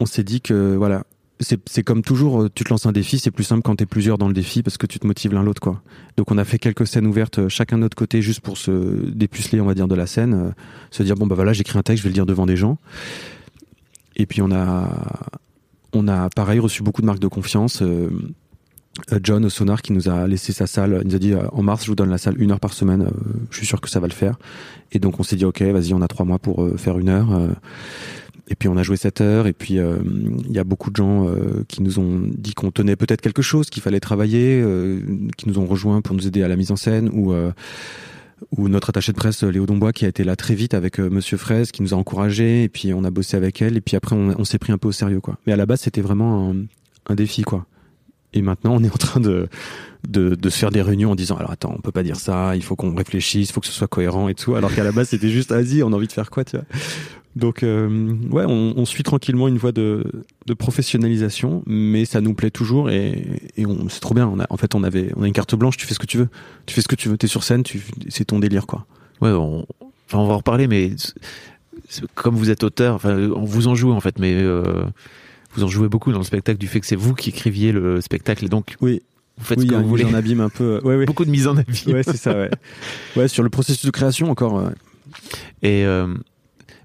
On 0.00 0.06
s'est 0.06 0.24
dit 0.24 0.40
que, 0.40 0.74
voilà, 0.76 1.04
c'est 1.40 1.82
comme 1.82 2.02
toujours, 2.02 2.48
tu 2.54 2.64
te 2.64 2.70
lances 2.70 2.84
un 2.84 2.92
défi, 2.92 3.18
c'est 3.18 3.30
plus 3.30 3.44
simple 3.44 3.62
quand 3.62 3.76
t'es 3.76 3.86
plusieurs 3.86 4.18
dans 4.18 4.28
le 4.28 4.34
défi 4.34 4.62
parce 4.62 4.76
que 4.76 4.86
tu 4.86 4.98
te 4.98 5.06
motives 5.06 5.32
l'un 5.32 5.42
l'autre, 5.42 5.60
quoi. 5.60 5.82
Donc 6.18 6.30
on 6.30 6.36
a 6.38 6.44
fait 6.44 6.58
quelques 6.58 6.86
scènes 6.86 7.06
ouvertes, 7.06 7.48
chacun 7.48 7.76
de 7.76 7.82
notre 7.82 7.96
côté, 7.96 8.20
juste 8.20 8.40
pour 8.40 8.58
se 8.58 8.70
dépuceler, 9.10 9.60
on 9.60 9.66
va 9.66 9.74
dire, 9.74 9.88
de 9.88 9.94
la 9.94 10.06
scène, 10.06 10.54
se 10.90 11.02
dire 11.02 11.16
bon 11.16 11.26
bah 11.26 11.34
voilà, 11.34 11.54
j'écris 11.54 11.78
un 11.78 11.82
texte, 11.82 12.02
je 12.02 12.04
vais 12.04 12.10
le 12.10 12.14
dire 12.14 12.26
devant 12.26 12.44
des 12.44 12.56
gens. 12.56 12.76
Et 14.16 14.26
puis 14.26 14.42
on 14.42 14.50
a, 14.52 14.90
on 15.94 16.08
a 16.08 16.28
pareil 16.30 16.60
reçu 16.60 16.82
beaucoup 16.82 17.00
de 17.00 17.06
marques 17.06 17.20
de 17.20 17.28
confiance. 17.28 17.82
John 19.22 19.44
au 19.44 19.50
Sonar 19.50 19.82
qui 19.82 19.92
nous 19.92 20.08
a 20.08 20.26
laissé 20.26 20.52
sa 20.52 20.66
salle, 20.66 21.00
il 21.02 21.08
nous 21.08 21.14
a 21.14 21.18
dit 21.18 21.34
en 21.34 21.62
mars 21.62 21.84
je 21.84 21.90
vous 21.90 21.96
donne 21.96 22.10
la 22.10 22.18
salle 22.18 22.40
une 22.40 22.50
heure 22.50 22.60
par 22.60 22.72
semaine, 22.72 23.10
je 23.50 23.56
suis 23.56 23.66
sûr 23.66 23.80
que 23.80 23.88
ça 23.88 24.00
va 24.00 24.06
le 24.06 24.12
faire. 24.12 24.38
Et 24.92 24.98
donc 24.98 25.20
on 25.20 25.22
s'est 25.22 25.36
dit 25.36 25.44
ok 25.44 25.62
vas-y 25.62 25.94
on 25.94 26.02
a 26.02 26.08
trois 26.08 26.26
mois 26.26 26.38
pour 26.38 26.68
faire 26.78 26.98
une 26.98 27.08
heure. 27.08 27.50
Et 28.50 28.56
puis 28.56 28.68
on 28.68 28.76
a 28.76 28.82
joué 28.82 28.96
7 28.96 29.20
heures. 29.20 29.46
Et 29.46 29.52
puis 29.52 29.78
euh, 29.78 29.98
il 30.46 30.52
y 30.52 30.58
a 30.58 30.64
beaucoup 30.64 30.90
de 30.90 30.96
gens 30.96 31.28
euh, 31.28 31.64
qui 31.68 31.82
nous 31.82 31.98
ont 31.98 32.20
dit 32.24 32.52
qu'on 32.52 32.72
tenait 32.72 32.96
peut-être 32.96 33.20
quelque 33.20 33.42
chose, 33.42 33.70
qu'il 33.70 33.82
fallait 33.82 34.00
travailler, 34.00 34.60
euh, 34.62 35.00
qui 35.36 35.48
nous 35.48 35.58
ont 35.58 35.66
rejoints 35.66 36.02
pour 36.02 36.16
nous 36.16 36.26
aider 36.26 36.42
à 36.42 36.48
la 36.48 36.56
mise 36.56 36.70
en 36.72 36.76
scène 36.76 37.08
ou 37.12 37.32
ou 38.56 38.68
notre 38.68 38.88
attaché 38.88 39.12
de 39.12 39.18
presse 39.18 39.42
Léo 39.42 39.66
Dombois 39.66 39.92
qui 39.92 40.06
a 40.06 40.08
été 40.08 40.24
là 40.24 40.34
très 40.34 40.54
vite 40.54 40.72
avec 40.72 40.98
Monsieur 40.98 41.36
Fraise 41.36 41.70
qui 41.72 41.82
nous 41.82 41.92
a 41.92 41.96
encouragés 41.96 42.64
et 42.64 42.68
puis 42.70 42.92
on 42.94 43.04
a 43.04 43.10
bossé 43.10 43.36
avec 43.36 43.60
elle 43.60 43.76
et 43.76 43.82
puis 43.82 43.96
après 43.96 44.16
on, 44.16 44.44
s'est 44.44 44.58
pris 44.58 44.72
un 44.72 44.78
peu 44.78 44.88
au 44.88 44.92
sérieux 44.92 45.20
quoi. 45.20 45.38
Mais 45.46 45.52
à 45.52 45.56
la 45.56 45.66
base 45.66 45.82
c'était 45.82 46.00
vraiment 46.00 46.50
un, 46.50 46.56
un, 47.06 47.14
défi 47.14 47.42
quoi. 47.42 47.66
Et 48.32 48.42
maintenant 48.42 48.74
on 48.74 48.82
est 48.84 48.92
en 48.92 48.98
train 48.98 49.20
de, 49.20 49.48
de, 50.08 50.34
de 50.34 50.50
se 50.50 50.58
faire 50.58 50.70
des 50.70 50.82
réunions 50.82 51.12
en 51.12 51.14
disant 51.14 51.36
alors 51.36 51.50
attends 51.50 51.74
on 51.76 51.80
peut 51.80 51.92
pas 51.92 52.02
dire 52.02 52.16
ça, 52.16 52.54
il 52.56 52.62
faut 52.62 52.76
qu'on 52.76 52.94
réfléchisse, 52.94 53.50
il 53.50 53.52
faut 53.52 53.60
que 53.60 53.66
ce 53.66 53.72
soit 53.72 53.88
cohérent 53.88 54.28
et 54.28 54.34
tout. 54.34 54.54
Alors 54.54 54.74
qu'à 54.74 54.84
la 54.84 54.92
base 54.92 55.08
c'était 55.08 55.30
juste 55.30 55.50
vas-y 55.50 55.82
on 55.82 55.92
a 55.92 55.96
envie 55.96 56.06
de 56.06 56.12
faire 56.12 56.30
quoi 56.30 56.44
tu 56.44 56.56
vois. 56.56 56.66
Donc 57.36 57.62
euh, 57.62 58.16
ouais, 58.30 58.44
on, 58.46 58.74
on, 58.76 58.84
suit 58.84 59.04
tranquillement 59.04 59.46
une 59.46 59.58
voie 59.58 59.70
de, 59.70 60.04
de, 60.46 60.54
professionnalisation, 60.54 61.62
mais 61.64 62.04
ça 62.04 62.20
nous 62.20 62.34
plaît 62.34 62.50
toujours 62.50 62.90
et, 62.90 63.24
et 63.56 63.64
c'est 63.88 64.00
trop 64.00 64.14
bien. 64.14 64.26
On 64.26 64.40
a, 64.40 64.46
en 64.50 64.56
fait, 64.56 64.74
on 64.74 64.82
avait, 64.82 65.12
on 65.14 65.22
a 65.22 65.28
une 65.28 65.32
carte 65.32 65.54
blanche. 65.54 65.76
Tu 65.76 65.86
fais 65.86 65.94
ce 65.94 66.00
que 66.00 66.06
tu 66.06 66.18
veux. 66.18 66.28
Tu 66.66 66.74
fais 66.74 66.80
ce 66.80 66.88
que 66.88 66.96
tu 66.96 67.08
veux. 67.08 67.16
T'es 67.16 67.28
sur 67.28 67.44
scène. 67.44 67.62
C'est 68.08 68.24
ton 68.24 68.40
délire, 68.40 68.66
quoi. 68.66 68.84
Ouais, 69.20 69.30
on, 69.30 69.64
enfin, 70.08 70.18
on 70.18 70.26
va 70.26 70.34
en 70.34 70.38
reparler, 70.38 70.66
mais 70.66 70.90
comme 72.14 72.34
vous 72.34 72.50
êtes 72.50 72.64
auteur, 72.64 72.96
enfin, 72.96 73.16
on 73.16 73.44
vous 73.44 73.68
en 73.68 73.74
joue 73.74 73.92
en 73.92 74.00
fait, 74.00 74.18
mais 74.18 74.34
euh, 74.34 74.82
vous 75.52 75.64
en 75.64 75.68
jouez 75.68 75.88
beaucoup 75.88 76.12
dans 76.12 76.18
le 76.18 76.24
spectacle 76.24 76.58
du 76.58 76.68
fait 76.68 76.80
que 76.80 76.86
c'est 76.86 76.96
vous 76.96 77.14
qui 77.14 77.30
écriviez 77.30 77.72
le 77.72 78.00
spectacle, 78.00 78.44
et 78.44 78.48
donc 78.48 78.76
oui. 78.80 79.02
Vous 79.38 79.46
faites 79.46 79.60
ce 79.60 79.64
que 79.64 79.74
vous 79.74 79.88
voulez. 79.88 80.04
en 80.04 80.12
abîme 80.12 80.40
un 80.42 80.50
peu. 80.50 80.80
Ouais, 80.84 80.96
ouais. 80.96 81.06
Beaucoup 81.06 81.24
de 81.24 81.30
mise 81.30 81.46
en 81.46 81.56
abîme. 81.56 81.94
Ouais, 81.94 82.02
c'est 82.02 82.18
ça. 82.18 82.36
Ouais. 82.36 82.50
ouais, 83.16 83.26
sur 83.26 83.42
le 83.42 83.48
processus 83.48 83.86
de 83.86 83.90
création 83.90 84.30
encore. 84.30 84.70
Et 85.62 85.86
euh, 85.86 86.14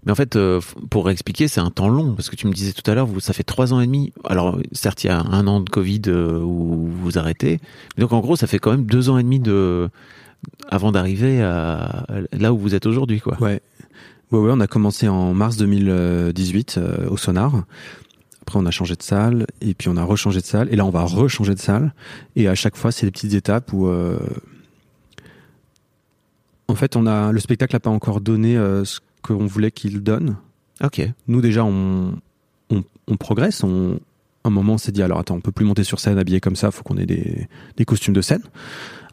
mais 0.05 0.11
en 0.11 0.15
fait, 0.15 0.35
euh, 0.35 0.61
pour 0.89 1.09
expliquer, 1.09 1.47
c'est 1.47 1.59
un 1.59 1.71
temps 1.71 1.89
long 1.89 2.13
parce 2.13 2.29
que 2.29 2.35
tu 2.35 2.45
me 2.47 2.53
disais 2.53 2.73
tout 2.73 2.89
à 2.89 2.93
l'heure, 2.93 3.09
ça 3.19 3.33
fait 3.33 3.43
trois 3.43 3.73
ans 3.73 3.81
et 3.81 3.87
demi. 3.87 4.13
Alors 4.23 4.59
certes, 4.71 5.03
il 5.03 5.07
y 5.07 5.09
a 5.09 5.19
un 5.19 5.47
an 5.47 5.61
de 5.61 5.69
Covid 5.69 6.03
euh, 6.07 6.39
où 6.39 6.87
vous 7.01 7.17
arrêtez. 7.17 7.59
donc 7.97 8.13
en 8.13 8.19
gros, 8.19 8.35
ça 8.35 8.45
fait 8.45 8.59
quand 8.59 8.71
même 8.71 8.85
deux 8.85 9.09
ans 9.09 9.17
et 9.17 9.23
demi 9.23 9.39
de 9.39 9.89
avant 10.69 10.91
d'arriver 10.91 11.41
à 11.41 12.05
là 12.31 12.53
où 12.53 12.57
vous 12.59 12.75
êtes 12.75 12.85
aujourd'hui, 12.85 13.19
quoi. 13.19 13.41
Ouais. 13.41 13.61
Ouais, 14.31 14.39
ouais, 14.39 14.51
on 14.53 14.59
a 14.59 14.67
commencé 14.67 15.07
en 15.07 15.33
mars 15.33 15.57
2018 15.57 16.75
euh, 16.77 17.09
au 17.09 17.17
Sonar. 17.17 17.63
Après, 18.45 18.59
on 18.59 18.65
a 18.65 18.71
changé 18.71 18.95
de 18.95 19.03
salle 19.03 19.47
et 19.59 19.73
puis 19.73 19.89
on 19.89 19.97
a 19.97 20.03
rechangé 20.03 20.39
de 20.39 20.45
salle 20.45 20.67
et 20.71 20.75
là, 20.75 20.85
on 20.85 20.91
va 20.91 21.03
rechanger 21.03 21.55
de 21.55 21.59
salle. 21.59 21.93
Et 22.35 22.47
à 22.47 22.55
chaque 22.55 22.75
fois, 22.75 22.91
c'est 22.91 23.07
des 23.07 23.11
petites 23.11 23.33
étapes 23.33 23.73
où 23.73 23.89
en 26.67 26.75
fait, 26.75 26.95
on 26.95 27.07
a 27.07 27.31
le 27.31 27.39
spectacle 27.39 27.75
n'a 27.75 27.79
pas 27.79 27.89
encore 27.89 28.21
donné 28.21 28.55
ce 28.55 28.99
qu'on 29.23 29.45
voulait 29.47 29.71
qu'il 29.71 30.01
donne. 30.01 30.37
Ok. 30.83 31.01
Nous 31.27 31.41
déjà, 31.41 31.63
on, 31.63 32.19
on, 32.69 33.17
progresse. 33.17 33.63
On, 33.63 33.99
un 34.47 34.51
moment, 34.51 34.73
on 34.73 34.77
s'est 34.77 34.91
dit 34.91 35.01
alors 35.01 35.19
attends, 35.19 35.35
on 35.35 35.41
peut 35.41 35.51
plus 35.51 35.65
monter 35.65 35.83
sur 35.83 35.99
scène 35.99 36.17
habillé 36.17 36.39
comme 36.39 36.55
ça. 36.55 36.71
Faut 36.71 36.83
qu'on 36.83 36.97
ait 36.97 37.05
des, 37.05 37.85
costumes 37.85 38.13
de 38.13 38.21
scène. 38.21 38.41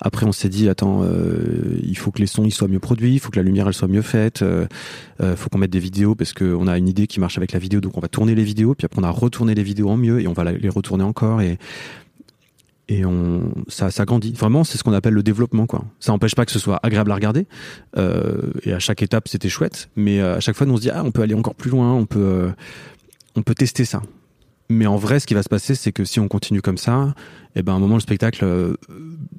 Après, 0.01 0.27
on 0.27 0.33
s'est 0.33 0.49
dit 0.49 0.69
attends, 0.69 1.03
euh, 1.03 1.79
il 1.83 1.97
faut 1.97 2.11
que 2.11 2.19
les 2.19 2.27
sons 2.27 2.45
ils 2.45 2.51
soient 2.51 2.69
mieux 2.69 2.81
produits, 2.81 3.15
il 3.15 3.21
faut 3.21 3.31
que 3.31 3.37
la 3.37 3.45
lumière 3.45 3.69
elle 3.69 3.75
soit 3.75 3.89
mieux 3.89 4.03
faite, 4.03 4.43
euh, 4.43 4.67
euh 5.21 5.37
faut 5.37 5.49
qu'on 5.49 5.59
mette 5.59 5.71
des 5.71 5.79
vidéos 5.79 6.15
parce 6.15 6.33
qu'on 6.33 6.67
a 6.67 6.77
une 6.77 6.89
idée 6.89 7.07
qui 7.07 7.21
marche 7.21 7.37
avec 7.37 7.53
la 7.53 7.61
vidéo, 7.61 7.81
donc 7.81 7.97
on 7.97 8.01
va 8.01 8.09
tourner 8.09 8.35
les 8.35 8.45
vidéos. 8.45 8.75
Puis 8.75 8.85
après, 8.85 9.01
on 9.01 9.05
a 9.05 9.11
retourné 9.11 9.55
les 9.55 9.63
vidéos 9.63 9.91
en 9.91 9.97
mieux 9.97 10.21
et 10.21 10.27
on 10.27 10.33
va 10.33 10.45
les 10.45 10.69
retourner 10.69 11.05
encore 11.05 11.41
et 11.41 11.59
et 12.89 13.05
on 13.05 13.53
ça, 13.69 13.91
ça 13.91 14.05
grandit. 14.05 14.33
Vraiment, 14.33 14.65
c'est 14.65 14.77
ce 14.77 14.85
qu'on 14.85 14.93
appelle 14.93 15.15
le 15.15 15.23
développement, 15.23 15.67
quoi. 15.67 15.85
Ça 16.01 16.13
n'empêche 16.13 16.35
pas 16.35 16.45
que 16.45 16.53
ce 16.53 16.59
soit 16.59 16.81
agréable 16.83 17.11
à 17.13 17.15
regarder. 17.15 17.47
Euh, 17.97 18.53
et 18.65 18.73
à 18.73 18.79
chaque 18.79 19.03
étape, 19.03 19.29
c'était 19.29 19.49
chouette. 19.49 19.89
Mais 19.97 20.21
euh, 20.21 20.37
à 20.37 20.41
chaque 20.41 20.57
fois, 20.57 20.67
on 20.67 20.77
se 20.77 20.83
dit 20.83 20.91
ah, 20.91 21.03
on 21.05 21.11
peut 21.11 21.23
aller 21.23 21.35
encore 21.35 21.55
plus 21.55 21.71
loin, 21.71 21.93
on 21.93 22.07
peut 22.07 22.51
on 23.35 23.43
peut 23.43 23.55
tester 23.55 23.85
ça. 23.85 24.03
Mais 24.73 24.87
en 24.87 24.97
vrai, 24.97 25.21
ce 25.21 25.27
qui 25.27 25.35
va 25.35 25.43
se 25.43 25.49
passer, 25.49 25.75
c'est 25.75 25.93
que 25.93 26.05
si 26.05 26.19
on 26.21 26.29
continue 26.29 26.63
comme 26.63 26.79
ça, 26.79 27.15
et 27.55 27.61
eh 27.61 27.63
ben 27.63 27.75
à 27.75 27.77
un 27.77 27.79
moment, 27.79 27.95
le 27.95 28.01
spectacle 28.01 28.45
euh, 28.45 28.75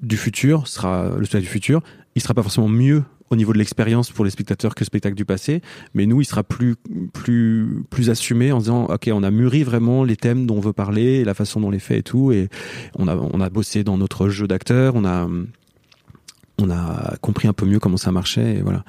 du 0.02 0.18
futur 0.18 0.68
sera 0.68 1.10
le 1.18 1.26
spectacle 1.26 1.46
du 1.46 1.50
futur. 1.50 1.82
Il 2.16 2.22
sera 2.22 2.34
pas 2.34 2.44
forcément 2.44 2.68
mieux 2.68 3.04
au 3.32 3.36
niveau 3.36 3.52
de 3.52 3.58
l'expérience 3.58 4.12
pour 4.12 4.26
les 4.26 4.32
spectateurs 4.32 4.76
que 4.76 4.82
le 4.82 4.86
spectacle 4.86 5.16
du 5.16 5.26
passé, 5.26 5.62
mais 5.96 6.06
nous, 6.06 6.22
il 6.22 6.26
sera 6.26 6.44
plus 6.44 6.76
plus 7.14 7.84
plus 7.90 8.12
assumé 8.12 8.52
en 8.52 8.60
disant 8.60 8.86
ok, 8.86 9.10
on 9.12 9.24
a 9.24 9.32
mûri 9.32 9.64
vraiment 9.64 10.04
les 10.04 10.16
thèmes 10.16 10.46
dont 10.46 10.58
on 10.58 10.60
veut 10.60 10.74
parler, 10.74 11.24
la 11.24 11.34
façon 11.34 11.60
dont 11.60 11.68
on 11.68 11.72
les 11.72 11.80
fait 11.80 12.00
et 12.00 12.04
tout, 12.04 12.32
et 12.32 12.50
on 12.96 13.08
a 13.08 13.16
on 13.16 13.42
a 13.42 13.50
bossé 13.50 13.84
dans 13.84 13.98
notre 13.98 14.30
jeu 14.30 14.48
d'acteur, 14.48 14.94
on 14.96 15.06
a 15.06 15.28
on 16.60 16.70
a 16.70 17.16
compris 17.22 17.48
un 17.48 17.54
peu 17.54 17.66
mieux 17.66 17.80
comment 17.80 17.98
ça 17.98 18.12
marchait, 18.12 18.58
et 18.58 18.62
voilà. 18.62 18.84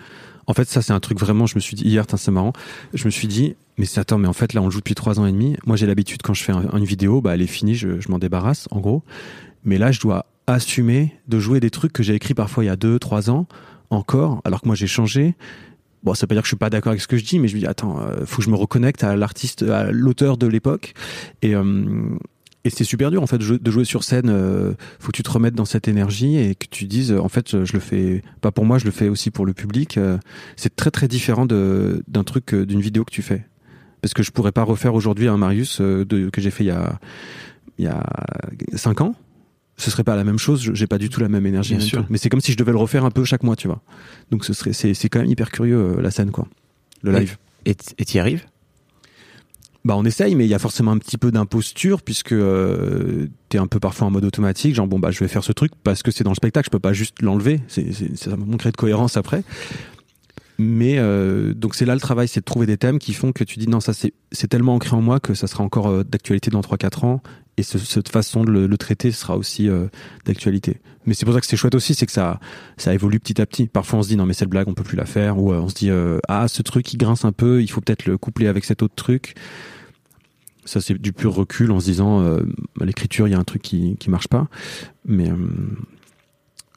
En 0.47 0.53
fait, 0.53 0.69
ça 0.69 0.83
c'est 0.83 0.93
un 0.93 1.01
truc 1.01 1.19
vraiment. 1.19 1.47
Je 1.47 1.55
me 1.55 1.61
suis 1.61 1.75
dit 1.75 1.85
hier, 1.85 2.05
c'est 2.15 2.31
marrant. 2.31 2.53
Je 2.93 3.07
me 3.07 3.11
suis 3.11 3.29
dit, 3.29 3.57
mais 3.79 3.87
c'est 3.87 4.01
attends, 4.01 4.19
mais 4.19 4.29
en 4.29 4.33
fait 4.33 4.53
là, 4.53 4.63
on 4.63 4.71
joue 4.71 4.79
depuis 4.79 4.95
trois 4.95 5.21
ans 5.21 5.27
et 5.27 5.33
demi. 5.33 5.57
Moi, 5.67 5.77
j'ai 5.77 5.87
l'habitude 5.87 6.23
quand 6.23 6.35
je 6.35 6.43
fais 6.43 6.53
une 6.53 6.85
vidéo, 6.85 7.21
bah 7.21 7.35
elle 7.35 7.43
est 7.43 7.47
finie, 7.47 7.75
je, 7.75 8.01
je 8.01 8.09
m'en 8.09 8.19
débarrasse 8.19 8.69
en 8.71 8.81
gros. 8.81 9.03
Mais 9.65 9.79
là, 9.79 9.93
je 9.93 10.01
dois 10.01 10.27
assumer 10.47 11.15
de 11.29 11.39
jouer 11.39 11.61
des 11.61 11.71
trucs 11.71 11.93
que 11.93 12.03
j'ai 12.03 12.15
écrits 12.15 12.35
parfois 12.35 12.65
il 12.65 12.67
y 12.67 12.71
a 12.71 12.77
deux, 12.77 12.99
trois 12.99 13.31
ans 13.31 13.47
encore, 13.91 14.41
alors 14.45 14.61
que 14.61 14.67
moi 14.67 14.77
j'ai 14.77 14.87
changé. 14.87 15.35
Bon, 16.03 16.13
ça 16.13 16.23
veut 16.23 16.29
pas 16.29 16.35
dire 16.35 16.43
que 16.43 16.47
je 16.47 16.51
suis 16.51 16.57
pas 16.57 16.71
d'accord 16.71 16.91
avec 16.91 17.01
ce 17.01 17.09
que 17.09 17.17
je 17.17 17.25
dis, 17.25 17.39
mais 17.39 17.49
je 17.49 17.55
me 17.55 17.61
dis 17.61 17.67
attends, 17.67 17.99
euh, 18.01 18.27
faut 18.27 18.39
que 18.39 18.43
je 18.43 18.51
me 18.51 18.57
reconnecte 18.57 19.03
à 19.05 19.17
l'artiste, 19.17 19.63
à 19.63 19.91
l'auteur 19.91 20.37
de 20.37 20.47
l'époque. 20.47 20.93
Et 21.41 21.55
euh, 21.55 22.19
et 22.65 22.71
c'est 22.71 22.85
super 22.85 23.11
dur 23.11 23.23
en 23.23 23.27
fait 23.27 23.39
de 23.39 23.71
jouer 23.71 23.85
sur 23.85 24.05
scène. 24.05 24.31
Euh, 24.31 24.73
faut 24.99 25.09
que 25.09 25.17
tu 25.17 25.23
te 25.23 25.31
remettes 25.31 25.55
dans 25.55 25.67
cette 25.67 25.87
énergie 25.87 26.39
et 26.39 26.55
que 26.55 26.67
tu 26.67 26.87
dises 26.87 27.13
en 27.13 27.29
fait 27.29 27.65
je 27.65 27.73
le 27.75 27.79
fais 27.79 28.23
pas 28.41 28.51
pour 28.51 28.65
moi, 28.65 28.79
je 28.79 28.87
le 28.87 28.91
fais 28.91 29.09
aussi 29.09 29.31
pour 29.31 29.45
le 29.45 29.53
public. 29.53 29.99
Euh, 29.99 30.19
c'est 30.57 30.75
très 30.75 30.91
très 30.91 31.07
différent 31.07 31.45
d'un 31.47 32.25
truc 32.25 32.55
d'une 32.55 32.81
vidéo 32.81 33.05
que 33.05 33.13
tu 33.13 33.23
fais. 33.23 33.45
Parce 34.05 34.13
que 34.13 34.23
je 34.23 34.33
pourrais 34.33 34.53
pas 34.53 34.65
refaire 34.65 34.95
aujourd'hui 34.95 35.29
un 35.29 35.39
Marius 35.39 35.81
de, 35.81 36.29
que 36.29 36.43
j'ai 36.43 36.51
fait 36.51 36.63
il 36.63 36.67
y 36.67 36.71
a 36.71 36.99
il 37.79 37.87
y 37.87 37.89
a 37.89 38.05
cinq 38.75 39.01
ans 39.01 39.15
ce 39.79 39.91
serait 39.91 40.05
pas 40.05 40.15
la 40.15 40.25
même 40.25 40.39
chose, 40.39 40.71
j'ai 40.75 40.87
pas 40.87 40.99
du 40.99 41.09
tout 41.09 41.21
la 41.21 41.29
même 41.29 41.47
énergie. 41.47 41.75
Bien 41.75 41.85
sûr. 41.85 42.07
Mais 42.11 42.19
c'est 42.19 42.29
comme 42.29 42.43
si 42.43 42.53
je 42.53 42.57
devais 42.59 42.71
le 42.71 42.79
refaire 42.79 43.05
un 43.05 43.11
peu 43.11 43.25
chaque 43.25 43.43
mois, 43.43 43.57
tu 43.57 43.67
vois. 43.67 43.81
Donc 44.31 44.45
ce 44.45 44.53
serait, 44.53 44.75
c'est, 44.75 44.93
c'est 44.93 45.09
quand 45.09 45.21
même 45.21 45.31
hyper 45.31 45.51
curieux 45.51 45.97
euh, 45.97 46.03
la 46.03 46.11
scène, 46.11 46.31
quoi. 46.31 46.47
Le 47.03 47.13
live. 47.13 47.39
Et 47.65 47.75
t'y 47.75 48.19
arrives? 48.19 48.45
Bah 49.85 49.95
on 49.97 50.05
essaye, 50.05 50.35
mais 50.35 50.45
il 50.45 50.49
y 50.49 50.55
a 50.55 50.59
forcément 50.59 50.93
un 50.93 50.99
petit 50.99 51.19
peu 51.19 51.33
d'imposture 51.33 52.03
puisque 52.03 52.33
euh, 52.33 53.27
t'es 53.49 53.59
un 53.59 53.67
peu 53.67 53.81
parfois 53.81 54.07
en 54.07 54.11
mode 54.11 54.25
automatique, 54.25 54.75
genre 54.75 54.87
bon 54.87 54.99
bah 54.99 55.11
je 55.11 55.19
vais 55.19 55.29
faire 55.29 55.45
ce 55.45 55.53
truc 55.53 55.73
parce 55.83 56.03
que 56.03 56.11
c'est 56.11 56.25
dans 56.25 56.31
le 56.31 56.37
spectacle, 56.37 56.67
je 56.67 56.71
peux 56.71 56.79
pas 56.79 56.93
juste 56.95 57.21
l'enlever, 57.21 57.61
c'est, 57.69 57.93
ça 58.17 58.37
manquerait 58.37 58.71
de 58.71 58.77
cohérence 58.77 59.19
après. 59.19 59.43
Mais 60.59 60.99
euh, 60.99 61.53
donc 61.53 61.75
c'est 61.75 61.85
là 61.85 61.95
le 61.95 62.01
travail, 62.01 62.29
c'est 62.29 62.41
de 62.41 62.45
trouver 62.45 62.67
des 62.67 62.77
thèmes 62.77 62.99
qui 62.99 63.13
font 63.13 63.33
que 63.33 63.43
tu 63.43 63.59
dis 63.59 63.67
non 63.67 63.81
ça 63.81 63.93
c'est, 63.93 64.13
tellement 64.49 64.75
ancré 64.75 64.95
en 64.95 65.03
moi 65.03 65.19
que 65.19 65.35
ça 65.35 65.47
sera 65.47 65.65
encore 65.65 65.89
euh, 65.89 66.05
d'actualité 66.05 66.51
dans 66.51 66.61
3-4 66.61 67.07
ans 67.07 67.23
et 67.57 67.63
cette 67.63 68.09
façon 68.09 68.45
de 68.45 68.51
le, 68.51 68.77
traiter 68.77 69.13
sera 69.13 69.37
aussi 69.37 69.69
euh, 69.69 69.87
d'actualité. 70.25 70.81
Mais 71.07 71.15
c'est 71.15 71.25
pour 71.25 71.35
ça 71.35 71.41
que 71.41 71.47
c'est 71.47 71.57
chouette 71.57 71.75
aussi, 71.75 71.95
c'est 71.95 72.07
que 72.07 72.13
ça 72.13 72.41
ça 72.77 72.93
évolue 72.95 73.21
petit 73.21 73.41
à 73.41 73.47
petit. 73.47 73.67
Parfois 73.67 74.01
on 74.01 74.03
se 74.03 74.09
dit 74.09 74.17
non 74.17 74.27
mais 74.27 74.35
cette 74.35 74.49
blague 74.49 74.69
on 74.69 74.75
peut 74.75 74.83
plus 74.83 74.97
la 74.97 75.07
faire, 75.07 75.39
ou 75.39 75.53
euh, 75.53 75.61
on 75.61 75.69
se 75.69 75.75
dit 75.75 75.91
euh, 75.91 76.19
ah 76.29 76.49
ce 76.49 76.63
truc 76.63 76.85
qui 76.85 76.97
grince 76.97 77.25
un 77.25 77.33
peu, 77.33 77.63
il 77.63 77.69
faut 77.69 77.81
peut-être 77.81 78.07
le 78.07 78.19
coupler 78.19 78.49
avec 78.49 78.65
cet 78.65 78.83
autre 78.83 78.95
truc. 78.95 79.35
Ça 80.65 80.81
c'est 80.81 80.95
du 80.95 81.13
pur 81.13 81.35
recul 81.35 81.71
en 81.71 81.79
se 81.79 81.85
disant 81.85 82.25
à 82.25 82.85
l'écriture 82.85 83.29
il 83.29 83.33
y 83.33 83.35
a 83.35 83.39
un 83.39 83.45
truc 83.45 83.63
qui 83.63 83.97
qui 83.99 84.09
marche 84.09 84.29
pas, 84.29 84.49
mais 85.05 85.31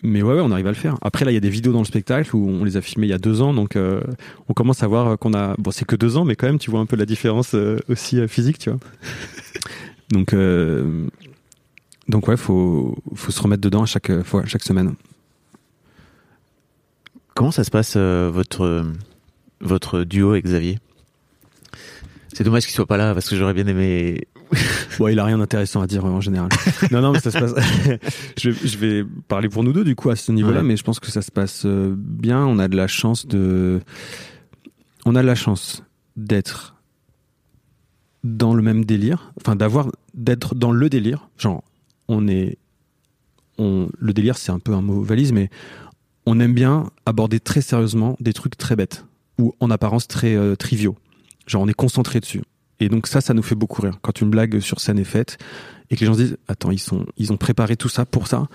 mais 0.03 0.21
ouais, 0.21 0.39
on 0.39 0.51
arrive 0.51 0.67
à 0.67 0.71
le 0.71 0.75
faire. 0.75 0.97
Après, 1.01 1.25
là, 1.25 1.31
il 1.31 1.33
y 1.33 1.37
a 1.37 1.41
des 1.41 1.49
vidéos 1.49 1.73
dans 1.73 1.79
le 1.79 1.85
spectacle 1.85 2.35
où 2.35 2.47
on 2.47 2.63
les 2.63 2.77
a 2.77 2.81
filmées 2.81 3.07
il 3.07 3.09
y 3.09 3.13
a 3.13 3.17
deux 3.17 3.41
ans, 3.41 3.53
donc 3.53 3.75
on 3.75 4.53
commence 4.53 4.83
à 4.83 4.87
voir 4.87 5.17
qu'on 5.17 5.33
a. 5.33 5.55
Bon, 5.57 5.71
c'est 5.71 5.85
que 5.85 5.95
deux 5.95 6.17
ans, 6.17 6.25
mais 6.25 6.35
quand 6.35 6.47
même, 6.47 6.59
tu 6.59 6.69
vois 6.69 6.79
un 6.79 6.85
peu 6.85 6.95
la 6.95 7.05
différence 7.05 7.55
aussi 7.89 8.27
physique, 8.27 8.59
tu 8.59 8.69
vois. 8.69 8.79
Donc, 10.09 10.33
euh, 10.33 11.07
donc 12.07 12.27
ouais, 12.27 12.37
faut, 12.37 12.97
faut 13.15 13.31
se 13.31 13.41
remettre 13.41 13.61
dedans 13.61 13.83
à 13.83 13.85
chaque 13.85 14.21
fois, 14.23 14.45
chaque 14.45 14.63
semaine. 14.63 14.95
Comment 17.35 17.51
ça 17.51 17.63
se 17.63 17.71
passe 17.71 17.95
euh, 17.97 18.31
votre 18.33 18.85
votre 19.59 20.03
duo 20.03 20.31
avec 20.31 20.45
Xavier? 20.45 20.79
C'est 22.33 22.43
dommage 22.43 22.63
qu'il 22.63 22.73
soit 22.73 22.85
pas 22.85 22.97
là 22.97 23.13
parce 23.13 23.29
que 23.29 23.35
j'aurais 23.35 23.53
bien 23.53 23.67
aimé. 23.67 24.27
Bon, 24.99 25.07
il 25.07 25.19
a 25.19 25.25
rien 25.25 25.37
d'intéressant 25.37 25.81
à 25.81 25.87
dire 25.87 26.05
en 26.05 26.21
général. 26.21 26.49
non, 26.91 27.01
non, 27.01 27.11
mais 27.11 27.19
ça 27.19 27.31
se 27.31 27.37
passe. 27.37 27.53
je, 28.37 28.49
vais, 28.49 28.67
je, 28.67 28.77
vais 28.77 29.05
parler 29.27 29.49
pour 29.49 29.63
nous 29.63 29.73
deux 29.73 29.83
du 29.83 29.95
coup 29.95 30.09
à 30.09 30.15
ce 30.15 30.31
niveau-là, 30.31 30.63
mais 30.63 30.77
je 30.77 30.83
pense 30.83 30.99
que 30.99 31.11
ça 31.11 31.21
se 31.21 31.31
passe 31.31 31.63
euh, 31.65 31.93
bien. 31.97 32.45
On 32.45 32.59
a 32.59 32.67
de 32.67 32.75
la 32.75 32.87
chance 32.87 33.25
de, 33.25 33.81
on 35.05 35.15
a 35.15 35.21
de 35.21 35.27
la 35.27 35.35
chance 35.35 35.83
d'être 36.15 36.75
dans 38.23 38.53
le 38.53 38.61
même 38.61 38.85
délire, 38.85 39.31
enfin 39.39 39.55
d'avoir 39.55 39.89
d'être 40.13 40.55
dans 40.55 40.71
le 40.71 40.89
délire. 40.89 41.29
Genre, 41.37 41.63
on 42.07 42.27
est, 42.27 42.57
on, 43.57 43.89
le 43.97 44.13
délire, 44.13 44.37
c'est 44.37 44.51
un 44.51 44.59
peu 44.59 44.73
un 44.73 44.81
mot 44.81 45.01
valise, 45.01 45.31
mais 45.31 45.49
on 46.25 46.39
aime 46.39 46.53
bien 46.53 46.89
aborder 47.05 47.39
très 47.39 47.61
sérieusement 47.61 48.17
des 48.19 48.33
trucs 48.33 48.57
très 48.57 48.75
bêtes 48.75 49.05
ou 49.39 49.53
en 49.59 49.71
apparence 49.71 50.07
très 50.07 50.35
euh, 50.35 50.55
triviaux. 50.55 50.95
Genre, 51.45 51.61
on 51.61 51.67
est 51.67 51.73
concentré 51.73 52.19
dessus. 52.19 52.41
Et 52.79 52.89
donc 52.89 53.07
ça, 53.07 53.21
ça 53.21 53.33
nous 53.33 53.43
fait 53.43 53.55
beaucoup 53.55 53.81
rire 53.81 53.97
quand 54.01 54.21
une 54.21 54.29
blague 54.29 54.59
sur 54.59 54.79
scène 54.79 54.99
est 54.99 55.03
faite 55.03 55.37
et 55.89 55.95
que 55.95 56.01
les 56.01 56.05
gens 56.05 56.13
se 56.13 56.19
disent 56.19 56.37
attends, 56.47 56.71
ils 56.71 56.79
sont, 56.79 57.05
ils 57.17 57.31
ont 57.31 57.37
préparé 57.37 57.75
tout 57.75 57.89
ça 57.89 58.05
pour 58.05 58.27
ça. 58.27 58.47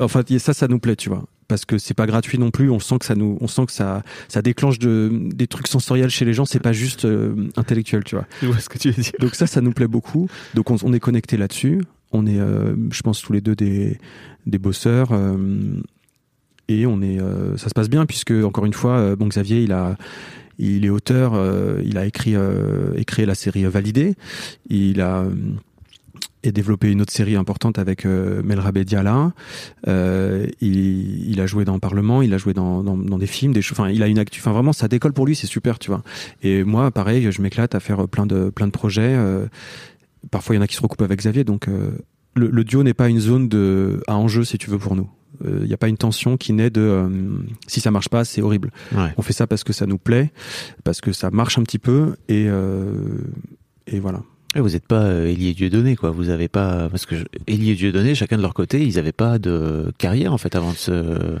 Enfin, 0.00 0.22
ça, 0.38 0.54
ça 0.54 0.68
nous 0.68 0.78
plaît, 0.78 0.96
tu 0.96 1.08
vois 1.08 1.24
parce 1.48 1.64
que 1.64 1.78
c'est 1.78 1.94
pas 1.94 2.06
gratuit 2.06 2.38
non 2.38 2.50
plus. 2.50 2.70
On 2.70 2.78
sent 2.78 2.98
que 2.98 3.06
ça 3.06 3.14
nous, 3.14 3.38
on 3.40 3.48
sent 3.48 3.66
que 3.66 3.72
ça, 3.72 4.02
ça 4.28 4.42
déclenche 4.42 4.78
de, 4.78 5.10
des 5.34 5.46
trucs 5.46 5.66
sensoriels 5.66 6.10
chez 6.10 6.24
les 6.24 6.34
gens. 6.34 6.44
C'est 6.44 6.60
pas 6.60 6.72
juste 6.72 7.06
euh, 7.06 7.48
intellectuel, 7.56 8.04
tu 8.04 8.14
vois. 8.14 8.26
Je 8.42 8.46
vois 8.46 8.60
ce 8.60 8.68
que 8.68 8.78
tu 8.78 8.90
veux 8.90 9.02
dire. 9.02 9.12
Donc 9.18 9.34
ça, 9.34 9.46
ça 9.46 9.60
nous 9.60 9.72
plaît 9.72 9.88
beaucoup. 9.88 10.28
Donc 10.54 10.70
on, 10.70 10.76
on 10.84 10.92
est 10.92 11.00
connecté 11.00 11.36
là-dessus. 11.36 11.82
On 12.12 12.26
est, 12.26 12.38
euh, 12.38 12.76
je 12.90 13.02
pense, 13.02 13.20
tous 13.22 13.32
les 13.32 13.40
deux 13.40 13.56
des, 13.56 13.98
des 14.46 14.58
bosseurs. 14.58 15.08
Euh, 15.12 15.36
et 16.68 16.84
on 16.84 17.00
est, 17.00 17.18
ça 17.56 17.70
se 17.70 17.74
passe 17.74 17.88
bien 17.88 18.04
puisque 18.04 18.30
encore 18.30 18.66
une 18.66 18.74
fois, 18.74 19.16
bon 19.16 19.28
Xavier, 19.28 19.62
il 19.62 19.72
a, 19.72 19.96
il 20.58 20.84
est 20.84 20.90
auteur, 20.90 21.34
il 21.84 21.98
a 21.98 22.06
écrit, 22.06 22.34
écrit 22.96 23.26
la 23.26 23.34
série 23.34 23.64
Validée. 23.64 24.14
Il 24.68 25.00
a 25.00 25.24
et 26.44 26.52
développé 26.52 26.90
une 26.90 27.00
autre 27.00 27.12
série 27.12 27.36
importante 27.36 27.78
avec 27.78 28.06
euh, 28.06 28.42
Melrabe 28.42 28.78
Diala. 28.78 29.32
Euh, 29.86 30.46
il, 30.60 31.40
a 31.40 31.46
joué 31.46 31.64
dans 31.64 31.74
le 31.74 31.80
Parlement, 31.80 32.22
il 32.22 32.32
a 32.34 32.38
joué 32.38 32.54
dans, 32.54 32.82
dans, 32.82 33.18
des 33.18 33.26
films, 33.26 33.52
des 33.52 33.60
enfin 33.70 33.88
il 33.88 34.02
a 34.02 34.06
une 34.06 34.18
actu, 34.18 34.40
enfin 34.40 34.52
vraiment 34.52 34.72
ça 34.72 34.88
décolle 34.88 35.12
pour 35.12 35.26
lui, 35.26 35.34
c'est 35.34 35.46
super, 35.46 35.78
tu 35.78 35.90
vois. 35.90 36.02
Et 36.42 36.64
moi, 36.64 36.90
pareil, 36.90 37.30
je 37.30 37.42
m'éclate 37.42 37.74
à 37.74 37.80
faire 37.80 38.08
plein 38.08 38.26
de 38.26 38.50
plein 38.50 38.66
de 38.66 38.72
projets. 38.72 39.14
Euh, 39.14 39.46
parfois, 40.30 40.54
il 40.54 40.58
y 40.58 40.60
en 40.60 40.62
a 40.62 40.66
qui 40.66 40.76
se 40.76 40.82
recoupent 40.82 41.02
avec 41.02 41.18
Xavier, 41.18 41.44
donc 41.44 41.68
euh, 41.68 41.90
le, 42.38 42.48
le, 42.48 42.64
duo 42.64 42.82
n'est 42.82 42.94
pas 42.94 43.08
une 43.08 43.20
zone 43.20 43.48
de 43.48 44.00
à 44.06 44.16
enjeu 44.16 44.44
si 44.44 44.58
tu 44.58 44.70
veux 44.70 44.78
pour 44.78 44.96
nous. 44.96 45.08
Il 45.44 45.66
n'y 45.68 45.74
a 45.74 45.76
pas 45.76 45.88
une 45.88 45.96
tension 45.96 46.36
qui 46.36 46.52
naît 46.52 46.70
de 46.70 47.08
si 47.68 47.80
ça 47.80 47.92
marche 47.92 48.08
pas, 48.08 48.24
c'est 48.24 48.42
horrible. 48.42 48.72
Ouais. 48.92 49.14
On 49.16 49.22
fait 49.22 49.32
ça 49.32 49.46
parce 49.46 49.62
que 49.62 49.72
ça 49.72 49.86
nous 49.86 49.98
plaît, 49.98 50.32
parce 50.82 51.00
que 51.00 51.12
ça 51.12 51.30
marche 51.30 51.58
un 51.58 51.62
petit 51.62 51.78
peu 51.78 52.16
et 52.28 52.48
et 53.86 54.00
voilà. 54.00 54.20
Et 54.54 54.60
vous 54.60 54.70
n'êtes 54.70 54.86
pas 54.86 55.02
euh, 55.02 55.26
Élie 55.26 55.48
et 55.48 55.54
Dieudonné, 55.54 55.94
quoi. 55.96 56.10
Vous 56.10 56.30
avez 56.30 56.48
pas 56.48 56.88
parce 56.88 57.04
que 57.04 57.16
je... 57.16 57.24
Dieudonné, 57.46 58.14
chacun 58.14 58.36
de 58.36 58.42
leur 58.42 58.54
côté, 58.54 58.82
ils 58.82 58.94
n'avaient 58.94 59.12
pas 59.12 59.38
de 59.38 59.92
carrière 59.98 60.32
en 60.32 60.38
fait 60.38 60.56
avant 60.56 60.72
de 60.72 60.76
se. 60.76 61.36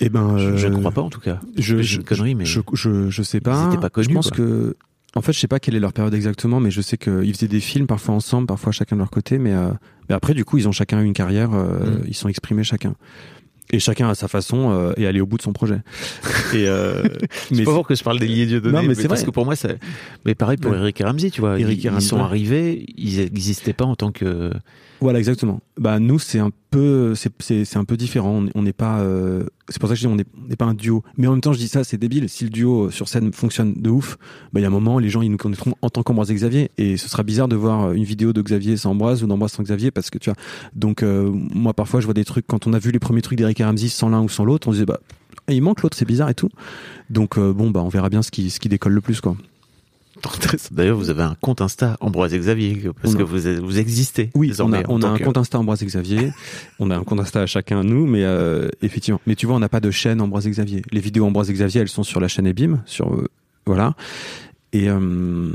Eh 0.00 0.08
ben, 0.08 0.36
je, 0.38 0.66
ne 0.66 0.74
euh, 0.74 0.78
crois 0.78 0.90
pas 0.90 1.02
en 1.02 1.10
tout 1.10 1.20
cas. 1.20 1.40
Je, 1.56 1.80
je, 1.80 1.98
une 1.98 2.04
connerie, 2.04 2.34
mais 2.34 2.44
je, 2.44 2.60
je, 2.74 3.22
sais 3.22 3.40
pas. 3.40 3.70
Ils 3.72 3.78
pas 3.78 3.90
connus, 3.90 4.08
je 4.08 4.14
pense 4.14 4.30
quoi. 4.30 4.38
que, 4.38 4.76
en 5.14 5.20
fait, 5.22 5.32
je 5.32 5.38
sais 5.38 5.48
pas 5.48 5.60
quelle 5.60 5.74
est 5.74 5.80
leur 5.80 5.92
période 5.92 6.14
exactement, 6.14 6.58
mais 6.60 6.70
je 6.70 6.80
sais 6.80 6.96
qu'ils 6.96 7.34
faisaient 7.34 7.48
des 7.48 7.60
films 7.60 7.86
parfois 7.86 8.14
ensemble, 8.14 8.46
parfois 8.46 8.72
chacun 8.72 8.96
de 8.96 9.00
leur 9.00 9.10
côté, 9.10 9.38
mais, 9.38 9.52
euh, 9.52 9.68
mais 10.08 10.14
après, 10.14 10.34
du 10.34 10.44
coup, 10.44 10.58
ils 10.58 10.68
ont 10.68 10.72
chacun 10.72 11.00
eu 11.02 11.04
une 11.04 11.12
carrière, 11.12 11.50
euh, 11.54 11.98
Mm. 12.00 12.04
ils 12.08 12.14
sont 12.14 12.28
exprimés 12.28 12.64
chacun. 12.64 12.94
Et 13.74 13.78
chacun 13.78 14.08
à 14.08 14.14
sa 14.14 14.28
façon 14.28 14.70
euh, 14.70 14.92
est 14.98 15.06
allé 15.06 15.20
au 15.20 15.26
bout 15.26 15.38
de 15.38 15.42
son 15.42 15.52
projet. 15.54 15.78
Et 16.54 16.68
euh, 16.68 17.02
C'est 17.48 17.54
mais 17.56 17.64
pas 17.64 17.72
pour 17.72 17.86
que 17.86 17.94
je 17.94 18.02
parle 18.04 18.18
d'Élie 18.18 18.42
et 18.42 18.46
Dieudonné. 18.46 18.74
Non, 18.76 18.82
mais 18.82 18.94
c'est 18.94 19.08
parce 19.08 19.20
vrai. 19.20 19.26
que 19.26 19.30
pour 19.34 19.44
moi, 19.46 19.56
ça. 19.56 19.68
Mais 20.26 20.34
pareil 20.34 20.58
pour. 20.58 20.74
Eric 20.74 21.00
et 21.00 21.04
Ramsey, 21.04 21.30
tu 21.30 21.40
vois. 21.40 21.58
Eric 21.58 21.78
ils, 21.78 21.86
et 21.86 21.88
ils 21.88 21.90
Ramsey, 21.90 22.08
sont 22.08 22.18
arrivés, 22.18 22.84
ils 22.98 23.18
n'existaient 23.20 23.72
pas 23.72 23.86
en 23.86 23.94
tant 23.96 24.12
que. 24.12 24.52
Voilà, 25.02 25.18
exactement. 25.18 25.58
Bah 25.78 25.98
nous, 25.98 26.20
c'est 26.20 26.38
un 26.38 26.52
peu, 26.70 27.14
c'est 27.16 27.76
un 27.76 27.84
peu 27.84 27.96
différent. 27.96 28.44
On- 28.54 28.62
n'est 28.62 28.72
pas, 28.72 29.00
euh, 29.00 29.42
c'est 29.68 29.80
pour 29.80 29.88
ça 29.88 29.96
que 29.96 30.00
je 30.00 30.06
dis 30.06 30.12
on 30.12 30.14
n'est 30.14 30.54
pas 30.56 30.64
un 30.64 30.74
duo. 30.74 31.02
Mais 31.18 31.26
en 31.26 31.32
même 31.32 31.40
temps, 31.40 31.52
je 31.52 31.58
dis 31.58 31.66
ça, 31.66 31.82
c'est 31.82 31.96
débile. 31.96 32.28
Si 32.28 32.44
le 32.44 32.50
duo 32.50 32.84
euh, 32.84 32.90
sur 32.92 33.08
scène 33.08 33.32
fonctionne 33.32 33.74
de 33.76 33.90
ouf, 33.90 34.16
bah 34.52 34.60
il 34.60 34.62
y 34.62 34.64
a 34.64 34.68
un 34.68 34.70
moment, 34.70 35.00
les 35.00 35.08
gens 35.08 35.20
ils 35.20 35.28
nous 35.30 35.36
connaîtront 35.38 35.74
en 35.82 35.90
tant 35.90 36.04
qu'Ambroise 36.04 36.30
et 36.30 36.34
Xavier, 36.34 36.70
et 36.78 36.96
ce 36.96 37.08
sera 37.08 37.24
bizarre 37.24 37.48
de 37.48 37.56
voir 37.56 37.90
une 37.92 38.04
vidéo 38.04 38.32
de 38.32 38.40
Xavier 38.42 38.76
sans 38.76 38.92
Ambroise 38.92 39.24
ou 39.24 39.26
d'Ambroise 39.26 39.50
sans 39.50 39.64
Xavier, 39.64 39.90
parce 39.90 40.08
que 40.08 40.18
tu 40.18 40.30
vois. 40.30 40.36
Donc 40.76 41.02
euh, 41.02 41.28
moi, 41.52 41.74
parfois, 41.74 41.98
je 41.98 42.04
vois 42.04 42.14
des 42.14 42.24
trucs 42.24 42.46
quand 42.46 42.68
on 42.68 42.72
a 42.72 42.78
vu 42.78 42.92
les 42.92 43.00
premiers 43.00 43.22
trucs 43.22 43.38
d'Eric 43.38 43.58
Ramsey 43.58 43.88
sans 43.88 44.08
l'un 44.08 44.22
ou 44.22 44.28
sans 44.28 44.44
l'autre, 44.44 44.68
on 44.68 44.70
disait 44.70 44.86
bah 44.86 45.00
il 45.48 45.62
manque 45.62 45.82
l'autre, 45.82 45.96
c'est 45.96 46.06
bizarre 46.06 46.30
et 46.30 46.34
tout. 46.34 46.48
Donc 47.10 47.38
euh, 47.38 47.52
bon 47.52 47.70
bah 47.70 47.82
on 47.82 47.88
verra 47.88 48.08
bien 48.08 48.22
ce 48.22 48.30
qui 48.30 48.50
ce 48.50 48.60
qui 48.60 48.68
décolle 48.68 48.92
le 48.92 49.00
plus 49.00 49.20
quoi. 49.20 49.36
D'ailleurs, 50.70 50.96
vous 50.96 51.10
avez 51.10 51.22
un 51.22 51.36
compte 51.40 51.60
Insta 51.60 51.96
Ambroise 52.00 52.32
Xavier 52.34 52.80
parce 53.00 53.14
On 53.14 53.16
a- 53.16 53.18
que 53.18 53.22
vous 53.24 53.66
vous 53.66 53.78
existez. 53.78 54.30
Oui, 54.34 54.52
on 54.60 54.72
a, 54.72 54.82
on 54.88 55.02
un 55.02 55.16
que- 55.18 55.24
compte 55.24 55.36
Insta 55.38 55.58
Ambroise 55.58 55.82
Xavier. 55.84 56.32
on 56.78 56.90
a 56.90 56.96
un 56.96 57.04
compte 57.04 57.20
Insta 57.20 57.42
à 57.42 57.46
chacun 57.46 57.82
nous, 57.82 58.06
mais 58.06 58.24
euh, 58.24 58.68
effectivement. 58.82 59.20
Mais 59.26 59.34
tu 59.34 59.46
vois, 59.46 59.56
on 59.56 59.60
n'a 59.60 59.68
pas 59.68 59.80
de 59.80 59.90
chaîne 59.90 60.20
Ambroise 60.20 60.46
Xavier. 60.48 60.82
Les 60.92 61.00
vidéos 61.00 61.24
Ambroise 61.26 61.50
Xavier, 61.50 61.80
elles 61.80 61.88
sont 61.88 62.02
sur 62.02 62.20
la 62.20 62.28
chaîne 62.28 62.46
Ebim, 62.46 62.82
sur 62.86 63.12
euh, 63.14 63.28
voilà. 63.66 63.94
Et 64.72 64.88
euh, 64.88 65.52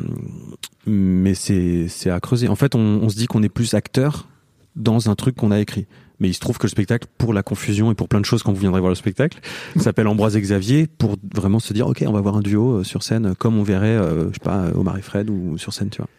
mais 0.86 1.34
c'est 1.34 1.88
c'est 1.88 2.10
à 2.10 2.20
creuser. 2.20 2.48
En 2.48 2.56
fait, 2.56 2.76
on, 2.76 2.80
on 3.02 3.10
se 3.10 3.16
dit 3.16 3.28
qu'on 3.28 3.44
est 3.44 3.50
plus 3.50 3.74
acteur 3.74 4.28
dans 4.76 5.10
un 5.10 5.16
truc 5.16 5.36
qu'on 5.36 5.52
a 5.52 5.60
écrit. 5.60 5.88
Mais 6.20 6.30
il 6.30 6.34
se 6.34 6.40
trouve 6.40 6.58
que 6.58 6.66
le 6.66 6.70
spectacle, 6.72 7.08
pour 7.18 7.34
la 7.34 7.44
confusion 7.44 7.92
et 7.92 7.96
pour 7.96 8.08
plein 8.10 8.20
de 8.20 8.26
choses 8.26 8.42
quand 8.44 8.52
vous 8.52 8.60
viendrez 8.60 8.80
voir 8.80 8.90
le 8.90 8.96
spectacle, 8.96 9.40
s'appelle 9.80 10.08
Ambroise 10.08 10.36
et 10.36 10.42
Xavier 10.42 10.88
pour 10.88 11.16
vraiment 11.36 11.60
se 11.60 11.74
dire, 11.74 11.88
ok, 11.88 12.04
on 12.08 12.12
va 12.12 12.22
voir 12.22 12.36
un 12.38 12.42
duo 12.42 12.80
euh, 12.80 12.84
sur 12.84 13.04
scène 13.04 13.36
comme 13.36 13.58
on 13.58 13.64
verrait, 13.64 13.88
euh, 13.98 14.30
je 14.30 14.34
sais 14.34 14.40
pas, 14.44 14.66
Omar 14.76 14.98
et 14.98 15.02
Fred 15.02 15.30
ou 15.30 15.58
sur 15.58 15.74
scène, 15.74 15.90
tu 15.90 15.98
vois. 16.02 16.10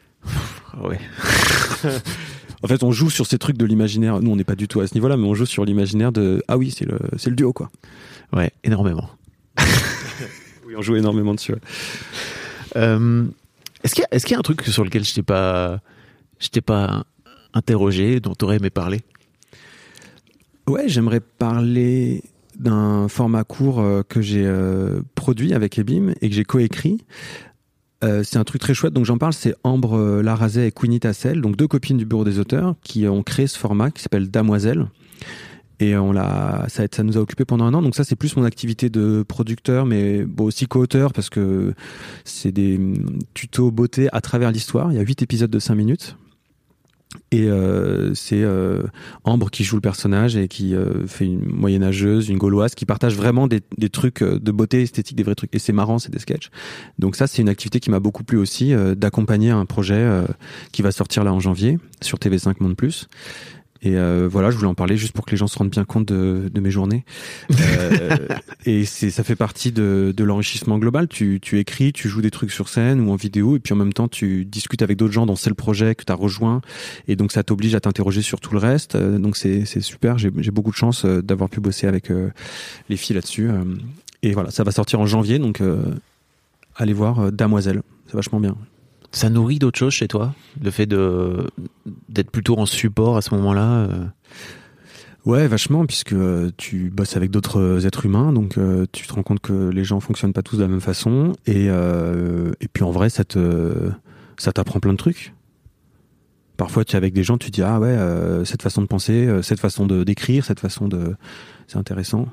Ah 0.75 0.89
ouais. 0.89 1.01
En 2.61 2.67
fait, 2.67 2.83
on 2.83 2.91
joue 2.91 3.09
sur 3.09 3.25
ces 3.25 3.39
trucs 3.39 3.57
de 3.57 3.65
l'imaginaire. 3.65 4.21
Nous, 4.21 4.33
on 4.33 4.35
n'est 4.35 4.43
pas 4.43 4.57
du 4.57 4.67
tout 4.67 4.81
à 4.81 4.89
ce 4.89 4.95
niveau-là, 4.95 5.17
mais 5.17 5.27
on 5.29 5.35
joue 5.37 5.47
sur 5.47 5.65
l'imaginaire 5.65 6.11
de 6.11 6.43
ah 6.49 6.59
oui, 6.59 6.75
c'est 6.77 6.85
le 6.87 6.99
c'est 7.17 7.31
le 7.31 7.37
duo 7.37 7.53
quoi. 7.53 7.71
Ouais, 8.33 8.51
énormément. 8.65 9.09
Oui, 10.67 10.75
on 10.77 10.83
joue 10.83 10.97
énormément 10.97 11.35
dessus. 11.35 11.53
ouais. 11.53 11.61
Euh, 12.77 13.25
est-ce 13.85 13.95
qu'il 13.95 14.03
y, 14.03 14.05
a- 14.05 14.09
est-ce 14.15 14.27
qu'il 14.27 14.33
y 14.33 14.37
a 14.37 14.39
un 14.39 14.43
truc 14.43 14.63
sur 14.65 14.83
lequel 14.85 15.03
je 15.05 15.15
t'ai 15.15 15.23
pas, 15.23 15.81
je 16.41 16.49
t'ai 16.49 16.61
pas 16.61 17.05
interrogé, 17.55 18.19
dont 18.21 18.35
tu 18.35 18.45
aurais 18.45 18.57
aimé 18.57 18.69
parler? 18.71 19.01
Ouais, 20.69 20.87
j'aimerais 20.87 21.21
parler 21.21 22.23
d'un 22.59 23.09
format 23.09 23.43
court 23.43 23.81
euh, 23.81 24.03
que 24.07 24.21
j'ai 24.21 24.45
euh, 24.45 25.01
produit 25.15 25.55
avec 25.55 25.79
Ebim 25.79 26.13
et 26.21 26.29
que 26.29 26.35
j'ai 26.35 26.45
coécrit. 26.45 27.05
Euh, 28.05 28.23
c'est 28.23 28.37
un 28.37 28.45
truc 28.45 28.61
très 28.61 28.75
chouette, 28.75 28.93
donc 28.93 29.07
j'en 29.07 29.17
parle, 29.17 29.33
c'est 29.33 29.55
Ambre 29.65 29.95
euh, 29.99 30.23
Larazet 30.23 30.69
et 30.69 30.71
Queenie 30.71 31.01
Tassel, 31.01 31.41
donc 31.41 31.57
deux 31.57 31.67
copines 31.67 31.97
du 31.97 32.05
bureau 32.05 32.25
des 32.25 32.39
auteurs, 32.39 32.75
qui 32.83 33.09
ont 33.09 33.23
créé 33.23 33.47
ce 33.47 33.59
format 33.59 33.91
qui 33.91 34.03
s'appelle 34.03 34.31
Damoiselle. 34.31 34.89
Et 35.81 35.97
on 35.97 36.13
l'a, 36.13 36.67
ça, 36.69 37.03
nous 37.03 37.17
a 37.17 37.21
occupé 37.21 37.45
pendant 37.45 37.65
un 37.65 37.73
an. 37.73 37.83
Donc 37.83 37.95
ça, 37.95 38.05
c'est 38.05 38.17
plus 38.17 38.37
mon 38.37 38.45
activité 38.45 38.91
de 38.91 39.25
producteur, 39.27 39.87
mais 39.87 40.27
aussi 40.39 40.67
co-auteur 40.67 41.13
parce 41.13 41.31
que 41.31 41.73
c'est 42.25 42.51
des 42.53 42.77
hum, 42.77 43.21
tutos 43.33 43.71
beauté 43.71 44.09
à 44.13 44.21
travers 44.21 44.51
l'histoire. 44.51 44.93
Il 44.93 44.97
y 44.97 44.99
a 44.99 45.03
huit 45.03 45.23
épisodes 45.23 45.51
de 45.51 45.59
cinq 45.59 45.77
minutes. 45.77 46.17
Et 47.31 47.49
euh, 47.49 48.15
c'est 48.15 48.43
euh, 48.43 48.83
Ambre 49.25 49.51
qui 49.51 49.65
joue 49.65 49.77
le 49.77 49.83
personnage 49.83 50.37
et 50.37 50.49
qui 50.49 50.75
euh, 50.75 51.07
fait 51.07 51.27
une 51.27 51.45
moyenâgeuse, 51.45 52.29
une 52.29 52.39
gauloise, 52.39 52.75
qui 52.75 52.87
partage 52.87 53.17
vraiment 53.17 53.47
des, 53.47 53.61
des 53.77 53.91
trucs 53.91 54.23
euh, 54.23 54.39
de 54.39 54.51
beauté 54.53 54.83
esthétique, 54.83 55.17
des 55.17 55.23
vrais 55.23 55.35
trucs. 55.35 55.55
Et 55.55 55.59
c'est 55.59 55.73
marrant, 55.73 55.99
c'est 55.99 56.11
des 56.11 56.19
sketchs. 56.19 56.51
Donc 56.99 57.17
ça, 57.17 57.27
c'est 57.27 57.43
une 57.43 57.49
activité 57.49 57.81
qui 57.81 57.91
m'a 57.91 58.01
beaucoup 58.01 58.25
plu 58.25 58.39
aussi, 58.39 58.73
euh, 58.73 58.95
d'accompagner 58.95 59.51
un 59.51 59.67
projet 59.67 59.95
euh, 59.95 60.25
qui 60.73 60.83
va 60.83 60.91
sortir 60.91 61.25
là 61.25 61.33
en 61.33 61.41
janvier 61.41 61.79
sur 62.01 62.19
TV5 62.19 62.55
Monde 62.61 62.77
Plus. 62.77 63.09
Et 63.83 63.97
euh, 63.97 64.29
voilà, 64.31 64.51
je 64.51 64.57
voulais 64.57 64.69
en 64.69 64.75
parler 64.75 64.97
juste 64.97 65.13
pour 65.13 65.25
que 65.25 65.31
les 65.31 65.37
gens 65.37 65.47
se 65.47 65.57
rendent 65.57 65.71
bien 65.71 65.85
compte 65.85 66.07
de, 66.07 66.51
de 66.53 66.61
mes 66.61 66.71
journées. 66.71 67.05
Euh, 67.53 68.17
et 68.67 68.85
c'est, 68.85 69.11
ça 69.11 69.23
fait 69.23 69.37
partie 69.37 69.71
de, 69.71 70.13
de 70.17 70.25
l'enrichissement 70.25 70.79
global. 70.79 71.07
Tu, 71.07 71.39
tu 71.41 71.59
écris, 71.59 71.93
tu 71.93 72.09
joues 72.09 72.23
des 72.23 72.31
trucs 72.31 72.51
sur 72.51 72.69
scène 72.69 73.01
ou 73.01 73.13
en 73.13 73.17
vidéo, 73.17 73.57
et 73.57 73.61
puis 73.61 73.73
en 73.75 73.77
même 73.77 73.93
temps, 73.93 74.09
tu 74.09 74.45
discutes 74.45 74.83
avec 74.83 74.97
d'autres 74.97 75.13
gens 75.13 75.27
dont 75.27 75.37
c'est 75.37 75.51
le 75.51 75.55
projet 75.55 75.95
que 75.95 76.05
tu 76.05 76.13
as 76.13 76.17
rejoint. 76.17 76.61
Et 77.07 77.15
donc, 77.15 77.31
ça 77.31 77.43
t'oblige 77.45 77.75
à 77.75 77.81
t'interroger 77.81 78.23
sur 78.23 78.41
tout 78.41 78.53
le 78.53 78.59
reste. 78.59 78.97
Euh, 78.97 79.19
donc, 79.19 79.37
c'est, 79.37 79.65
c'est 79.65 79.81
super. 79.81 80.19
J'ai, 80.19 80.31
j'ai 80.39 80.51
beaucoup 80.51 80.71
de 80.71 80.77
chance 80.77 81.05
d'avoir 81.05 81.49
pu 81.49 81.61
bosser 81.61 81.87
avec 81.87 82.11
euh, 82.11 82.31
les 82.89 82.97
filles 82.97 83.15
là-dessus. 83.15 83.49
Et 84.23 84.33
voilà, 84.33 84.51
ça 84.51 84.65
va 84.65 84.73
sortir 84.73 84.99
en 85.01 85.07
janvier, 85.07 85.39
donc 85.39 85.63
allez 86.75 86.93
voir 86.93 87.31
Damoiselle. 87.31 87.83
C'est 88.07 88.15
vachement 88.15 88.41
bien. 88.41 88.57
Ça 89.13 89.31
nourrit 89.31 89.59
d'autres 89.59 89.79
choses 89.79 89.95
chez 89.95 90.09
toi 90.09 90.35
Le 90.63 90.71
fait 90.71 90.87
d'être 90.87 92.31
plutôt 92.31 92.59
en 92.59 92.67
support 92.67 93.17
à 93.17 93.23
ce 93.23 93.35
moment-là 93.35 93.73
euh, 93.73 94.05
Ouais, 95.25 95.47
vachement, 95.47 95.87
puisque 95.87 96.13
euh, 96.13 96.51
tu 96.57 96.91
bosses 96.91 97.17
avec 97.17 97.31
d'autres 97.31 97.61
euh, 97.61 97.87
êtres 97.87 98.07
humains, 98.07 98.33
donc 98.33 98.59
tu 98.93 99.07
te 99.07 99.13
rends 99.13 99.23
compte 99.23 99.41
que 99.41 99.69
les 99.71 99.85
gens 99.85 100.01
fonctionnent 100.01 100.33
pas 100.33 100.43
tous 100.43 100.57
de 100.57 100.63
la 100.63 100.69
même 100.69 100.81
façon, 100.81 101.33
et, 101.47 101.69
puis 102.73 102.85
en 102.85 102.91
vrai, 102.91 103.09
ça 103.11 103.25
t'apprend 103.25 104.81
plein 104.81 104.93
de 104.93 104.99
trucs. 104.99 105.35
Parfois, 106.57 106.85
tu 106.85 106.95
es 106.95 106.97
avec 106.97 107.15
des 107.15 107.23
gens, 107.23 107.39
tu 107.39 107.51
te 107.51 107.53
dis 107.53 107.63
ah 107.63 107.79
ouais, 107.79 107.97
cette 108.45 108.63
façon 108.63 108.83
de 108.83 108.87
penser, 108.87 109.29
cette 109.43 109.61
façon 109.61 109.87
d'écrire, 109.87 110.45
cette 110.45 110.61
façon 110.61 110.89
de, 110.89 111.15
c'est 111.67 111.79
intéressant. 111.79 112.27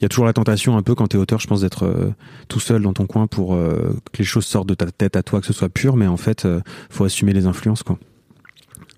Il 0.00 0.04
y 0.04 0.06
a 0.06 0.08
toujours 0.08 0.26
la 0.26 0.32
tentation 0.32 0.76
un 0.76 0.82
peu 0.82 0.94
quand 0.94 1.08
t'es 1.08 1.18
auteur, 1.18 1.40
je 1.40 1.48
pense, 1.48 1.62
d'être 1.62 1.84
euh, 1.84 2.12
tout 2.46 2.60
seul 2.60 2.82
dans 2.82 2.92
ton 2.92 3.06
coin 3.06 3.26
pour 3.26 3.54
euh, 3.54 3.96
que 4.12 4.18
les 4.18 4.24
choses 4.24 4.46
sortent 4.46 4.68
de 4.68 4.74
ta 4.74 4.86
tête 4.86 5.16
à 5.16 5.24
toi, 5.24 5.40
que 5.40 5.46
ce 5.46 5.52
soit 5.52 5.68
pur, 5.68 5.96
mais 5.96 6.06
en 6.06 6.16
fait, 6.16 6.44
euh, 6.44 6.60
faut 6.88 7.04
assumer 7.04 7.32
les 7.32 7.46
influences, 7.46 7.82
quoi. 7.82 7.98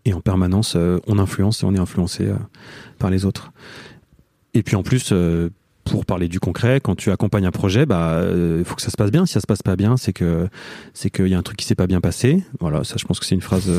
Et 0.05 0.13
en 0.13 0.21
permanence, 0.21 0.75
euh, 0.77 0.99
on 1.07 1.19
influence 1.19 1.63
et 1.63 1.67
on 1.67 1.75
est 1.75 1.79
influencé 1.79 2.31
par 2.99 3.11
les 3.11 3.25
autres. 3.25 3.53
Et 4.53 4.63
puis 4.63 4.77
en 4.77 4.83
plus, 4.83 5.13
pour 5.85 6.07
parler 6.07 6.29
du 6.29 6.41
concret, 6.41 6.81
quand 6.81 6.97
tu 6.97 7.11
accompagnes 7.11 7.47
un 7.47 7.51
projet, 7.51 7.87
bah, 7.87 8.23
il 8.59 8.65
faut 8.65 8.75
que 8.75 8.83
ça 8.83 8.91
se 8.91 8.97
passe 8.97 9.11
bien. 9.11 9.27
Si 9.27 9.35
ça 9.35 9.41
se 9.41 9.47
passe 9.47 9.63
pas 9.63 9.77
bien, 9.77 9.97
c'est 9.97 10.13
que 10.13 10.49
c'est 10.95 11.11
qu'il 11.11 11.29
y 11.29 11.35
a 11.35 11.39
un 11.39 11.43
truc 11.43 11.59
qui 11.59 11.67
s'est 11.67 11.75
pas 11.75 11.87
bien 11.87 12.01
passé. 12.01 12.43
Voilà, 12.61 12.83
ça, 12.83 12.97
je 12.99 13.05
pense 13.05 13.21
que 13.21 13.27
c'est 13.27 13.35
une 13.35 13.43
phrase 13.43 13.71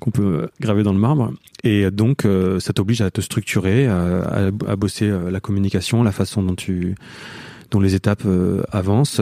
qu'on 0.00 0.10
peut 0.10 0.48
graver 0.60 0.82
dans 0.82 0.92
le 0.92 0.98
marbre. 0.98 1.32
Et 1.64 1.90
donc, 1.90 2.26
ça 2.60 2.72
t'oblige 2.72 3.00
à 3.00 3.10
te 3.10 3.20
structurer, 3.20 3.86
à, 3.86 4.50
bosser 4.76 5.10
la 5.30 5.40
communication, 5.40 6.02
la 6.02 6.12
façon 6.12 6.42
dont 6.42 6.54
tu, 6.54 6.94
dont 7.70 7.80
les 7.80 7.94
étapes 7.94 8.26
avancent. 8.70 9.20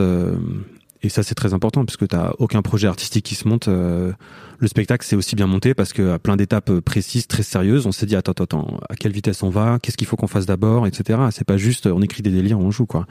Et 1.07 1.09
ça, 1.09 1.23
c'est 1.23 1.35
très 1.35 1.53
important 1.53 1.85
parce 1.85 1.95
que 1.95 2.03
tu 2.03 2.17
aucun 2.37 2.61
projet 2.61 2.87
artistique 2.87 3.23
qui 3.23 3.35
se 3.35 3.47
monte. 3.47 3.69
Euh, 3.69 4.11
le 4.59 4.67
spectacle, 4.67 5.05
c'est 5.07 5.15
aussi 5.15 5.37
bien 5.37 5.47
monté 5.47 5.73
parce 5.73 5.93
qu'à 5.93 6.19
plein 6.19 6.35
d'étapes 6.35 6.69
euh, 6.69 6.81
précises, 6.81 7.27
très 7.27 7.43
sérieuses, 7.43 7.85
on 7.85 7.93
s'est 7.93 8.05
dit 8.05 8.17
attends, 8.17 8.33
attends, 8.33 8.43
attends, 8.43 8.79
à 8.89 8.95
quelle 8.97 9.13
vitesse 9.13 9.41
on 9.41 9.49
va, 9.49 9.79
qu'est-ce 9.81 9.95
qu'il 9.95 10.05
faut 10.05 10.17
qu'on 10.17 10.27
fasse 10.27 10.45
d'abord, 10.45 10.85
etc. 10.85 11.19
C'est 11.31 11.45
pas 11.45 11.55
juste 11.55 11.87
on 11.87 12.01
écrit 12.01 12.23
des 12.23 12.31
délires, 12.31 12.59
on 12.59 12.71
joue 12.71 12.85
quoi. 12.85 13.07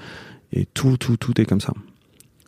Et 0.53 0.67
tout, 0.67 0.99
tout, 0.99 1.17
tout 1.17 1.41
est 1.41 1.47
comme 1.47 1.63
ça. 1.63 1.73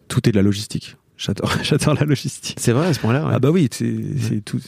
Tout 0.09 0.29
est 0.29 0.33
de 0.33 0.37
la 0.37 0.43
logistique. 0.43 0.98
J'adore, 1.19 1.53
j'adore 1.63 1.95
la 1.95 2.05
logistique. 2.05 2.57
C'est 2.59 2.73
vrai 2.73 2.87
à 2.87 2.95
ce 2.95 3.01
point-là. 3.01 3.29
Ah 3.31 3.39
bah 3.39 3.51
oui, 3.51 3.69
c'est, 3.71 4.41
tout. 4.45 4.61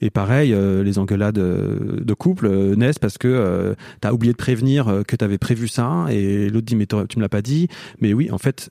Et 0.00 0.08
pareil, 0.08 0.54
euh, 0.54 0.82
les 0.82 0.98
engueulades 0.98 1.34
de 1.34 2.14
couple 2.14 2.48
naissent 2.76 2.98
parce 2.98 3.18
que 3.18 3.74
tu 3.74 3.98
t'as 4.00 4.12
oublié 4.12 4.32
de 4.32 4.38
prévenir 4.38 5.02
que 5.06 5.16
t'avais 5.16 5.38
prévu 5.38 5.68
ça 5.68 6.06
et 6.08 6.48
l'autre 6.48 6.66
dit 6.66 6.76
mais 6.76 6.86
tu 6.86 6.96
me 6.96 7.20
l'as 7.20 7.28
pas 7.28 7.42
dit. 7.42 7.68
Mais 8.00 8.14
oui, 8.14 8.30
en 8.30 8.38
fait, 8.38 8.70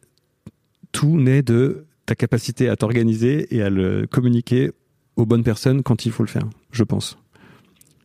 tout 0.92 1.20
naît 1.20 1.44
de 1.44 1.86
ta 2.06 2.16
capacité 2.16 2.70
à 2.70 2.76
t'organiser 2.76 3.56
et 3.56 3.62
à 3.62 3.70
le 3.70 4.08
communiquer 4.08 4.72
aux 5.16 5.26
bonnes 5.26 5.44
personnes 5.44 5.84
quand 5.84 6.06
il 6.06 6.12
faut 6.12 6.24
le 6.24 6.30
faire, 6.30 6.48
je 6.72 6.84
pense. 6.84 7.18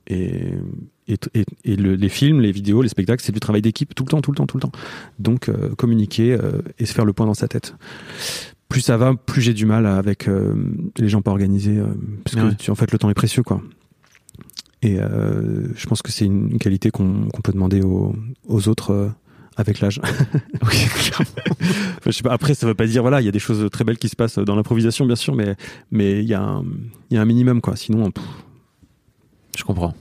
Et, 0.07 0.51
et, 1.09 1.17
et, 1.65 1.77
les 1.77 2.09
films, 2.11 2.41
les 2.41 2.53
vidéos, 2.53 2.83
les 2.83 2.91
spectacles, 2.91 3.23
c'est 3.25 3.33
du 3.33 3.41
travail 3.41 3.62
d'équipe 3.62 3.95
tout 3.95 4.05
le 4.05 4.11
temps, 4.11 4.21
tout 4.21 4.33
le 4.33 4.37
temps, 4.37 4.47
tout 4.47 4.59
le 4.59 4.62
temps. 4.62 4.73
Donc 5.19 5.49
euh, 5.49 5.75
communiquer 5.75 6.33
euh, 6.33 6.61
et 6.79 6.85
se 6.85 6.93
faire 6.93 7.07
le 7.07 7.15
point 7.15 7.25
dans 7.25 7.35
sa 7.35 7.49
tête. 7.49 7.75
Plus 8.69 8.81
ça 8.81 8.97
va, 8.97 9.15
plus 9.15 9.43
j'ai 9.43 9.55
du 9.55 9.67
mal 9.67 9.87
avec 9.87 10.29
euh, 10.29 10.55
les 10.99 11.09
gens 11.09 11.23
pas 11.23 11.31
organisés, 11.31 11.81
parce 12.25 12.37
que 12.37 12.55
tu, 12.55 12.71
en 12.71 12.75
fait 12.75 12.91
le 12.91 12.99
temps 12.99 13.11
est 13.11 13.15
précieux, 13.15 13.43
quoi. 13.43 13.62
Et 14.83 14.97
je 14.97 15.87
pense 15.87 16.03
que 16.03 16.12
c'est 16.12 16.27
une 16.27 16.59
qualité 16.59 16.91
qu'on 16.91 17.29
peut 17.43 17.53
demander 17.53 17.81
aux, 17.81 18.15
aux 18.47 18.69
autres 18.69 19.12
avec 19.57 19.81
l'âge. 19.81 20.01
oui, 20.62 20.77
je 22.07 22.11
sais 22.11 22.23
pas, 22.23 22.33
après, 22.33 22.55
ça 22.55 22.67
veut 22.67 22.75
pas 22.75 22.87
dire, 22.87 23.03
voilà, 23.03 23.21
il 23.21 23.25
y 23.25 23.29
a 23.29 23.33
des 23.33 23.39
choses 23.39 23.69
très 23.71 23.85
belles 23.85 23.99
qui 23.99 24.09
se 24.09 24.17
passent 24.17 24.39
dans 24.39 24.57
l'improvisation, 24.57 25.07
bien 25.07 25.17
sûr, 25.17 25.35
mais 25.35 25.57
mais 25.91 26.21
il 26.21 26.29
y, 26.29 26.35
a 26.35 26.43
un, 26.43 26.65
y 27.11 27.17
a 27.17 27.21
un 27.21 27.25
minimum, 27.25 27.61
quoi. 27.61 27.77
Sinon, 27.77 28.11
je 29.57 29.65
comprends. 29.65 29.95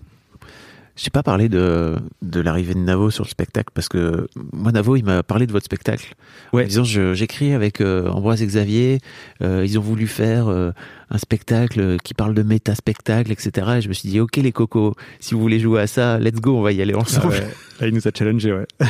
J'ai 0.95 1.09
pas 1.09 1.23
parlé 1.23 1.49
de, 1.49 1.95
de 2.21 2.39
l'arrivée 2.39 2.75
de 2.75 2.79
Navo 2.79 3.09
sur 3.09 3.23
le 3.23 3.29
spectacle 3.29 3.69
parce 3.73 3.89
que 3.89 4.27
moi 4.51 4.71
Navo 4.71 4.95
il 4.95 5.03
m'a 5.03 5.23
parlé 5.23 5.47
de 5.47 5.51
votre 5.51 5.65
spectacle. 5.65 6.13
Ouais. 6.53 6.65
En 6.65 6.67
disant 6.67 6.83
j'écris 6.83 7.53
avec 7.53 7.81
euh, 7.81 8.07
Ambroise 8.09 8.43
et 8.43 8.45
Xavier, 8.45 8.99
euh, 9.41 9.65
ils 9.65 9.79
ont 9.79 9.81
voulu 9.81 10.05
faire 10.05 10.49
euh, 10.49 10.71
un 11.09 11.17
spectacle 11.17 11.97
qui 12.03 12.13
parle 12.13 12.35
de 12.35 12.43
méta 12.43 12.75
spectacle 12.75 13.31
etc. 13.31 13.77
Et 13.77 13.81
je 13.81 13.89
me 13.89 13.93
suis 13.93 14.07
dit 14.07 14.19
ok 14.19 14.35
les 14.35 14.51
cocos 14.51 14.93
si 15.19 15.33
vous 15.33 15.41
voulez 15.41 15.59
jouer 15.59 15.81
à 15.81 15.87
ça 15.87 16.19
let's 16.19 16.39
go 16.39 16.57
on 16.57 16.61
va 16.61 16.71
y 16.71 16.81
aller 16.81 16.93
ensemble. 16.93 17.33
Ah 17.81 17.87
il 17.87 17.93
nous 17.95 18.07
a 18.07 18.11
challengé 18.15 18.53
ouais. 18.53 18.67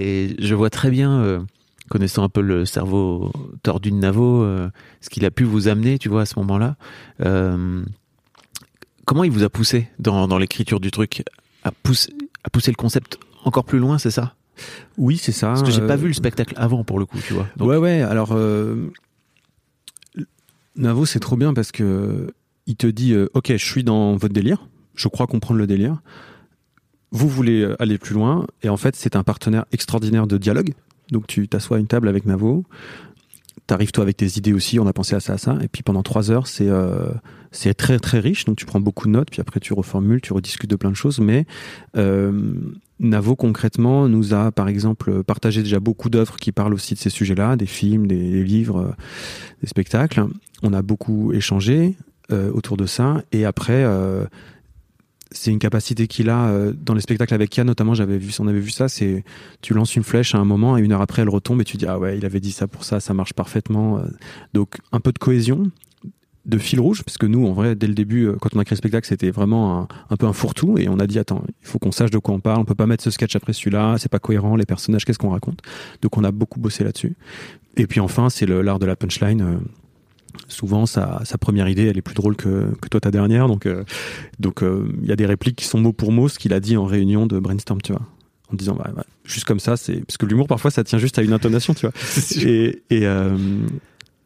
et 0.00 0.34
je 0.40 0.54
vois 0.56 0.68
très 0.68 0.90
bien 0.90 1.44
connaissant 1.90 2.24
un 2.24 2.28
peu 2.28 2.40
le 2.40 2.64
cerveau 2.64 3.30
tordu 3.62 3.92
de 3.92 3.96
Navo 3.96 4.44
ce 5.00 5.10
qu'il 5.10 5.24
a 5.24 5.30
pu 5.30 5.44
vous 5.44 5.68
amener 5.68 5.98
tu 5.98 6.08
vois 6.08 6.22
à 6.22 6.26
ce 6.26 6.40
moment-là 6.40 6.76
comment 9.10 9.24
il 9.24 9.32
vous 9.32 9.42
a 9.42 9.48
poussé 9.48 9.88
dans, 9.98 10.38
l'écriture 10.38 10.78
du 10.78 10.92
truc 10.92 11.24
à 11.64 11.72
pousser, 11.72 12.12
à 12.44 12.48
pousser 12.48 12.70
le 12.70 12.76
concept 12.76 13.18
encore 13.44 13.64
plus 13.64 13.80
loin, 13.80 13.98
c'est 13.98 14.12
ça? 14.12 14.36
Oui, 14.98 15.16
c'est 15.16 15.32
ça. 15.32 15.48
Parce 15.48 15.64
que 15.64 15.72
j'ai 15.72 15.84
pas 15.84 15.94
euh, 15.94 15.96
vu 15.96 16.06
le 16.06 16.12
spectacle 16.12 16.54
avant 16.56 16.84
pour 16.84 17.00
le 17.00 17.06
coup, 17.06 17.18
tu 17.26 17.34
vois. 17.34 17.48
Ouais, 17.58 17.76
ouais. 17.76 18.02
Alors, 18.02 18.30
euh, 18.34 18.92
Navo, 20.76 21.06
c'est 21.06 21.18
trop 21.18 21.36
bien 21.36 21.52
parce 21.54 21.72
que 21.72 22.32
il 22.66 22.76
te 22.76 22.86
dit, 22.86 23.12
euh, 23.12 23.28
ok, 23.34 23.48
je 23.50 23.64
suis 23.64 23.82
dans 23.82 24.14
votre 24.14 24.32
délire. 24.32 24.68
Je 24.94 25.08
crois 25.08 25.26
comprendre 25.26 25.58
le 25.58 25.66
délire. 25.66 26.00
Vous 27.10 27.28
voulez 27.28 27.68
aller 27.80 27.98
plus 27.98 28.14
loin 28.14 28.46
et 28.62 28.68
en 28.68 28.76
fait, 28.76 28.94
c'est 28.94 29.16
un 29.16 29.24
partenaire 29.24 29.64
extraordinaire 29.72 30.28
de 30.28 30.38
dialogue. 30.38 30.72
Donc, 31.10 31.26
tu 31.26 31.48
t'assois 31.48 31.78
à 31.78 31.80
une 31.80 31.88
table 31.88 32.06
avec 32.06 32.26
Navo 32.26 32.64
t'arrives 33.70 33.92
toi 33.92 34.02
avec 34.02 34.16
tes 34.16 34.36
idées 34.36 34.52
aussi, 34.52 34.80
on 34.80 34.86
a 34.88 34.92
pensé 34.92 35.14
à 35.14 35.20
ça, 35.20 35.34
à 35.34 35.38
ça, 35.38 35.56
et 35.62 35.68
puis 35.68 35.84
pendant 35.84 36.02
trois 36.02 36.32
heures, 36.32 36.48
c'est 36.48 36.68
euh, 36.68 37.10
c'est 37.52 37.72
très 37.72 38.00
très 38.00 38.18
riche, 38.18 38.44
donc 38.44 38.56
tu 38.56 38.66
prends 38.66 38.80
beaucoup 38.80 39.06
de 39.06 39.12
notes, 39.12 39.30
puis 39.30 39.40
après 39.40 39.60
tu 39.60 39.72
reformules, 39.74 40.20
tu 40.20 40.32
rediscutes 40.32 40.68
de 40.68 40.74
plein 40.74 40.90
de 40.90 40.96
choses, 40.96 41.20
mais 41.20 41.46
euh, 41.96 42.32
Navo 42.98 43.36
concrètement 43.36 44.08
nous 44.08 44.34
a 44.34 44.50
par 44.50 44.66
exemple 44.66 45.22
partagé 45.22 45.62
déjà 45.62 45.78
beaucoup 45.78 46.10
d'œuvres 46.10 46.34
qui 46.34 46.50
parlent 46.50 46.74
aussi 46.74 46.94
de 46.94 46.98
ces 46.98 47.10
sujets-là, 47.10 47.54
des 47.54 47.66
films, 47.66 48.08
des, 48.08 48.42
livres, 48.42 48.96
des 49.62 49.68
spectacles. 49.68 50.24
On 50.64 50.72
a 50.72 50.82
beaucoup 50.82 51.32
échangé 51.32 51.94
euh, 52.32 52.50
autour 52.50 52.76
de 52.76 52.86
ça, 52.86 53.22
et 53.30 53.44
après 53.44 53.84
c'est 55.32 55.50
une 55.50 55.58
capacité 55.58 56.06
qu'il 56.06 56.28
a 56.28 56.48
euh, 56.48 56.72
dans 56.72 56.94
les 56.94 57.00
spectacles 57.00 57.34
avec 57.34 57.56
Yann 57.56 57.66
notamment 57.66 57.94
j'avais 57.94 58.18
vu 58.18 58.32
on 58.40 58.48
avait 58.48 58.60
vu 58.60 58.70
ça 58.70 58.88
c'est 58.88 59.24
tu 59.62 59.74
lances 59.74 59.94
une 59.96 60.02
flèche 60.02 60.34
à 60.34 60.38
un 60.38 60.44
moment 60.44 60.76
et 60.76 60.82
une 60.82 60.92
heure 60.92 61.02
après 61.02 61.22
elle 61.22 61.28
retombe 61.28 61.60
et 61.60 61.64
tu 61.64 61.76
dis 61.76 61.86
ah 61.86 61.98
ouais 61.98 62.18
il 62.18 62.24
avait 62.24 62.40
dit 62.40 62.52
ça 62.52 62.66
pour 62.66 62.84
ça 62.84 63.00
ça 63.00 63.14
marche 63.14 63.32
parfaitement 63.32 63.98
euh. 63.98 64.02
donc 64.54 64.78
un 64.92 65.00
peu 65.00 65.12
de 65.12 65.18
cohésion 65.18 65.70
de 66.46 66.58
fil 66.58 66.80
rouge 66.80 67.02
parce 67.04 67.18
que 67.18 67.26
nous 67.26 67.46
en 67.46 67.52
vrai 67.52 67.76
dès 67.76 67.86
le 67.86 67.94
début 67.94 68.26
euh, 68.26 68.36
quand 68.40 68.50
on 68.54 68.58
a 68.58 68.64
créé 68.64 68.74
le 68.74 68.78
spectacle 68.78 69.06
c'était 69.06 69.30
vraiment 69.30 69.88
un, 70.08 70.16
peu 70.16 70.26
un 70.26 70.32
fourre-tout 70.32 70.78
et 70.78 70.88
on 70.88 70.98
a 70.98 71.06
dit 71.06 71.18
attends 71.18 71.44
il 71.62 71.68
faut 71.68 71.78
qu'on 71.78 71.92
sache 71.92 72.10
de 72.10 72.18
quoi 72.18 72.34
on 72.34 72.40
parle 72.40 72.60
on 72.60 72.64
peut 72.64 72.74
pas 72.74 72.86
mettre 72.86 73.04
ce 73.04 73.10
sketch 73.10 73.36
après 73.36 73.52
celui-là 73.52 73.96
c'est 73.98 74.10
pas 74.10 74.18
cohérent 74.18 74.56
les 74.56 74.66
personnages 74.66 75.04
qu'est-ce 75.04 75.18
qu'on 75.18 75.30
raconte? 75.30 75.60
Donc 76.02 76.16
on 76.16 76.24
a 76.24 76.32
beaucoup 76.32 76.58
bossé 76.58 76.82
là-dessus 76.82 77.14
et 77.76 77.86
puis 77.86 78.00
enfin 78.00 78.30
c'est 78.30 78.46
l'art 78.46 78.78
de 78.78 78.86
la 78.86 78.96
punchline 78.96 79.60
souvent 80.50 80.86
sa, 80.86 81.20
sa, 81.24 81.38
première 81.38 81.68
idée 81.68 81.86
elle 81.86 81.98
est 81.98 82.02
plus 82.02 82.14
drôle 82.14 82.36
que, 82.36 82.72
que 82.80 82.88
toi 82.88 83.00
ta 83.00 83.10
dernière. 83.10 83.48
Donc 83.48 83.66
euh, 83.66 83.84
donc 84.38 84.62
euh, 84.62 84.92
il 85.02 85.08
y 85.08 85.12
a 85.12 85.16
des 85.16 85.26
répliques 85.26 85.56
qui 85.56 85.64
sont 85.64 85.80
mot 85.80 85.92
pour 85.92 86.12
mot 86.12 86.28
ce 86.28 86.38
qu'il 86.38 86.52
a 86.52 86.60
dit 86.60 86.76
en 86.76 86.84
réunion 86.84 87.26
de 87.26 87.38
brainstorm 87.38 87.80
tu 87.82 87.92
vois. 87.92 88.02
En 88.52 88.56
disant 88.56 88.74
bah, 88.74 88.90
bah, 88.94 89.04
juste 89.24 89.44
comme 89.44 89.60
ça 89.60 89.76
c'est 89.76 90.04
parce 90.04 90.16
que 90.16 90.26
l'humour 90.26 90.46
parfois 90.46 90.70
ça 90.70 90.84
tient 90.84 90.98
juste 90.98 91.18
à 91.18 91.22
une 91.22 91.32
intonation 91.32 91.74
tu 91.74 91.86
vois. 91.86 91.94
Et 92.42 92.82
et, 92.90 93.06
euh, 93.06 93.36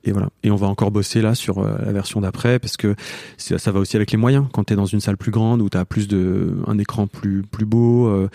et 0.07 0.12
voilà. 0.12 0.29
Et 0.43 0.51
on 0.51 0.57
va 0.57 0.66
encore 0.66 0.91
bosser 0.91 1.22
là 1.22 1.35
sur 1.35 1.62
la 1.62 1.93
version 1.93 2.20
d'après 2.20 2.59
parce 2.59 2.77
que 2.77 2.95
ça 3.39 3.72
va 3.72 3.81
aussi 3.81 3.97
avec 3.97 4.12
les 4.12 4.18
moyens. 4.18 4.45
Quand 4.53 4.64
tu 4.64 4.75
es 4.75 4.77
dans 4.77 4.85
une 4.85 5.01
salle 5.01 5.16
plus 5.16 5.31
grande 5.31 5.62
où 5.62 5.70
tu 5.70 5.79
as 5.79 5.87
plus 5.87 6.09
de 6.09 6.59
un 6.66 6.79
écran 6.79 7.07
plus 7.07 7.43
plus 7.43 7.64
beau 7.64 8.09
euh, 8.09 8.29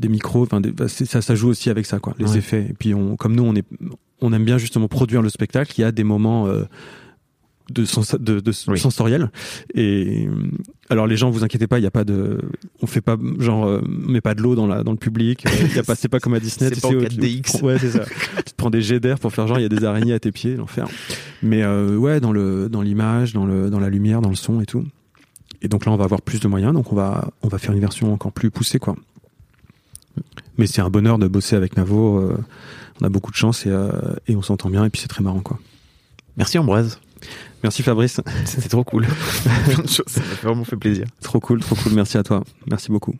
des 0.00 0.08
micros 0.08 0.42
enfin 0.44 0.60
bah, 0.60 0.86
ça 0.86 1.22
ça 1.22 1.34
joue 1.34 1.48
aussi 1.48 1.70
avec 1.70 1.86
ça 1.86 1.98
quoi. 1.98 2.14
Les 2.18 2.36
effets. 2.36 2.66
Et 2.70 2.74
puis 2.74 2.94
on 2.94 3.16
comme 3.16 3.34
nous 3.34 3.42
on 3.42 3.56
est 3.56 3.66
on 4.22 4.32
aime 4.32 4.44
bien 4.44 4.58
justement 4.58 4.88
produire 4.88 5.22
le 5.22 5.28
spectacle. 5.28 5.72
Il 5.76 5.80
y 5.80 5.84
a 5.84 5.92
des 5.92 6.04
moments 6.04 6.46
euh, 6.46 6.62
de, 7.70 8.40
de, 8.40 8.52
sensoriel. 8.52 9.30
Et 9.74 10.28
alors 10.88 11.06
les 11.06 11.16
gens, 11.16 11.30
vous 11.30 11.44
inquiétez 11.44 11.66
pas, 11.66 11.78
il 11.78 11.82
y 11.82 11.86
a 11.86 11.90
pas 11.90 12.04
de, 12.04 12.40
on 12.80 12.86
fait 12.86 13.00
pas 13.00 13.16
genre, 13.38 13.66
euh, 13.66 13.80
met 13.86 14.20
pas 14.20 14.34
de 14.34 14.42
l'eau 14.42 14.54
dans 14.54 14.66
la 14.66 14.82
dans 14.82 14.92
le 14.92 14.98
public. 14.98 15.44
Il 15.70 15.76
y 15.76 15.78
a 15.78 15.82
pas, 15.82 15.94
c'est 15.94 16.08
pas 16.08 16.20
comme 16.20 16.34
à 16.34 16.40
Disney. 16.40 16.70
c'est 16.72 16.80
pas 16.80 16.88
au 16.88 17.00
4DX. 17.00 17.62
ouais, 17.62 17.78
c'est 17.78 17.90
ça. 17.90 18.04
tu 18.36 18.42
te 18.44 18.56
prends 18.56 18.70
des 18.70 18.82
jets 18.82 19.00
d'air 19.00 19.18
pour 19.18 19.32
faire 19.32 19.46
genre 19.46 19.58
il 19.58 19.62
y 19.62 19.66
a 19.66 19.68
des 19.68 19.84
araignées 19.84 20.14
à 20.14 20.20
tes 20.20 20.32
pieds, 20.32 20.56
l'enfer. 20.56 20.86
Mais 21.42 21.62
euh, 21.62 21.96
ouais, 21.96 22.20
dans 22.20 22.32
le 22.32 22.68
dans 22.68 22.82
l'image, 22.82 23.32
dans 23.32 23.46
le 23.46 23.70
dans 23.70 23.80
la 23.80 23.90
lumière, 23.90 24.20
dans 24.20 24.30
le 24.30 24.36
son 24.36 24.60
et 24.60 24.66
tout. 24.66 24.84
Et 25.64 25.68
donc 25.68 25.86
là, 25.86 25.92
on 25.92 25.96
va 25.96 26.04
avoir 26.04 26.22
plus 26.22 26.40
de 26.40 26.48
moyens, 26.48 26.72
donc 26.72 26.92
on 26.92 26.96
va 26.96 27.30
on 27.42 27.48
va 27.48 27.58
faire 27.58 27.72
une 27.72 27.80
version 27.80 28.12
encore 28.12 28.32
plus 28.32 28.50
poussée 28.50 28.78
quoi. 28.78 28.96
Mais 30.58 30.66
c'est 30.66 30.82
un 30.82 30.90
bonheur 30.90 31.18
de 31.18 31.28
bosser 31.28 31.56
avec 31.56 31.76
Navo. 31.76 32.18
Euh, 32.18 32.36
on 33.02 33.06
a 33.06 33.08
beaucoup 33.08 33.32
de 33.32 33.36
chance 33.36 33.64
euh, 33.66 33.90
et, 34.28 34.36
on 34.36 34.42
s'entend 34.42 34.70
bien 34.70 34.84
et 34.84 34.90
puis 34.90 35.00
c'est 35.00 35.08
très 35.08 35.22
marrant 35.22 35.40
quoi. 35.40 35.58
Merci 36.36 36.58
Ambroise. 36.58 37.00
Merci 37.62 37.82
Fabrice. 37.82 38.20
C'était 38.44 38.68
trop 38.68 38.84
cool. 38.84 39.06
Ça 39.86 40.20
m'a 40.20 40.34
vraiment 40.42 40.64
fait 40.64 40.76
plaisir. 40.76 41.06
Trop 41.20 41.40
cool, 41.40 41.60
trop 41.60 41.74
cool. 41.76 41.92
Merci 41.92 42.16
à 42.16 42.22
toi. 42.22 42.42
Merci 42.68 42.90
beaucoup. 42.90 43.14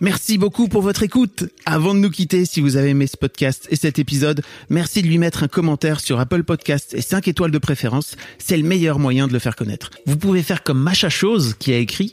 Merci 0.00 0.38
beaucoup 0.38 0.68
pour 0.68 0.82
votre 0.82 1.02
écoute. 1.02 1.44
Avant 1.66 1.94
de 1.94 2.00
nous 2.00 2.10
quitter, 2.10 2.44
si 2.44 2.60
vous 2.60 2.76
avez 2.76 2.90
aimé 2.90 3.06
ce 3.06 3.16
podcast 3.16 3.66
et 3.70 3.76
cet 3.76 3.98
épisode, 3.98 4.42
merci 4.68 5.02
de 5.02 5.06
lui 5.06 5.18
mettre 5.18 5.42
un 5.42 5.48
commentaire 5.48 6.00
sur 6.00 6.20
Apple 6.20 6.42
Podcast 6.42 6.94
et 6.94 7.00
5 7.00 7.28
étoiles 7.28 7.50
de 7.50 7.58
préférence. 7.58 8.16
C'est 8.38 8.56
le 8.56 8.64
meilleur 8.64 8.98
moyen 8.98 9.26
de 9.26 9.32
le 9.32 9.38
faire 9.38 9.56
connaître. 9.56 9.90
Vous 10.06 10.16
pouvez 10.16 10.42
faire 10.42 10.62
comme 10.62 10.80
Macha 10.80 11.08
Chose 11.08 11.54
qui 11.58 11.72
a 11.72 11.78
écrit 11.78 12.12